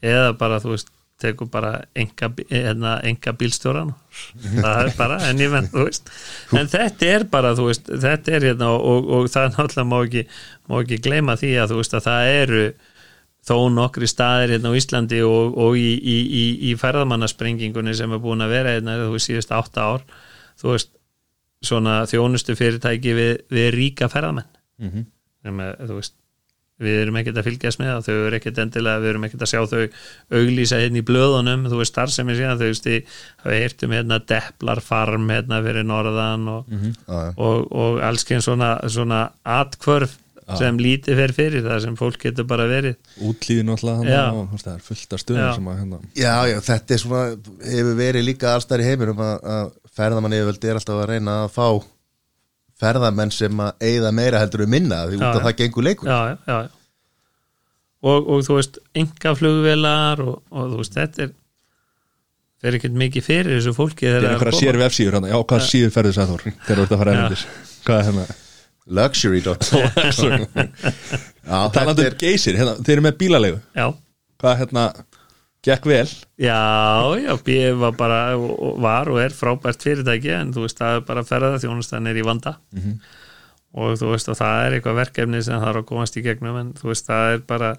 Eða 0.05 0.35
bara 0.37 0.59
þú 0.61 0.75
veist 0.75 0.91
tekur 1.21 1.47
bara 1.47 1.77
enga, 1.95 2.27
enga 2.27 2.49
hérna, 2.51 2.97
bílstjóran 3.39 3.93
það 4.41 4.79
er 4.81 4.89
bara 4.97 5.19
en 5.29 5.39
menn 5.53 5.69
en 6.59 6.67
þetta 6.73 7.07
er 7.07 7.23
bara 7.31 7.53
veist 7.69 7.87
þetta 7.87 8.35
er 8.35 8.49
hérna 8.49 8.73
og, 8.75 9.07
og 9.07 9.29
það 9.31 9.47
er 9.47 9.55
náttúrulega 9.55 9.87
má 9.93 9.95
ekki, 10.01 10.25
má 10.67 10.75
ekki 10.81 10.99
gleyma 11.07 11.37
því 11.39 11.53
að 11.61 11.71
veist 11.79 11.95
að 11.95 12.05
það 12.09 12.33
eru 12.33 12.65
þó 13.45 13.57
nokkri 13.73 14.09
staðir 14.09 14.55
hérna 14.55 14.73
á 14.73 14.77
Íslandi 14.77 15.21
og, 15.25 15.55
og 15.61 15.77
í, 15.77 15.89
í, 15.95 16.17
í, 16.25 16.45
í 16.71 16.75
ferðamannasprengingunni 16.81 17.93
sem 17.97 18.13
er 18.15 18.21
búin 18.23 18.43
að 18.43 18.55
vera 18.55 18.75
hérna 18.75 18.97
þú 19.03 19.11
veist 19.13 19.29
síðust 19.29 19.53
átta 19.53 19.85
ár. 19.93 20.05
Þú 20.59 20.71
veist 20.71 20.91
svona 21.63 22.03
þjónustu 22.09 22.55
fyrirtæki 22.57 23.15
við, 23.17 23.33
við 23.51 23.71
ríka 23.75 24.09
ferðamenn 24.11 24.47
mm 24.81 24.91
-hmm. 24.91 25.55
með, 25.55 25.93
veist, 25.95 26.15
við 26.81 26.97
erum 27.05 27.19
ekkert 27.21 27.39
að 27.39 27.47
fylgjast 27.47 27.79
með 27.79 27.91
það 27.91 28.07
þau 28.07 28.15
eru 28.15 28.39
ekkert 28.39 28.59
endilega, 28.65 29.01
við 29.03 29.11
erum 29.13 29.27
ekkert 29.27 29.45
að 29.45 29.51
sjá 29.53 29.61
þau 29.71 29.83
auglýsa 30.39 30.81
hérna 30.81 30.99
í 30.99 31.05
blöðunum 31.07 31.63
þú 31.71 31.79
veist 31.79 31.93
starfsemi 31.93 32.35
síðan, 32.35 32.59
þau 32.59 32.67
veist 32.67 32.89
við 32.89 33.15
heyrtum 33.45 33.95
hérna 33.95 34.19
Deplarfarm 34.19 35.31
hérna 35.31 35.61
fyrir 35.63 35.87
Norðan 35.87 36.47
og, 36.51 36.67
mm 36.67 36.81
-hmm. 36.81 36.93
og, 37.07 37.39
og, 37.39 37.71
og 37.71 38.03
alls 38.03 38.27
kemur 38.27 38.47
svona, 38.49 38.77
svona 38.87 39.29
atkvörf 39.43 40.19
Já. 40.45 40.57
sem 40.59 40.77
lítið 40.77 41.17
fer 41.17 41.31
fyrir 41.33 41.63
það 41.65 41.79
sem 41.81 41.95
fólk 41.97 42.19
getur 42.21 42.45
bara 42.45 42.67
verið 42.69 42.99
útlýðin 43.17 43.71
alltaf 43.73 44.03
og 44.05 44.59
það 44.61 44.75
er 44.75 44.83
fullt 44.85 45.15
af 45.15 45.21
stöðum 45.23 45.41
já. 45.41 45.55
sem 45.55 45.69
að 45.71 45.79
hérna 45.79 45.99
Já, 46.13 46.33
já, 46.51 46.57
þetta 46.67 46.93
er 46.93 47.01
svona, 47.01 47.23
hefur 47.65 47.95
verið 47.97 48.27
líka 48.27 48.51
allstar 48.53 48.83
í 48.83 48.85
heiminum 48.85 49.23
að 49.25 49.71
ferðamann 49.95 50.35
yfirvöldi 50.37 50.71
er 50.71 50.79
alltaf 50.79 51.01
að 51.01 51.09
reyna 51.13 51.37
að 51.43 51.53
fá 51.55 51.67
ferðamenn 52.81 53.31
sem 53.31 53.61
að 53.63 53.87
eigða 53.87 54.11
meira 54.15 54.41
heldur 54.41 54.65
um 54.65 54.73
minna 54.75 55.05
því 55.07 55.21
út 55.21 55.27
af 55.29 55.45
það 55.45 55.57
gengur 55.61 55.87
leikur. 55.87 56.11
Já, 56.11 56.35
já, 56.35 56.37
já. 56.51 56.69
Og, 58.05 58.27
og 58.29 58.45
þú 58.45 58.59
veist 58.59 58.79
enga 58.93 59.33
flugvelar 59.39 60.21
og, 60.21 60.41
og 60.51 60.73
þú 60.73 60.81
veist 60.81 60.97
þetta 60.99 61.25
er 61.25 61.35
fyrir 62.61 62.79
ekkert 62.79 62.97
mikið 62.99 63.25
fyrir 63.25 63.55
þessu 63.55 63.73
fólki 63.75 64.09
það 64.09 64.17
er 64.19 64.27
einhverja 64.33 64.59
sér 64.59 64.77
vefsíður 64.81 65.17
já 65.29 65.37
hvað 65.37 65.63
síður 65.69 65.93
ferður 65.95 66.17
það 66.19 66.33
þór 66.33 66.43
þegar 66.45 66.75
þú 66.75 66.83
ert 66.85 66.93
að 66.95 67.01
fara 67.01 67.15
ennindis 67.15 67.45
hvað 67.85 68.01
er 68.01 68.09
hérna? 68.09 68.25
Luxury.com 68.85 70.45
talandu 71.73 72.05
um 72.05 72.17
geysir. 72.19 72.57
Hérna, 72.59 72.75
þeir 72.81 72.97
eru 72.97 73.05
með 73.05 73.17
bílalegu. 73.21 73.61
Hvað 73.73 74.51
er 74.51 74.59
hérna 74.61 74.85
Gekk 75.65 75.87
vel 75.89 76.07
Já, 76.37 76.59
já, 77.19 77.31
BF 77.45 77.77
var 77.81 77.95
bara 77.97 78.19
var 78.37 79.11
og 79.11 79.21
er 79.21 79.35
frábært 79.35 79.85
fyrirtæki 79.85 80.33
en 80.35 80.53
þú 80.55 80.65
veist, 80.65 80.79
það 80.81 80.99
er 80.99 81.05
bara 81.07 81.23
að 81.23 81.31
ferða 81.31 81.61
þjónustan 81.63 82.11
er 82.11 82.19
í 82.19 82.25
vanda 82.25 82.57
mm 82.73 82.81
-hmm. 82.81 82.99
og 83.81 83.97
þú 84.01 84.11
veist, 84.11 84.29
og 84.29 84.37
það 84.37 84.65
er 84.65 84.77
eitthvað 84.77 84.99
verkefni 85.01 85.43
sem 85.43 85.59
það 85.59 85.69
er 85.69 85.81
að 85.81 85.89
komast 85.91 86.17
í 86.17 86.25
gegnum 86.25 86.59
en 86.61 86.73
þú 86.73 86.91
veist, 86.91 87.07
það 87.07 87.33
er 87.33 87.43
bara 87.47 87.75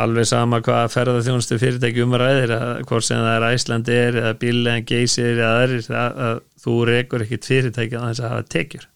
alveg 0.00 0.26
sama 0.26 0.60
hvað 0.60 0.92
ferðarþjónustu 0.94 1.58
fyrirtæki 1.58 2.02
umræðir 2.02 2.54
að 2.56 2.84
hvort 2.88 3.04
sem 3.04 3.18
það 3.18 3.36
er 3.36 3.54
Æslandi 3.54 3.92
er 3.92 4.14
eða 4.22 4.38
bílega 4.38 4.86
geysir 4.86 5.36
eða 5.36 5.50
aðrir 5.60 5.90
að, 5.90 6.22
að 6.26 6.40
þú 6.62 6.84
rekur 6.88 7.22
ekkit 7.22 7.44
fyrirtæki 7.44 7.96
að 7.96 8.08
þess 8.08 8.20
að 8.24 8.30
hafa 8.30 8.48
tekjur 8.54 8.86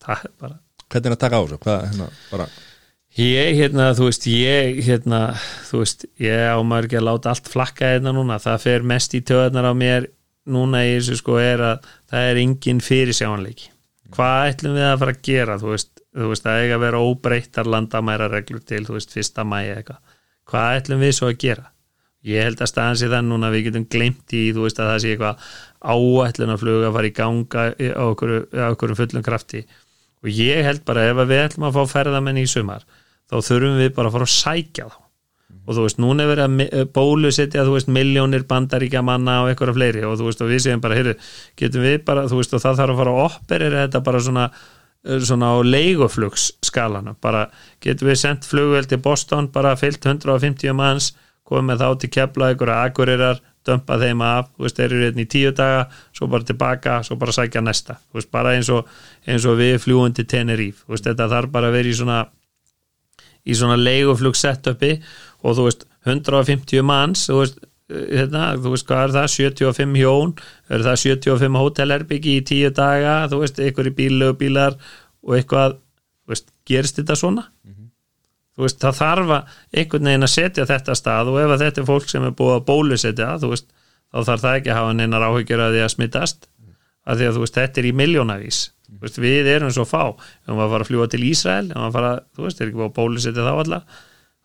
það 0.00 0.24
er 0.24 0.34
bara 0.40 0.58
hvernig 0.90 1.10
er 1.10 1.14
að 1.14 1.22
taka 1.22 1.38
á 1.38 1.42
þessu? 1.44 1.58
Hvað, 1.64 1.84
hérna, 1.86 2.08
bara, 2.30 2.46
Ég, 3.18 3.56
hérna, 3.58 3.88
þú 3.98 4.06
veist, 4.06 4.26
ég, 4.30 4.76
hérna, 4.86 5.20
þú 5.66 5.80
veist, 5.82 6.04
ég 6.22 6.44
á 6.46 6.58
maður 6.62 6.86
ekki 6.86 6.98
að 7.00 7.06
láta 7.08 7.32
allt 7.32 7.48
flakka 7.50 7.88
hérna 7.90 8.12
núna, 8.14 8.36
það 8.38 8.62
fer 8.62 8.86
mest 8.86 9.16
í 9.18 9.20
töðnar 9.26 9.66
á 9.66 9.74
mér 9.74 10.06
núna 10.46 10.84
í 10.86 10.92
þessu 10.94 11.18
sko 11.18 11.40
er 11.42 11.64
að 11.72 11.88
það 12.12 12.28
er 12.28 12.40
engin 12.44 12.82
fyrirsjáanleiki. 12.86 13.72
Hvað 14.14 14.52
ætlum 14.52 14.78
við 14.78 14.86
að 14.86 15.02
fara 15.02 15.16
að 15.16 15.26
gera, 15.26 15.58
þú 15.58 15.72
veist, 15.74 15.90
þú 16.14 16.30
veist, 16.30 16.46
það 16.46 16.62
eiga 16.62 16.78
að 16.78 16.84
vera 16.86 17.02
óbreyttar 17.10 17.72
landamæra 17.74 18.30
reglur 18.30 18.62
til, 18.62 18.84
þú 18.86 18.96
veist, 19.00 19.12
fyrsta 19.18 19.46
mæi 19.46 19.64
eitthvað. 19.74 20.00
Hvað 20.50 20.78
ætlum 20.78 21.02
við 21.02 21.14
svo 21.18 21.32
að 21.32 21.38
gera? 21.42 21.68
Ég 22.30 22.46
held 22.46 22.62
að 22.62 22.70
staðan 22.70 22.98
sér 23.00 23.14
þann 23.16 23.30
núna 23.32 23.50
að 23.50 23.58
við 23.58 23.68
getum 23.70 23.90
glemt 23.90 24.38
í, 24.38 24.46
þú 24.54 24.68
veist, 24.68 24.78
að 24.78 24.90
það 24.92 25.02
sé 25.02 25.12
eitthvað 25.16 25.44
áætlunarflug 25.80 26.86
að 26.86 26.96
fara 26.98 27.10
í 27.10 27.14
ganga 27.16 27.68
á 27.74 28.04
okkur, 28.06 28.34
á 28.54 28.66
okkur 28.70 28.98
fullum 28.98 29.24
krafti 29.24 29.64
og 30.20 30.28
ég 30.28 30.66
held 30.66 30.82
bara 30.84 31.06
ef 31.08 31.20
að 31.22 31.30
við 31.32 31.42
ætlum 31.46 31.68
að 31.70 31.78
fá 31.78 31.94
ferðamenn 31.94 32.40
í 32.42 32.46
sumar 32.50 32.84
þá 33.30 33.36
þurfum 33.46 33.78
við 33.80 33.94
bara 33.94 34.10
að 34.10 34.16
fara 34.18 34.28
að 34.28 34.34
sækja 34.34 34.88
þá. 34.90 34.98
Og 35.70 35.76
þú 35.76 35.82
veist, 35.84 35.98
núna 36.02 36.24
er 36.24 36.30
verið 36.32 36.44
að 36.48 36.54
mi- 36.56 36.84
bólusetja 36.96 37.62
þú 37.66 37.74
veist, 37.76 37.88
miljónir 37.94 38.42
bandaríkja 38.48 39.02
manna 39.06 39.42
og 39.44 39.50
eitthvað 39.52 39.74
fleiri 39.76 40.02
og 40.08 40.16
þú 40.18 40.26
veist, 40.30 40.40
og 40.42 40.48
við 40.50 40.62
segjum 40.64 40.80
bara 40.82 40.96
heyrðu, 40.98 41.14
getum 41.60 41.84
við 41.84 42.04
bara, 42.04 42.24
þú 42.30 42.40
veist, 42.40 42.54
og 42.56 42.62
það 42.64 42.78
þarf 42.80 42.94
að 42.94 43.00
fara 43.02 43.14
að 43.14 43.24
operera 43.28 43.82
þetta 43.86 44.02
bara 44.08 44.20
svona 44.26 44.50
svona 45.00 45.48
á 45.48 45.56
leiguflugsskalanum. 45.64 47.16
Bara 47.22 47.46
getum 47.80 48.10
við 48.10 48.18
sendt 48.20 48.44
flugvel 48.48 48.84
til 48.88 48.98
Boston 49.00 49.48
bara 49.52 49.76
fyllt 49.80 50.04
150 50.04 50.74
manns 50.76 51.12
komið 51.48 51.66
með 51.70 51.80
þá 51.80 51.86
til 52.02 52.10
kepla 52.14 52.50
ykkur 52.54 52.70
að 52.74 52.82
akkurirar 52.90 53.40
dömpa 53.66 53.96
þeim 54.00 54.20
af, 54.24 54.50
þú 54.56 54.64
veist, 54.64 54.76
þeir 54.78 54.92
eru 54.92 55.06
hérna 55.06 55.24
í 55.24 55.28
tíu 55.30 55.50
daga 55.56 55.80
svo 56.16 56.28
bara 56.32 56.46
tilbaka, 56.48 56.98
svo 57.04 57.16
bara 57.20 57.32
sækja 57.36 57.62
næsta. 57.64 57.96
Þú 58.10 58.20
veist, 58.20 58.30
bara 58.32 58.52
eins 58.56 58.70
og, 58.72 58.86
eins 59.28 59.44
og 59.48 59.58
við 59.60 59.78
fljúum 59.82 60.14
til 60.16 60.24
Tenerife, 60.30 60.84
þú 60.86 60.94
veist, 60.94 61.08
þetta 61.10 61.28
þarf 61.32 61.50
bara 61.52 61.68
að 61.72 61.76
vera 61.78 61.90
í 61.90 61.96
svona 61.96 62.20
í 63.46 63.56
svona 63.56 63.78
leiguflug 63.80 64.36
setupi 64.38 64.96
og 65.40 65.56
þú 65.56 65.66
veist 65.68 65.86
150 66.08 66.84
manns 66.86 67.26
þú 67.28 67.38
veist, 67.42 67.60
hérna, 67.90 68.50
þú 68.60 68.74
veist 68.74 68.88
hvað 68.88 69.04
er 69.04 69.14
það 69.16 69.30
75 69.34 70.00
hjón, 70.00 70.34
er 70.70 70.84
það 70.86 71.00
75 71.04 71.60
hótelherbyggi 71.60 72.36
í 72.38 72.44
tíu 72.46 72.72
daga 72.74 73.22
þú 73.30 73.42
veist, 73.44 73.62
ykkur 73.70 73.90
í 73.90 73.96
bílu 73.96 74.30
og 74.32 74.38
bílar 74.40 74.76
og 75.26 75.36
eitthvað, 75.36 75.78
þú 76.24 76.34
veist, 76.34 76.52
gerist 76.68 77.00
þetta 77.00 77.18
svona? 77.18 77.48
Þú 78.56 78.66
veist, 78.66 78.80
það 78.82 78.96
þarf 78.98 79.30
að 79.36 79.52
einhvern 79.80 80.08
veginn 80.10 80.26
að 80.26 80.32
setja 80.34 80.66
þetta 80.68 80.94
stað 80.98 81.28
og 81.32 81.36
ef 81.40 81.52
að 81.54 81.62
þetta 81.64 81.80
er 81.80 81.86
fólk 81.88 82.08
sem 82.10 82.24
er 82.26 82.34
búið 82.36 82.56
að 82.58 82.66
bólusetja 82.66 83.28
þú 83.40 83.52
veist, 83.54 83.70
þá 84.10 84.18
þarf 84.26 84.42
það 84.44 84.56
ekki 84.58 84.72
að 84.72 84.80
hafa 84.80 84.96
neinar 84.98 85.26
áhyggjur 85.28 85.62
að 85.64 85.76
því 85.76 85.84
að 85.84 85.92
smittast 85.94 86.48
af 87.06 87.16
því 87.16 87.28
að 87.28 87.36
þú 87.36 87.44
veist, 87.44 87.56
þetta 87.56 87.80
er 87.80 87.88
í 87.88 87.92
miljónavís 87.96 88.58
veist, 89.02 89.20
við 89.22 89.50
erum 89.54 89.72
svo 89.74 89.86
fá. 89.88 90.02
Ef 90.46 90.52
maður 90.52 90.74
fara 90.74 90.86
að 90.86 90.90
fljúa 90.90 91.08
til 91.12 91.22
Ísrael 91.28 91.70
ef 91.70 91.76
maður 91.76 91.96
fara, 91.98 92.12
þú 92.36 92.46
veist, 92.46 92.60
er 92.60 92.68
ekki 92.68 92.80
búið 92.80 92.88
að 92.88 92.96
bólusetja 92.98 93.46
þá 93.46 93.52
alla? 93.54 93.80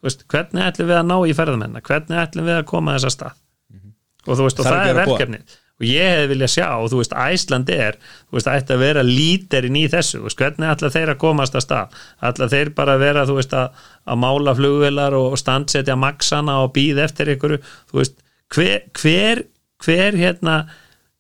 Veist, 0.06 0.26
hvernig 0.32 0.66
ætlum 0.70 0.90
við 0.92 1.00
að 1.00 1.10
ná 1.10 1.18
í 1.26 1.36
ferðamennar 1.36 1.86
hvernig 1.86 2.22
ætlum 2.22 2.50
við 2.50 2.60
að 2.60 2.66
koma 2.72 2.96
að 2.96 3.12
stað? 3.16 3.38
Og 4.26 4.34
þú 4.34 4.48
veist, 4.48 4.60
og 4.60 4.66
það 4.66 4.76
ekki 4.76 4.90
er 4.90 4.92
að 4.92 5.00
vera 5.00 5.08
verkefnið. 5.12 5.56
Og 5.76 5.86
ég 5.90 6.14
hefði 6.14 6.28
viljað 6.32 6.52
sjá, 6.54 6.68
og 6.80 6.86
þú 6.92 7.00
veist, 7.02 7.16
Æsland 7.20 7.72
er 7.74 7.98
þú 8.00 8.38
veist, 8.38 8.48
ætti 8.48 8.74
að 8.74 8.84
vera 8.86 9.02
líterinn 9.06 9.76
í 9.76 9.84
þessu. 9.92 10.22
Veist, 10.24 10.40
hvernig 10.40 10.72
ætla 10.72 10.92
þeir 10.94 11.12
að 11.12 11.20
komast 11.22 11.58
að 11.58 11.66
stað? 11.66 11.98
Ætla 12.30 12.48
þeir 12.54 12.72
bara 12.78 12.96
að 12.96 13.04
vera, 13.04 13.26
þú 13.28 13.36
veist, 13.42 13.58
að, 13.60 13.84
að 14.08 14.22
mála 14.24 14.56
flugvelar 14.56 15.18
og 15.20 15.36
standsetja 15.42 15.98
maksana 16.00 16.62
og 16.64 16.72
býð 16.78 17.04
eftir 17.04 17.34
ykkur, 17.36 17.58
þú 17.92 18.00
veist 18.00 18.18
hver, 18.56 18.88
hver, 19.02 19.44
hver 19.84 20.20
hérna 20.22 20.58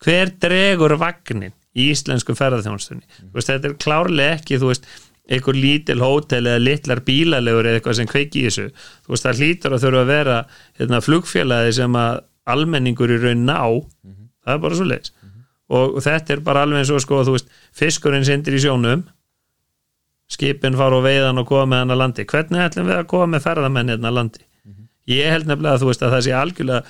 hver 0.05 0.31
dregur 0.41 0.95
vagnin 1.01 1.53
í 1.75 1.89
íslensku 1.91 2.35
ferðarþjónustunni 2.37 3.03
þú 3.19 3.33
veist, 3.35 3.51
þetta 3.51 3.69
er 3.69 3.77
klárlega 3.83 4.37
ekki, 4.39 4.59
þú 4.61 4.71
veist 4.71 4.87
einhver 5.25 5.57
lítil 5.57 6.01
hótel 6.03 6.45
eða 6.45 6.61
litlar 6.61 7.01
bílalegur 7.05 7.65
eða 7.65 7.79
eitthvað 7.79 7.97
sem 7.97 8.09
kveiki 8.09 8.43
í 8.43 8.45
þessu. 8.45 8.65
Þú 9.05 9.13
veist, 9.15 9.25
það 9.25 9.39
hlýtur 9.41 9.73
að 9.73 9.85
þurfa 9.85 10.01
að 10.03 10.11
vera 10.11 10.35
hérna, 10.77 11.01
flugfélagi 11.01 11.75
sem 11.79 11.97
að 11.97 12.19
almenningur 12.45 13.13
í 13.15 13.17
raun 13.23 13.45
ná 13.47 13.57
það 14.45 14.53
er 14.53 14.61
bara 14.61 14.77
svo 14.77 14.85
leiðis 14.85 15.13
og 15.65 15.95
þetta 16.05 16.35
er 16.35 16.41
bara 16.45 16.61
alveg 16.61 16.83
eins 16.83 16.91
og 16.93 17.01
sko, 17.01 17.23
þú 17.25 17.31
veist 17.33 17.47
fiskurinn 17.73 18.25
sindir 18.27 18.53
í 18.53 18.59
sjónum 18.61 19.01
skipin 20.29 20.77
fara 20.77 20.99
á 21.01 21.05
veiðan 21.05 21.41
og 21.41 21.47
koma 21.49 21.65
með 21.71 21.81
hann 21.81 21.93
að 21.95 22.01
landi. 22.01 22.25
Hvernig 22.29 22.61
ætlum 22.61 22.89
við 22.89 22.99
að 22.99 23.07
koma 23.09 23.27
með 23.33 23.45
ferðamenn 23.47 23.89
hérna 23.93 24.11
að 24.11 24.17
landi? 24.19 24.45
Ég 25.09 25.29
held 25.33 25.49
nefnilega 25.49 25.73
að 25.73 25.81
þú 25.81 25.89
veist 25.89 26.05
að 26.05 26.13
það 26.13 26.23
sé 26.25 26.35
algjörlega 26.37 26.81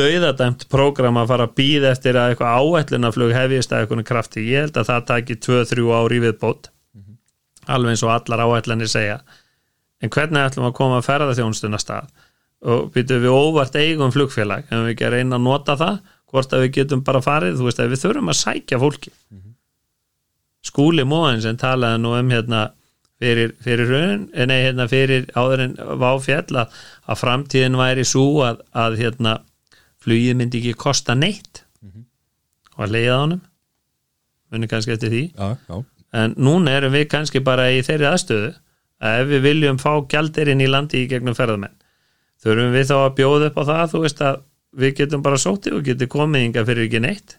dauðadæmt 0.00 0.66
prógram 0.72 1.20
að 1.20 1.30
fara 1.30 1.46
að 1.46 1.56
býða 1.60 1.94
eftir 1.94 2.18
að 2.18 2.32
eitthvað 2.32 2.58
áætlunaflug 2.64 3.32
hefjist 3.36 3.72
að 3.72 3.84
eitthvað 3.84 4.04
krafti, 4.08 4.44
ég 4.48 4.66
held 4.66 4.80
að 4.80 4.90
það 4.90 5.08
taki 5.12 5.36
2-3 5.46 5.88
ári 6.00 6.22
viðbót 6.24 6.70
alveg 7.70 7.94
eins 7.94 8.04
og 8.06 8.12
allar 8.14 8.44
áætlanir 8.46 8.90
segja. 8.90 9.20
En 10.00 10.12
hvernig 10.12 10.46
ætlum 10.46 10.64
við 10.64 10.70
að 10.72 10.78
koma 10.78 10.98
að 11.00 11.06
ferða 11.08 11.36
þjónstuna 11.38 11.80
stað? 11.80 12.08
Og 12.60 12.90
býtum 12.94 13.22
við 13.22 13.36
óvart 13.36 13.76
eigum 13.76 14.12
flugfélag, 14.12 14.66
ef 14.68 14.82
við 14.84 14.94
ekki 14.94 15.12
reyna 15.12 15.38
að 15.38 15.46
nota 15.46 15.76
það 15.80 16.00
hvort 16.30 16.52
að 16.54 16.64
við 16.64 16.74
getum 16.78 17.04
bara 17.04 17.22
farið 17.24 17.56
þú 17.58 17.68
veist 17.68 17.80
að 17.82 17.94
við 17.94 18.02
þurfum 18.04 18.32
að 18.32 18.40
sækja 18.40 18.80
fólki. 18.80 19.12
Skúli 20.64 21.06
móðin 21.08 21.42
sem 21.44 21.56
talaði 21.60 22.02
nú 22.02 22.12
um 22.18 22.32
hérna 22.32 22.66
fyrir, 23.20 23.54
fyrir 23.64 23.88
raun, 23.88 24.26
eh, 24.34 24.46
nei 24.46 24.60
hérna 24.66 24.86
fyrir 24.88 25.26
áður 25.34 25.64
en 25.64 25.76
váfjall 26.00 26.60
að, 26.62 26.76
að 27.08 27.20
framtíðin 27.20 27.78
væri 27.80 28.04
svo 28.08 28.42
að, 28.44 28.60
að 28.72 28.98
hérna 29.00 29.38
flugið 30.04 30.36
myndi 30.38 30.60
ekki 30.62 30.78
kosta 30.80 31.14
neitt 31.14 31.64
og 32.76 32.86
að 32.86 32.94
leiða 32.96 33.18
honum. 33.20 33.40
Muni 34.50 34.66
kannski 34.70 34.94
eftir 34.96 35.12
því. 35.12 35.22
Já, 35.36 35.56
já, 35.68 35.84
en 36.22 36.34
núna 36.36 36.72
erum 36.78 36.92
við 36.96 37.08
kannski 37.12 37.42
bara 37.44 37.68
í 37.70 37.82
þeirri 37.86 38.08
aðstöðu 38.08 38.54
að 39.00 39.20
ef 39.20 39.28
við 39.30 39.44
viljum 39.46 39.78
fá 39.78 39.92
gjaldirinn 40.10 40.64
í 40.64 40.68
landi 40.70 41.04
í 41.04 41.10
gegnum 41.10 41.36
ferðamenn 41.36 41.76
þurfum 42.40 42.74
við 42.74 42.88
þá 42.88 42.96
að 42.98 43.14
bjóða 43.18 43.50
upp 43.50 43.58
á 43.60 43.64
það 43.70 43.92
þú 43.92 44.02
veist 44.04 44.22
að 44.24 44.40
við 44.80 44.94
getum 45.00 45.24
bara 45.24 45.40
sótið 45.40 45.76
og 45.76 45.86
getum 45.88 46.10
komið 46.12 46.46
inga 46.46 46.64
fyrir 46.68 46.86
ekki 46.86 47.02
neitt. 47.02 47.36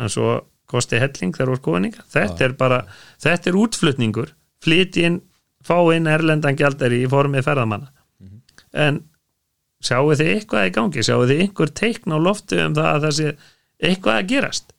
En 0.00 0.08
svo 0.12 0.40
kosti 0.70 1.00
helling 1.02 1.34
þegar 1.36 1.52
úr 1.54 1.62
koninga 1.62 2.04
þetta 2.08 2.44
er 2.46 2.54
bara, 2.58 2.84
þetta 3.20 3.50
er 3.50 3.58
útflutningur. 3.60 4.34
Flytja 4.64 5.06
inn, 5.08 5.20
fá 5.64 5.76
inn 5.94 6.08
erlendan 6.08 6.56
gjaldari 6.56 7.02
í 7.04 7.10
formi 7.10 7.42
ferðamanna. 7.44 7.90
En 8.72 9.02
sjáu 9.84 10.10
þið 10.12 10.34
eitthvað 10.34 10.66
í 10.68 10.74
gangi, 10.76 11.06
sjáu 11.06 11.22
þið 11.30 11.40
einhver 11.46 11.72
teikn 11.80 12.12
á 12.14 12.18
loftu 12.20 12.60
um 12.66 12.74
það 12.76 12.90
að 12.94 13.06
það 13.06 13.16
sé 13.20 13.32
eitthvað 13.90 14.18
að 14.20 14.28
gerast? 14.34 14.74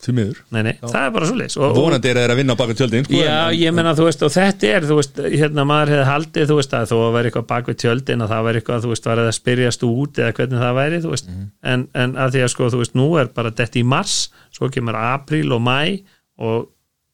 Því 0.00 0.12
miður. 0.16 0.38
Nei, 0.48 0.62
nei, 0.64 0.72
það 0.80 1.02
er 1.04 1.10
bara 1.12 1.26
svo 1.28 1.34
leis 1.36 1.54
og, 1.60 1.74
vonandi 1.76 2.08
er 2.08 2.16
þeir 2.16 2.32
að 2.32 2.38
vinna 2.40 2.54
á 2.56 2.60
baka 2.60 2.72
tjöldin 2.78 3.04
sko, 3.04 3.18
Já, 3.20 3.32
en- 3.50 3.56
ég 3.60 3.74
meina, 3.76 3.90
þú 3.98 4.06
veist, 4.06 4.22
og 4.24 4.30
þetta 4.32 4.68
er, 4.70 4.86
þú 4.88 4.96
veist, 4.96 5.18
hérna 5.34 5.64
maður 5.68 5.90
hefði 5.92 6.06
haldið, 6.08 6.46
þú 6.48 6.56
veist, 6.56 6.76
að 6.78 6.86
þó 6.88 6.94
að 7.04 7.12
væri 7.18 7.28
eitthvað 7.28 7.46
bak 7.50 7.68
við 7.68 7.76
tjöldin 7.82 8.24
að 8.24 8.32
það 8.32 8.46
væri 8.46 8.62
eitthvað, 8.62 8.80
þú 8.86 8.92
veist, 8.94 9.08
var 9.10 9.20
að 9.20 9.28
spyrjast 9.36 9.84
út 9.90 10.20
eða 10.24 10.32
hvernig 10.38 10.62
það 10.64 10.78
væri, 10.80 11.00
þú 11.04 11.12
veist, 11.12 11.28
en, 11.74 11.84
en 12.04 12.16
að 12.16 12.32
því 12.32 12.44
að 12.46 12.52
sko, 12.54 12.70
þú 12.72 12.80
veist, 12.80 12.96
nú 12.96 13.08
er 13.20 13.28
bara 13.36 13.52
þetta 13.60 13.80
í 13.82 13.84
mars, 13.92 14.16
svo 14.56 14.70
kemur 14.72 14.96
apríl 15.02 15.52
og 15.52 15.60
mæ 15.68 15.78
og 16.40 16.70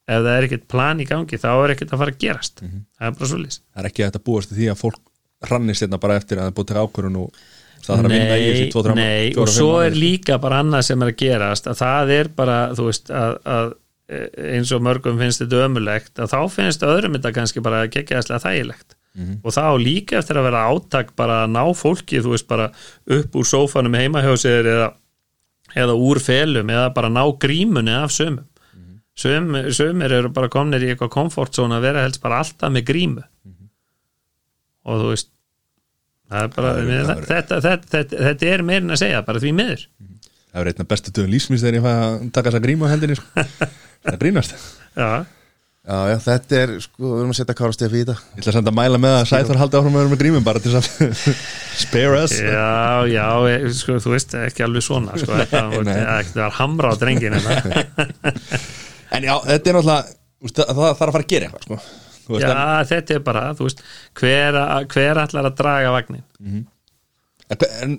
ef 0.06 0.22
það 0.22 0.32
er 0.36 0.46
ekkert 0.46 0.68
plan 0.70 1.02
í 1.02 1.08
gangi, 1.10 1.42
þá 1.42 1.50
er 1.66 1.74
ekkert 1.74 1.90
að 1.96 2.04
fara 2.04 2.14
að 2.14 2.22
gerast, 2.22 2.62
það 2.62 3.10
er 3.10 3.18
bara 3.18 3.32
svo 3.34 3.42
lýs. 3.42 3.58
það 3.74 3.82
er 3.82 3.90
ekki 3.90 4.06
hægt 4.06 4.22
að 5.42 5.46
að 5.46 5.50
hrannist 5.50 5.82
hérna 5.84 6.00
bara 6.00 6.16
eftir 6.16 6.38
að 6.38 6.42
það 6.42 6.50
er 6.52 6.56
búið 6.56 6.66
til 6.70 6.76
ákvörun 6.82 7.16
og 7.22 7.30
það 7.86 7.96
þarf 7.96 8.06
að 8.06 8.12
vinna 8.16 8.36
í 8.40 8.46
þessi 8.50 8.70
tvo, 8.72 8.82
þrjá- 8.82 8.94
nei, 8.96 9.30
fjóra, 9.32 9.42
og 9.42 9.48
svo 9.52 9.72
er 9.84 9.90
líka 9.94 10.38
bara 10.40 10.60
annað 10.62 10.82
sem 10.88 11.02
er 11.02 11.10
að 11.12 11.16
gerast 11.22 11.66
að 11.66 11.76
það 11.82 12.10
er 12.20 12.28
bara, 12.28 12.58
þú 12.74 12.86
veist 12.88 13.10
að, 13.10 13.36
að 13.44 13.74
eins 14.56 14.70
og 14.72 14.82
mörgum 14.86 15.18
finnst 15.18 15.42
þetta 15.42 15.64
ömulegt 15.66 16.20
að 16.22 16.30
þá 16.30 16.38
finnst 16.54 16.82
öðrum 16.86 17.16
þetta 17.18 17.32
kannski 17.34 17.62
bara 17.62 17.86
geggjaðslega 17.88 18.44
þægilegt 18.44 18.94
Mhm. 19.16 19.38
og 19.48 19.52
þá 19.56 19.64
líka 19.80 20.18
eftir 20.18 20.36
að 20.36 20.44
vera 20.44 20.64
átak 20.68 21.14
bara 21.16 21.46
að 21.46 21.50
ná 21.56 21.62
fólki, 21.72 22.18
þú 22.20 22.34
veist 22.34 22.46
bara 22.48 22.66
upp 23.08 23.32
úr 23.32 23.46
sófanum 23.48 23.94
heima 23.96 24.20
hjá 24.20 24.34
sér 24.36 24.66
eða, 24.68 24.88
eða 25.74 25.94
úr 25.96 26.20
felum 26.20 26.68
eða 26.68 26.90
bara 26.94 27.08
ná 27.08 27.22
grímunni 27.40 27.94
af 27.96 28.10
sömum 28.12 28.44
Mhm. 28.76 29.00
Sum, 29.16 29.54
sumir 29.72 30.12
eru 30.12 30.28
bara 30.28 30.48
komnir 30.52 30.82
í 30.84 30.90
eitthvað 30.94 31.08
komfortzón 31.16 31.72
að 31.72 31.80
vera 31.80 32.02
helst 32.04 32.20
bara 32.20 32.42
alltaf 32.42 32.70
með 32.70 32.84
grímu. 32.84 33.22
Og 34.86 35.00
þú 35.02 35.08
veist 35.12 35.30
það 36.26 36.42
er 36.46 36.52
bara, 36.56 36.74
Það 36.80 36.90
er- 36.90 37.28
þetta, 37.30 37.60
það 37.60 37.70
þetta, 37.70 37.92
þetta, 37.96 38.24
þetta, 38.30 38.50
er 38.56 38.66
meirin 38.66 38.94
að 38.96 39.02
segja, 39.04 39.22
bara 39.26 39.42
því 39.42 39.52
miður. 39.60 39.86
Það 40.56 40.60
er 40.62 40.70
einna 40.72 40.86
bestu 40.90 41.12
döðun 41.14 41.32
lífsmins 41.36 41.62
þegar 41.66 41.76
ég 41.78 41.84
fæ 41.86 41.92
að 41.94 42.20
taka 42.34 42.50
þess 42.50 42.58
að 42.60 42.66
gríma 42.66 42.86
á 42.88 42.92
hendinni 42.94 43.16
sko. 43.18 43.46
það 44.06 44.20
grínast 44.22 44.54
já, 44.96 45.08
Já, 45.86 45.98
já, 46.10 46.16
þetta 46.24 46.56
er, 46.58 46.70
sko, 46.82 46.98
við 47.12 47.20
erum 47.20 47.30
að 47.30 47.36
setja 47.38 47.54
Kára 47.60 47.74
Stefi 47.76 48.00
í 48.00 48.00
þetta. 48.02 48.14
Ég 48.34 48.40
ætla 48.42 48.54
samt 48.56 48.70
að 48.72 48.74
mæla 48.74 48.98
með 48.98 49.12
að 49.20 49.28
Sæþór 49.30 49.58
haldi 49.60 49.76
áfram 49.78 49.94
að 49.94 50.00
vera 50.00 50.10
með 50.10 50.18
grímum 50.24 50.46
bara 50.48 50.62
til 50.64 50.72
þess 50.72 50.88
að 51.04 51.36
spare 51.84 52.22
us. 52.24 52.34
Já, 52.42 52.72
já 53.12 53.26
e- 53.52 53.70
sko, 53.78 53.98
þú 54.02 54.14
veist, 54.16 54.34
ekki 54.48 54.64
alveg 54.66 54.82
svona 54.82 55.14
sko, 55.22 55.36
þetta 55.38 56.40
var 56.40 56.56
hamra 56.58 56.90
á 56.90 56.94
drengin 56.98 57.38
en 57.38 59.22
já, 59.22 59.34
þetta 59.46 59.70
er 59.70 59.78
náttúrulega 59.78 60.00
úst, 60.42 60.58
það, 60.58 60.66
það 60.66 60.82
þarf 60.82 60.90
að 60.90 61.14
fara 61.14 61.22
að 61.22 61.30
gera 61.36 61.46
eitthvað 61.52 61.68
sko. 61.68 61.78
Veist, 62.34 62.46
Já, 62.48 62.84
þetta 62.90 63.14
er 63.14 63.22
bara, 63.30 63.44
þú 63.58 63.68
veist 63.68 63.84
hver, 64.20 64.58
hver 64.94 65.22
ætlar 65.22 65.48
að 65.50 65.56
draga 65.62 65.94
vagnin 65.94 66.24
en, 66.42 66.66
en, 67.54 67.64
en 67.86 67.96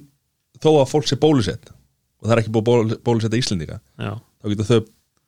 þó 0.63 0.69
að 0.81 0.91
fólk 0.91 1.07
sé 1.09 1.17
bólusett 1.21 1.71
og 1.71 2.27
það 2.27 2.35
er 2.35 2.43
ekki 2.43 2.53
búið 2.55 2.63
að 2.63 2.69
ból- 2.71 3.01
bólusetta 3.07 3.39
Íslendinga 3.39 3.79
Já, 4.01 4.13
þá 4.17 4.53
getur 4.53 4.69
þau 4.71 4.79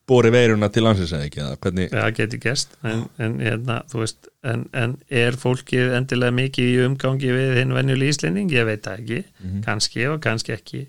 borið 0.09 0.34
veiruna 0.34 0.67
til 0.73 0.81
landsins 0.81 1.11
eða 1.13 1.26
ekki 1.27 1.43
hvernig, 1.61 1.91
það 1.93 2.13
getur 2.17 2.39
gest 2.41 2.71
en, 2.81 3.03
en 3.21 3.35
hérna, 3.45 3.76
veist 3.93 4.30
en, 4.41 4.63
en 4.73 4.95
er 5.13 5.35
fólkið 5.38 5.91
endilega 5.99 6.34
mikið 6.34 6.69
í 6.71 6.80
umgangi 6.88 7.30
við 7.35 7.59
hinn 7.59 7.76
venjuli 7.77 8.07
íslending, 8.09 8.49
ég 8.55 8.65
veit 8.65 8.81
það 8.88 9.03
ekki. 9.03 9.19
Kannski 9.67 10.07
og 10.09 10.17
kannski 10.23 10.55
ekki. 10.55 10.81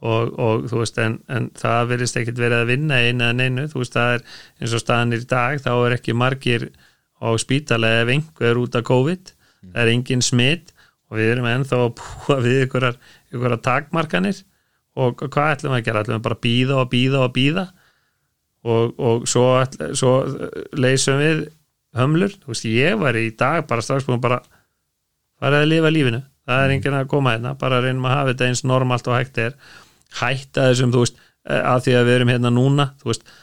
Og, 0.00 0.32
og 0.40 0.66
þú 0.70 0.80
veist, 0.80 0.98
en, 1.04 1.18
en 1.30 1.46
það 1.60 1.90
verðist 1.92 2.16
ekkit 2.16 2.38
verið 2.40 2.62
að 2.64 2.70
vinna 2.72 2.98
einu 3.04 3.26
eða 3.28 3.36
neinu. 3.36 3.66
Þú 3.70 3.82
veist, 3.84 3.94
það 3.98 4.14
er 4.16 4.22
eins 4.64 4.74
og 4.74 4.82
staðanir 4.82 5.22
í 5.22 5.28
dag 5.30 5.60
þá 5.60 5.70
er 5.76 5.96
ekki 6.00 6.14
margir 6.16 6.64
á 7.20 7.28
spítalega 7.40 8.04
ef 8.04 8.12
einhver 8.14 8.60
út 8.62 8.76
af 8.80 8.86
COVID. 8.88 9.32
Það 9.70 9.82
er 9.82 9.92
engin 9.92 10.22
smitt 10.24 10.72
og 11.10 11.18
við 11.18 11.32
erum 11.34 11.48
ennþá 11.50 11.78
að 11.84 11.92
búa 12.00 12.38
við 12.44 12.64
ykkurar, 12.66 12.96
ykkurar 13.32 13.60
takmarkanir. 13.64 14.40
Og 15.00 15.20
hvað 15.22 15.54
ætlum 15.56 15.74
við 15.74 15.80
að 15.80 15.86
gera, 15.86 16.02
ætlum 16.04 16.18
við 16.18 16.24
bara 16.26 16.36
að 16.38 16.44
býða 16.46 16.78
og 16.80 16.88
býða 16.90 17.20
og 17.26 17.32
býða 17.36 17.64
og, 18.64 18.98
og 19.00 19.28
svo, 19.30 19.44
ætl- 19.62 19.92
svo 19.96 20.14
leysum 20.76 21.20
við 21.20 21.44
hömlur, 21.96 22.34
þú 22.42 22.52
veist, 22.52 22.66
ég 22.68 22.98
var 23.00 23.16
í 23.18 23.30
dag 23.38 23.64
bara 23.70 23.82
strax 23.84 24.04
búin 24.06 24.20
bara 24.22 24.40
farið 25.40 25.62
að 25.64 25.70
lifa 25.70 25.92
lífinu, 25.94 26.20
það 26.46 26.64
er 26.64 26.74
enginn 26.74 26.98
að 26.98 27.08
koma 27.10 27.32
hérna. 27.34 27.54
Bara 27.58 27.80
reynum 27.84 28.04
að 28.08 28.16
hafa 28.16 28.32
þetta 28.32 28.48
eins 28.50 28.64
normalt 28.68 29.08
og 29.08 29.16
hægt 29.16 29.40
er. 29.40 29.54
Hætta 30.20 30.66
þessum, 30.68 30.92
þú 30.94 31.04
veist 31.04 31.16
eh, 31.22 31.62
að 31.62 31.86
því 31.86 31.96
að 31.96 32.06
við 32.10 32.16
erum 32.18 32.32
hérna 32.34 32.52
núna 32.54 32.86
þú 33.00 33.12
veist, 33.12 33.24
að 33.24 33.40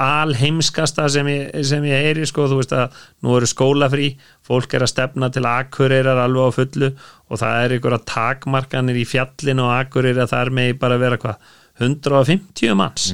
alheimskasta 0.00 1.06
sem 1.12 1.28
ég, 1.30 1.48
sem 1.68 1.84
ég 1.88 2.04
heyri, 2.06 2.26
sko, 2.28 2.46
þú 2.50 2.58
veist 2.60 2.74
að 2.76 2.98
nú 3.24 3.34
eru 3.38 3.48
skólafrí, 3.50 4.10
fólk 4.46 4.74
er 4.78 4.86
að 4.86 4.92
stefna 4.94 5.28
til 5.34 5.44
akureyrar 5.48 6.20
alveg 6.24 6.48
á 6.48 6.56
fullu 6.56 6.90
og 7.28 7.40
það 7.42 7.64
er 7.64 7.74
ykkur 7.78 7.96
að 7.98 8.06
takmarkanir 8.12 9.00
í 9.00 9.06
fjallinu 9.08 9.66
og 9.66 9.74
akureyrar 9.82 10.30
þar 10.30 10.52
með 10.56 10.76
bara 10.80 11.00
vera 11.02 11.18
hvað 11.20 11.36
150 11.84 12.74
manns. 12.78 13.10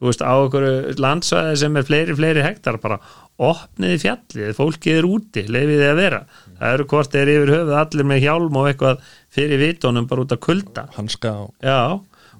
Þú 0.00 0.08
veist, 0.08 0.22
á 0.24 0.32
okkur 0.32 0.64
landsvæði 0.96 1.56
sem 1.60 1.74
er 1.76 1.84
fleiri, 1.84 2.14
fleiri 2.16 2.44
hektar 2.46 2.78
bara 2.80 2.96
opniði 3.40 3.98
fjallið, 4.04 4.54
fólkið 4.56 4.96
er 5.00 5.08
úti 5.08 5.42
leifið 5.48 5.80
þið 5.82 5.90
að 5.90 5.98
vera, 6.00 6.20
það 6.60 6.74
eru 6.76 6.86
hvort 6.92 7.14
er 7.20 7.30
yfir 7.34 7.52
höfuð 7.54 7.76
allir 7.82 8.08
með 8.08 8.22
hjálm 8.24 8.56
og 8.60 8.68
eitthvað 8.70 9.04
fyrir 9.32 9.60
vitónum 9.60 10.08
bara 10.08 10.24
út 10.24 10.32
að 10.36 10.40
kulda. 10.46 10.86
Hanska 10.96 11.34
já, 11.64 11.76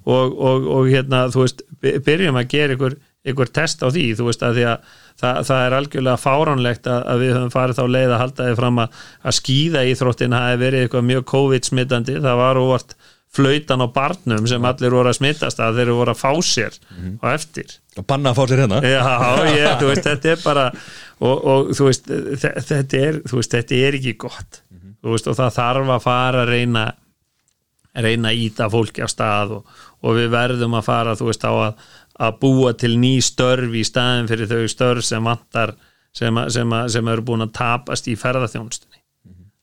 og, 0.00 0.34
og, 0.40 0.66
og 0.76 0.88
hérna, 0.92 1.26
þú 1.32 1.44
veist, 1.44 1.62
by- 1.84 1.94
byrjum 2.08 2.40
að 2.40 2.50
gera 2.56 2.76
ykkur, 2.78 2.96
ykkur 3.28 3.50
test 3.52 3.82
á 3.84 3.88
því, 3.92 4.04
þú 4.16 4.26
veist, 4.30 4.42
að 4.46 4.54
því 4.56 4.62
að 4.70 4.90
það, 5.20 5.38
það 5.50 5.62
er 5.66 5.74
algjörlega 5.76 6.20
fáránlegt 6.22 6.86
að, 6.88 7.00
að 7.12 7.18
við 7.24 7.32
höfum 7.36 7.50
farið 7.52 7.76
þá 7.80 7.84
leið 7.94 8.12
að 8.14 8.20
halda 8.22 8.46
þið 8.48 8.58
fram 8.62 8.78
að, 8.84 9.00
að 9.28 9.36
skýða 9.40 9.82
íþróttin 9.90 10.36
hafi 10.38 10.60
verið 10.62 10.84
eitthvað 10.86 11.08
mjög 11.10 11.26
COVID-smittandi, 11.34 12.14
það 12.24 12.38
var 12.40 12.60
óvart 12.62 12.94
flautan 13.30 13.84
á 13.84 13.88
barnum 13.94 14.46
sem 14.50 14.64
allir 14.66 14.90
voru 14.96 15.12
að 15.12 15.18
smittast 15.20 15.60
að 15.62 15.76
þeir 15.78 15.92
voru 15.94 16.10
að 16.14 16.18
fá 16.18 16.32
sér 16.42 16.78
og 17.20 17.28
eftir. 17.30 17.76
Og 18.00 18.06
banna 18.10 18.32
að 18.32 18.40
fá 18.40 18.48
sér 18.50 18.62
hérna. 18.64 18.80
Já, 18.82 19.04
ég, 19.54 19.68
þú 19.78 19.90
veist, 19.92 20.08
þetta 20.08 20.32
er 20.32 20.40
bara 20.42 20.64
og, 21.20 21.36
og 21.52 21.70
þú 21.78 21.86
veist, 21.90 22.08
þe- 22.42 22.56
þetta 22.72 23.04
er 23.04 23.20
þú 23.30 23.38
veist, 23.38 23.54
þetta 23.54 23.78
er 23.86 23.98
ekki 24.00 24.16
gott. 24.24 24.62
Þú 25.04 25.14
veist, 25.14 25.28
og 25.30 25.38
það 25.38 25.54
þarf 25.60 25.92
að 25.94 26.02
fara 26.08 26.42
að 26.42 26.50
reyna 26.56 26.88
reyna 28.00 28.30
að 28.30 28.42
íta 28.48 28.66
fólki 28.70 29.02
á 29.02 29.08
stað 29.10 29.54
og, 29.60 29.78
og 30.06 30.14
við 30.18 30.28
verðum 30.32 30.76
að 30.78 30.84
fara 30.86 31.14
þú 31.18 31.28
veist, 31.30 31.46
á 31.46 31.52
að, 31.54 31.88
að 32.20 32.34
búa 32.42 32.72
til 32.76 32.94
ný 33.00 33.14
störf 33.24 33.72
í 33.74 33.84
staðin 33.86 34.28
fyrir 34.28 34.50
þau 34.50 34.66
störf 34.68 35.04
sem 35.06 35.24
vantar 35.24 35.74
sem, 36.12 36.34
að- 36.36 36.50
sem, 36.56 36.74
að- 36.76 36.90
sem 36.96 37.08
eru 37.08 37.22
búin 37.24 37.44
að 37.46 37.52
tapast 37.56 38.08
í 38.12 38.16
ferðarþjónustunni 38.20 38.98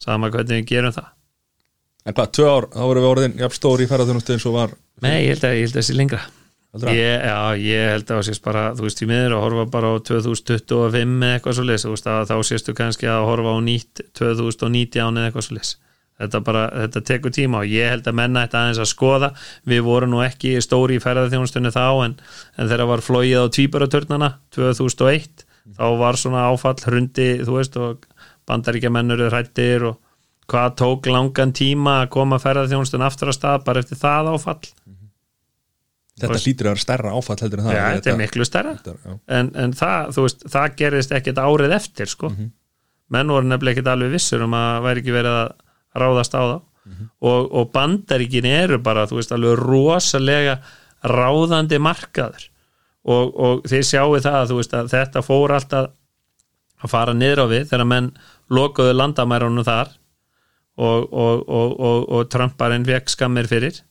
sama 0.01 0.29
hvernig 0.31 0.61
við 0.63 0.67
gerum 0.71 0.93
það. 0.95 1.07
En 2.07 2.13
hvað, 2.15 2.31
tvö 2.37 2.45
ár, 2.47 2.65
þá 2.71 2.81
voru 2.87 3.01
við 3.03 3.09
orðin 3.11 3.37
jafn 3.41 3.55
stóri 3.57 3.83
í 3.83 3.89
ferðarþjónustu 3.91 4.33
eins 4.37 4.45
og 4.47 4.53
var. 4.55 4.75
Nei, 5.03 5.25
ég 5.27 5.33
held 5.35 5.43
að, 5.49 5.55
ég 5.57 5.65
held 5.67 5.75
að 5.75 5.81
þessi 5.81 5.95
lengra. 5.97 6.19
Ég, 6.93 7.23
Já, 7.25 7.37
ég 7.57 7.89
held 7.91 8.03
að 8.11 8.17
það 8.19 8.25
sést 8.27 8.43
bara 8.45 8.63
þú 8.77 8.85
veist, 8.85 9.01
í 9.01 9.07
miður 9.09 9.33
að 9.37 9.43
horfa 9.43 9.63
bara 9.73 9.87
á 9.91 9.95
2025 10.07 11.23
eða 11.25 11.33
eitthvað 11.39 11.57
svo 11.57 11.93
að 12.11 12.27
þá 12.29 12.35
séstu 12.45 12.73
kannski 12.77 13.07
að 13.09 13.25
horfa 13.27 13.53
á 13.55 13.57
nýtt 13.65 14.01
2019 14.19 15.17
eða 15.17 15.29
eitthvað 15.31 15.45
svo 15.47 15.57
leys 15.57 15.71
þetta 16.17 16.41
bara, 16.45 16.63
þetta 16.83 17.03
tekur 17.11 17.33
tíma 17.35 17.61
og 17.61 17.71
ég 17.71 17.91
held 17.93 18.07
að 18.09 18.17
menna 18.19 18.45
þetta 18.45 18.61
aðeins 18.63 18.81
að 18.81 18.89
skoða, 18.91 19.29
við 19.69 19.83
vorum 19.85 20.13
nú 20.15 20.23
ekki 20.25 20.55
stóri 20.63 20.97
í 20.97 21.03
ferðarþjónustunni 21.03 21.73
þá 21.75 21.85
en, 22.07 22.17
en 22.57 22.71
þegar 22.71 22.91
var 22.93 23.05
flóið 23.05 23.45
á 23.45 23.53
tvíbaratörnana 23.57 24.31
2001, 24.55 25.45
þá 25.77 25.87
var 26.01 26.19
svona 26.19 26.47
áfall 26.49 26.79
hrundi, 26.87 27.29
þú 27.45 27.59
veist 27.59 27.77
og 27.81 28.07
bandaríkja 28.47 28.91
mennur 28.93 29.27
hrættir 29.29 29.85
og 29.91 30.01
hvað 30.47 30.75
tók 30.79 31.09
langan 31.11 31.53
tíma 31.55 32.01
að 32.03 32.11
koma 32.15 32.39
ferðarþjónustun 32.41 33.05
aftur 33.05 33.33
að 33.33 33.39
stað 33.41 33.65
bara 33.67 33.83
eftir 33.83 33.99
það 33.99 34.31
áfall? 34.33 34.61
Þetta 36.17 36.39
hlýtur 36.41 36.65
að 36.65 36.73
vera 36.73 36.81
stærra 36.81 37.09
áfall 37.13 37.35
heldur 37.43 37.59
en 37.61 37.67
það. 37.67 37.75
Já, 37.75 37.83
þetta 37.93 38.09
er 38.09 38.15
miklu 38.17 38.45
stærra. 38.47 38.71
Þetta 38.79 39.17
en, 39.37 39.49
en 39.61 39.73
það, 39.77 40.07
þú 40.15 40.23
veist, 40.23 40.45
það 40.49 40.77
gerist 40.79 41.11
ekkert 41.13 41.41
árið 41.43 41.75
eftir, 41.77 42.09
sko. 42.09 42.31
Menn 43.13 43.29
voru 43.29 43.45
nefnilega 43.51 43.83
að 45.97 46.01
að 46.01 46.03
ráðast 46.05 46.37
á 46.37 46.41
þá. 46.41 46.57
Og, 47.19 47.49
og 47.51 47.71
bandaríkin 47.73 48.45
eru 48.47 48.79
bara, 48.79 49.07
þú 49.09 49.19
veist, 49.19 49.33
alveg 49.35 49.59
rosalega 49.59 50.59
ráðandi 51.03 51.79
markaður. 51.83 52.47
Og, 53.07 53.33
og 53.35 53.67
þið 53.67 53.83
sjáu 53.87 54.19
það 54.23 54.51
þú 54.51 54.59
veist, 54.59 54.75
að 54.75 54.91
þetta 54.93 55.23
fór 55.23 55.55
alltaf 55.55 55.91
að 56.77 56.91
fara 56.91 57.15
niður 57.17 57.43
á 57.43 57.45
við 57.49 57.69
þegar 57.71 57.89
menn 57.89 58.09
lokuðu 58.53 58.93
landamærunum 58.93 59.65
þar 59.65 59.93
og, 60.77 61.07
og, 61.11 62.23
Trumparinn 62.31 62.85
fekk 62.87 63.09
skammir 63.09 63.49
fyrir. 63.49 63.81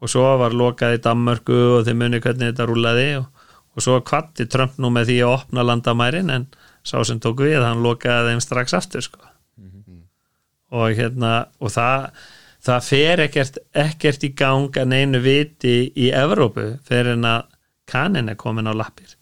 Og 0.00 0.12
svo 0.12 0.26
var 0.40 0.52
lokað 0.52 0.98
í 0.98 1.02
Danmörku 1.04 1.56
og 1.78 1.86
þeir 1.86 1.96
muni 1.96 2.20
hvernig 2.20 2.52
þetta 2.52 2.66
rúlaði 2.68 3.06
og, 3.20 3.30
og 3.76 3.84
svo 3.84 4.00
kvatti 4.04 4.48
Trump 4.50 4.76
nú 4.80 4.90
með 4.92 5.12
því 5.12 5.20
að 5.24 5.36
opna 5.38 5.64
landamærin 5.64 6.32
en 6.32 6.50
sá 6.86 6.98
sem 7.04 7.20
tók 7.20 7.40
við, 7.42 7.62
hann 7.64 7.82
lokaði 7.82 8.34
þeim 8.34 8.44
strax 8.44 8.76
aftur 8.76 9.06
sko 9.06 9.35
og 10.74 10.96
hérna, 10.98 11.46
og 11.62 11.72
það 11.74 12.08
það 12.66 12.88
fer 12.88 13.22
ekkert, 13.26 13.60
ekkert 13.78 14.24
í 14.26 14.32
gang 14.34 14.74
að 14.80 14.90
neinu 14.90 15.20
viti 15.22 15.76
í 15.94 16.10
Evrópu 16.10 16.72
fyrir 16.86 17.14
en 17.14 17.28
að 17.28 17.46
kanin 17.86 18.32
er 18.32 18.38
komin 18.40 18.66
á 18.66 18.74
lappir. 18.74 19.12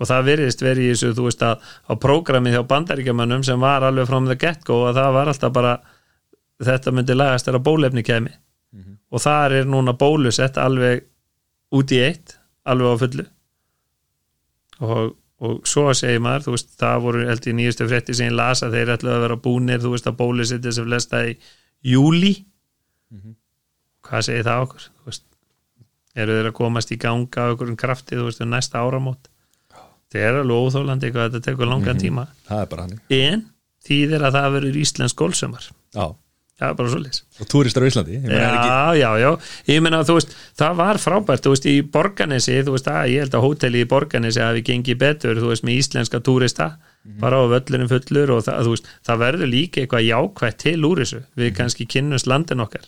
Og 0.00 0.08
það 0.08 0.26
virðist 0.30 0.62
verið 0.64 0.86
í 0.86 0.92
þessu, 0.94 1.12
þú 1.14 1.26
veist 1.28 1.42
að 1.46 1.66
á 1.86 1.92
prógramið 2.02 2.56
hjá 2.56 2.62
bandaríkjamönnum 2.72 3.44
sem 3.46 3.60
var 3.62 3.84
alveg 3.86 4.08
from 4.08 4.26
the 4.26 4.38
get-go 4.40 4.80
og 4.88 4.94
það 4.96 5.16
var 5.18 5.30
alltaf 5.30 5.52
bara 5.54 5.74
þetta 6.60 6.94
myndi 6.96 7.16
lagast 7.16 7.46
þegar 7.46 7.66
bólefni 7.68 8.02
kemi 8.04 8.32
og 9.10 9.22
þar 9.22 9.56
er 9.60 9.68
núna 9.68 9.94
bólusett 9.98 10.58
alveg 10.60 11.02
út 11.74 11.92
í 11.94 12.00
eitt 12.04 12.36
alveg 12.68 12.94
á 12.94 13.02
fullu. 13.02 13.24
Og, 14.80 15.16
og 15.40 15.64
svo 15.68 15.88
segir 15.96 16.20
maður 16.20 16.46
þú 16.46 16.54
veist, 16.56 16.70
það 16.80 17.02
voru 17.06 17.26
held 17.28 17.48
í 17.48 17.56
nýjustu 17.56 17.88
frétti 17.88 18.16
sem 18.16 18.28
ég 18.28 18.36
las 18.36 18.62
að 18.66 18.76
þeir 18.76 18.94
ætlu 18.96 19.12
að 19.14 19.24
vera 19.24 19.40
búnir 19.40 19.82
þú 19.82 19.94
veist 19.94 20.08
að 20.10 20.18
bólusett 20.20 20.64
þessi 20.66 20.84
flesta 20.84 21.24
í 21.28 21.34
júli 21.92 22.34
hvað 24.10 24.26
segir 24.26 24.46
það 24.46 24.64
okkur? 24.66 24.86
Þú 24.90 25.10
veist, 25.10 25.26
eru 26.18 26.38
þeir 26.38 26.50
að 26.50 26.56
komast 26.58 26.92
í 26.94 26.98
ganga 27.00 27.46
á 27.46 27.50
einhverjum 27.50 27.78
krafti, 27.80 28.18
þú 28.18 28.26
veist, 28.28 28.42
um 28.44 28.50
næsta 28.54 28.82
áramót? 28.82 29.30
Það 30.10 30.26
er 30.26 30.40
alveg 30.40 30.64
óþólandi 30.64 31.12
hvað 31.14 31.28
þetta 31.28 31.46
tekur 31.46 31.70
langan 31.70 32.00
tíma. 32.00 32.24
Er 32.50 32.66
bara 32.70 32.88
hann 32.88 32.96
en 33.14 33.44
þýðir 33.86 34.24
að 34.26 34.36
það 34.36 34.56
verður 34.56 34.78
íslensk 34.80 35.16
gólsumar 35.20 35.68
já. 35.94 36.02
það 36.02 36.16
er 36.68 36.76
bara 36.76 36.92
svo 36.92 37.00
og 37.40 37.48
túristar 37.48 37.82
á 37.82 37.88
Íslandi 37.88 38.20
Já, 38.20 38.92
já, 38.98 39.10
já, 39.22 39.30
ég 39.70 39.82
meina 39.84 40.02
þú 40.04 40.18
veist 40.18 40.36
það 40.60 40.78
var 40.82 41.00
frábært, 41.00 41.46
þú 41.46 41.54
veist, 41.54 41.66
í 41.70 41.80
Borganesi 41.82 42.60
þú 42.66 42.76
veist, 42.76 42.92
að 42.92 43.10
ég 43.14 43.24
held 43.24 43.36
að 43.38 43.44
hóteli 43.46 43.80
í 43.80 43.88
Borganesi 43.88 44.44
hafi 44.44 44.64
gengið 44.66 45.00
betur, 45.00 45.40
þú 45.40 45.52
veist, 45.54 45.64
með 45.64 45.80
íslenska 45.80 46.20
túrista 46.20 46.72
bara 47.20 47.40
á 47.40 47.44
völlurinn 47.48 47.88
fullur 47.88 48.32
og 48.36 48.44
það, 48.44 48.64
þú 48.66 48.74
veist, 48.74 48.88
það 49.06 49.22
verður 49.24 49.50
líka 49.50 49.80
eitthvað 49.80 50.06
jákvætt 50.06 50.58
til 50.60 50.78
úr 50.84 51.00
þessu, 51.02 51.20
við 51.36 51.52
kannski 51.56 51.86
kynnumst 51.88 52.28
landin 52.28 52.60
okkar. 52.60 52.86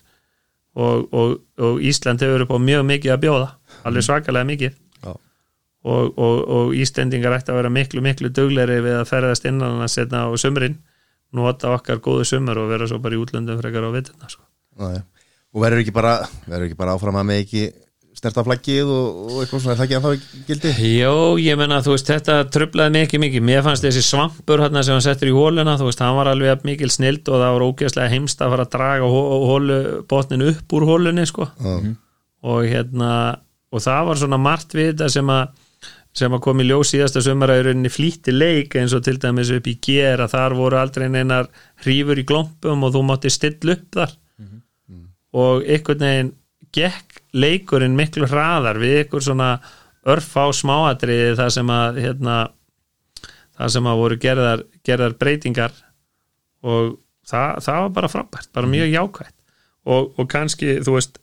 Og, 0.73 1.09
og, 1.13 1.35
og 1.61 1.81
Ísland 1.85 2.21
hefur 2.21 2.45
upp 2.45 2.53
á 2.53 2.59
mjög 2.61 2.85
mikið 2.89 3.13
að 3.13 3.21
bjóða 3.25 3.49
alveg 3.85 4.05
svakalega 4.05 4.49
mikið. 4.49 4.77
Já. 5.03 5.11
og, 5.83 6.17
og, 6.17 6.37
og 6.57 6.73
Íslendingar 6.77 7.35
ætti 7.37 7.53
að 7.53 7.59
vera 7.61 7.73
miklu, 7.73 8.01
miklu 8.05 8.31
dugleri 8.33 8.79
við 8.85 9.01
að 9.01 9.09
ferðast 9.09 9.45
innan 9.49 9.81
að 9.83 9.93
setna 9.93 10.25
á 10.25 10.33
sumrin 10.37 10.79
nota 11.33 11.73
okkar 11.77 12.01
góðu 12.03 12.25
sumur 12.29 12.59
og 12.63 12.69
vera 12.73 12.87
svo 12.89 12.99
bara 13.03 13.15
í 13.17 13.21
útlöndum 13.23 13.59
frekar 13.61 13.85
á 13.85 13.91
vituna, 13.95 14.29
sko 14.29 14.43
og 15.53 15.61
verður 15.61 15.83
ekki 15.83 15.93
bara 15.93 16.13
verður 16.49 16.67
ekki 16.69 16.77
bara 16.79 16.93
áfram 16.97 17.17
að 17.21 17.27
með 17.29 17.41
ekki 17.43 17.63
sterta 18.17 18.43
flaggið 18.45 18.89
og, 18.93 19.05
og 19.25 19.37
eitthvað 19.41 19.61
svona, 19.63 19.73
er 19.73 19.79
það 19.79 19.85
ekki 19.87 19.97
að 19.97 20.03
þá 20.05 20.45
gildi? 20.47 20.71
Jó, 20.99 21.13
ég 21.41 21.57
menna, 21.59 21.79
þú 21.83 21.95
veist, 21.95 22.09
þetta 22.13 22.35
trublaði 22.53 22.93
mikið 22.99 23.21
mikið, 23.23 23.43
mér 23.49 23.63
fannst 23.65 23.83
þessi 23.87 24.03
svampur 24.05 24.61
hérna 24.63 24.83
sem 24.85 24.93
hann 24.95 25.03
settur 25.03 25.31
í 25.31 25.33
hóluna, 25.35 25.73
þú 25.81 25.87
veist, 25.89 26.03
hann 26.05 26.15
var 26.19 26.29
alveg 26.31 26.63
mikil 26.69 26.91
snild 26.93 27.27
og 27.33 27.41
það 27.41 27.55
var 27.57 27.65
ógeðslega 27.67 28.11
heimst 28.13 28.43
að 28.45 28.53
fara 28.53 28.67
að 28.67 28.71
draga 28.77 29.09
hó- 29.09 29.47
hólubotnin 29.49 30.45
upp 30.53 30.77
úr 30.77 30.85
hólunni, 30.91 31.25
sko 31.29 31.49
Já. 31.49 31.73
og 32.53 32.69
hérna, 32.69 33.11
og 33.73 33.83
það 33.83 34.07
var 34.11 34.21
svona 34.21 34.39
margt 34.45 34.77
við 34.77 34.91
þetta 34.93 35.09
sem 35.17 35.33
að 35.33 35.62
sem 36.13 36.33
að 36.33 36.43
kom 36.45 36.61
í 36.61 36.67
ljós 36.67 36.91
síðasta 36.93 37.23
sömaræðurinni 37.25 37.89
flýtti 37.89 38.33
leik 38.33 38.75
eins 38.77 38.93
og 38.93 39.01
til 39.05 39.17
dæmis 39.21 39.49
upp 39.53 39.67
í 39.69 39.77
gera 39.81 40.27
þar 40.29 40.55
voru 40.57 40.77
aldrei 40.77 41.07
neinar 41.09 41.49
hrífur 41.81 42.21
í 42.21 42.25
glompum 42.29 42.85
og 42.85 42.93
þú 42.93 43.01
mátti 43.07 43.31
stilla 43.33 43.77
upp 43.77 43.87
þar. 43.97 44.13
Og 45.33 45.63
einhvern 45.65 46.05
veginn 46.05 46.33
gekk 46.73 47.23
leikurinn 47.33 47.97
miklu 47.97 48.27
hraðar 48.29 48.77
við 48.81 48.99
ykkur 49.03 49.25
svona 49.25 49.55
örfá 50.05 50.51
smáatriði 50.53 51.33
það 51.39 51.49
sem 51.55 51.71
að 51.73 51.99
hérna, 52.03 52.37
það 53.57 53.73
sem 53.75 53.89
að 53.89 54.01
voru 54.03 54.19
gerðar, 54.21 54.63
gerðar 54.85 55.17
breytingar. 55.17 55.73
Og 56.63 56.97
það, 57.25 57.59
það 57.65 57.81
var 57.81 57.93
bara 57.97 58.11
frábært, 58.11 58.51
bara 58.53 58.69
mjög 58.69 58.93
jákvætt. 58.93 59.35
Og, 59.83 60.13
og 60.19 60.29
kannski 60.31 60.77
þú 60.83 60.97
veist 60.97 61.17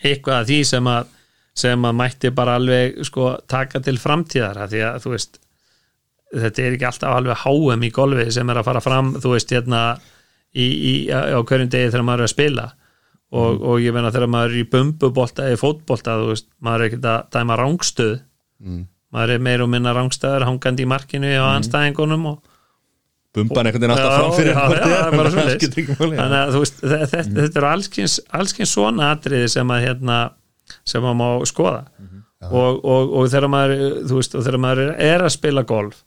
eitthvað 0.00 0.40
af 0.40 0.48
því 0.48 0.60
sem 0.66 0.88
að 0.90 1.16
sem 1.54 1.82
að 1.84 1.96
mætti 1.98 2.30
bara 2.34 2.54
alveg 2.60 3.00
sko 3.04 3.32
taka 3.50 3.80
til 3.84 3.96
framtíðar 3.98 4.60
af 4.64 4.70
því 4.72 4.82
að 4.86 4.98
þú 5.04 5.14
veist 5.16 5.40
þetta 6.30 6.62
er 6.62 6.76
ekki 6.76 6.86
alltaf 6.86 7.16
alveg 7.16 7.40
háum 7.44 7.82
í 7.82 7.90
golfi 7.94 8.28
sem 8.32 8.50
er 8.52 8.60
að 8.60 8.68
fara 8.68 8.80
fram 8.84 9.14
þú 9.18 9.32
veist 9.34 9.50
hérna 9.54 9.80
í, 10.54 10.66
í, 10.66 10.92
á 11.10 11.38
hverjum 11.42 11.70
degi 11.72 11.90
þegar 11.90 12.06
maður 12.06 12.22
er 12.24 12.28
að 12.28 12.34
spila. 12.34 12.68
Og, 13.30 13.60
og 13.62 13.76
ég 13.82 13.94
meina 13.94 14.10
þegar 14.10 14.30
maður 14.30 14.54
er 14.56 14.60
í 14.62 14.68
bumbubolta 14.72 15.44
eða 15.46 15.58
fótbolta 15.60 16.16
þú 16.18 16.30
veist 16.32 16.48
maður 16.66 16.82
er 16.82 16.88
ekkert 16.90 17.10
að 17.12 17.28
dæma 17.38 17.58
rángstöð 17.62 18.16
Mm. 18.60 18.80
maður 19.14 19.30
er 19.32 19.38
meir 19.40 19.62
og 19.64 19.68
minna 19.72 19.92
rángstöður 19.96 20.42
hangandi 20.44 20.84
í 20.84 20.88
markinu 20.90 21.30
og 21.40 21.46
anstæðingunum 21.54 22.26
og 22.28 22.42
bumban 23.32 23.70
einhvern 23.70 23.86
veginn 23.86 23.94
alltaf 23.94 24.18
fram 24.18 24.34
fyrir 24.36 24.50
er, 24.52 25.14
er 25.14 25.14
þannig 26.18 26.36
að 26.42 26.52
þú 26.52 26.60
veist 26.64 26.82
þe- 26.82 27.08
þe- 27.14 27.22
þetta 27.38 27.60
eru 27.62 27.68
allskins, 27.70 28.18
allskins 28.36 28.74
svona 28.76 29.08
atriði 29.14 29.48
sem 29.54 29.72
að 29.72 29.86
hérna 29.86 30.18
sem 30.88 31.06
að 31.06 31.18
má 31.20 31.26
skoða. 31.48 31.82
Og, 32.50 32.78
og, 32.88 33.10
og 33.20 33.26
þegar 33.28 33.52
maður 33.52 33.82
veist, 34.08 34.34
og 34.34 34.46
þegar 34.46 34.62
maður 34.64 34.94
er, 34.96 35.26
að 35.26 35.34
spila 35.34 35.64
golf 35.68 35.98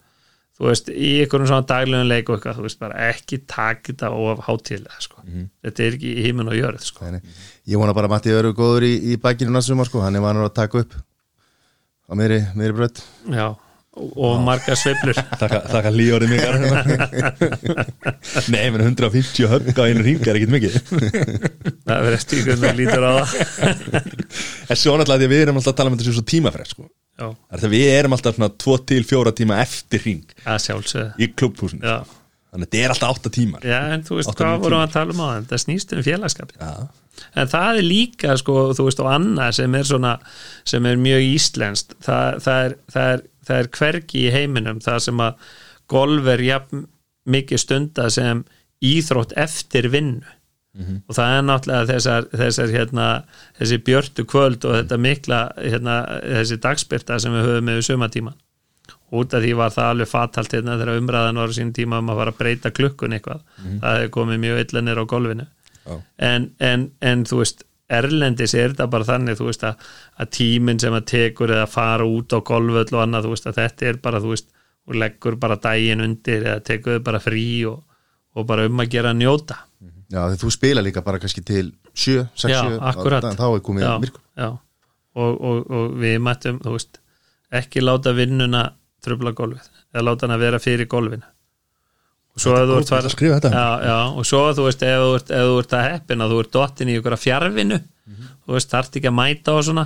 þú 0.58 0.70
veist, 0.70 0.90
í 0.90 1.12
einhverjum 1.24 1.50
svona 1.50 1.66
daglegum 1.70 2.10
leik 2.10 2.30
og 2.30 2.38
eitthvað, 2.38 2.58
þú 2.58 2.66
veist, 2.68 2.80
bara 2.82 3.08
ekki 3.10 3.40
taka 3.50 3.90
þetta 3.90 4.10
of 4.18 4.44
hátíðlega, 4.48 5.00
sko. 5.02 5.24
Þetta 5.66 5.86
er 5.86 5.98
ekki 5.98 6.12
í 6.14 6.26
híminn 6.28 6.52
og 6.52 6.58
jörð, 6.58 6.84
sko. 6.86 7.10
Nei. 7.10 7.22
Ég 7.70 7.82
vona 7.82 7.96
bara 7.96 8.10
að 8.10 8.14
Matti 8.14 8.34
eru 8.34 8.54
góður 8.58 8.86
í, 8.88 8.94
í 9.14 9.18
bakkinu 9.22 9.54
næstum 9.54 9.82
sko. 9.88 10.02
hann 10.04 10.18
er 10.20 10.26
vanur 10.26 10.50
að 10.50 10.56
taka 10.58 10.84
upp 10.84 10.98
á 12.10 12.14
meiri, 12.20 12.42
meiri 12.60 12.76
brödd 12.76 13.00
já, 13.32 13.48
og, 13.94 14.42
margar 14.44 14.76
sveiflur. 14.80 15.14
Þakka, 15.42 15.92
líorið 15.94 16.30
mig 16.32 16.42
Nei, 18.54 18.66
menn 18.74 18.86
150 18.88 19.48
högg 19.52 19.78
á 19.78 19.84
einu 19.86 20.02
ring 20.06 20.22
er 20.26 20.36
ekkit 20.40 20.54
mikið. 20.54 20.74
Það 21.88 22.00
verður 22.08 22.18
eftir 22.18 22.38
hvernig 22.48 22.64
það 22.64 22.80
lítur 22.80 23.04
á 23.06 23.08
það. 23.20 23.30
En 24.74 24.78
svo 24.80 24.92
náttúrulega 24.98 25.20
að 25.20 25.34
við 25.36 25.42
erum 25.46 25.58
alltaf 25.60 25.74
að 25.74 25.80
tala 25.82 25.90
um 25.94 26.00
svo 26.08 26.26
tímafrið 26.34 26.68
sko. 26.74 26.84
við 27.76 27.88
erum 27.94 28.16
alltaf 28.18 28.34
svona 28.40 28.56
2 28.66 28.76
til 28.90 29.04
4 29.14 29.36
tíma 29.38 29.54
eftir 29.62 30.00
ring 30.08 30.26
að 30.50 30.58
í 31.22 31.26
klubbhúsinu 31.38 31.84
já, 31.86 31.98
Þannig 32.54 32.68
að 32.68 32.70
þetta 32.70 32.84
er 32.84 32.92
alltaf 32.94 33.10
8 33.20 33.30
tímar. 33.34 33.62
Já, 33.66 33.80
en 33.94 34.02
þú 34.06 34.14
veist, 34.20 34.36
hvað 34.38 34.60
vorum 34.64 34.82
að 34.84 34.94
tala 34.96 35.12
um 35.14 35.22
á 35.22 35.26
það 35.30 35.44
það 35.52 35.60
snýst 35.68 35.90
um 35.94 36.02
félagskapin 36.06 36.58
Já, 36.62 36.72
en 37.34 37.50
það 37.50 37.80
er 37.80 37.88
líka 37.88 38.38
sko, 38.40 38.58
þú 38.78 38.88
veist, 38.88 39.02
og 39.04 39.12
annað 39.12 39.58
sem 39.60 39.78
er 39.80 39.90
svona, 39.90 40.14
sem 40.68 40.86
er 40.90 41.02
mjög 41.02 41.28
íslenskt. 41.34 41.98
Það, 42.04 42.40
það, 42.46 42.68
er, 42.68 42.78
það, 42.96 43.10
er, 43.16 43.26
það 43.48 43.64
er 43.64 43.72
hvergi 43.78 44.24
í 44.24 44.34
heiminum, 44.34 44.84
það 44.84 45.02
sem 45.08 45.26
að 45.26 45.50
golf 45.94 46.30
er 46.34 46.46
jafn 46.48 46.86
mikið 47.34 47.64
stunda 47.64 48.08
sem 48.14 48.46
íþrótt 48.84 49.36
eftir 49.40 49.90
vinnu. 49.94 50.40
Og 51.06 51.14
það 51.14 51.32
er 51.38 51.44
náttúrulega 51.46 51.86
þessar, 51.92 52.26
þessar 52.34 52.72
hérna, 52.74 53.10
þessi 53.60 53.78
björtu 53.86 54.24
kvöld 54.26 54.66
og 54.66 54.80
þetta 54.80 54.98
mikla, 54.98 55.42
hérna, 55.62 56.00
þessi 56.40 56.58
dagspyrta 56.64 57.20
sem 57.22 57.36
við 57.36 57.46
höfum 57.46 57.68
með 57.70 57.84
sumatíman 57.86 58.40
út 59.14 59.34
af 59.38 59.44
því 59.44 59.52
var 59.60 59.74
það 59.74 59.90
alveg 59.92 60.10
fatalt 60.10 60.54
hérna 60.56 60.78
þegar 60.80 61.00
umræðan 61.02 61.40
var 61.42 61.52
á 61.54 61.56
sín 61.56 61.74
tíma 61.76 62.00
um 62.02 62.10
að 62.10 62.20
fara 62.22 62.34
að 62.34 62.40
breyta 62.40 62.72
klukkun 62.74 63.14
eitthvað, 63.14 63.44
það 63.84 63.98
hefði 63.98 64.14
komið 64.16 64.40
mjög 64.46 64.62
illanir 64.64 65.02
á 65.02 65.06
golfinu 65.14 65.46
en, 65.86 66.50
en, 66.60 66.90
en 67.02 67.24
þú 67.30 67.44
veist 67.44 67.64
Erlendis 67.94 68.54
er 68.56 68.72
þetta 68.72 68.88
bara 68.90 69.06
þannig 69.06 69.38
þú 69.38 69.48
veist 69.50 69.64
að, 69.68 69.88
að 70.18 70.30
tíminn 70.38 70.80
sem 70.82 70.96
að 70.96 71.08
tekur 71.12 71.52
eða 71.52 71.68
fara 71.70 72.06
út 72.08 72.34
á 72.34 72.40
golföll 72.46 72.96
og 72.96 73.02
annað 73.04 73.28
þú 73.28 73.34
veist 73.36 73.50
að 73.52 73.60
þetta 73.60 73.90
er 73.90 74.00
bara 74.06 74.22
þú 74.24 74.32
veist 74.34 74.50
og 74.88 74.98
leggur 75.00 75.38
bara 75.40 75.60
daginn 75.62 76.04
undir 76.04 76.48
eða 76.48 76.64
tekur 76.66 76.98
þau 76.98 77.06
bara 77.06 77.22
frí 77.24 77.46
og, 77.70 77.84
og 78.36 78.48
bara 78.48 78.68
um 78.68 78.84
að 78.84 78.92
gera 78.96 79.14
njóta. 79.16 79.62
Já, 80.12 80.26
því 80.30 80.40
þú 80.42 80.52
spila 80.54 80.84
líka 80.86 81.04
bara 81.06 81.20
kannski 81.22 81.44
til 81.46 81.72
7, 81.94 82.26
6, 82.36 82.52
já, 82.52 82.60
7 82.76 82.80
akkurat. 82.92 83.30
þá 83.38 83.46
er 83.48 83.64
komið 83.66 83.86
já. 84.38 84.50
Og, 85.14 85.32
og, 85.38 85.60
og 85.70 85.94
við 86.02 86.18
mættum 86.26 86.60
veist, 86.66 87.00
ekki 87.54 87.84
láta 87.84 88.16
vinnuna 88.18 88.66
trubla 89.04 89.34
golfið 89.38 89.70
eða 89.94 90.06
láta 90.08 90.26
hann 90.26 90.36
að 90.36 90.46
vera 90.48 90.62
fyrir 90.64 90.90
golfinu 90.90 91.33
svo 92.40 92.54
að 92.58 92.70
þú 92.72 92.78
ert 92.80 92.90
Gott 92.90 93.06
að 93.06 93.14
skrifa 93.14 93.40
þetta. 93.40 93.52
já, 93.54 93.68
já, 93.88 93.98
og 94.18 94.26
svo 94.26 94.40
að 94.48 94.56
þú 94.58 94.68
veist 94.68 94.86
ef 94.88 95.02
þú 95.04 95.12
ert, 95.18 95.34
ef 95.38 95.50
þú 95.50 95.58
ert 95.64 95.76
að 95.78 95.86
heppina, 95.90 96.30
þú 96.32 96.40
ert 96.44 96.54
dottin 96.58 96.90
í 96.90 96.96
ykkur 96.98 97.18
fjarfinu, 97.22 97.80
þú 98.46 98.56
veist, 98.58 98.72
þarft 98.74 98.98
ekki 99.00 99.12
að 99.12 99.18
mæta 99.20 99.54
og 99.54 99.64
svona, 99.68 99.86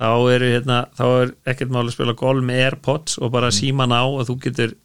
þá 0.00 0.08
eru 0.34 0.50
hérna, 0.54 0.78
þá 0.96 1.04
er 1.08 1.32
ekkert 1.52 1.72
máli 1.74 1.90
að 1.90 1.96
spila 1.96 2.16
golf 2.20 2.44
með 2.44 2.62
Airpods 2.66 3.18
og 3.20 3.32
bara 3.32 3.50
síman 3.52 3.92
á 3.96 4.02
og 4.04 4.26
þú 4.28 4.36
getur 4.46 4.76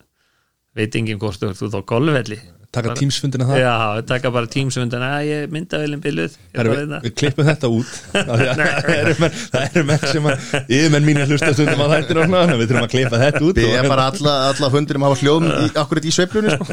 veit 0.75 0.95
enginn 0.95 1.19
hvort 1.19 1.39
þú 1.39 1.51
ert 1.51 1.61
út 1.67 1.77
á 1.79 1.81
golfvelli 1.87 2.39
taka 2.75 2.89
Bara- 2.91 2.99
tímsfundina 2.99 3.45
það 3.49 3.59
Já, 3.61 3.73
taka 4.11 4.31
bara 4.35 4.49
tímsvöndan 4.55 5.03
að 5.07 5.25
ég 5.29 5.53
mynda 5.55 5.79
velin 5.81 6.01
Herra, 6.05 6.75
við, 6.75 6.93
við 7.05 7.13
klippum 7.21 7.47
þetta 7.49 7.69
út. 7.71 7.91
Það 8.15 8.91
eru 8.95 9.15
menn, 9.21 9.37
það 9.53 9.63
eru 9.67 9.83
menn 9.89 10.03
sem 10.11 10.27
að 10.29 10.35
yfirmenn 10.65 11.07
mín 11.09 11.21
er 11.23 11.31
hlusta 11.31 11.51
stundum 11.55 11.83
á 11.83 11.87
þættir 11.95 12.19
og 12.19 12.27
svona 12.27 12.41
þannig 12.43 12.55
að 12.55 12.61
við 12.61 12.67
þurfum 12.71 12.87
að 12.87 12.93
klippa 12.95 13.21
þetta 13.23 13.43
út 13.49 13.61
Við 13.61 13.75
erum 13.79 13.93
bara 13.95 14.07
alla, 14.11 14.33
alla 14.51 14.71
fundir 14.75 14.99
um 14.99 15.05
að 15.05 15.13
hafa 15.13 15.21
hljóðum 15.23 15.47
í, 15.51 15.69
akkurat 15.83 16.05
í 16.05 16.15
sveiflunni 16.15 16.49
sko. 16.55 16.65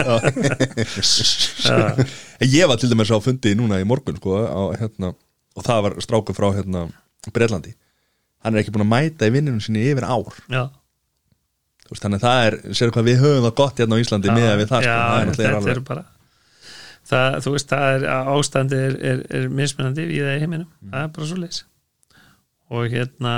Ég 2.53 2.67
var 2.71 2.83
til 2.83 2.91
dæmis 2.93 3.13
á 3.15 3.19
fundi 3.23 3.55
núna 3.59 3.79
í 3.83 3.87
morgun 3.89 4.19
sko, 4.19 4.43
á, 4.43 4.63
hérna, 4.81 5.15
og 5.57 5.67
það 5.67 5.87
var 5.89 5.99
strákur 6.05 6.37
frá 6.37 6.49
hérna, 6.57 6.87
Breitlandi 7.33 7.73
hann 8.43 8.57
er 8.57 8.63
ekki 8.65 8.73
búin 8.75 8.83
að 8.87 8.91
mæta 8.91 9.29
í 9.29 9.35
vinnunum 9.37 9.61
sinni 9.63 9.85
yfir 9.93 10.03
ár. 10.03 10.35
Já, 10.51 10.65
veist, 11.93 12.05
þannig 12.05 12.21
að 12.21 12.27
það 12.27 12.47
er, 12.49 12.59
sér 12.79 12.93
hvað 12.95 13.09
við 13.09 13.23
höfum 13.23 13.47
það 13.47 13.55
gott 13.63 13.83
hérna 13.83 13.99
á 13.99 14.03
Íslandi 14.03 14.33
með 14.33 14.51
við 14.61 14.71
það, 14.73 14.87
sko, 14.87 14.93
já, 14.93 15.01
það 15.03 15.23
er 15.23 15.33
þetta 15.33 15.53
náttúrulega 15.53 15.77
er 15.77 15.83
bara 15.89 16.05
það, 17.13 17.41
þú 17.45 17.57
veist, 17.57 17.73
það 17.73 17.97
er 17.97 18.07
ástandi 18.37 18.79
er, 18.79 18.97
er, 19.11 19.27
er 19.39 19.51
mismunandi 19.61 20.07
í 20.07 20.23
það 20.23 20.37
í 20.37 20.45
heiminum. 20.45 20.71
Það 20.93 21.05
er 21.05 21.13
bara 21.17 21.29
svo 21.31 21.43
leys 21.43 21.65
og 22.73 22.87
hérna, 22.89 23.35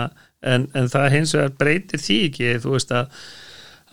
en, 0.47 0.69
en 0.79 0.93
það 0.93 1.09
hins 1.17 1.33
vegar 1.35 1.57
breytir 1.59 2.03
því 2.03 2.19
ekki, 2.29 2.53
þú 2.63 2.77
veist 2.77 2.95
að 2.95 3.25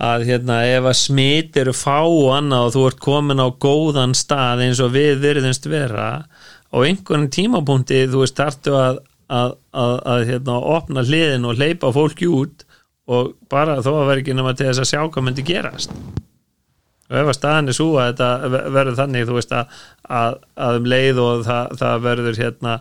að 0.01 0.23
hérna, 0.25 0.55
ef 0.65 0.87
að 0.89 0.97
smit 0.97 1.57
eru 1.61 1.73
fá 1.77 1.99
og 2.01 2.31
annað 2.33 2.67
og 2.67 2.73
þú 2.73 2.83
ert 2.89 3.01
komin 3.05 3.41
á 3.41 3.47
góðan 3.61 4.15
stað 4.17 4.63
eins 4.65 4.81
og 4.81 4.95
við 4.95 5.19
virðumst 5.21 5.67
vera 5.69 6.07
á 6.25 6.77
einhvern 6.81 7.27
tímapunkti 7.29 7.99
þú 8.09 8.23
veist, 8.23 8.39
þarftu 8.39 8.73
að 8.79 9.01
að, 9.31 9.53
að, 9.71 9.93
að 10.13 10.25
hérna, 10.29 10.57
opna 10.75 11.03
hliðin 11.07 11.47
og 11.47 11.59
hleypa 11.59 11.91
fólki 11.95 12.27
út 12.27 12.65
og 13.11 13.31
bara 13.51 13.79
þó 13.83 13.91
að 13.93 14.09
vera 14.09 14.23
ekki 14.23 14.35
nema 14.37 14.53
til 14.55 14.67
þess 14.69 14.83
að 14.83 14.89
sjá 14.91 14.99
hvað 15.03 15.25
myndi 15.27 15.45
gerast. 15.47 15.93
Og 17.11 17.17
ef 17.19 17.29
að 17.31 17.37
staðan 17.37 17.71
er 17.71 17.75
svo 17.75 17.87
að 17.99 18.11
þetta 18.11 18.27
verður 18.71 18.99
þannig 19.01 19.27
þú 19.27 19.37
veist 19.37 19.55
að, 19.55 19.79
að, 20.19 20.35
að 20.67 20.79
um 20.79 20.89
leið 20.93 21.21
og 21.25 21.45
það, 21.47 21.73
það 21.81 22.05
verður 22.05 22.41
hérna 22.45 22.75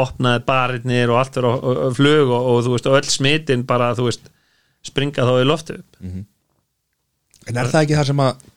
opnaði 0.00 0.42
barinnir 0.48 1.12
og 1.12 1.20
allt 1.20 1.38
verður 1.38 1.70
á 1.70 1.88
flug 1.94 2.32
og, 2.34 2.48
og 2.50 2.60
þú 2.66 2.74
veist 2.74 2.88
og 2.90 2.98
öll 2.98 3.10
smitin 3.14 3.66
bara 3.68 3.92
þú 3.98 4.08
veist 4.08 4.30
springa 4.86 5.26
þá 5.28 5.34
í 5.36 5.46
loftu 5.46 5.78
upp. 5.78 6.00
En 7.46 7.60
er 7.60 7.70
það 7.70 7.84
ekki 7.84 7.98
það 7.98 8.08
sem 8.10 8.24
að 8.24 8.48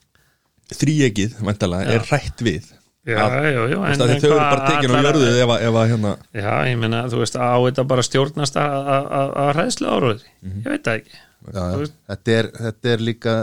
þríegið, 0.74 1.36
væntalega, 1.44 1.94
er 1.98 2.10
rætt 2.10 2.42
við 2.44 2.72
já, 3.04 3.18
já, 3.18 3.50
já, 3.52 3.76
Þú 3.76 3.82
veist, 3.84 4.00
að 4.00 4.12
þau 4.14 4.30
eru 4.30 4.38
bara 4.40 4.70
tekin 4.70 4.94
á 4.96 5.00
jörðu 5.04 5.28
ef 5.34 5.52
að, 5.54 5.62
ef 5.68 5.78
að 5.82 5.90
hérna 5.92 6.12
já, 6.32 6.50
ég 6.70 6.80
meina, 6.80 7.02
þú 7.12 7.20
veist, 7.20 7.36
á 7.36 7.56
þetta 7.66 7.84
bara 7.92 8.04
stjórnast 8.08 8.58
að, 8.60 8.74
að, 8.96 9.06
að, 9.18 9.30
að 9.44 9.52
ræðslu 9.58 9.92
áróði 9.92 10.26
ég 10.48 10.66
veit 10.72 10.84
það 10.88 10.98
ekki 11.02 11.22
Já, 11.44 11.60
já. 11.68 11.86
þetta, 12.08 12.36
er, 12.38 12.46
þetta 12.64 12.92
er 12.94 13.02
líka 13.04 13.34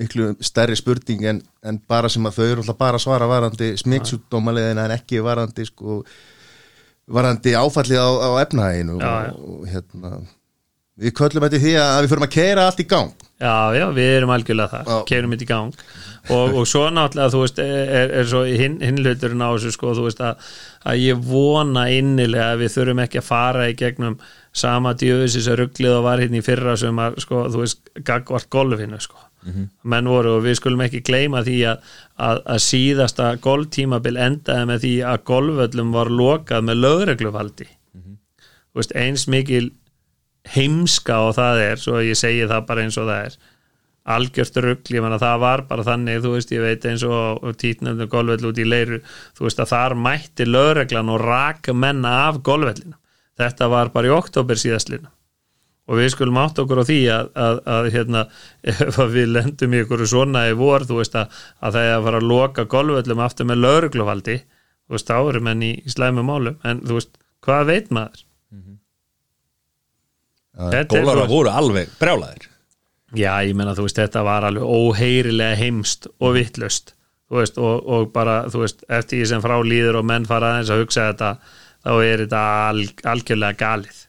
miklu 0.00 0.26
stærri 0.40 0.76
spurning 0.78 1.24
en, 1.28 1.40
en 1.66 1.78
bara 1.90 2.08
sem 2.08 2.24
að 2.28 2.36
þau 2.38 2.44
eru 2.46 2.62
alltaf 2.62 2.78
bara 2.80 3.00
svara 3.02 3.26
varandi 3.28 3.72
smittsjúkdómalegin 3.82 4.78
en 4.80 4.94
ekki 4.94 5.20
varandi 5.26 5.66
sko, 5.68 6.00
varandi 7.10 7.52
áfallið 7.58 8.00
á, 8.00 8.08
á 8.08 8.30
efnahæginu 8.46 9.00
Já, 9.02 9.10
já. 9.26 9.32
og, 9.34 9.48
og 9.58 9.66
hérna 9.68 10.12
við 11.00 11.14
köllum 11.16 11.46
þetta 11.46 11.60
því 11.64 11.74
að 11.80 11.98
við 12.04 12.12
förum 12.14 12.26
að 12.26 12.34
keira 12.36 12.68
allt 12.68 12.82
í 12.82 12.88
gang. 12.90 13.26
Já, 13.40 13.72
já, 13.72 13.86
við 13.96 14.10
erum 14.18 14.30
algjörlega 14.34 14.68
það, 14.68 14.88
Já. 14.90 15.04
keirum 15.08 15.32
þetta 15.32 15.44
í 15.46 15.48
gang. 15.48 15.84
Og, 16.36 16.56
og 16.60 16.66
svo 16.68 16.82
náttúrulega, 16.92 17.32
þú 17.32 17.38
veist, 17.40 17.62
er, 17.64 18.10
er 18.20 18.26
svo 18.28 18.42
hin 18.44 18.76
hluturinn 19.00 19.40
á 19.40 19.48
þessu, 19.54 19.72
sko, 19.72 19.94
þú 19.96 20.04
veist 20.04 20.20
að, 20.20 20.50
að 20.92 21.00
ég 21.00 21.22
vona 21.30 21.86
innilega 21.94 22.50
að 22.52 22.60
við 22.66 22.74
þurfum 22.74 23.00
ekki 23.06 23.22
að 23.22 23.26
fara 23.30 23.70
í 23.70 23.78
gegnum 23.80 24.18
sama 24.52 24.92
djöfusis 25.00 25.48
að 25.48 25.62
rugglið 25.62 25.96
og 25.96 26.04
var 26.04 26.20
hérna 26.20 26.42
í 26.42 26.44
fyrra 26.44 26.76
sem 26.76 27.00
að, 27.00 27.16
sko, 27.24 27.46
þú 27.48 27.64
veist, 27.64 27.82
gagvart 28.04 28.50
golfinu, 28.52 29.00
sko, 29.00 29.24
menn 29.88 30.12
voru 30.12 30.36
og 30.36 30.44
við 30.44 30.60
skulum 30.60 30.84
ekki 30.84 31.00
gleyma 31.08 31.40
því 31.46 31.58
að, 31.72 31.90
að, 32.20 32.44
að 32.44 32.62
síðasta 32.66 33.32
golftímabil 33.40 34.18
endaði 34.20 34.68
með 34.68 34.84
því 34.84 34.94
að 35.14 35.24
golföllum 35.32 35.96
var 35.96 36.12
lokað 36.12 36.68
með 36.68 36.82
lögregluvaldi. 36.84 37.70
Þú 38.70 38.84
veist, 38.84 38.92
eins 39.00 39.24
mikil 39.32 39.70
heimska 40.48 41.20
og 41.26 41.34
það 41.36 41.62
er, 41.66 41.80
svo 41.80 42.00
ég 42.04 42.18
segi 42.18 42.48
það 42.48 42.66
bara 42.68 42.84
eins 42.86 42.98
og 43.00 43.08
það 43.10 43.28
er. 43.28 43.38
Algjört 44.10 44.56
rugl, 44.64 44.94
ég 44.96 45.04
menna 45.04 45.20
það 45.20 45.42
var 45.42 45.62
bara 45.68 45.84
þannig 45.86 46.22
þú 46.24 46.34
veist, 46.34 46.52
ég 46.56 46.64
veit 46.64 46.86
eins 46.88 47.04
og, 47.06 47.44
títnöfnum 47.60 48.10
golfvell 48.10 48.48
út 48.48 48.58
í 48.58 48.66
leiru, 48.66 49.02
þú 49.36 49.46
veist 49.46 49.60
að 49.60 49.72
þar 49.74 49.96
mætti 50.08 50.48
lögreglan 50.48 51.12
og 51.12 51.20
raka 51.22 51.76
menna 51.76 52.14
af 52.26 52.40
golfvellina, 52.46 52.96
þetta 53.38 53.68
var 53.70 53.92
bara 53.94 54.10
í 54.10 54.14
oktober 54.16 54.58
síðastlina 54.58 55.12
og 55.90 55.98
við 55.98 56.12
skulum 56.14 56.38
átt 56.38 56.58
okkur 56.62 56.80
á 56.80 56.84
því 56.86 56.98
að, 57.10 57.28
að, 57.44 57.60
að 57.74 57.88
hérna, 57.96 58.24
ef 58.70 58.98
við 59.10 59.32
lendum 59.34 59.74
í 59.74 59.82
ykkur 59.82 60.04
svona 60.06 60.46
í 60.46 60.56
vor, 60.58 60.86
þú 60.86 61.00
veist 61.00 61.16
að, 61.18 61.40
að 61.58 61.76
það 61.76 61.88
er 61.88 61.94
að 61.96 62.06
fara 62.06 62.20
að 62.22 62.28
loka 62.30 62.66
golfvellum 62.76 63.22
aftur 63.24 63.48
með 63.50 63.62
lögregluvaldi, 63.64 64.36
þú 64.86 64.96
veist, 64.96 65.10
þá 65.10 65.16
eru 65.18 65.42
menn 65.48 65.64
í, 65.66 65.72
í 65.82 65.90
slæmu 65.90 66.26
málum, 66.26 66.60
en 66.62 66.82
þú 66.86 67.00
veist 67.00 67.18
hvað 67.46 67.72
veit 67.72 67.90
maður? 67.94 68.22
Er, 68.50 68.60
þú 68.60 68.79
Gólar 70.56 71.26
voru 71.30 71.52
alveg 71.52 71.92
brjálæðir 72.00 72.48
Já, 73.16 73.32
ég 73.42 73.56
meina, 73.58 73.74
þú 73.74 73.88
veist, 73.88 73.98
þetta 73.98 74.22
var 74.22 74.46
alveg 74.46 74.66
óheyrilega 74.66 75.58
heimst 75.58 76.06
og 76.22 76.36
vittlust 76.36 76.94
og, 77.30 77.56
og 77.58 78.10
bara, 78.14 78.44
þú 78.50 78.64
veist 78.64 78.84
eftir 78.90 79.20
því 79.20 79.30
sem 79.30 79.42
frá 79.42 79.56
líður 79.62 80.00
og 80.00 80.06
menn 80.06 80.26
fara 80.26 80.54
aðeins 80.54 80.70
að 80.74 80.84
hugsa 80.84 81.08
þetta, 81.10 81.30
þá 81.86 81.92
er 82.02 82.22
þetta 82.24 82.42
al, 82.68 82.84
algjörlega 83.12 83.58
galið. 83.60 84.00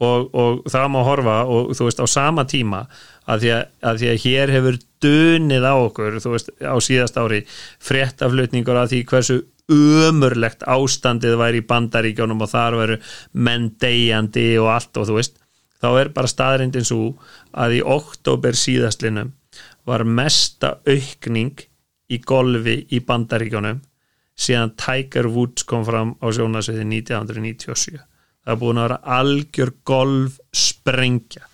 Og, 0.00 0.30
og 0.32 0.62
það 0.72 0.86
má 0.94 1.00
horfa 1.04 1.36
og 1.44 1.74
þú 1.76 1.86
veist, 1.86 2.00
á 2.00 2.06
sama 2.08 2.46
tíma 2.48 2.84
að 3.30 3.42
því 3.42 3.50
að, 3.56 3.64
að, 3.84 3.98
því 4.00 4.08
að 4.10 4.20
hér 4.24 4.52
hefur 4.54 4.78
dunið 5.04 5.66
á 5.66 5.74
okkur, 5.76 6.18
þú 6.24 6.34
veist, 6.34 6.54
á 6.62 6.76
síðast 6.82 7.18
ári 7.20 7.42
fréttaflutningur 7.90 8.80
að 8.80 8.94
því 8.94 9.02
hversu 9.12 9.40
ömurlegt 9.70 10.64
ástandið 10.68 11.36
væri 11.40 11.62
í 11.62 11.66
bandaríkjónum 11.70 12.42
og 12.44 12.50
þar 12.52 12.78
veru 12.80 12.98
menn 13.32 13.70
deyjandi 13.80 14.46
og 14.62 14.70
allt 14.74 15.00
og 15.00 15.10
þú 15.10 15.18
veist 15.20 15.38
þá 15.80 15.88
er 16.02 16.10
bara 16.16 16.30
staðrindin 16.30 16.86
svo 16.86 17.14
að 17.56 17.78
í 17.78 17.84
oktober 17.96 18.58
síðastlinum 18.58 19.32
var 19.88 20.04
mesta 20.04 20.76
aukning 20.88 21.64
í 22.10 22.18
golfi 22.26 22.76
í 22.90 23.00
bandaríkjónum 23.06 23.80
síðan 24.40 24.74
Tiger 24.80 25.28
Woods 25.30 25.66
kom 25.68 25.84
fram 25.86 26.14
á 26.20 26.26
sjónasviði 26.32 26.86
1997 26.88 27.96
það 27.96 28.54
er 28.54 28.60
búin 28.60 28.80
að 28.80 28.88
vera 28.88 29.00
algjör 29.20 29.72
golf 29.88 30.38
sprengja 30.56 31.46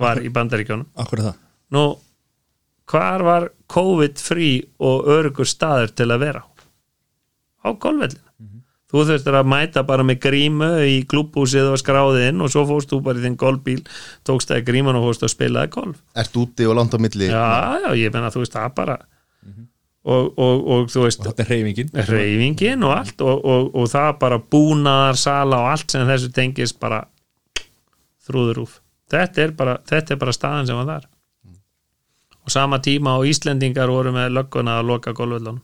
var 0.00 0.22
í 0.24 0.32
bandaríkjónum 0.32 0.88
Akkur 1.00 1.24
það? 1.24 1.40
Nú, 1.70 1.84
hvar 2.90 3.22
var 3.22 3.50
COVID-frí 3.70 4.52
og 4.82 5.10
örugur 5.12 5.48
staður 5.48 5.92
til 5.94 6.08
að 6.10 6.24
vera 6.24 6.42
á? 7.64 7.68
á 7.68 7.68
golfvellinu 7.76 8.30
þú 8.90 9.04
þurftir 9.06 9.36
að 9.38 9.50
mæta 9.52 9.84
bara 9.86 10.04
með 10.06 10.18
grímu 10.24 10.70
í 10.82 10.96
klúbbúsið 11.10 11.68
og 11.70 11.78
skráði 11.78 12.24
inn 12.30 12.42
og 12.42 12.50
svo 12.50 12.64
fórst 12.66 12.90
þú 12.90 12.98
bara 13.06 13.20
í 13.20 13.22
þinn 13.22 13.38
golfbíl 13.38 13.78
tókst 14.26 14.50
það 14.50 14.62
í 14.62 14.66
gríman 14.66 14.98
og 14.98 15.06
fórst 15.06 15.26
að 15.26 15.32
spilaði 15.36 15.70
golf. 15.76 16.00
Ert 16.18 16.40
úti 16.40 16.66
og 16.66 16.74
langt 16.78 16.96
á 16.96 16.98
milli. 16.98 17.28
Já, 17.30 17.78
já, 17.84 17.90
ég 18.00 18.10
menna 18.16 18.32
þú 18.34 18.42
veist 18.42 18.56
það 18.56 18.74
bara 18.80 18.98
og, 20.00 20.32
og, 20.34 20.66
og 20.74 20.90
þú 20.90 21.04
veist 21.04 21.22
Og 21.22 21.28
þetta 21.28 21.44
er 21.44 21.50
reyfingin 21.54 21.94
reyfingin 22.08 22.84
og 22.88 22.96
allt 22.96 23.22
og, 23.22 23.44
og, 23.44 23.70
og 23.76 23.88
það 23.92 24.10
bara 24.24 24.40
búnaðar 24.56 25.18
sala 25.20 25.62
og 25.62 25.72
allt 25.76 25.94
sem 25.94 26.06
þessu 26.08 26.32
tengist 26.34 26.80
bara 26.82 27.04
þrúður 28.26 28.64
úf 28.64 28.78
þetta 29.12 29.44
er 29.44 29.56
bara, 29.58 29.78
þetta 29.86 30.14
er 30.14 30.22
bara 30.22 30.34
staðan 30.34 30.68
sem 30.68 30.78
var 30.78 30.90
þar. 30.94 31.08
Og 32.40 32.52
sama 32.52 32.78
tíma 32.82 33.18
og 33.20 33.28
Íslendingar 33.28 33.90
voru 33.92 34.14
með 34.14 34.32
lögguna 34.38 34.78
að 34.80 34.88
loka 34.94 35.12
golfvöldunum 35.14 35.60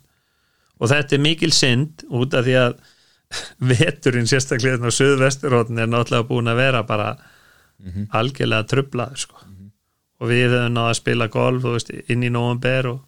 og 0.80 0.92
þetta 0.92 1.16
er 1.16 1.24
mikil 1.24 1.52
synd 1.54 2.04
út 2.08 2.34
af 2.36 2.46
því 2.46 2.58
að 2.60 2.76
veturinn 3.72 4.28
sérstaklega 4.30 4.86
á 4.86 4.92
söðvesturhóttin 4.92 5.82
er 5.82 5.90
náttúrulega 5.90 6.28
búin 6.28 6.52
að 6.52 6.62
vera 6.62 6.84
bara 6.86 7.16
algjörlega 8.14 8.66
trublaður 8.70 9.20
sko. 9.20 9.42
og 10.20 10.30
við 10.30 10.54
höfum 10.54 10.72
náða 10.72 10.92
að 10.92 10.98
spila 11.00 11.28
golf 11.28 11.66
veist, 11.66 11.90
inn 12.08 12.22
í 12.24 12.30
nóvember 12.32 12.88
og, 12.88 13.00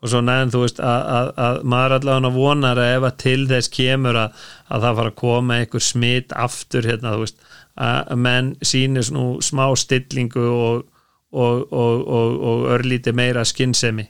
og 0.00 0.08
svo 0.08 0.22
neðan 0.24 0.52
þú 0.54 0.62
veist 0.64 0.80
að, 0.80 1.02
að, 1.16 1.32
að 1.44 1.58
maður 1.74 1.96
allavega 1.98 2.30
vonar 2.32 2.80
að 2.80 2.92
ef 2.94 3.08
að 3.08 3.18
til 3.24 3.42
þess 3.50 3.72
kemur 3.74 4.20
að, 4.22 4.46
að 4.68 4.86
það 4.86 5.00
fara 5.00 5.12
að 5.12 5.18
koma 5.22 5.58
einhver 5.58 5.84
smitt 5.84 6.32
aftur 6.32 6.88
hérna 6.88 7.14
þú 7.14 7.26
veist 7.26 7.42
að 7.78 8.14
menn 8.24 8.54
sýnir 8.64 9.10
nú 9.14 9.26
smá 9.44 9.66
stillingu 9.76 10.46
og, 10.48 10.86
og, 11.30 11.66
og, 11.72 12.06
og, 12.08 12.38
og 12.50 12.64
örlíti 12.78 13.12
meira 13.12 13.44
skinnsemi 13.44 14.08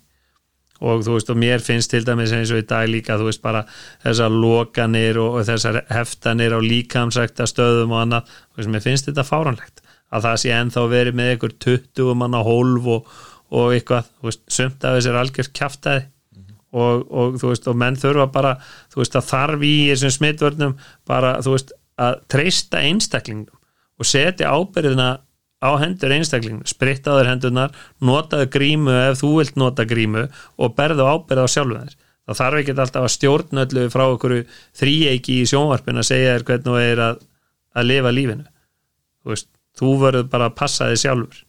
og 0.79 1.03
þú 1.07 1.17
veist 1.17 1.31
og 1.33 1.41
mér 1.41 1.63
finnst 1.65 1.91
til 1.91 2.05
dæmis 2.07 2.33
eins 2.35 2.53
og 2.55 2.61
í 2.63 2.67
dag 2.69 2.87
líka 2.91 3.19
þú 3.19 3.29
veist 3.29 3.43
bara 3.43 3.65
þessar 4.05 4.35
lokanir 4.35 5.19
og, 5.19 5.41
og 5.41 5.49
þessar 5.49 5.81
heftanir 5.91 6.55
á 6.55 6.61
líkamsækta 6.63 7.49
stöðum 7.51 7.97
og 7.97 8.05
annað, 8.05 8.37
þú 8.53 8.63
veist 8.63 8.75
mér 8.75 8.85
finnst 8.85 9.11
þetta 9.11 9.27
fáranlegt 9.27 9.83
að 10.09 10.29
það 10.29 10.39
sé 10.43 10.53
ennþá 10.57 10.85
verið 10.93 11.19
með 11.19 11.33
einhver 11.33 11.57
20 11.67 12.15
manna 12.17 12.45
hólf 12.47 12.87
og, 12.95 13.11
og 13.53 13.75
eitthvað, 13.75 14.09
þú 14.21 14.31
veist, 14.31 14.47
sumt 14.53 14.87
af 14.87 14.97
þessar 14.97 15.21
algjör 15.21 15.51
kjaftaði 15.59 16.07
og, 16.73 17.05
og 17.09 17.39
þú 17.41 17.53
veist, 17.53 17.69
og 17.69 17.79
menn 17.81 17.99
þurfa 17.99 18.29
bara 18.33 18.55
þú 18.93 19.03
veist, 19.03 19.19
að 19.19 19.29
þarf 19.33 19.65
í 19.67 19.75
þessum 19.91 20.15
smitvörnum 20.19 20.75
bara, 21.09 21.37
þú 21.45 21.57
veist, 21.57 21.73
að 21.99 22.21
treysta 22.31 22.83
einstaklingum 22.87 23.57
og 23.99 24.07
setja 24.07 24.53
ábyrðina 24.55 25.17
á 25.59 25.71
hendur 25.83 26.15
einstaklingum 26.15 26.67
sprittaður 26.69 27.31
hendurnar, 27.31 27.73
notaðu 28.05 28.51
grímu 28.55 28.95
ef 29.09 29.23
þú 29.23 29.33
vilt 29.41 29.59
nota 29.59 29.87
grímu 29.89 30.29
og 30.59 30.77
berðu 30.79 31.09
ábyrð 31.09 31.45
á 31.45 31.49
sjálfum 31.51 31.83
þér. 31.83 31.97
Það 32.29 32.41
þarf 32.43 32.61
ekki 32.61 32.75
alltaf 32.77 33.07
að 33.07 33.15
stjórnöllu 33.15 33.85
frá 33.93 34.05
okkur 34.07 34.35
þríeiki 34.77 35.41
í 35.41 35.49
sjónvarpin 35.49 36.01
að 36.01 36.11
segja 36.11 36.35
þér 36.37 36.47
hvernig 36.51 36.69
þú 36.69 36.81
er 36.83 37.05
að, 37.07 37.23
að 37.75 37.89
lifa 37.89 38.13
lífinu. 38.15 38.49
Þú 39.23 39.33
veist, 39.33 39.49
þú 39.81 39.93
verður 40.03 40.29
bara 40.35 40.51
að 40.51 40.59
passa 40.61 40.91
þig 40.93 41.03
sjálfur. 41.05 41.45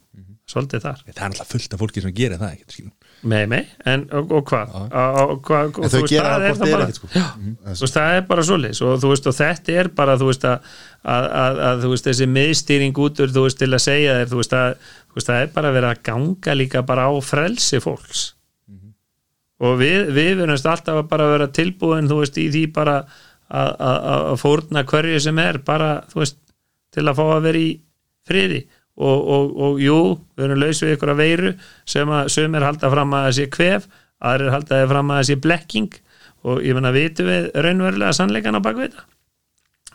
Svolítið 0.49 0.85
þar. 0.87 1.01
Það 1.05 1.19
er 1.19 1.27
alltaf 1.27 1.51
fullt 1.51 1.75
af 1.75 1.81
fólki 1.83 2.01
sem 2.01 2.15
gerir 2.15 2.39
það 2.41 2.55
ekkert 2.55 2.73
skilur 2.73 2.98
Nei, 3.27 3.41
nei, 3.51 3.65
en 3.89 4.05
og, 4.15 4.29
og 4.31 4.45
hvað? 4.47 4.69
Og, 4.79 5.49
En 5.51 5.89
þau 5.91 5.99
veist, 5.99 6.11
gera 6.13 6.29
er 6.37 6.53
hvort 6.53 6.61
bara- 6.71 6.85
ekkert 6.85 6.99
sko. 7.01 7.09
Já, 7.11 7.25
þú 7.67 7.83
veist, 7.83 7.95
það 7.97 8.13
er 8.15 8.21
bara 8.29 8.45
svoleiðis 8.47 8.81
og 8.87 9.01
þú 9.03 9.09
veist, 9.11 9.27
og 9.27 9.35
þetta 9.35 9.73
er 9.81 9.89
bara, 9.97 10.15
þú 10.21 10.29
veist, 10.29 10.45
að, 10.47 10.69
að, 11.03 11.27
að, 11.41 11.59
að 11.69 11.83
þú 11.83 11.91
veist, 11.93 12.07
þessi 12.07 12.27
miðstýring 12.37 13.01
út 13.03 13.19
þú 13.19 13.43
veist, 13.43 13.59
til 13.59 13.69
að 13.75 13.83
segja 13.83 14.13
þér, 14.21 14.29
þú 14.31 14.39
veist, 14.39 14.55
að, 14.61 14.87
þú 15.09 15.19
veist, 15.19 15.31
það 15.33 15.41
er 15.43 15.51
bara 15.57 15.73
verið 15.75 15.89
að 15.91 16.03
ganga 16.11 16.55
líka 16.61 16.85
bara 16.93 17.07
á 17.07 17.13
frelsi 17.19 17.81
fólks. 17.83 18.23
Og 19.59 19.75
við, 19.81 19.97
við 20.15 20.29
verðumst 20.39 20.69
alltaf 20.71 21.01
að 21.01 21.07
bara 21.11 21.25
vera 21.33 21.47
tilbúin, 21.51 22.07
þú 22.07 22.21
veist, 22.21 22.37
í 22.39 22.47
því 22.53 22.63
bara 22.79 23.01
að, 23.03 23.71
að, 23.75 23.97
að 24.13 24.27
að 24.31 24.37
fórna 24.45 24.83
hverju 24.87 25.19
sem 25.27 25.41
er, 25.43 25.59
bara, 25.67 25.89
þú 26.13 26.21
veist, 26.23 26.37
til 26.95 27.03
að 27.11 27.17
fá 27.19 27.25
að 27.35 27.43
vera 27.49 27.59
í 27.67 27.71
friði 28.29 28.61
og, 28.99 29.29
og, 29.35 29.51
og 29.65 29.81
jú, 29.83 29.97
við 30.37 30.45
erum 30.45 30.61
laus 30.63 30.83
við 30.83 30.93
ykkur 30.95 31.13
að 31.13 31.21
veiru 31.23 31.53
sem 31.87 32.13
að 32.15 32.31
sömur 32.35 32.65
halda 32.67 32.91
fram 32.91 33.15
að 33.15 33.27
það 33.27 33.35
sé 33.37 33.47
kvef, 33.55 33.87
aðrir 34.19 34.53
halda 34.55 34.81
fram 34.91 35.13
að 35.13 35.21
það 35.21 35.29
sé 35.29 35.39
blekking 35.45 35.99
og 36.49 36.61
ég 36.63 36.75
menna 36.77 36.91
vitum 36.95 37.29
við 37.29 37.49
raunverulega 37.55 38.15
sannleikan 38.15 38.59
á 38.59 38.61
bakvita 38.63 39.05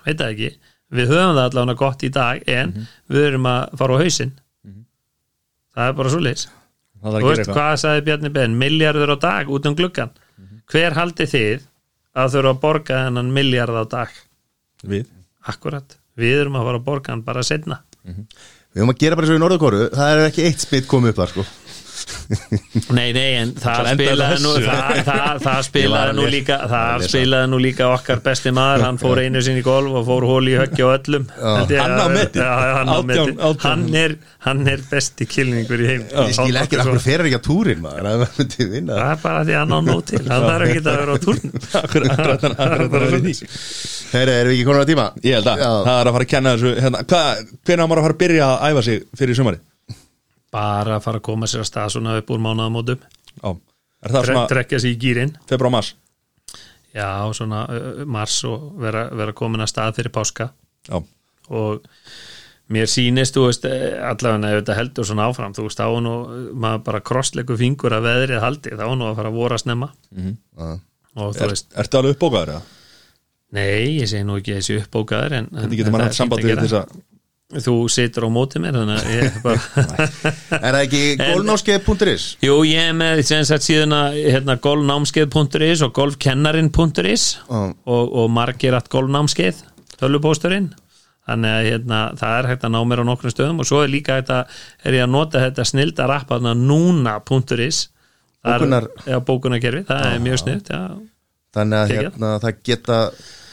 veit 0.04 0.18
það 0.20 0.32
ekki, 0.34 0.50
við 0.94 1.12
höfum 1.12 1.36
það 1.38 1.46
allavega 1.48 1.78
gott 1.80 2.04
í 2.04 2.10
dag 2.12 2.42
en 2.50 2.74
við 3.12 3.28
erum 3.30 3.48
að 3.48 3.78
fara 3.80 3.96
á 3.96 4.02
hausinn. 4.04 4.34
Það 5.74 5.88
er 5.88 5.96
bara 5.98 6.12
svo 6.12 6.20
leis 6.22 6.44
þú 7.04 7.24
veist 7.28 7.50
hvað 7.50 7.74
sagði 7.82 8.04
Bjarni 8.06 8.30
Ben? 8.32 8.54
Milljarður 8.60 9.14
á 9.14 9.16
dag 9.20 9.50
út 9.52 9.66
um 9.68 9.76
gluggan 9.76 10.12
hver 10.72 10.96
haldið 10.96 11.32
þið 11.34 11.64
að 12.14 12.36
þurfa 12.36 12.52
að 12.54 12.60
borga 12.62 13.00
þennan 13.06 13.32
milljarð 13.34 13.80
á 13.80 13.84
dag? 13.90 14.12
Við. 14.84 15.08
Akkurat, 15.50 15.96
við 16.16 16.44
erum 16.44 16.56
að 16.56 16.68
fara 16.68 16.80
að 16.80 16.86
borga 16.86 17.12
hann 17.12 17.24
bara 17.26 17.42
setna 17.44 17.80
Við 18.74 18.82
höfum 18.82 18.90
að 18.90 19.02
gera 19.04 19.16
bara 19.18 19.28
svo 19.28 19.34
í 19.38 19.40
Norðurkóru 19.42 19.84
Það 19.94 20.08
er 20.10 20.20
ekki 20.24 20.46
eitt 20.48 20.62
smitt 20.64 20.88
komið 20.90 21.12
upp 21.12 21.18
þar 21.20 21.30
sko 21.30 21.42
Nei, 22.94 23.12
nei, 23.16 23.30
en 23.40 23.52
það 23.60 23.88
spilaði 23.94 24.38
nú 24.44 24.52
það, 24.64 25.00
það, 25.06 25.40
það 25.44 25.48
var 25.48 25.66
spilaði 25.66 26.10
að 26.10 26.16
nú 26.18 26.24
líka 26.32 26.56
var 26.56 26.64
að 26.64 26.74
það 26.74 27.04
spilaði 27.08 27.50
nú 27.52 27.58
líka 27.64 27.88
okkar 27.92 28.22
besti 28.24 28.52
maður 28.56 28.84
hann 28.88 29.00
fór 29.02 29.20
einu 29.24 29.42
sinni 29.44 29.62
í 29.62 29.66
golf 29.66 29.98
og 30.00 30.06
fór 30.08 30.26
hóli 30.28 30.54
í 30.54 30.58
höggi 30.60 30.84
og 30.86 30.92
öllum 30.98 31.26
ég 31.70 31.82
Hann 31.84 31.96
á 31.98 32.06
já, 32.34 32.50
hann. 32.78 33.58
Hann 33.64 33.84
er, 33.98 34.16
hann 34.46 34.62
er 34.70 34.80
besti 34.90 35.26
kilningur 35.28 35.84
í 35.84 35.90
heim 35.90 36.06
Ég 36.08 36.34
skil 36.36 36.60
ekki 36.60 36.78
að 36.78 36.90
hvernig 36.90 37.04
fer 37.04 37.24
ekki 37.24 37.38
að 37.40 37.44
túrin 37.48 37.82
maður. 37.84 38.08
Að 38.10 38.24
það 38.24 38.38
myndi 38.40 38.68
vinna. 38.72 38.98
Það 39.00 39.12
er 39.14 39.20
bara 39.24 39.44
því 39.44 39.54
að 39.54 39.60
hann 39.62 39.74
á 39.74 39.80
nót 39.88 40.06
til 40.10 40.22
hann 40.28 40.48
þarf 40.48 40.64
ekki 40.68 40.82
að 40.84 40.88
vera 41.00 41.12
á 41.14 41.18
því 43.24 43.34
Heyri, 44.14 44.32
erum 44.32 44.50
við 44.50 44.54
ekki 44.54 44.66
komin 44.68 44.84
á 44.84 44.88
tíma? 44.88 45.06
Ég 45.24 45.38
held 45.38 45.48
að 45.50 45.62
það 45.64 45.94
er 45.94 46.10
að 46.10 46.16
fara 46.16 46.26
að 46.26 46.32
kenna 46.34 46.54
þessu 46.54 46.74
hérna, 46.84 47.04
hvað, 47.10 47.46
Hvernig 47.64 47.84
á 47.84 47.88
maður 47.88 48.00
að 48.00 48.06
fara 48.06 48.16
að 48.16 48.22
byrja 48.24 48.50
að 48.50 48.66
æfa 48.68 48.84
sig 48.88 49.06
fyrir 49.18 49.38
sumari? 49.38 49.60
Bara 50.54 50.98
að 50.98 51.04
fara 51.08 51.20
að 51.20 51.26
koma 51.26 51.50
sér 51.50 51.64
að 51.64 51.70
stað 51.72 51.94
svona 51.96 52.16
upp 52.20 52.30
úr 52.30 52.44
mánaðamótum 52.46 53.02
trekja 54.52 54.80
sér 54.80 54.94
í 54.94 55.00
gýrin 55.00 55.34
februar 55.50 55.74
mars? 55.78 55.94
já, 56.94 57.10
svona 57.34 57.66
mars 58.06 58.38
og 58.48 58.70
vera, 58.78 59.08
vera 59.10 59.34
komin 59.36 59.64
að 59.64 59.72
stað 59.74 59.98
fyrir 60.00 60.14
páska 60.14 60.52
Já 60.84 61.00
og 61.52 61.84
mér 62.72 62.88
sýnist, 62.88 63.36
þú 63.36 63.48
veist, 63.48 63.66
eh, 63.68 63.96
allavega 64.00 64.52
ef 64.52 64.62
þetta 64.62 64.76
heldur 64.78 65.08
svona 65.08 65.26
áfram, 65.28 65.54
þú 65.56 65.66
veist, 65.66 65.80
þá 65.80 66.00
nú 66.00 66.14
maður 66.56 66.84
bara 66.86 67.00
krosslegu 67.04 67.56
fingur 67.60 67.92
að 67.92 68.08
veðrið 68.08 68.40
haldi 68.40 68.70
þá 68.72 68.86
nú 68.96 69.08
að 69.10 69.18
fara 69.18 69.32
að 69.32 69.40
vora 69.40 69.58
snemma 69.60 69.90
Já. 70.16 70.78
og 71.16 71.34
þú 71.36 71.44
er, 71.44 71.52
veist, 71.52 71.68
Ertu 71.76 72.00
alveg 72.00 72.16
uppbókaður 72.16 72.54
eða? 72.54 72.62
nei, 73.54 74.00
ég 74.00 74.08
segi 74.08 74.24
nú 74.24 74.38
ekki 74.40 74.56
þessi 74.56 74.78
uppbókaður 74.80 75.36
en, 75.40 75.50
en 75.52 75.68
maður 75.68 75.92
það 75.92 76.06
er 76.06 76.18
sambandi 76.20 76.54
að 76.54 76.64
gera. 76.64 76.86
Þú 77.52 77.74
situr 77.92 78.24
á 78.24 78.30
móti 78.32 78.60
mér 78.62 78.78
þannig 78.78 79.00
að 79.02 79.10
ég 79.14 79.34
bara 79.44 79.60
Er 80.64 80.70
það 80.72 80.78
ekki 80.80 81.02
golfnáskeið.is? 81.20 82.24
Jú, 82.44 82.54
ég 82.64 82.88
er 82.88 82.96
með 82.96 83.20
síðan 83.28 83.92
að 83.98 84.16
hérna, 84.22 84.56
golfnámskeið.is 84.64 85.82
og 85.84 85.92
golfkennarin.is 85.98 87.26
Ó. 87.52 87.58
og, 87.84 88.14
og 88.24 88.32
margir 88.32 88.76
að 88.78 88.88
golfnámskeið 88.96 89.60
tölvupósturinn 90.00 90.70
þannig 91.28 91.52
að 91.56 91.68
hérna, 91.70 92.00
það 92.20 92.38
er 92.38 92.48
hægt 92.50 92.64
að 92.68 92.74
ná 92.74 92.80
mér 92.88 93.04
á 93.04 93.08
nokkrum 93.12 93.32
stöðum 93.32 93.60
og 93.62 93.68
svo 93.68 93.84
er 93.84 93.92
líka 93.92 94.18
hægt 94.18 94.32
að 94.34 94.58
er 94.84 94.98
ég 94.98 95.04
að 95.06 95.12
nota 95.14 95.44
þetta 95.44 95.68
snilda 95.68 96.08
rappaðna 96.10 96.56
núna.is 96.58 97.84
Bókunar- 98.44 98.90
bókunarkerfi, 99.24 99.86
það 99.88 100.02
er 100.10 100.18
mjög 100.20 100.40
snilt. 100.42 100.66
Þannig 101.56 101.78
að 101.78 101.92
hérna, 101.94 102.32
það 102.42 102.58
geta 102.68 102.98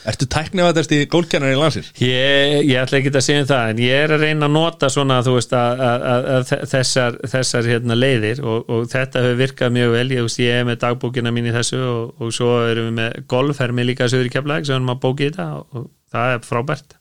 Ertu 0.09 0.25
tæknivæðast 0.33 0.93
í 0.95 0.99
gólkennar 1.11 1.53
í 1.53 1.57
landsins? 1.59 1.91
Ég, 2.01 2.55
ég 2.65 2.79
ætla 2.81 2.97
ekki 2.97 3.11
að 3.13 3.25
segja 3.25 3.43
um 3.43 3.49
það 3.51 3.73
en 3.73 3.81
ég 3.83 4.05
er 4.05 4.13
að 4.15 4.23
reyna 4.25 4.47
að 4.47 4.55
nota 4.55 4.89
svona 4.89 5.19
þú 5.25 5.35
veist 5.35 5.53
að, 5.57 5.83
að, 5.85 6.05
að, 6.11 6.29
að 6.35 6.69
þessar, 6.71 7.17
þessar 7.33 7.69
hérna, 7.69 7.97
leiðir 7.97 8.41
og, 8.41 8.71
og 8.71 8.87
þetta 8.91 9.25
hefur 9.25 9.41
virkað 9.43 9.75
mjög 9.77 9.93
vel, 9.97 10.05
ég, 10.15 10.25
veist, 10.25 10.41
ég 10.41 10.57
er 10.57 10.65
með 10.69 10.79
dagbókina 10.85 11.33
mín 11.35 11.51
í 11.51 11.53
þessu 11.53 11.81
og, 11.85 12.15
og 12.17 12.33
svo 12.33 12.55
erum 12.71 12.89
við 12.89 12.97
með 12.97 13.19
golfhermi 13.35 13.85
líka 13.91 14.09
söður 14.09 14.31
í 14.31 14.33
keflæk 14.33 14.65
sem 14.69 14.79
erum 14.79 14.95
að 14.95 15.03
bóki 15.05 15.29
þetta 15.29 15.47
og, 15.59 15.67
og 15.77 15.87
það 16.15 16.33
er 16.37 16.47
frábært. 16.47 16.97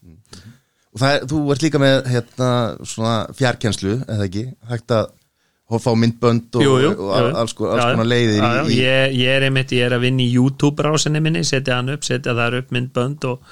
Og 0.91 1.01
það 1.01 1.15
er, 1.15 1.25
þú 1.31 1.41
ert 1.55 1.65
líka 1.65 1.81
með 1.81 1.97
hérna, 2.11 2.51
svona 2.93 3.17
fjarkenslu, 3.39 3.97
eða 4.11 4.29
ekki? 4.29 4.45
Hægt 4.69 4.97
að 4.99 5.09
og 5.71 5.79
fá 5.85 5.93
myndbönd 5.95 6.57
og, 6.59 6.63
jú, 6.65 6.73
jú, 6.83 6.89
og 6.99 7.11
jú. 7.15 7.27
alls, 7.39 7.53
ko- 7.55 7.69
alls 7.71 7.85
konar 7.93 8.09
leiðir 8.11 8.41
já, 8.41 8.43
í, 8.43 8.55
já, 8.57 8.63
í, 8.67 8.79
ég, 8.83 9.13
ég 9.21 9.35
er 9.37 9.45
einmitt, 9.47 9.71
ég 9.77 9.87
er 9.87 9.95
að 9.95 10.03
vinna 10.07 10.25
í 10.25 10.31
YouTube 10.35 10.83
rásinni 10.83 11.21
minni, 11.23 11.45
setja 11.47 11.77
hann 11.79 11.93
upp, 11.95 12.03
setja 12.07 12.35
þar 12.35 12.57
upp 12.59 12.73
myndbönd 12.75 13.27
og, 13.31 13.45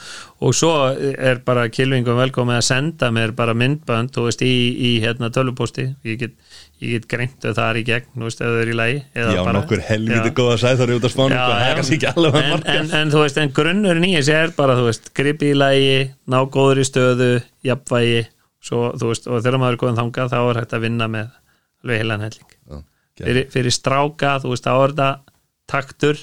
og 0.42 0.54
svo 0.58 0.72
er 0.98 1.38
bara 1.46 1.68
kilvingum 1.70 2.18
velkomið 2.18 2.58
að 2.58 2.64
senda 2.68 3.10
mér 3.14 3.34
bara 3.38 3.54
myndbönd, 3.54 4.10
þú 4.16 4.24
veist, 4.26 4.42
í, 4.42 4.54
í 4.74 4.90
hérna 5.04 5.30
tölvupósti, 5.34 5.84
ég 6.10 6.18
get, 6.24 6.34
get 6.82 7.06
greint 7.10 7.38
þau 7.42 7.54
þar 7.60 7.78
í 7.78 7.84
gegn, 7.86 8.08
þú 8.16 8.26
veist, 8.26 8.42
ef 8.42 8.50
þau 8.50 8.60
eru 8.64 8.74
í 8.74 8.78
lagi 8.80 8.98
eða 9.14 9.36
Já, 9.36 9.42
bara- 9.46 9.56
nokkur 9.60 9.84
helviti 9.88 10.34
góða 10.38 10.56
sæður 10.64 10.94
út 10.98 11.06
af 11.06 11.14
spánu, 11.14 11.38
það 11.38 11.62
er 11.68 11.78
kannski 11.78 11.98
ekki 12.00 12.10
alveg 12.16 12.34
að 12.34 12.42
en, 12.42 12.50
marka. 12.56 12.74
en, 12.82 12.90
en 13.02 13.14
þú 13.14 13.22
veist, 13.22 13.38
en 13.44 13.54
grunnurinn 13.60 14.08
í 14.10 14.14
þessi 14.18 14.34
er 14.42 14.52
bara, 14.58 14.74
þú 14.78 14.88
veist, 14.90 15.10
gripi 15.14 15.52
í 15.54 15.58
lagi 15.58 15.94
ná 16.34 16.38
góður 16.50 16.82
í 16.82 16.86
stöðu, 16.90 17.30
jafnvægi 17.70 18.24
svo, 18.68 18.88
þú 18.98 19.12
veist, 19.12 19.26
og 19.30 19.42
þegar 19.44 19.62
maður 19.62 19.76
er 19.78 19.82
góðan 19.84 20.00
þangað 20.02 20.32
þá 20.34 20.38
er 20.50 20.58
hægt 20.64 20.74
að 20.74 20.82
vinna 20.88 21.06
með 21.12 21.28
alveg 21.84 22.02
heilan 22.02 22.20
helling. 22.26 22.84
Fyrir, 23.18 23.48
fyrir 23.50 23.74
stráka, 23.74 24.36
þú 24.42 24.52
veist, 24.54 24.66
er 24.70 24.92
þetta 24.94 25.08
taktur, 25.66 26.14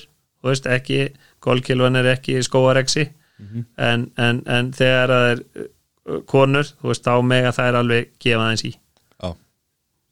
þú 0.41 0.47
veist, 0.51 0.65
ekki 0.71 0.99
gólkilvan 1.43 1.95
er 2.01 2.11
ekki 2.15 2.39
skóareksi 2.43 3.09
Mhm. 3.35 3.65
en, 3.77 4.03
en, 4.17 4.37
en 4.47 4.69
þegar 4.71 5.11
það 5.11 5.25
er 5.33 5.39
uh, 5.59 6.19
konur, 6.31 6.63
þú 6.79 6.87
veist, 6.87 7.03
þá 7.03 7.17
mega 7.27 7.49
það 7.51 7.67
er 7.67 7.77
alveg 7.81 8.05
gefa 8.23 8.45
aðeins 8.45 8.63
í. 8.63 8.71
Já, 9.19 9.33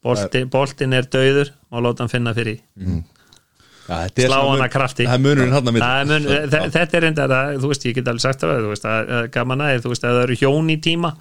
Bolti, 0.04 0.42
boltin 0.52 0.94
er 0.98 1.08
dauður 1.08 1.54
og 1.72 1.86
láta 1.86 2.04
hann 2.04 2.12
finna 2.12 2.34
fyrir. 2.36 2.60
Já, 2.76 3.96
þetta 4.10 4.22
er 4.26 4.28
slá 4.28 4.38
hana 4.42 4.58
mun- 4.66 4.70
krafti. 4.74 5.06
Það 5.08 5.24
munurinn 5.24 5.54
hann 5.56 5.68
að 5.72 5.80
Það 5.84 6.06
mun, 6.12 6.28
þe- 6.52 6.70
þetta 6.76 6.98
er 7.00 7.04
enda 7.10 7.28
þú 7.64 7.72
veist, 7.72 7.86
ég 7.88 7.96
get 7.96 8.08
alveg 8.12 8.22
sagt 8.26 8.44
það, 8.44 8.60
þú 8.64 8.70
veist, 8.74 8.86
að, 8.92 9.10
að 9.22 9.32
gaman 9.38 9.64
aðeins, 9.66 9.84
þú 9.86 9.92
veist, 9.94 10.04
að 10.04 10.18
það 10.18 10.24
eru 10.28 10.38
hjón 10.44 10.70
í 10.76 10.78
tíma 10.84 11.14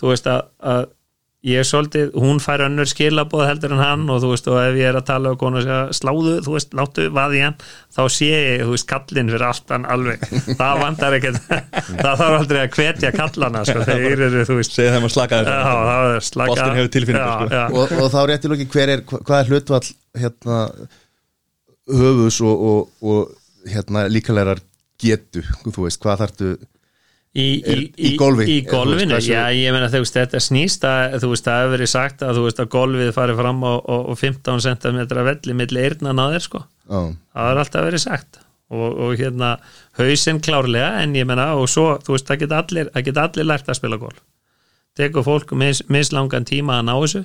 þú 0.00 0.12
veist, 0.12 0.26
að, 0.28 0.42
að 0.60 0.86
ég 1.46 1.60
er 1.62 1.66
svolítið, 1.68 2.08
hún 2.18 2.40
fær 2.42 2.64
önnur 2.66 2.88
skilabóð 2.90 3.44
heldur 3.46 3.72
en 3.76 3.78
hann 3.82 4.00
og 4.10 4.18
þú 4.24 4.30
veist, 4.32 4.48
og 4.50 4.56
ef 4.58 4.74
ég 4.80 4.88
er 4.90 4.96
að 4.98 5.04
tala 5.06 5.30
og 5.32 5.38
konu 5.38 5.60
segja, 5.62 5.76
sláðu, 5.94 6.32
þú 6.42 6.54
veist, 6.56 6.72
láttu 6.74 7.04
vaði 7.14 7.42
hann, 7.44 7.54
þá 7.94 8.00
sé 8.10 8.28
ég, 8.32 8.64
þú 8.66 8.72
veist, 8.74 8.86
kallinn 8.90 9.30
fyrir 9.30 9.44
aftan 9.46 9.86
alveg, 9.86 10.24
það 10.58 10.82
vandar 10.82 11.16
ekkert. 11.20 11.38
Það 12.02 12.20
þarf 12.20 12.34
aldrei 12.40 12.58
að 12.64 12.74
hvetja 12.74 13.12
kallana 13.14 13.62
sko, 13.66 13.84
þeir 13.86 14.22
eru, 14.28 14.42
þú 14.50 14.56
veist. 14.58 14.74
Segja 14.76 14.96
þeim 14.96 15.06
að 15.08 15.14
slaka 15.14 15.38
þess 15.46 16.32
Boltinn 16.38 16.78
hefur 16.80 16.90
tilfinningu, 16.98 17.48
sko. 17.48 17.62
og, 17.82 17.94
og 18.02 18.10
þá 18.12 18.18
rétti 18.32 18.50
lóki 18.52 18.66
hver 18.74 18.92
er, 18.96 19.04
hva- 19.08 19.22
hvað 19.30 19.40
er 19.44 19.52
hlutvall 19.54 19.88
hérna 20.18 20.58
höfus 21.88 22.40
og, 22.44 22.66
og, 22.68 22.90
og 23.02 23.70
hérna 23.70 24.04
líkalegar 24.10 24.60
getu, 25.00 25.42
þú 25.70 25.86
veist, 25.86 26.00
hvað 26.02 26.22
þartu 26.24 26.50
í, 27.36 27.46
í 27.60 27.76
í 27.96 28.12
þú 28.16 28.70
golfinu, 28.70 29.18
já 29.20 29.42
ég 29.52 29.74
meina 29.74 29.90
þú 29.92 30.02
veist 30.04 30.16
þetta 30.16 30.40
snýst 30.42 30.84
að 30.88 31.18
þú 31.22 31.30
veist 31.32 31.48
það 31.48 31.62
hefur 31.62 31.74
verið 31.76 31.90
sagt 31.92 32.24
að 32.24 32.38
þú 32.38 32.44
veist 32.46 32.62
að 32.62 32.70
golfið 32.74 33.10
farið 33.16 33.40
fram 33.42 33.64
á, 33.64 33.72
á, 33.78 33.96
á 34.08 34.12
15 34.16 34.64
cm 34.66 35.00
velli 35.28 35.56
milli 35.60 35.84
eyrnan 35.84 36.22
á 36.22 36.26
þér 36.34 36.44
sko. 36.46 36.62
Á, 36.88 36.98
það 37.36 37.50
er 37.52 37.62
alltaf 37.64 37.88
verið 37.88 38.04
sagt. 38.04 38.40
Og, 38.68 38.88
og 39.00 39.12
hérna 39.16 39.54
hausinn 39.96 40.42
klárlega 40.44 41.02
en 41.02 41.14
ég 41.16 41.24
meina 41.28 41.54
og 41.56 41.70
svo 41.72 41.94
þú 42.04 42.16
veist 42.16 42.28
það 42.28 42.42
geta 42.42 42.62
allir, 42.62 42.90
geta 43.06 43.24
allir 43.28 43.48
lært 43.48 43.68
að 43.68 43.78
spila 43.80 44.00
golf. 44.00 44.20
Tekur 44.98 45.24
fólk 45.24 45.54
mis, 45.56 45.80
mislangan 45.88 46.44
tíma 46.48 46.80
að 46.80 46.88
ná 46.90 46.94
þessu 46.96 47.22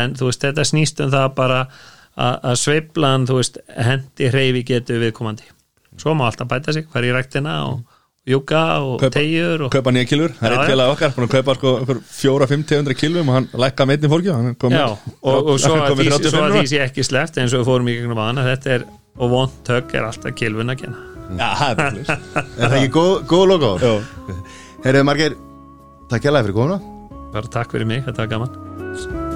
en 0.00 0.14
þú 0.16 0.30
veist 0.30 0.44
þetta 0.46 0.64
snýst 0.68 1.02
um 1.04 1.12
það 1.12 1.26
bara 1.36 1.62
að, 2.16 2.36
að 2.52 2.58
sveiflan 2.62 3.26
þú 3.28 3.40
veist 3.40 3.60
hendi 3.76 4.30
hreyfi 4.32 4.64
getur 4.72 5.02
viðkomandi. 5.02 5.48
Svo 6.00 6.14
má 6.16 6.28
alltaf 6.30 6.48
bæta 6.48 6.72
sig, 6.72 6.86
fara 6.92 7.10
í 7.10 7.12
ræktina 7.12 7.56
og 7.68 7.89
júka 8.28 8.62
og 8.84 9.00
Kaupa- 9.00 9.14
tegjur 9.16 9.62
og 9.66 9.70
Kaupa 9.72 9.90
nýja 9.94 10.08
kilur, 10.10 10.32
það 10.36 10.46
er 10.50 10.56
eitt 10.58 10.70
félag 10.70 10.90
okkar 10.94 11.14
að 11.16 11.30
kaupa 11.34 11.54
sko 11.56 11.72
einhver 11.80 12.00
fjóra, 12.04 12.48
fimm, 12.50 12.64
tegundra 12.68 12.94
kilum 12.94 13.28
og 13.28 13.34
hann 13.38 13.48
lækka 13.64 13.86
með 13.88 13.96
einnig 13.96 14.12
fólki 14.12 14.34
hann 14.34 14.56
Já, 14.76 14.84
og, 15.22 15.46
og 15.46 15.58
svo, 15.60 15.72
hann 15.74 15.86
að 15.86 15.96
því, 15.96 16.08
35 16.10 16.30
svo 16.30 16.42
að 16.42 16.50
ára. 16.50 16.60
því 16.60 16.70
sé 16.74 16.82
ekki 16.84 17.06
sleppt 17.08 17.38
eins 17.40 17.54
og 17.56 17.62
við 17.64 17.70
fórum 17.70 17.88
í 17.88 17.96
gegnum 17.96 18.18
aðana 18.20 18.44
þetta 18.50 18.74
er, 18.76 18.84
og 19.16 19.30
vond 19.30 19.56
tök 19.64 19.94
er 19.96 20.04
alltaf 20.10 20.36
kilvun 20.36 20.70
að 20.74 20.82
kenna. 20.84 21.06
Já, 21.30 21.48
það 21.56 21.70
er 21.70 21.80
bara 21.80 22.18
er 22.60 22.68
það 22.68 22.78
ekki 22.82 22.92
góð, 22.98 23.16
góð 23.32 23.46
logo? 23.54 23.72
Herriði 24.84 25.08
Margeir, 25.08 25.36
takk 26.12 26.22
hjá 26.28 26.36
fyrir 26.36 26.56
komuna. 26.60 26.80
Bara 27.32 27.46
takk 27.58 27.72
fyrir 27.72 27.86
mig, 27.86 28.04
þetta 28.04 28.26
var 28.26 28.32
gaman 28.36 29.29